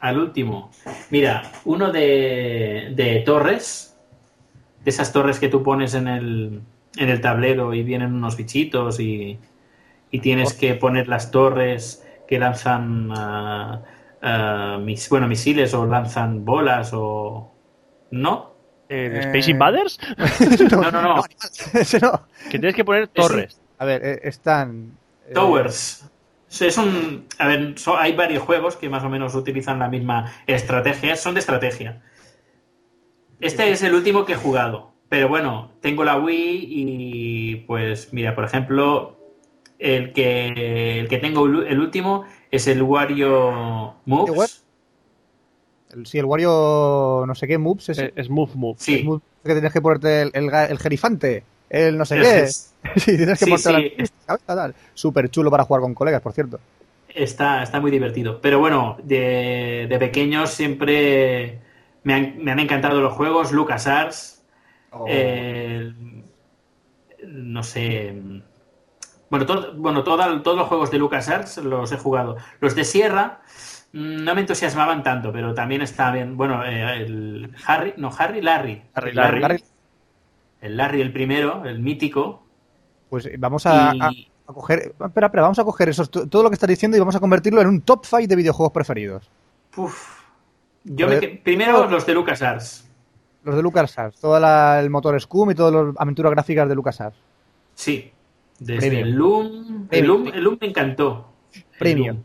al 0.00 0.18
último. 0.18 0.70
Mira, 1.10 1.50
uno 1.64 1.90
de, 1.90 2.92
de 2.94 3.22
torres, 3.24 3.96
de 4.84 4.90
esas 4.90 5.10
torres 5.10 5.40
que 5.40 5.48
tú 5.48 5.62
pones 5.62 5.94
en 5.94 6.06
el, 6.06 6.60
en 6.96 7.08
el 7.08 7.20
tablero 7.20 7.74
y 7.74 7.82
vienen 7.82 8.14
unos 8.14 8.36
bichitos 8.36 9.00
y, 9.00 9.38
y 10.10 10.20
tienes 10.20 10.52
que 10.52 10.74
poner 10.74 11.08
las 11.08 11.30
torres 11.30 12.06
que 12.28 12.38
lanzan 12.38 13.10
ah, 13.12 13.82
ah, 14.22 14.78
mis, 14.80 15.08
bueno, 15.08 15.26
misiles 15.28 15.74
o 15.74 15.86
lanzan 15.86 16.44
bolas 16.44 16.90
o... 16.92 17.52
¿No? 18.10 18.54
Eh, 18.88 19.20
¿Space 19.24 19.50
Invaders? 19.50 19.98
No, 20.70 20.90
no, 20.90 21.02
no. 21.02 21.22
Ese 21.72 21.98
no. 22.00 22.26
Que 22.44 22.58
tienes 22.58 22.74
que 22.74 22.84
poner 22.84 23.08
torres. 23.08 23.60
A 23.78 23.84
ver, 23.84 24.04
eh, 24.04 24.20
están. 24.22 24.96
eh, 25.28 25.32
Towers. 25.32 26.08
Es 26.60 26.78
un. 26.78 27.26
A 27.38 27.48
ver, 27.48 27.76
so- 27.76 27.96
hay 27.98 28.14
varios 28.14 28.42
juegos 28.44 28.76
que 28.76 28.88
más 28.88 29.02
o 29.02 29.08
menos 29.08 29.34
utilizan 29.34 29.80
la 29.80 29.88
misma 29.88 30.32
estrategia. 30.46 31.16
Son 31.16 31.34
de 31.34 31.40
estrategia. 31.40 32.02
Este 33.40 33.70
es 33.70 33.82
el 33.82 33.94
último 33.94 34.24
que 34.24 34.34
he 34.34 34.36
jugado. 34.36 34.93
Pero 35.08 35.28
bueno, 35.28 35.70
tengo 35.80 36.04
la 36.04 36.18
Wii 36.18 36.66
y 36.70 37.56
pues 37.66 38.12
mira, 38.12 38.34
por 38.34 38.44
ejemplo, 38.44 39.16
el 39.78 40.12
que, 40.12 41.00
el 41.00 41.08
que 41.08 41.18
tengo 41.18 41.46
el 41.46 41.78
último 41.80 42.24
es 42.50 42.66
el 42.66 42.82
Wario. 42.82 43.94
Moves. 44.06 44.64
el- 45.92 46.06
sí, 46.06 46.18
el 46.18 46.24
Wario 46.24 47.24
no 47.26 47.34
sé 47.34 47.46
qué 47.46 47.58
moves 47.58 47.88
es, 47.90 47.98
Eh, 47.98 48.12
Es 48.16 48.28
Move 48.30 48.52
Move. 48.54 48.76
Sí. 48.78 48.94
el 49.00 49.04
move 49.04 49.20
que 49.44 49.52
tienes 49.52 49.72
que 49.72 49.82
ponerte 49.82 50.22
el, 50.22 50.30
el, 50.34 50.50
el 50.52 50.78
gerifante, 50.78 51.44
el 51.68 51.98
no 51.98 52.04
sé 52.04 52.16
qué. 52.16 52.22
ges- 52.22 52.72
sí, 52.96 53.16
tienes 53.16 53.38
que 53.38 53.44
Sí, 53.44 53.50
ponerte 53.50 53.68
sí. 54.06 54.12
la 54.26 54.38
cabeza, 54.38 54.46
tal. 54.56 54.74
Súper 54.94 55.30
chulo 55.30 55.50
para 55.50 55.64
jugar 55.64 55.82
con 55.82 55.94
colegas, 55.94 56.22
por 56.22 56.32
cierto. 56.32 56.58
Está, 57.08 57.62
está 57.62 57.80
muy 57.80 57.90
divertido. 57.90 58.40
Pero 58.40 58.58
bueno, 58.58 58.96
de, 59.02 59.86
de 59.88 59.98
pequeños 59.98 60.50
siempre 60.50 61.60
me 62.02 62.14
han, 62.14 62.38
me 62.42 62.50
han 62.50 62.58
encantado 62.58 63.00
los 63.00 63.12
juegos. 63.14 63.52
LucasArts. 63.52 64.33
Oh. 64.94 65.04
Eh, 65.08 65.92
no 67.26 67.62
sé. 67.62 68.14
Bueno, 69.30 69.46
todo- 69.46 69.74
bueno 69.74 70.04
todo- 70.04 70.42
todos 70.42 70.56
los 70.56 70.68
juegos 70.68 70.90
de 70.90 70.98
LucasArts 70.98 71.58
los 71.58 71.90
he 71.92 71.96
jugado. 71.96 72.36
Los 72.60 72.74
de 72.74 72.84
Sierra 72.84 73.40
mm, 73.92 74.24
no 74.24 74.34
me 74.34 74.40
entusiasmaban 74.42 75.02
tanto, 75.02 75.32
pero 75.32 75.54
también 75.54 75.82
está 75.82 76.10
bien. 76.12 76.36
Bueno, 76.36 76.64
eh, 76.64 76.98
el 77.02 77.50
Harry, 77.66 77.94
no, 77.96 78.10
Harry, 78.16 78.40
Larry. 78.42 78.82
Harry, 78.94 79.12
Larry. 79.12 79.40
Larry. 79.40 79.64
El 80.60 80.76
Larry, 80.76 81.00
el 81.00 81.12
primero, 81.12 81.64
el 81.64 81.78
mítico. 81.80 82.42
Pues 83.10 83.26
eh, 83.26 83.36
vamos 83.38 83.66
a, 83.66 83.92
Y- 83.94 84.00
a- 84.00 84.10
a 84.46 84.52
coger. 84.52 84.94
Espera, 85.00 85.26
espera, 85.26 85.42
vamos 85.42 85.58
a 85.58 85.64
coger 85.64 85.88
esos, 85.88 86.10
to- 86.10 86.28
todo 86.28 86.42
lo 86.42 86.50
que 86.50 86.54
estás 86.54 86.68
diciendo 86.68 86.96
y 86.96 87.00
vamos 87.00 87.16
a 87.16 87.20
convertirlo 87.20 87.60
en 87.60 87.68
un 87.68 87.80
top 87.82 88.04
5 88.04 88.26
de 88.28 88.36
videojuegos 88.36 88.72
preferidos. 88.72 89.30
Uf. 89.76 90.22
Yo 90.84 91.08
me 91.08 91.18
primero 91.42 91.88
los 91.88 92.04
de 92.06 92.14
LucasArts. 92.14 92.83
Los 93.44 93.56
de 93.56 93.62
LucasArts, 93.62 94.18
todo 94.20 94.40
la- 94.40 94.80
el 94.80 94.88
motor 94.90 95.20
Scum 95.20 95.50
y 95.50 95.54
todas 95.54 95.72
las 95.72 95.94
aventuras 95.98 96.32
gráficas 96.32 96.68
de 96.68 96.74
LucasArts. 96.74 97.16
Sí. 97.74 98.10
Desde 98.58 98.88
Premium. 98.88 99.06
el 99.06 99.14
Loom. 99.14 99.88
El. 99.90 100.06
Loom, 100.06 100.24
Loom 100.34 100.58
me 100.60 100.66
encantó. 100.68 101.28
Premium. 101.78 102.16
Loom. 102.16 102.24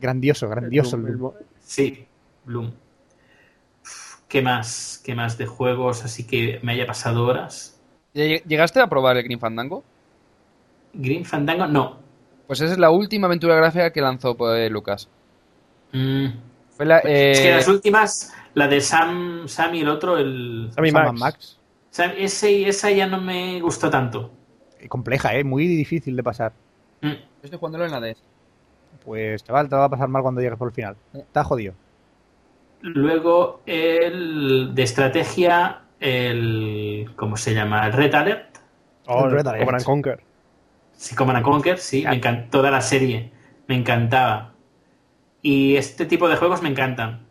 Grandioso, 0.00 0.48
grandioso. 0.48 0.96
El- 0.96 1.18
Sí, 1.60 2.06
Bloom. 2.44 2.72
¿Qué 4.28 4.42
más? 4.42 5.00
¿Qué 5.04 5.14
más 5.14 5.38
de 5.38 5.46
juegos 5.46 6.04
así 6.04 6.26
que 6.26 6.60
me 6.62 6.72
haya 6.72 6.86
pasado 6.86 7.24
horas? 7.24 7.80
¿Lleg- 8.14 8.42
¿Llegaste 8.44 8.80
a 8.80 8.86
probar 8.88 9.16
el 9.16 9.22
Green 9.24 9.40
Fandango? 9.40 9.82
Green 10.92 11.24
Fandango, 11.24 11.66
no. 11.66 11.96
Pues 12.46 12.60
esa 12.60 12.72
es 12.72 12.78
la 12.78 12.90
última 12.90 13.26
aventura 13.26 13.54
gráfica 13.56 13.90
que 13.92 14.00
lanzó 14.00 14.36
pues, 14.36 14.70
Lucas. 14.70 15.08
Mm. 15.92 16.26
Fue 16.76 16.86
la, 16.86 16.98
eh, 17.00 17.32
Es 17.32 17.40
que 17.40 17.50
las 17.52 17.68
últimas, 17.68 18.32
la 18.58 18.68
de 18.68 18.80
Sam, 18.80 19.46
Sam 19.48 19.74
y 19.76 19.80
el 19.80 19.88
otro, 19.88 20.18
el. 20.18 20.70
Sammy 20.74 20.90
Sam 20.90 21.04
Max. 21.04 21.20
Max. 21.20 21.58
Sam- 21.90 22.14
ese, 22.18 22.68
esa 22.68 22.90
ya 22.90 23.06
no 23.06 23.20
me 23.20 23.60
gustó 23.60 23.88
tanto. 23.88 24.30
Y 24.80 24.88
Compleja, 24.88 25.34
¿eh? 25.34 25.44
Muy 25.44 25.66
difícil 25.66 26.14
de 26.16 26.22
pasar. 26.22 26.52
Mm. 27.00 27.12
Estoy 27.42 27.58
jugándolo 27.58 27.84
en 27.86 27.92
la 27.92 28.00
DS. 28.00 28.22
Pues, 29.04 29.42
chaval, 29.44 29.68
te 29.68 29.76
va 29.76 29.84
a 29.84 29.88
pasar 29.88 30.08
mal 30.08 30.22
cuando 30.22 30.40
llegues 30.40 30.58
por 30.58 30.68
el 30.68 30.74
final. 30.74 30.96
Está 31.14 31.44
jodido. 31.44 31.74
Luego 32.80 33.62
el 33.66 34.74
de 34.74 34.82
estrategia, 34.82 35.80
el. 36.00 37.10
¿Cómo 37.16 37.36
se 37.36 37.54
llama? 37.54 37.86
El 37.86 37.92
Red 37.92 38.14
Alert. 38.14 38.58
Oh, 39.06 39.24
El 39.24 39.32
Red 39.32 39.46
Alert. 39.46 39.64
Command 39.64 39.76
and 39.80 39.84
Conquer. 39.84 40.20
Sí, 40.92 41.14
Command 41.14 41.36
and 41.38 41.46
Conquer, 41.46 41.78
sí, 41.78 42.04
me 42.04 42.16
encantó 42.16 42.58
toda 42.58 42.70
la 42.70 42.80
serie. 42.80 43.30
Me 43.66 43.76
encantaba. 43.76 44.52
Y 45.42 45.76
este 45.76 46.06
tipo 46.06 46.28
de 46.28 46.36
juegos 46.36 46.62
me 46.62 46.68
encantan. 46.68 47.27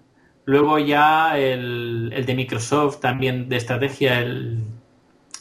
Luego 0.47 0.79
ya 0.79 1.37
el, 1.37 2.09
el 2.13 2.25
de 2.25 2.33
Microsoft, 2.33 3.01
también 3.01 3.49
de 3.49 3.57
estrategia, 3.57 4.21
el 4.21 4.63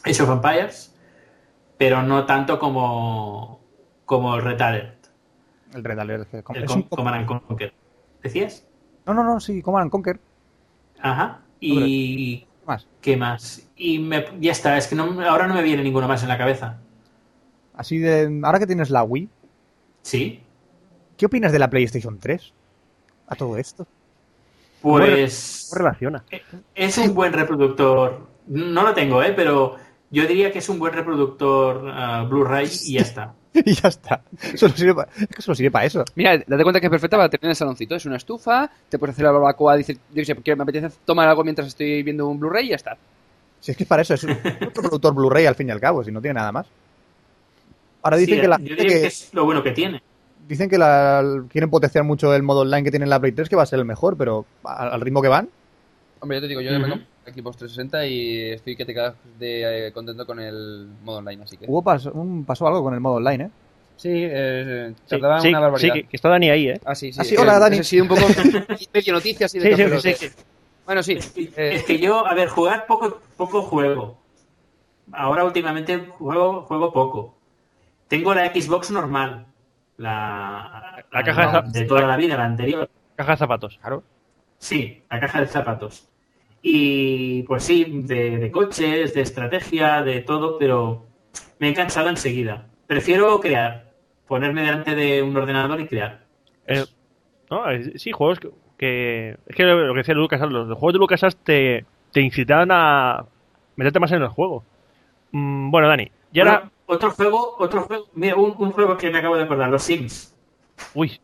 Age 0.05 0.21
of 0.21 0.31
Empires. 0.31 0.93
Pero 1.79 2.03
no 2.03 2.27
tanto 2.27 2.59
como, 2.59 3.61
como 4.05 4.35
el 4.35 4.43
Red 4.43 4.61
Alert. 4.61 5.07
El 5.73 5.85
Red 5.85 5.99
Alert. 6.01 6.35
El 6.35 6.65
es 6.65 6.71
un 6.73 6.83
Command 6.83 7.19
and 7.19 7.27
Conquer. 7.27 7.73
¿Decías? 8.21 8.67
No, 9.07 9.15
no, 9.15 9.23
no, 9.23 9.39
sí, 9.39 9.63
Command 9.63 9.83
and 9.83 9.91
Conquer. 9.93 10.19
Ajá. 11.01 11.41
Y. 11.61 12.39
¿Qué 12.41 12.67
más? 12.67 12.89
¿Qué 13.01 13.17
más? 13.17 13.69
Y 13.77 14.01
me- 14.01 14.27
ya 14.41 14.51
está, 14.51 14.77
es 14.77 14.89
que 14.89 14.97
no, 14.97 15.05
ahora 15.23 15.47
no 15.47 15.55
me 15.55 15.63
viene 15.63 15.85
ninguno 15.85 16.09
más 16.09 16.25
en 16.25 16.31
la 16.31 16.39
cabeza. 16.39 16.79
Así 17.75 17.99
de. 17.99 18.41
Ahora 18.43 18.59
que 18.59 18.67
tienes 18.67 18.91
la 18.91 19.05
Wii, 19.05 19.29
¿Sí? 20.03 20.41
¿qué 21.17 21.27
opinas 21.27 21.53
de 21.53 21.61
la 21.61 21.71
PlayStation 21.71 22.19
3? 22.19 22.53
A 23.29 23.37
todo 23.37 23.57
esto. 23.57 23.87
Pues. 24.93 25.69
¿Cómo 25.71 25.79
relaciona? 25.83 26.25
Es 26.75 26.99
un 26.99 27.15
buen 27.15 27.33
reproductor. 27.33 28.27
No 28.49 28.83
lo 28.83 28.95
tengo, 28.95 29.23
¿eh? 29.23 29.33
Pero 29.35 29.77
yo 30.11 30.27
diría 30.27 30.53
que 30.53 30.61
es 30.61 30.69
un 30.69 30.79
buen 30.79 30.93
reproductor 30.93 31.91
ah, 31.93 32.25
Blu-ray 32.29 32.69
y 32.85 32.95
ya 32.95 33.01
está. 33.01 33.35
y 33.53 33.73
ya 33.73 33.89
está. 33.89 34.23
Solo 34.55 34.75
sirve 34.77 34.95
pa- 34.95 35.09
Es 35.19 35.27
que 35.29 35.43
solo 35.43 35.55
sirve 35.57 35.71
para 35.71 35.87
eso. 35.87 36.05
Mira, 36.15 36.39
date 36.47 36.63
cuenta 36.63 36.79
que 36.79 36.87
es 36.87 36.91
perfecta 36.91 37.17
para 37.17 37.29
tener 37.29 37.45
en 37.45 37.51
el 37.51 37.57
saloncito. 37.57 37.97
Es 37.97 38.07
una 38.07 38.17
estufa, 38.17 38.71
te 38.89 38.99
puedes 38.99 39.15
hacer 39.15 39.25
la 39.25 39.33
barbacoa, 39.33 39.77
dices, 39.77 39.99
me 40.15 40.53
apetece 40.63 40.91
tomar 41.05 41.29
algo 41.29 41.43
mientras 41.43 41.67
estoy 41.69 42.03
viendo 42.03 42.29
un 42.29 42.39
Blu-ray 42.39 42.67
y 42.67 42.71
ya 42.71 42.77
está. 42.77 42.97
Si 43.59 43.71
es 43.73 43.77
que 43.77 43.83
es 43.83 43.89
para 43.89 44.03
eso, 44.03 44.15
es 44.15 44.23
un 44.23 44.31
otro 44.69 44.83
productor 44.83 45.15
Blu-ray 45.15 45.47
al 45.47 45.55
fin 45.57 45.69
y 45.69 45.73
al 45.73 45.81
cabo, 45.81 46.05
si 46.05 46.13
no 46.13 46.21
tiene 46.21 46.35
nada 46.35 46.53
más. 46.53 46.67
Ahora 48.03 48.19
dicen 48.19 48.37
Sí, 48.37 48.41
que 48.43 48.47
la 48.49 48.59
yo 48.59 48.65
diría 48.77 48.85
que, 48.85 49.01
que 49.01 49.07
es 49.07 49.31
lo 49.35 49.45
bueno 49.45 49.63
que 49.65 49.73
tiene. 49.73 50.01
Dicen 50.49 50.69
que 50.69 50.79
la, 50.79 51.45
quieren 51.51 51.71
potenciar 51.71 52.05
mucho 52.05 52.35
el 52.35 52.43
modo 52.43 52.61
online 52.61 52.85
que 52.85 52.91
tiene 52.91 53.07
la 53.07 53.21
Play 53.21 53.33
3, 53.33 53.49
que 53.49 53.57
va 53.57 53.63
a 53.63 53.67
ser 53.67 53.79
el 53.79 53.85
mejor, 53.85 54.17
pero 54.17 54.45
al, 54.65 54.93
al 54.93 55.01
ritmo 55.01 55.23
que 55.23 55.29
van, 55.29 55.49
Hombre, 56.21 56.39
yo 56.39 56.43
te 56.43 56.49
digo, 56.49 56.61
yo 56.63 56.73
me 56.81 56.89
compré 56.89 57.07
el 57.27 57.35
Xbox 57.35 57.57
360 57.59 58.07
y 58.07 58.51
estoy 58.53 58.75
que 58.77 58.85
te 58.87 58.95
quedas 58.95 59.15
de, 59.39 59.89
eh, 59.89 59.93
contento 59.93 60.25
con 60.27 60.41
el 60.41 60.89
modo 61.05 61.19
online, 61.19 61.43
así 61.43 61.57
que... 61.57 61.67
hubo 61.69 61.83
pas- 61.83 62.11
un, 62.13 62.45
pasó 62.45 62.67
algo 62.67 62.83
con 62.83 62.95
el 62.95 63.01
modo 63.01 63.17
online, 63.17 63.45
¿eh? 63.45 63.51
Sí, 63.97 64.11
eh, 64.13 64.93
Sí, 65.05 65.11
tardaba 65.11 65.41
sí, 65.41 65.49
una 65.49 65.61
barbaridad. 65.61 65.95
sí, 65.95 66.03
que, 66.03 66.09
que 66.09 66.17
está 66.17 66.29
Dani 66.29 66.51
ahí, 66.51 66.69
¿eh? 66.69 66.81
Ah, 66.85 66.95
sí, 66.95 67.13
sí. 67.13 67.19
Ah, 67.21 67.25
sí, 67.25 67.35
eh, 67.35 67.39
hola, 67.39 67.59
Dani. 67.59 67.77
ese 67.77 67.81
ha 67.81 67.85
sido 67.85 68.03
un 68.05 68.09
poco 68.09 68.21
medio 68.95 69.13
noticias 69.13 69.55
y 69.55 69.59
de 69.59 69.71
Sí, 69.77 69.77
sí, 69.77 69.83
Café 69.91 70.15
sí. 70.15 70.29
Bueno, 70.85 71.03
sí. 71.03 71.19
eh, 71.37 71.71
Es 71.75 71.83
que 71.85 71.99
yo, 71.99 72.27
a 72.27 72.35
ver, 72.35 72.49
jugar 72.49 72.87
poco, 72.87 73.21
poco 73.37 73.63
juego. 73.63 74.19
Ahora 75.13 75.45
últimamente 75.45 75.99
juego, 76.19 76.63
juego 76.63 76.93
poco. 76.93 77.35
Tengo 78.09 78.35
la 78.35 78.47
Xbox 78.55 78.91
normal. 78.91 79.47
La, 79.99 81.05
La 81.11 81.23
caja 81.25 81.63
de 81.63 81.85
toda 81.85 82.07
la 82.07 82.17
vida, 82.17 82.37
la 82.37 82.45
anterior. 82.45 82.89
Caja 83.17 83.33
de 83.33 83.37
zapatos. 83.39 83.79
Claro. 83.81 84.03
Sí, 84.59 85.03
la 85.11 85.21
caja 85.21 85.41
de 85.41 85.47
zapatos. 85.47 86.09
Y 86.63 87.43
pues 87.45 87.63
sí, 87.63 88.03
de, 88.05 88.39
de 88.39 88.51
coches, 88.51 89.15
de 89.15 89.21
estrategia, 89.21 90.03
de 90.03 90.21
todo, 90.21 90.59
pero 90.59 91.07
me 91.59 91.69
he 91.71 91.75
cansado 91.75 92.09
enseguida. 92.09 92.67
Prefiero 92.87 93.39
crear, 93.41 93.93
ponerme 94.27 94.63
delante 94.63 94.95
de 94.95 95.23
un 95.23 95.37
ordenador 95.37 95.81
y 95.81 95.87
crear. 95.87 96.25
Eh, 96.67 96.85
no, 97.51 97.71
eh, 97.71 97.99
sí, 97.99 98.13
juegos 98.13 98.41
que, 98.41 98.51
que- 98.77 99.37
Es 99.47 99.57
que 99.57 99.63
lo 99.65 99.93
que 99.93 99.99
decía 99.99 100.15
Lucas, 100.15 100.41
los, 100.41 100.67
los 100.67 100.79
juegos 100.79 100.93
de 100.95 100.99
Lucas 100.99 101.37
te, 101.45 101.85
te 102.13 102.21
incitaban 102.21 102.69
a 102.73 103.25
meterte 103.77 104.01
más 104.01 104.13
en 104.13 104.23
el 104.23 104.29
juego. 104.29 104.65
Mm, 105.33 105.71
bueno, 105.71 105.89
Dani, 105.89 106.11
y 106.33 106.41
ahora. 106.41 106.53
Bueno, 106.59 106.71
otro 106.87 107.11
juego, 107.11 107.57
otro 107.59 107.83
juego, 107.83 108.07
mira, 108.15 108.37
un, 108.37 108.55
un 108.59 108.73
juego 108.73 108.97
que 108.97 109.11
me 109.11 109.19
acabo 109.19 109.37
de 109.37 109.45
acordar, 109.45 109.69
los 109.71 109.83
Sims. 109.83 110.35
Uy, 110.95 111.21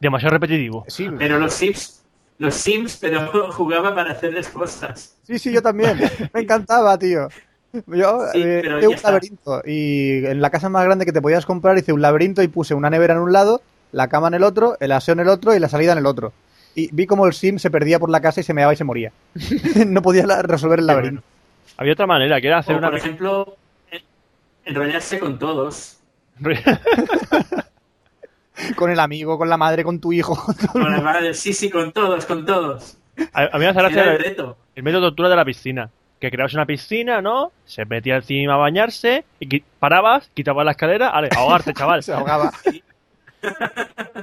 demasiado 0.00 0.32
repetitivo. 0.34 0.84
Sí, 0.88 1.08
Pero 1.18 1.38
los 1.38 1.52
Sims, 1.52 2.02
los 2.38 2.54
Sims, 2.54 2.96
pero 2.96 3.30
jugaba 3.52 3.94
para 3.94 4.12
hacerles 4.12 4.48
cosas. 4.48 5.16
sí, 5.22 5.38
sí, 5.38 5.52
yo 5.52 5.62
también. 5.62 5.98
Me 6.32 6.40
encantaba, 6.42 6.98
tío. 6.98 7.28
Yo 7.86 8.20
Sí, 8.32 8.42
eh, 8.42 8.58
pero 8.62 8.78
hice 8.78 8.88
un 8.88 8.94
está. 8.94 9.08
laberinto 9.12 9.62
y 9.64 10.26
en 10.26 10.42
la 10.42 10.50
casa 10.50 10.68
más 10.68 10.84
grande 10.84 11.06
que 11.06 11.12
te 11.12 11.22
podías 11.22 11.46
comprar 11.46 11.78
hice 11.78 11.94
un 11.94 12.02
laberinto 12.02 12.42
y 12.42 12.48
puse 12.48 12.74
una 12.74 12.90
nevera 12.90 13.14
en 13.14 13.20
un 13.20 13.32
lado, 13.32 13.62
la 13.92 14.08
cama 14.08 14.28
en 14.28 14.34
el 14.34 14.42
otro, 14.44 14.76
el 14.80 14.92
aseo 14.92 15.14
en 15.14 15.20
el 15.20 15.28
otro 15.28 15.54
y 15.54 15.58
la 15.58 15.70
salida 15.70 15.92
en 15.92 15.98
el 15.98 16.06
otro. 16.06 16.32
Y 16.74 16.88
vi 16.94 17.06
como 17.06 17.26
el 17.26 17.32
sim 17.32 17.58
se 17.58 17.70
perdía 17.70 17.98
por 17.98 18.10
la 18.10 18.20
casa 18.20 18.40
y 18.40 18.44
se 18.44 18.52
meaba 18.54 18.72
y 18.74 18.76
se 18.76 18.84
moría. 18.84 19.12
no 19.86 20.02
podía 20.02 20.24
resolver 20.42 20.80
el 20.80 20.86
laberinto. 20.86 21.22
Había 21.78 21.94
otra 21.94 22.06
manera, 22.06 22.40
que 22.42 22.48
era 22.48 22.58
hacer 22.58 22.74
O, 22.74 22.78
una. 22.78 22.90
por 22.90 22.98
ejemplo, 22.98 23.56
enrollarse 24.64 25.18
con 25.18 25.38
todos. 25.38 25.98
Con 28.76 28.90
el 28.90 29.00
amigo, 29.00 29.38
con 29.38 29.48
la 29.48 29.56
madre, 29.56 29.82
con 29.82 29.98
tu 29.98 30.12
hijo. 30.12 30.36
con 30.72 30.90
la 30.92 31.00
madre, 31.00 31.34
sí, 31.34 31.52
sí, 31.52 31.68
con 31.70 31.90
todos, 31.92 32.26
con 32.26 32.44
todos. 32.44 32.96
a, 33.32 33.44
a 33.44 33.58
mí 33.58 33.60
me 33.60 33.68
hace 33.68 33.78
gracia 33.80 34.12
el 34.12 34.18
reto. 34.22 34.56
el 34.74 34.82
método 34.82 35.00
de 35.00 35.06
tortura 35.08 35.28
de 35.30 35.36
la 35.36 35.44
piscina. 35.44 35.90
Que 36.20 36.30
creabas 36.30 36.54
una 36.54 36.66
piscina, 36.66 37.20
¿no? 37.20 37.50
Se 37.64 37.84
metía 37.84 38.16
encima 38.16 38.54
a 38.54 38.58
bañarse 38.58 39.24
y 39.40 39.60
parabas, 39.80 40.30
quitabas 40.34 40.64
la 40.64 40.70
escalera, 40.72 41.10
vale, 41.10 41.28
ahogarte, 41.34 41.72
chaval. 41.72 42.02
se 42.04 42.12
ahogaba. 42.12 42.52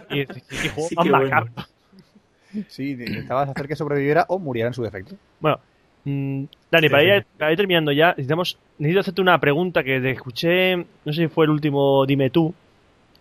Y, 0.09 0.19
y, 0.19 0.21
y 0.21 0.69
juego 0.69 0.87
Sí, 0.89 0.95
bueno. 0.95 1.11
macabro. 1.19 1.51
Sí, 2.69 2.91
intentabas 2.91 3.49
hacer 3.49 3.67
que 3.67 3.75
sobreviviera 3.75 4.25
o 4.29 4.39
muriera 4.39 4.67
en 4.69 4.73
su 4.73 4.83
defecto. 4.83 5.15
Bueno, 5.39 5.59
mm, 6.05 6.43
Dani, 6.71 6.87
Sí, 6.87 6.89
para, 6.89 7.03
ir, 7.03 7.25
para 7.37 7.51
ir 7.51 7.57
terminando 7.57 7.91
ya, 7.91 8.09
necesitamos, 8.09 8.57
necesito 8.77 8.99
hacerte 9.01 9.21
una 9.21 9.39
pregunta 9.39 9.83
que 9.83 9.99
te 9.99 10.11
escuché, 10.11 10.75
no 10.77 11.13
sé 11.13 11.23
si 11.23 11.27
fue 11.27 11.45
el 11.45 11.51
último 11.51 12.05
Dime 12.05 12.29
tú, 12.29 12.53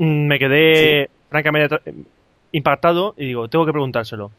Mm, 0.00 0.26
me 0.28 0.38
quedé 0.38 1.10
francamente 1.28 1.76
impactado 2.52 3.14
y 3.16 3.26
digo, 3.26 3.48
tengo 3.48 3.66
que 3.66 3.72
preguntárselo. 3.72 4.30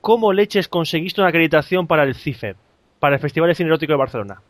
¿Cómo 0.00 0.32
leches 0.32 0.68
conseguiste 0.68 1.20
una 1.20 1.28
acreditación 1.28 1.86
para 1.86 2.02
el 2.02 2.14
CIFEB, 2.16 2.56
para 2.98 3.14
el 3.16 3.20
Festival 3.20 3.48
de 3.50 3.54
Cine 3.54 3.68
Erótico 3.68 3.92
de 3.92 3.98
Barcelona? 3.98 4.42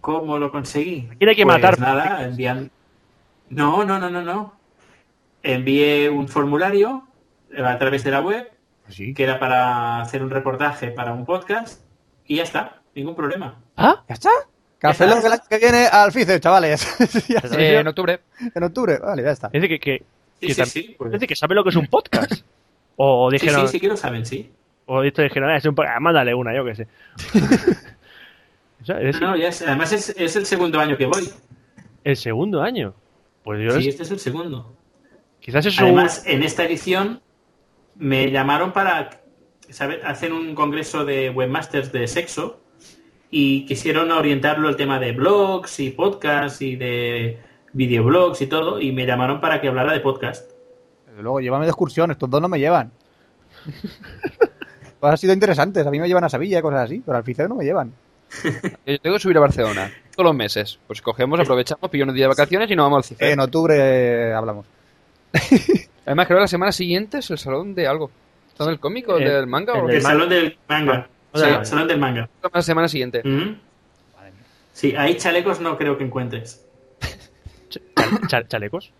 ¿Cómo 0.00 0.38
lo 0.38 0.50
conseguí? 0.50 1.08
Tiene 1.18 1.34
que 1.34 1.44
Pues 1.44 1.54
matar. 1.62 1.78
nada, 1.78 2.24
enviando. 2.24 2.70
No, 3.48 3.84
no, 3.84 3.98
no, 3.98 4.10
no, 4.10 4.22
no. 4.22 4.54
Envié 5.42 6.08
un 6.10 6.28
formulario 6.28 7.04
eh, 7.56 7.62
a 7.62 7.78
través 7.78 8.04
de 8.04 8.10
la 8.10 8.20
web 8.20 8.50
Sí. 8.88 9.14
que 9.14 9.24
era 9.24 9.38
para 9.38 10.00
hacer 10.00 10.22
un 10.22 10.30
reportaje 10.30 10.90
para 10.90 11.12
un 11.12 11.24
podcast 11.24 11.82
y 12.26 12.36
ya 12.36 12.42
está, 12.42 12.82
ningún 12.94 13.14
problema. 13.16 13.58
¿Ah? 13.76 14.04
¿Ya 14.08 14.14
está? 14.14 14.30
Café 14.78 15.06
que 15.48 15.58
viene 15.58 15.86
al 15.86 16.12
FICE, 16.12 16.38
chavales. 16.40 16.86
Ya 17.28 17.38
está. 17.38 17.58
eh, 17.58 17.78
en 17.78 17.88
octubre. 17.88 18.20
en 18.54 18.62
octubre, 18.62 18.98
vale, 18.98 19.22
ya 19.22 19.30
está. 19.30 19.46
Es 19.52 19.62
decir, 19.62 19.68
que, 19.68 19.80
que, 19.80 20.04
Sí, 20.40 20.46
que 20.48 20.54
sí, 20.54 20.60
tam- 20.60 20.66
sí, 20.66 20.94
pues- 20.98 21.08
es 21.08 21.12
decir, 21.12 21.28
que 21.28 21.36
sabe 21.36 21.54
lo 21.54 21.62
que 21.64 21.70
es 21.70 21.76
un 21.76 21.86
podcast. 21.86 22.44
O 22.96 23.30
dijeron, 23.32 23.66
sí, 23.66 23.72
sí 23.72 23.80
que 23.80 23.88
lo 23.88 23.96
saben, 23.96 24.26
sí. 24.26 24.52
o 24.86 25.02
esto 25.02 25.22
dijeron, 25.22 25.48
"Ah, 25.50 25.56
es 25.56 25.64
un 25.64 25.74
podcast, 25.74 26.00
mándale 26.00 26.34
una, 26.34 26.54
yo 26.54 26.64
qué 26.64 26.74
sé. 26.74 26.86
O 28.82 28.84
sea, 28.84 29.00
es 29.00 29.20
No, 29.20 29.34
ya 29.36 29.48
es- 29.48 29.62
además 29.62 29.92
es, 29.92 30.10
es 30.10 30.36
el 30.36 30.44
segundo 30.46 30.78
año 30.78 30.96
que 30.96 31.06
voy. 31.06 31.28
el 32.04 32.16
segundo 32.16 32.60
año. 32.62 32.94
Pues 33.42 33.60
yo 33.64 33.80
Sí, 33.80 33.88
este 33.88 34.02
es 34.02 34.10
el 34.10 34.18
segundo. 34.18 34.74
quizás 35.40 35.64
es 35.66 35.78
un... 35.78 35.84
Además, 35.84 36.22
en 36.26 36.42
esta 36.42 36.64
edición 36.64 37.20
me 37.96 38.30
llamaron 38.30 38.72
para 38.72 39.10
¿sabe? 39.70 40.00
hacer 40.04 40.32
un 40.32 40.54
congreso 40.54 41.04
de 41.04 41.30
webmasters 41.30 41.92
de 41.92 42.06
sexo 42.06 42.60
y 43.30 43.66
quisieron 43.66 44.12
orientarlo 44.12 44.68
al 44.68 44.76
tema 44.76 44.98
de 44.98 45.12
blogs 45.12 45.80
y 45.80 45.90
podcasts 45.90 46.62
y 46.62 46.76
de 46.76 47.38
videoblogs 47.72 48.40
y 48.42 48.46
todo 48.46 48.80
y 48.80 48.92
me 48.92 49.06
llamaron 49.06 49.40
para 49.40 49.60
que 49.60 49.68
hablara 49.68 49.92
de 49.92 50.00
podcast. 50.00 50.50
Desde 51.08 51.22
luego, 51.22 51.40
llévame 51.40 51.64
de 51.64 51.70
excursión, 51.70 52.10
estos 52.10 52.30
dos 52.30 52.40
no 52.40 52.48
me 52.48 52.58
llevan. 52.58 52.92
pues 55.00 55.10
han 55.10 55.18
sido 55.18 55.32
interesantes, 55.32 55.86
a 55.86 55.90
mí 55.90 55.98
me 55.98 56.08
llevan 56.08 56.24
a 56.24 56.28
Sevilla 56.28 56.58
y 56.58 56.62
cosas 56.62 56.84
así, 56.84 57.02
pero 57.04 57.18
al 57.18 57.24
FICE 57.24 57.48
no 57.48 57.56
me 57.56 57.64
llevan. 57.64 57.92
Yo 58.86 58.98
tengo 59.00 59.16
que 59.16 59.20
subir 59.20 59.36
a 59.36 59.40
Barcelona 59.40 59.92
todos 60.14 60.26
los 60.26 60.34
meses. 60.34 60.78
Pues 60.86 61.02
cogemos, 61.02 61.38
aprovechamos, 61.38 61.90
pillo 61.90 62.04
unos 62.04 62.14
días 62.14 62.24
de 62.24 62.28
vacaciones 62.28 62.70
y 62.70 62.76
nos 62.76 62.84
vamos 62.84 62.98
al 62.98 63.04
CIFE. 63.04 63.32
En 63.32 63.40
octubre 63.40 63.76
eh, 63.76 64.32
hablamos. 64.32 64.66
Además, 66.06 66.26
creo 66.26 66.38
que 66.38 66.42
la 66.42 66.48
semana 66.48 66.72
siguiente 66.72 67.18
es 67.18 67.30
el 67.30 67.38
salón 67.38 67.74
de 67.74 67.86
algo. 67.86 68.10
¿Salón 68.56 68.72
del 68.74 68.80
cómic 68.80 69.08
o 69.08 69.16
El- 69.18 69.24
del 69.24 69.46
manga? 69.46 69.72
el 69.74 69.80
o 69.80 69.88
El 69.88 70.02
salón 70.02 70.28
del 70.28 70.58
manga. 70.68 71.08
Sí, 71.34 71.40
vale. 71.40 71.56
el 71.56 71.66
salón 71.66 71.88
del 71.88 71.98
manga. 71.98 72.28
la 72.52 72.62
semana 72.62 72.88
siguiente. 72.88 73.22
Ujú. 73.24 73.56
Sí, 74.72 74.94
ahí 74.96 75.16
chalecos 75.16 75.60
no 75.60 75.76
creo 75.78 75.96
que 75.96 76.04
encuentres. 76.04 76.64
Cha- 77.68 77.80
cha- 78.28 78.46
chalecos. 78.48 78.92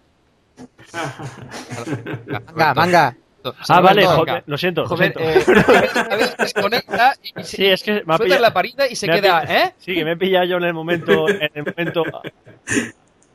Manga, 2.27 2.75
manga. 2.75 3.17
Ah, 3.69 3.81
vale, 3.83 4.07
joder, 4.07 4.43
lo 4.47 4.57
siento, 4.57 4.83
lo 4.83 4.89
Joder, 4.89 5.13
siento. 5.13 5.21
eh, 5.21 5.95
a 6.11 6.17
veces 6.17 6.37
desconecta 6.39 7.15
y, 7.23 7.29
se- 7.43 7.57
Sí, 7.57 7.67
es 7.67 7.83
que 7.83 8.03
me 8.07 8.15
ha 8.15 8.19
pillado. 8.19 8.41
la 8.41 8.55
parida 8.55 8.89
y 8.89 8.97
se 8.97 9.07
queda, 9.07 9.43
pillado- 9.43 9.53
¿eh? 9.53 9.75
Sí, 9.79 9.95
que 9.95 10.03
me 10.05 10.13
he 10.13 10.17
pillado 10.17 10.47
yo 10.47 10.57
en 10.57 10.65
el 10.65 10.73
momento. 10.73 11.29
En 11.29 11.51
el 11.55 11.65
momento. 11.67 12.05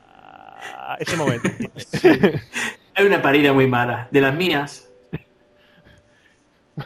ah, 0.04 0.96
ese 0.98 1.16
momento. 1.16 1.48
Hay 2.94 3.06
una 3.06 3.22
parida 3.22 3.52
muy 3.52 3.66
mala. 3.66 4.08
De 4.10 4.20
las 4.20 4.34
mías. 4.34 4.86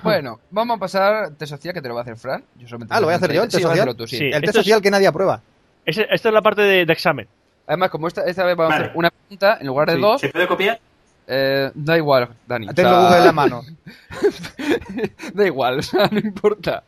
Bueno, 0.02 0.40
vamos 0.50 0.76
a 0.76 0.80
pasar 0.80 1.30
test 1.36 1.50
social 1.50 1.72
que 1.72 1.80
te 1.80 1.86
lo 1.88 1.94
va 1.94 2.00
a 2.00 2.02
hacer 2.02 2.16
Fran. 2.16 2.42
Yo 2.56 2.66
solamente 2.66 2.92
Ah, 2.94 3.00
¿lo 3.00 3.06
voy 3.06 3.12
a 3.12 3.16
hacer 3.16 3.32
yo, 3.32 3.42
el 3.44 3.50
Sí, 3.50 3.58
test 3.58 3.68
social? 3.68 3.96
tú, 3.96 4.06
sí. 4.08 4.16
Sí. 4.18 4.24
El 4.24 4.40
test 4.40 4.48
es- 4.56 4.64
social 4.64 4.82
que 4.82 4.90
nadie 4.90 5.06
aprueba. 5.06 5.40
Ese- 5.84 6.06
esta 6.10 6.28
es 6.30 6.34
la 6.34 6.42
parte 6.42 6.62
de, 6.62 6.84
de 6.84 6.92
examen. 6.92 7.28
Además, 7.66 7.90
como 7.90 8.08
esta, 8.08 8.22
esta 8.24 8.44
vez 8.44 8.56
vamos 8.56 8.72
a 8.74 8.76
hacer 8.76 8.92
una 8.94 9.10
pregunta 9.10 9.58
en 9.60 9.66
lugar 9.68 9.88
de 9.88 9.94
Sí. 9.96 10.00
dos, 10.00 10.20
¿Se 10.20 10.28
puede 10.30 10.48
copiar? 10.48 10.80
eh, 11.28 11.70
da 11.74 11.96
igual, 11.96 12.28
Dani. 12.46 12.68
o 12.68 12.74
Tengo 12.74 12.90
sea, 12.90 12.98
Google 13.02 13.18
en 13.18 13.24
la 13.24 13.32
mano. 13.32 13.62
Da 15.34 15.46
igual, 15.46 15.78
o 15.78 15.82
sea, 15.82 16.08
no 16.10 16.18
importa. 16.18 16.82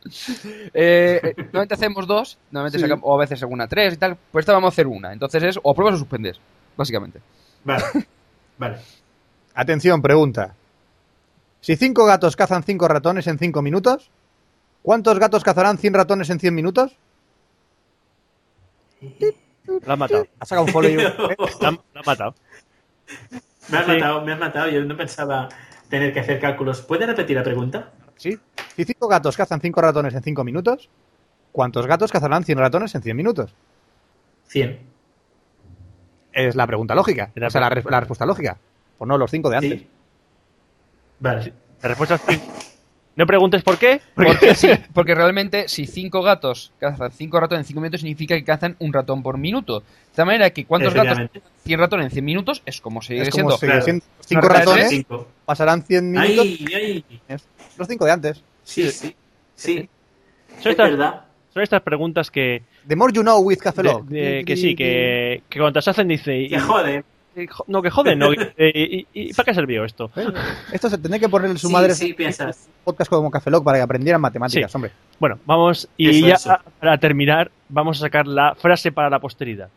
Eh, 0.73 1.19
eh, 1.23 1.33
normalmente 1.37 1.73
hacemos 1.75 2.05
dos, 2.07 2.37
normalmente 2.51 2.77
Sí. 2.77 2.81
sacamos, 2.83 3.03
o 3.07 3.15
a 3.15 3.19
veces 3.19 3.41
alguna 3.41 3.67
tres 3.67 3.93
y 3.93 3.97
tal. 3.97 4.17
Pues 4.31 4.43
esta 4.43 4.53
vamos 4.53 4.67
a 4.67 4.73
hacer 4.73 4.85
una. 4.87 5.13
Entonces 5.13 5.41
es 5.43 5.59
o 5.63 5.71
apruebas 5.71 5.95
o 5.95 5.99
suspendes, 5.99 6.39
básicamente. 6.75 7.21
Vale. 7.63 7.83
Vale. 8.57 8.77
Atención, 9.59 10.03
pregunta. 10.03 10.53
Si 11.61 11.75
cinco 11.75 12.05
gatos 12.05 12.35
cazan 12.35 12.61
cinco 12.61 12.87
ratones 12.87 13.25
en 13.25 13.39
cinco 13.39 13.63
minutos, 13.63 14.11
¿cuántos 14.83 15.17
gatos 15.17 15.43
cazarán 15.43 15.79
100 15.79 15.95
ratones 15.95 16.29
en 16.29 16.39
100 16.39 16.53
minutos? 16.53 16.95
La 19.83 19.93
has 19.93 19.99
matado. 19.99 20.27
Ha 20.39 20.45
sacado 20.45 20.65
un 20.67 20.71
folio. 20.71 20.99
¿eh? 21.01 21.13
La, 21.61 21.71
la 21.71 21.99
has 22.01 22.05
matado. 22.05 22.35
Me 23.69 23.77
has 23.79 23.85
Sí. 23.85 23.91
matado, 23.93 24.21
me 24.23 24.33
has 24.33 24.39
matado. 24.39 24.69
Yo 24.69 24.83
no 24.85 24.95
pensaba 24.95 25.49
tener 25.89 26.13
que 26.13 26.19
hacer 26.19 26.39
cálculos. 26.39 26.81
¿Puedes 26.83 27.07
repetir 27.07 27.35
la 27.35 27.43
pregunta? 27.43 27.91
Sí. 28.15 28.37
Si 28.75 28.85
cinco 28.85 29.07
gatos 29.07 29.35
cazan 29.35 29.59
cinco 29.59 29.81
ratones 29.81 30.13
en 30.13 30.21
cinco 30.21 30.43
minutos, 30.43 30.87
¿cuántos 31.51 31.87
gatos 31.87 32.11
cazarán 32.11 32.43
100 32.43 32.59
ratones 32.59 32.93
en 32.93 33.01
100 33.01 33.17
minutos? 33.17 33.55
100. 34.49 34.79
Es 36.31 36.55
la 36.55 36.67
pregunta 36.67 36.93
lógica. 36.93 37.31
O 37.43 37.49
sea, 37.49 37.59
la 37.59 37.69
respuesta 37.99 38.25
lógica. 38.27 38.57
O 38.97 39.05
no, 39.05 39.17
los 39.17 39.29
cinco 39.31 39.49
de 39.49 39.57
antes. 39.57 39.79
Sí. 39.81 39.87
Vale. 41.19 41.53
La 41.81 41.89
respuesta 41.89 42.15
es 42.15 42.21
sí. 42.21 42.41
No 43.15 43.25
preguntes 43.25 43.63
por 43.63 43.77
qué. 43.79 43.99
Porque, 44.15 44.53
sí, 44.55 44.69
porque 44.93 45.15
realmente 45.15 45.67
si 45.67 45.87
cinco 45.87 46.21
gatos 46.21 46.71
cazan 46.79 47.11
cinco 47.11 47.39
ratones 47.39 47.63
en 47.65 47.67
cinco 47.69 47.81
minutos 47.81 48.01
significa 48.01 48.35
que 48.35 48.43
cazan 48.43 48.75
un 48.79 48.93
ratón 48.93 49.23
por 49.23 49.37
minuto. 49.39 49.79
De 49.79 49.85
tal 50.15 50.27
manera 50.27 50.49
que 50.51 50.65
cuántos 50.65 50.93
gatos 50.93 51.13
Efectivamente. 51.17 51.39
cazan 51.41 51.63
100 51.65 51.79
ratones 51.79 52.05
en 52.05 52.11
100 52.11 52.25
minutos 52.25 52.61
es 52.65 52.79
como 52.81 53.01
sigue 53.01 53.23
Es 53.23 53.29
como 53.29 53.51
siendo. 53.51 53.57
sigue 53.57 53.67
claro. 53.71 53.83
siendo. 53.85 54.05
Cinco 54.19 54.47
ratones 54.49 54.89
Cinco. 54.89 55.27
pasarán 55.45 55.83
100 55.83 56.11
minutos. 56.11 56.45
¡Ay, 56.45 56.65
ay! 56.75 57.37
Los 57.77 57.87
cinco 57.87 58.05
de 58.05 58.11
antes. 58.11 58.43
Sí, 58.63 58.89
sí. 58.91 59.15
Sí. 59.55 59.89
Son 60.49 60.59
Es 60.59 60.65
estas, 60.67 60.89
verdad. 60.91 61.21
son 61.53 61.63
estas 61.63 61.81
preguntas 61.81 62.29
que, 62.31 62.61
The 62.87 62.95
more 62.95 63.11
you 63.13 63.21
know 63.21 63.39
with 63.41 63.57
Café 63.57 63.81
de- 63.81 63.89
Lock. 63.89 64.05
de- 64.05 64.43
que 64.45 64.55
sí, 64.57 64.75
que, 64.75 65.41
que 65.49 65.59
cuando 65.59 65.77
las 65.79 65.87
hacen 65.87 66.07
dice... 66.07 66.37
y- 66.37 66.49
Que 66.49 66.59
jode. 66.59 66.93
y- 66.93 66.97
jo- 66.97 67.03
no, 67.67 67.81
que 67.81 67.89
joden, 67.89 68.19
no. 68.19 68.31
eh, 68.33 68.71
y, 68.73 68.97
y- 68.99 69.07
¿y 69.29 69.33
para 69.33 69.45
qué 69.45 69.53
sirvió 69.53 69.83
esto? 69.85 70.09
¿Eh? 70.15 70.25
Esto 70.71 70.89
se 70.89 70.97
tendría 70.97 71.19
que 71.19 71.29
ponerle 71.29 71.57
su 71.57 71.67
Sí, 71.67 71.73
madre 71.73 71.93
sí, 71.93 72.13
piensas. 72.13 72.69
podcast 72.83 73.09
como 73.09 73.29
Café 73.31 73.51
Lock 73.51 73.63
para 73.63 73.77
que 73.77 73.83
aprendieran 73.83 74.21
matemáticas, 74.21 74.71
Sí. 74.71 74.75
hombre. 74.75 74.91
Bueno, 75.19 75.39
vamos, 75.45 75.87
y 75.97 76.09
Eso, 76.19 76.27
ya 76.27 76.33
eso. 76.35 76.57
para 76.79 76.97
terminar, 76.97 77.51
vamos 77.69 77.97
a 77.97 78.01
sacar 78.01 78.27
la 78.27 78.55
frase 78.55 78.91
para 78.91 79.09
la 79.09 79.19
posteridad. 79.19 79.69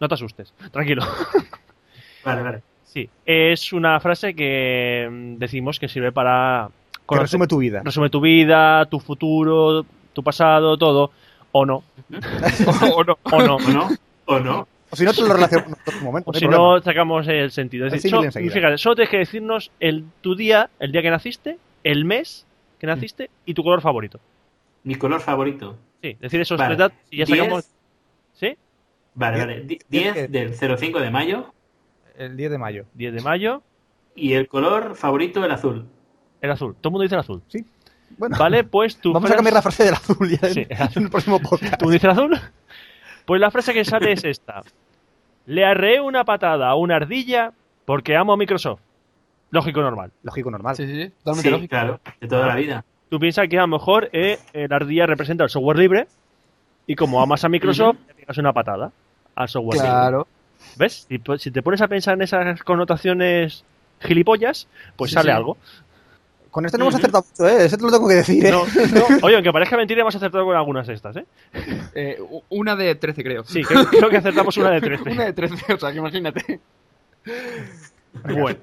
No 0.00 0.08
te 0.08 0.14
asustes, 0.14 0.52
tranquilo. 0.70 1.02
Vale, 2.24 2.42
vale. 2.42 2.62
Sí, 2.84 3.08
es 3.24 3.72
una 3.72 4.00
frase 4.00 4.34
que 4.34 5.08
mm, 5.10 5.38
decimos 5.38 5.78
que 5.78 5.88
sirve 5.88 6.10
para 6.12 6.68
Que 7.08 7.16
resume 7.18 7.46
tu 7.46 7.58
vida. 7.58 7.80
resume 7.84 8.10
tu 8.10 8.20
vida, 8.20 8.84
tu 8.86 8.98
futuro, 9.00 9.84
tu 10.12 10.22
pasado, 10.22 10.76
todo, 10.76 11.10
o 11.52 11.64
no, 11.64 11.84
o 12.94 13.04
no. 13.04 13.18
o 13.22 13.42
no. 13.42 13.56
¿O 13.56 13.72
no? 13.72 13.88
¿O 14.26 14.38
no? 14.40 14.68
O 14.90 14.96
si 14.96 15.04
no, 15.04 15.12
te 15.12 15.20
lo 15.22 15.32
relacionamos 15.32 15.78
en 15.86 15.94
otro 15.94 16.00
momento. 16.02 16.30
O 16.30 16.32
no 16.32 16.38
si 16.38 16.46
problema. 16.46 16.64
no, 16.76 16.82
sacamos 16.82 17.28
el 17.28 17.50
sentido. 17.50 17.86
Es 17.86 17.92
El 17.92 18.00
decir, 18.02 18.50
fíjate, 18.52 18.78
solo 18.78 18.94
tienes 18.96 19.10
que 19.10 19.18
decirnos 19.18 19.70
el, 19.80 20.04
tu 20.20 20.34
día, 20.34 20.70
el 20.78 20.92
día 20.92 21.02
que 21.02 21.10
naciste, 21.10 21.58
el 21.84 22.04
mes 22.04 22.46
que 22.78 22.86
naciste 22.86 23.30
y 23.44 23.54
tu 23.54 23.62
color 23.62 23.80
favorito. 23.82 24.20
Mi 24.84 24.94
color 24.94 25.20
favorito. 25.20 25.76
Sí, 26.02 26.16
decir 26.20 26.40
esos 26.40 26.58
Vale. 26.58 26.68
tres 26.76 26.78
datos 26.78 26.98
y 27.10 27.18
ya 27.18 27.24
Diez. 27.24 27.38
sacamos. 27.38 27.64
¿Sí? 28.34 28.56
Vale, 29.14 29.36
Diez- 29.36 29.46
vale. 29.46 29.60
Di- 29.64 29.78
diez 29.88 30.14
10 30.14 30.14
que- 30.14 30.28
del 30.28 30.78
05 30.78 31.00
de 31.00 31.10
mayo. 31.10 31.52
El 32.16 32.36
10 32.36 32.50
de 32.52 32.58
mayo. 32.58 32.84
10 32.94 33.14
de 33.14 33.20
mayo, 33.20 33.62
Y 34.14 34.32
el 34.34 34.48
color 34.48 34.94
favorito, 34.96 35.44
el 35.44 35.50
azul. 35.50 35.86
el 36.40 36.50
azul. 36.50 36.74
Todo 36.80 36.88
el 36.88 36.92
mundo 36.92 37.02
dice 37.02 37.14
el 37.16 37.20
azul. 37.20 37.42
Bueno, 38.16 38.36
Vale, 38.38 38.64
pues 38.64 38.96
tu 38.96 39.12
vamos 39.12 39.30
a 39.30 39.34
cambiar 39.34 39.54
la 39.54 39.62
frase 39.62 39.84
del 39.84 39.94
azul 39.94 40.28
ya 40.30 40.48
en, 40.48 40.54
Sí, 40.54 40.66
en 40.68 41.02
el 41.04 41.10
próximo 41.10 41.38
podcast. 41.42 41.76
¿Tú 41.78 41.90
dices 41.90 42.04
el 42.04 42.10
azul? 42.10 42.40
Pues 43.28 43.42
la 43.42 43.50
frase 43.50 43.74
que 43.74 43.84
sale 43.84 44.12
es 44.12 44.24
esta. 44.24 44.62
Le 45.44 45.62
arreé 45.66 46.00
una 46.00 46.24
patada 46.24 46.66
a 46.70 46.74
una 46.76 46.96
ardilla 46.96 47.52
porque 47.84 48.16
amo 48.16 48.32
a 48.32 48.38
Microsoft. 48.38 48.80
Lógico 49.50 49.82
normal. 49.82 50.12
Lógico, 50.22 50.50
normal. 50.50 50.74
Sí, 50.76 50.86
sí, 50.86 50.94
sí, 50.94 51.10
totalmente 51.10 51.42
Sí, 51.42 51.50
lógico. 51.50 51.68
claro. 51.68 52.00
De 52.22 52.26
toda 52.26 52.46
la 52.46 52.54
vida. 52.56 52.84
Tú 53.10 53.18
piensas 53.20 53.46
que 53.50 53.58
a 53.58 53.62
lo 53.62 53.68
mejor 53.68 54.08
eh, 54.14 54.38
eh, 54.54 54.66
la 54.66 54.76
ardilla 54.76 55.04
representa 55.04 55.44
el 55.44 55.50
software 55.50 55.76
libre 55.76 56.06
y 56.86 56.94
como 56.96 57.20
amas 57.20 57.44
a 57.44 57.50
Microsoft, 57.50 57.98
le 58.08 58.14
pegas 58.14 58.38
una 58.38 58.54
patada 58.54 58.92
al 59.34 59.48
software 59.50 59.74
libre. 59.76 59.90
Claro. 59.90 60.26
¿Ves? 60.78 61.06
Si, 61.38 61.50
te 61.50 61.62
pones 61.62 61.82
a 61.82 61.88
pensar 61.88 62.14
en 62.14 62.22
esas 62.22 62.62
connotaciones 62.62 63.62
gilipollas, 64.00 64.68
pues 64.96 65.10
Sí, 65.10 65.16
sale 65.16 65.32
sí. 65.32 65.36
algo. 65.36 65.58
Con 66.50 66.64
este 66.64 66.78
no 66.78 66.84
hemos 66.84 66.94
acertado 66.94 67.24
mucho, 67.28 67.48
¿eh? 67.48 67.66
Ese 67.66 67.76
te 67.76 67.82
lo 67.82 67.90
tengo 67.90 68.08
que 68.08 68.14
decir, 68.14 68.44
¿eh? 68.46 68.50
No, 68.50 68.64
no. 68.64 69.18
Oye, 69.22 69.34
aunque 69.36 69.52
parezca 69.52 69.76
mentira, 69.76 70.00
hemos 70.00 70.14
acertado 70.16 70.44
con 70.44 70.56
algunas 70.56 70.86
de 70.86 70.94
estas, 70.94 71.16
¿eh? 71.16 71.24
Eh, 71.94 72.18
una 72.48 72.74
de 72.74 72.94
13, 72.94 73.22
creo. 73.22 73.44
Sí, 73.44 73.62
creo, 73.62 73.86
creo 73.86 74.08
que 74.10 74.16
acertamos 74.16 74.56
una 74.56 74.70
de 74.70 74.80
13. 74.80 75.02
Una 75.10 75.24
de 75.26 75.32
13, 75.32 75.74
o 75.74 75.78
sea, 75.78 75.92
que 75.92 75.98
imagínate. 75.98 76.60
Bueno. 78.24 78.58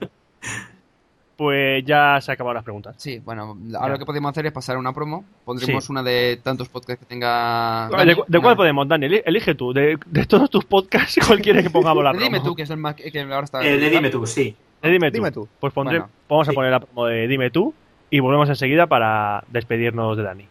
Pues 1.38 1.84
ya 1.86 2.20
se 2.22 2.32
acabaron 2.32 2.56
las 2.56 2.64
preguntas. 2.64 2.96
Sí, 2.98 3.20
bueno, 3.20 3.58
ahora 3.74 3.88
Ya. 3.88 3.90
lo 3.90 4.00
que 4.00 4.06
podemos 4.06 4.30
hacer 4.32 4.46
es 4.46 4.54
pasar 4.54 4.78
una 4.78 4.94
promo. 4.94 5.26
Pondremos 5.44 5.84
Sí. 5.84 5.92
una 5.92 6.02
de 6.02 6.40
tantos 6.42 6.70
podcasts 6.70 7.02
que 7.04 7.06
tenga. 7.10 7.90
¿De, 7.92 7.98
Dani, 7.98 8.16
de 8.26 8.40
cuál 8.40 8.56
podemos, 8.56 8.88
Dani? 8.88 9.06
Eli- 9.08 9.22
Elige 9.26 9.54
tú. 9.54 9.74
De, 9.74 10.00
de 10.06 10.26
todos 10.26 10.50
tus 10.50 10.64
podcasts, 10.64 11.20
¿cuál 11.28 11.42
quieres 11.42 11.64
que 11.64 11.70
pongamos 11.70 12.04
la 12.06 12.12
promo? 12.12 12.24
Dime 12.26 12.40
tú, 12.40 12.56
que 12.56 12.62
es 12.64 12.70
el 12.70 12.78
más 12.78 12.96
que 12.96 13.20
ahora 13.20 13.44
está. 13.44 13.60
El 13.62 13.82
de 13.82 13.90
dime 13.90 14.10
tú, 14.10 14.26
sí. 14.26 14.56
De 14.86 14.92
dime 14.92 15.12
tú. 15.12 15.16
Dime 15.18 15.32
tú. 15.32 15.48
Pues 15.60 15.74
pondré, 15.74 16.00
Bueno, 16.00 16.14
vamos 16.30 16.50
a 16.50 16.54
poner 16.54 16.72
la 16.72 16.80
promo 16.80 17.06
de 17.06 17.28
Dime 17.28 17.50
tú 17.50 17.74
y 18.10 18.20
volvemos 18.20 18.50
enseguida 18.50 18.88
para 18.88 19.44
despedirnos 19.50 20.16
de 20.16 20.24
Dani. 20.24 20.48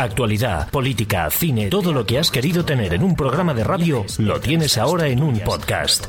Actualidad, 0.00 0.70
política, 0.70 1.28
cine, 1.28 1.68
todo 1.68 1.92
lo 1.92 2.06
que 2.06 2.18
has 2.18 2.30
querido 2.30 2.64
tener 2.64 2.94
en 2.94 3.04
un 3.04 3.14
programa 3.14 3.52
de 3.52 3.64
radio 3.64 4.06
lo 4.18 4.40
tienes 4.40 4.78
ahora 4.78 5.08
en 5.08 5.22
un 5.22 5.38
podcast. 5.40 6.06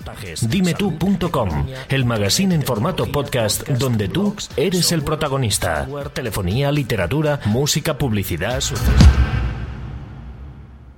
Dimetú.com, 0.48 1.68
el 1.90 2.06
magazine 2.06 2.56
en 2.56 2.62
formato 2.62 3.08
podcast 3.12 3.68
donde 3.68 4.08
tú 4.08 4.34
eres 4.56 4.94
el 4.94 5.04
protagonista. 5.04 5.90
Telefonía, 6.14 6.72
literatura, 6.72 7.42
música, 7.46 7.98
publicidad. 7.98 8.62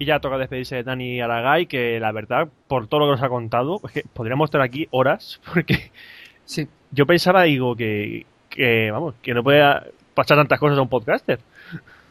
Y 0.04 0.06
ya 0.06 0.20
toca 0.20 0.38
despedirse 0.38 0.76
de 0.76 0.84
Dani 0.84 1.22
Aragay, 1.22 1.66
que 1.66 1.98
la 1.98 2.12
verdad, 2.12 2.50
por 2.68 2.88
todo 2.88 3.00
lo 3.00 3.06
que 3.06 3.12
nos 3.12 3.24
ha 3.24 3.30
contado, 3.30 3.80
es 3.86 3.92
que 3.94 4.04
podríamos 4.12 4.48
estar 4.48 4.60
aquí 4.60 4.86
horas, 4.92 5.40
porque 5.54 5.92
Sí. 6.44 6.68
yo 6.92 7.06
pensaba, 7.06 7.44
digo, 7.44 7.74
que, 7.74 8.26
que 8.50 8.92
vamos, 8.92 9.16
que 9.22 9.34
no 9.34 9.44
puede 9.44 9.64
pasar 10.14 10.38
tantas 10.38 10.60
cosas 10.60 10.78
a 10.78 10.82
un 10.82 10.90
podcaster. 10.90 11.40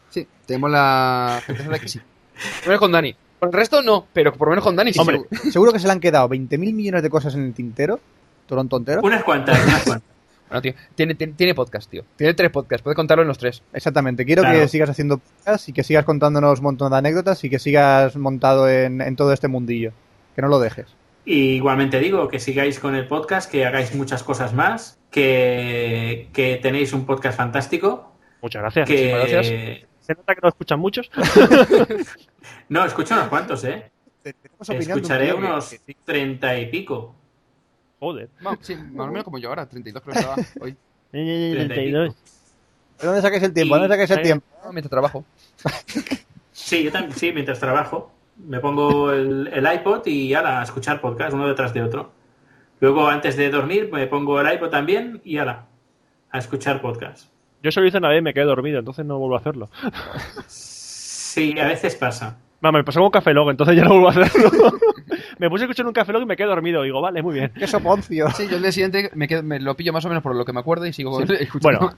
Sí, 0.09 0.27
tenemos 0.47 0.71
la 0.71 1.39
certeza 1.45 1.69
de 1.69 1.79
que 1.79 1.87
sí. 1.87 1.99
Por 1.99 2.63
lo 2.63 2.67
menos 2.69 2.79
con 2.79 2.91
Dani. 2.91 3.15
Con 3.39 3.49
el 3.49 3.53
resto 3.53 3.81
no, 3.83 4.07
pero 4.11 4.33
por 4.33 4.47
lo 4.47 4.51
menos 4.53 4.63
con 4.63 4.75
Dani 4.75 4.91
sí. 4.91 4.99
Hombre. 4.99 5.17
seguro. 5.29 5.51
Seguro 5.51 5.73
que 5.73 5.79
se 5.79 5.85
le 5.85 5.93
han 5.93 5.99
quedado 5.99 6.27
20.000 6.29 6.57
millones 6.73 7.03
de 7.03 7.09
cosas 7.11 7.35
en 7.35 7.43
el 7.43 7.53
tintero. 7.53 7.99
Toronto 8.47 8.77
entero. 8.77 9.01
Unas 9.03 9.23
cuantas, 9.23 9.63
unas 9.65 9.83
cuantas. 9.83 10.12
Bueno, 10.53 10.61
tío, 10.61 10.73
tiene, 10.95 11.15
tiene, 11.15 11.33
tiene 11.33 11.55
podcast, 11.55 11.89
tío. 11.89 12.03
Tiene 12.15 12.33
tres 12.35 12.51
podcasts, 12.51 12.83
puede 12.83 12.95
contarlo 12.95 13.23
en 13.23 13.27
los 13.27 13.37
tres. 13.39 13.63
Exactamente. 13.73 14.23
Quiero 14.25 14.43
Claro. 14.43 14.59
que 14.59 14.67
sigas 14.67 14.89
haciendo 14.89 15.17
podcast 15.17 15.67
y 15.69 15.73
que 15.73 15.83
sigas 15.83 16.05
contándonos 16.05 16.59
un 16.59 16.63
montón 16.65 16.91
de 16.91 16.97
anécdotas 16.97 17.43
y 17.43 17.49
que 17.49 17.57
sigas 17.59 18.15
montado 18.15 18.69
en, 18.69 19.01
en 19.01 19.15
todo 19.15 19.33
este 19.33 19.47
mundillo. 19.47 19.93
Que 20.35 20.41
no 20.41 20.47
lo 20.47 20.59
dejes. 20.59 20.87
Y 21.25 21.53
igualmente 21.55 21.99
digo 21.99 22.27
que 22.27 22.39
sigáis 22.39 22.79
con 22.79 22.95
el 22.95 23.07
podcast, 23.07 23.49
que 23.49 23.65
hagáis 23.65 23.95
muchas 23.95 24.23
cosas 24.23 24.53
más, 24.53 24.99
que, 25.09 26.27
que 26.33 26.57
tenéis 26.61 26.93
un 26.93 27.05
podcast 27.05 27.37
fantástico, 27.37 28.11
Muchas 28.41 28.61
gracias. 28.61 28.87
que 28.89 28.93
Muchísimas 29.15 29.29
gracias. 29.31 29.87
Se 30.01 30.13
nota 30.15 30.35
que 30.35 30.41
no 30.43 30.49
escuchan 30.49 30.79
muchos. 30.79 31.09
no, 32.69 32.85
escucho 32.85 33.13
unos 33.13 33.27
cuantos, 33.29 33.63
¿eh? 33.63 33.89
Escucharé 34.69 35.33
unos 35.33 35.75
treinta 36.03 36.57
y 36.57 36.65
pico. 36.67 37.15
Joder. 38.03 38.29
No, 38.41 38.57
sí, 38.59 38.75
más 38.75 39.07
o 39.07 39.11
menos 39.11 39.23
como 39.23 39.37
yo 39.37 39.47
ahora, 39.47 39.65
32 39.65 40.03
creo 40.03 40.13
que 40.13 40.19
estaba 40.19 40.35
hoy. 40.59 40.75
Eh, 41.15 41.51
Treinta 41.53 41.75
y 41.75 41.91
32. 41.91 42.15
¿De 42.99 43.05
dónde 43.05 43.21
saques 43.21 43.43
el 43.43 43.53
tiempo? 43.53 43.75
¿De 43.75 43.81
dónde 43.81 43.95
saques 43.95 44.17
el 44.17 44.23
tiempo? 44.23 44.45
Mientras 44.71 44.89
trabajo. 44.89 45.25
Sí, 46.51 46.83
yo 46.83 46.91
también, 46.91 47.17
sí, 47.17 47.31
mientras 47.31 47.59
trabajo. 47.59 48.11
Me 48.37 48.59
pongo 48.59 49.11
el, 49.11 49.47
el 49.47 49.73
iPod 49.73 50.05
y 50.07 50.33
ala, 50.33 50.59
a 50.59 50.63
escuchar 50.63 51.01
podcast 51.01 51.33
uno 51.33 51.47
detrás 51.47 51.73
de 51.73 51.81
otro. 51.81 52.11
Luego, 52.79 53.07
antes 53.07 53.37
de 53.37 53.49
dormir, 53.49 53.89
me 53.91 54.05
pongo 54.07 54.39
el 54.41 54.53
iPod 54.53 54.69
también 54.69 55.21
y 55.23 55.37
ala, 55.37 55.65
a 56.31 56.37
escuchar 56.39 56.81
podcast. 56.81 57.29
Yo 57.61 57.69
eso 57.69 57.79
lo 57.79 57.87
hice 57.87 57.97
una 57.99 58.09
vez 58.09 58.19
y 58.19 58.21
me 58.23 58.33
quedé 58.33 58.45
dormido, 58.45 58.79
entonces 58.79 59.05
no 59.05 59.17
vuelvo 59.19 59.35
a 59.35 59.39
hacerlo. 59.39 59.69
Sí, 60.47 61.57
a 61.59 61.67
veces 61.67 61.95
pasa. 61.95 62.37
Vamos, 62.63 62.79
me 62.79 62.83
pasó 62.85 62.99
con 63.01 63.05
un 63.07 63.11
café 63.11 63.33
log, 63.33 63.49
entonces 63.51 63.75
ya 63.75 63.83
no 63.83 63.89
vuelvo 63.99 64.07
a 64.07 64.11
hacerlo. 64.11 64.49
me 65.37 65.49
puse 65.49 65.63
a 65.63 65.65
escuchar 65.65 65.85
un 65.85 65.91
café 65.93 66.13
log 66.13 66.21
y 66.23 66.25
me 66.25 66.37
quedé 66.37 66.47
dormido. 66.47 66.81
Digo, 66.81 67.01
vale, 67.01 67.21
muy 67.21 67.33
bien. 67.33 67.51
Qué 67.59 67.67
soponcio. 67.67 68.29
Sí, 68.31 68.47
yo 68.49 68.55
el 68.55 68.61
día 68.61 68.71
siguiente 68.71 69.11
me, 69.15 69.27
quedo- 69.27 69.43
me 69.43 69.59
lo 69.59 69.75
pillo 69.75 69.91
más 69.91 70.05
o 70.05 70.07
menos 70.07 70.23
por 70.23 70.33
lo 70.33 70.45
que 70.45 70.53
me 70.53 70.61
acuerdo 70.61 70.85
y 70.85 70.93
sigo 70.93 71.21
escuchando. 71.39 71.79
Bueno, 71.79 71.97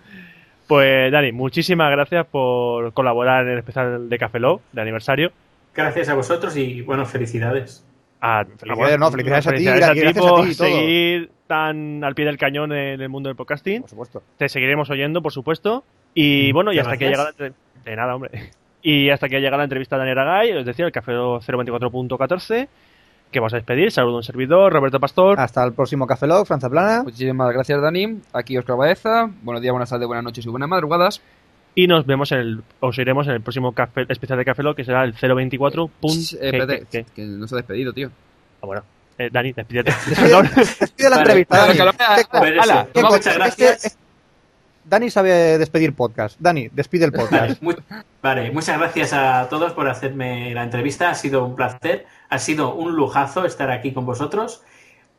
pues 0.68 1.12
Dani, 1.12 1.32
muchísimas 1.32 1.92
gracias 1.92 2.26
por 2.26 2.92
colaborar 2.94 3.46
en 3.46 3.52
el 3.54 3.58
especial 3.60 4.10
de 4.10 4.18
Café 4.18 4.40
Lock 4.40 4.62
de 4.72 4.82
aniversario. 4.82 5.32
Gracias 5.76 6.10
a 6.10 6.16
vosotros 6.16 6.58
y 6.58 6.82
bueno, 6.82 7.06
felicidades. 7.06 7.86
Ah, 8.20 8.44
Felicidades, 8.58 8.98
no, 8.98 9.12
felicidades 9.12 9.46
a 9.46 9.50
ti, 9.52 9.56
felicidades 9.58 9.80
gracias 9.82 10.08
a 10.08 10.12
ti 10.12 10.50
y 10.52 10.56
todo. 10.56 10.66
seguir 10.68 11.30
tan 11.46 12.04
al 12.04 12.16
pie 12.16 12.26
del 12.26 12.38
cañón 12.38 12.72
en 12.72 13.00
el 13.02 13.10
mundo 13.10 13.30
del 13.30 13.36
podcasting. 13.36 13.82
Por 13.82 13.90
supuesto. 13.92 14.24
Te 14.38 14.50
seguiremos 14.50 14.90
oyendo, 14.90 15.22
por 15.22 15.32
supuesto. 15.32 15.84
Y 16.16 16.52
bueno, 16.54 16.74
y 16.74 16.80
hasta 16.80 16.98
que 16.98 17.06
gracias. 17.10 17.36
entre- 17.40 17.54
De 17.84 17.96
nada, 17.96 18.16
hombre. 18.16 18.32
Y 18.88 19.10
hasta 19.10 19.28
que 19.28 19.40
llega 19.42 19.58
la 19.58 19.64
entrevista 19.64 19.96
de 19.96 20.02
Dani 20.02 20.12
Aragay, 20.12 20.52
es 20.60 20.66
decir, 20.66 20.86
el 20.86 20.92
Café 20.92 21.12
Lock 21.14 21.42
024.14, 21.44 22.68
que 23.32 23.40
vamos 23.40 23.52
a 23.54 23.58
despedir. 23.58 23.92
Saludo 23.92 24.14
a 24.14 24.18
un 24.18 24.24
servidor, 24.24 24.72
Roberto 24.72 25.00
Pastor. 25.00 25.40
Hasta 25.40 25.64
el 25.64 25.74
próximo 25.74 26.06
Café 26.06 26.28
Log, 26.28 26.46
Franza 26.46 26.70
Plana. 26.70 27.02
Muchísimas 27.04 27.52
gracias, 27.52 27.82
Dani. 27.82 28.20
Aquí 28.32 28.56
Oscar 28.60 28.78
Baeza. 28.78 29.28
Buenos 29.42 29.62
días, 29.64 29.72
buenas 29.72 29.90
tardes, 29.90 30.06
buenas 30.06 30.24
noches 30.24 30.46
y 30.46 30.50
buenas 30.50 30.70
madrugadas. 30.70 31.20
Y 31.74 31.88
nos 31.88 32.06
vemos 32.06 32.32
en 32.32 32.38
el, 32.38 32.64
os 32.80 32.98
iremos 33.00 33.26
en 33.28 33.34
el 33.34 33.42
próximo 33.42 33.72
café, 33.74 34.06
especial 34.08 34.38
de 34.38 34.46
Café 34.46 34.62
Lock, 34.62 34.78
que 34.78 34.86
será 34.86 35.04
el 35.04 35.14
024. 35.14 35.86
Eh, 35.86 35.90
espérate, 36.42 36.86
¿Qué- 36.92 37.04
qué- 37.04 37.06
que 37.16 37.22
no 37.26 37.48
se 37.48 37.56
ha 37.56 37.58
despedido, 37.58 37.92
tío. 37.92 38.12
Ah, 38.62 38.68
bueno. 38.68 38.84
Eh, 39.18 39.30
Dani, 39.32 39.52
despídete. 39.52 39.92
Perdón. 40.16 40.48
Despide 40.56 41.10
la 41.10 41.18
entrevista, 41.18 41.58
vale, 41.58 41.68
Dani. 41.68 41.78
que 41.80 41.86
lo 41.86 41.92
vea. 41.98 42.16
¿Qué 42.18 42.24
co- 42.26 42.38
Pues 42.40 42.52
eso, 42.52 42.62
ala, 42.62 42.88
¿qué 42.94 43.02
muchas 43.04 43.36
gracias. 43.36 43.98
Dani 44.86 45.10
sabe 45.10 45.58
despedir 45.58 45.94
podcast. 45.96 46.40
Dani, 46.40 46.70
despide 46.72 47.06
el 47.06 47.12
Vale, 47.12 47.24
podcast. 47.28 47.62
mu- 47.62 47.74
vale, 48.22 48.52
muchas 48.52 48.78
gracias 48.80 49.14
a 49.14 49.48
todos 49.50 49.74
por 49.74 49.88
hacerme 49.88 50.54
la 50.54 50.64
entrevista. 50.64 51.10
Ha 51.10 51.16
sido 51.16 51.44
un 51.46 51.56
placer, 51.56 52.06
ha 52.30 52.38
sido 52.40 52.74
un 52.76 52.96
lujazo 52.96 53.46
estar 53.46 53.72
aquí 53.72 53.94
con 53.94 54.06
vosotros. 54.06 54.64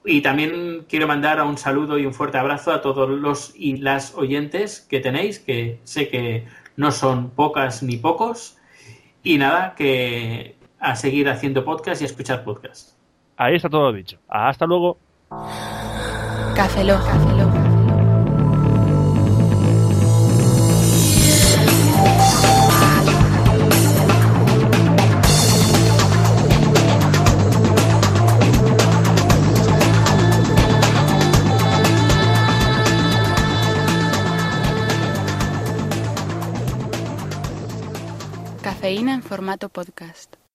Y 0.04 0.20
también 0.20 0.84
quiero 0.88 1.08
mandar 1.08 1.42
un 1.42 1.58
saludo 1.58 1.98
y 1.98 2.06
un 2.06 2.14
fuerte 2.14 2.38
abrazo 2.38 2.72
a 2.72 2.80
todos 2.80 3.08
los 3.10 3.52
y 3.56 3.78
las 3.78 4.14
oyentes 4.14 4.80
que 4.88 5.00
tenéis, 5.00 5.40
que 5.40 5.80
sé 5.82 6.08
que 6.08 6.46
no 6.76 6.92
son 6.92 7.30
pocas 7.30 7.82
ni 7.82 7.96
pocos. 7.96 8.56
Y 9.24 9.38
nada, 9.38 9.74
que 9.76 10.54
a 10.78 10.94
seguir 10.94 11.28
haciendo 11.28 11.64
podcast 11.64 12.00
y 12.00 12.04
a 12.04 12.06
escuchar 12.06 12.44
podcast. 12.44 12.90
Ahí 13.36 13.56
está 13.56 13.68
todo 13.68 13.92
dicho. 13.92 14.18
Hasta 14.28 14.64
luego. 14.66 14.96
Café 16.54 16.84
Lock. 16.84 17.02
Cafeína 17.02 17.42
en 17.56 17.65
formato 39.26 39.68
podcast. 39.68 40.45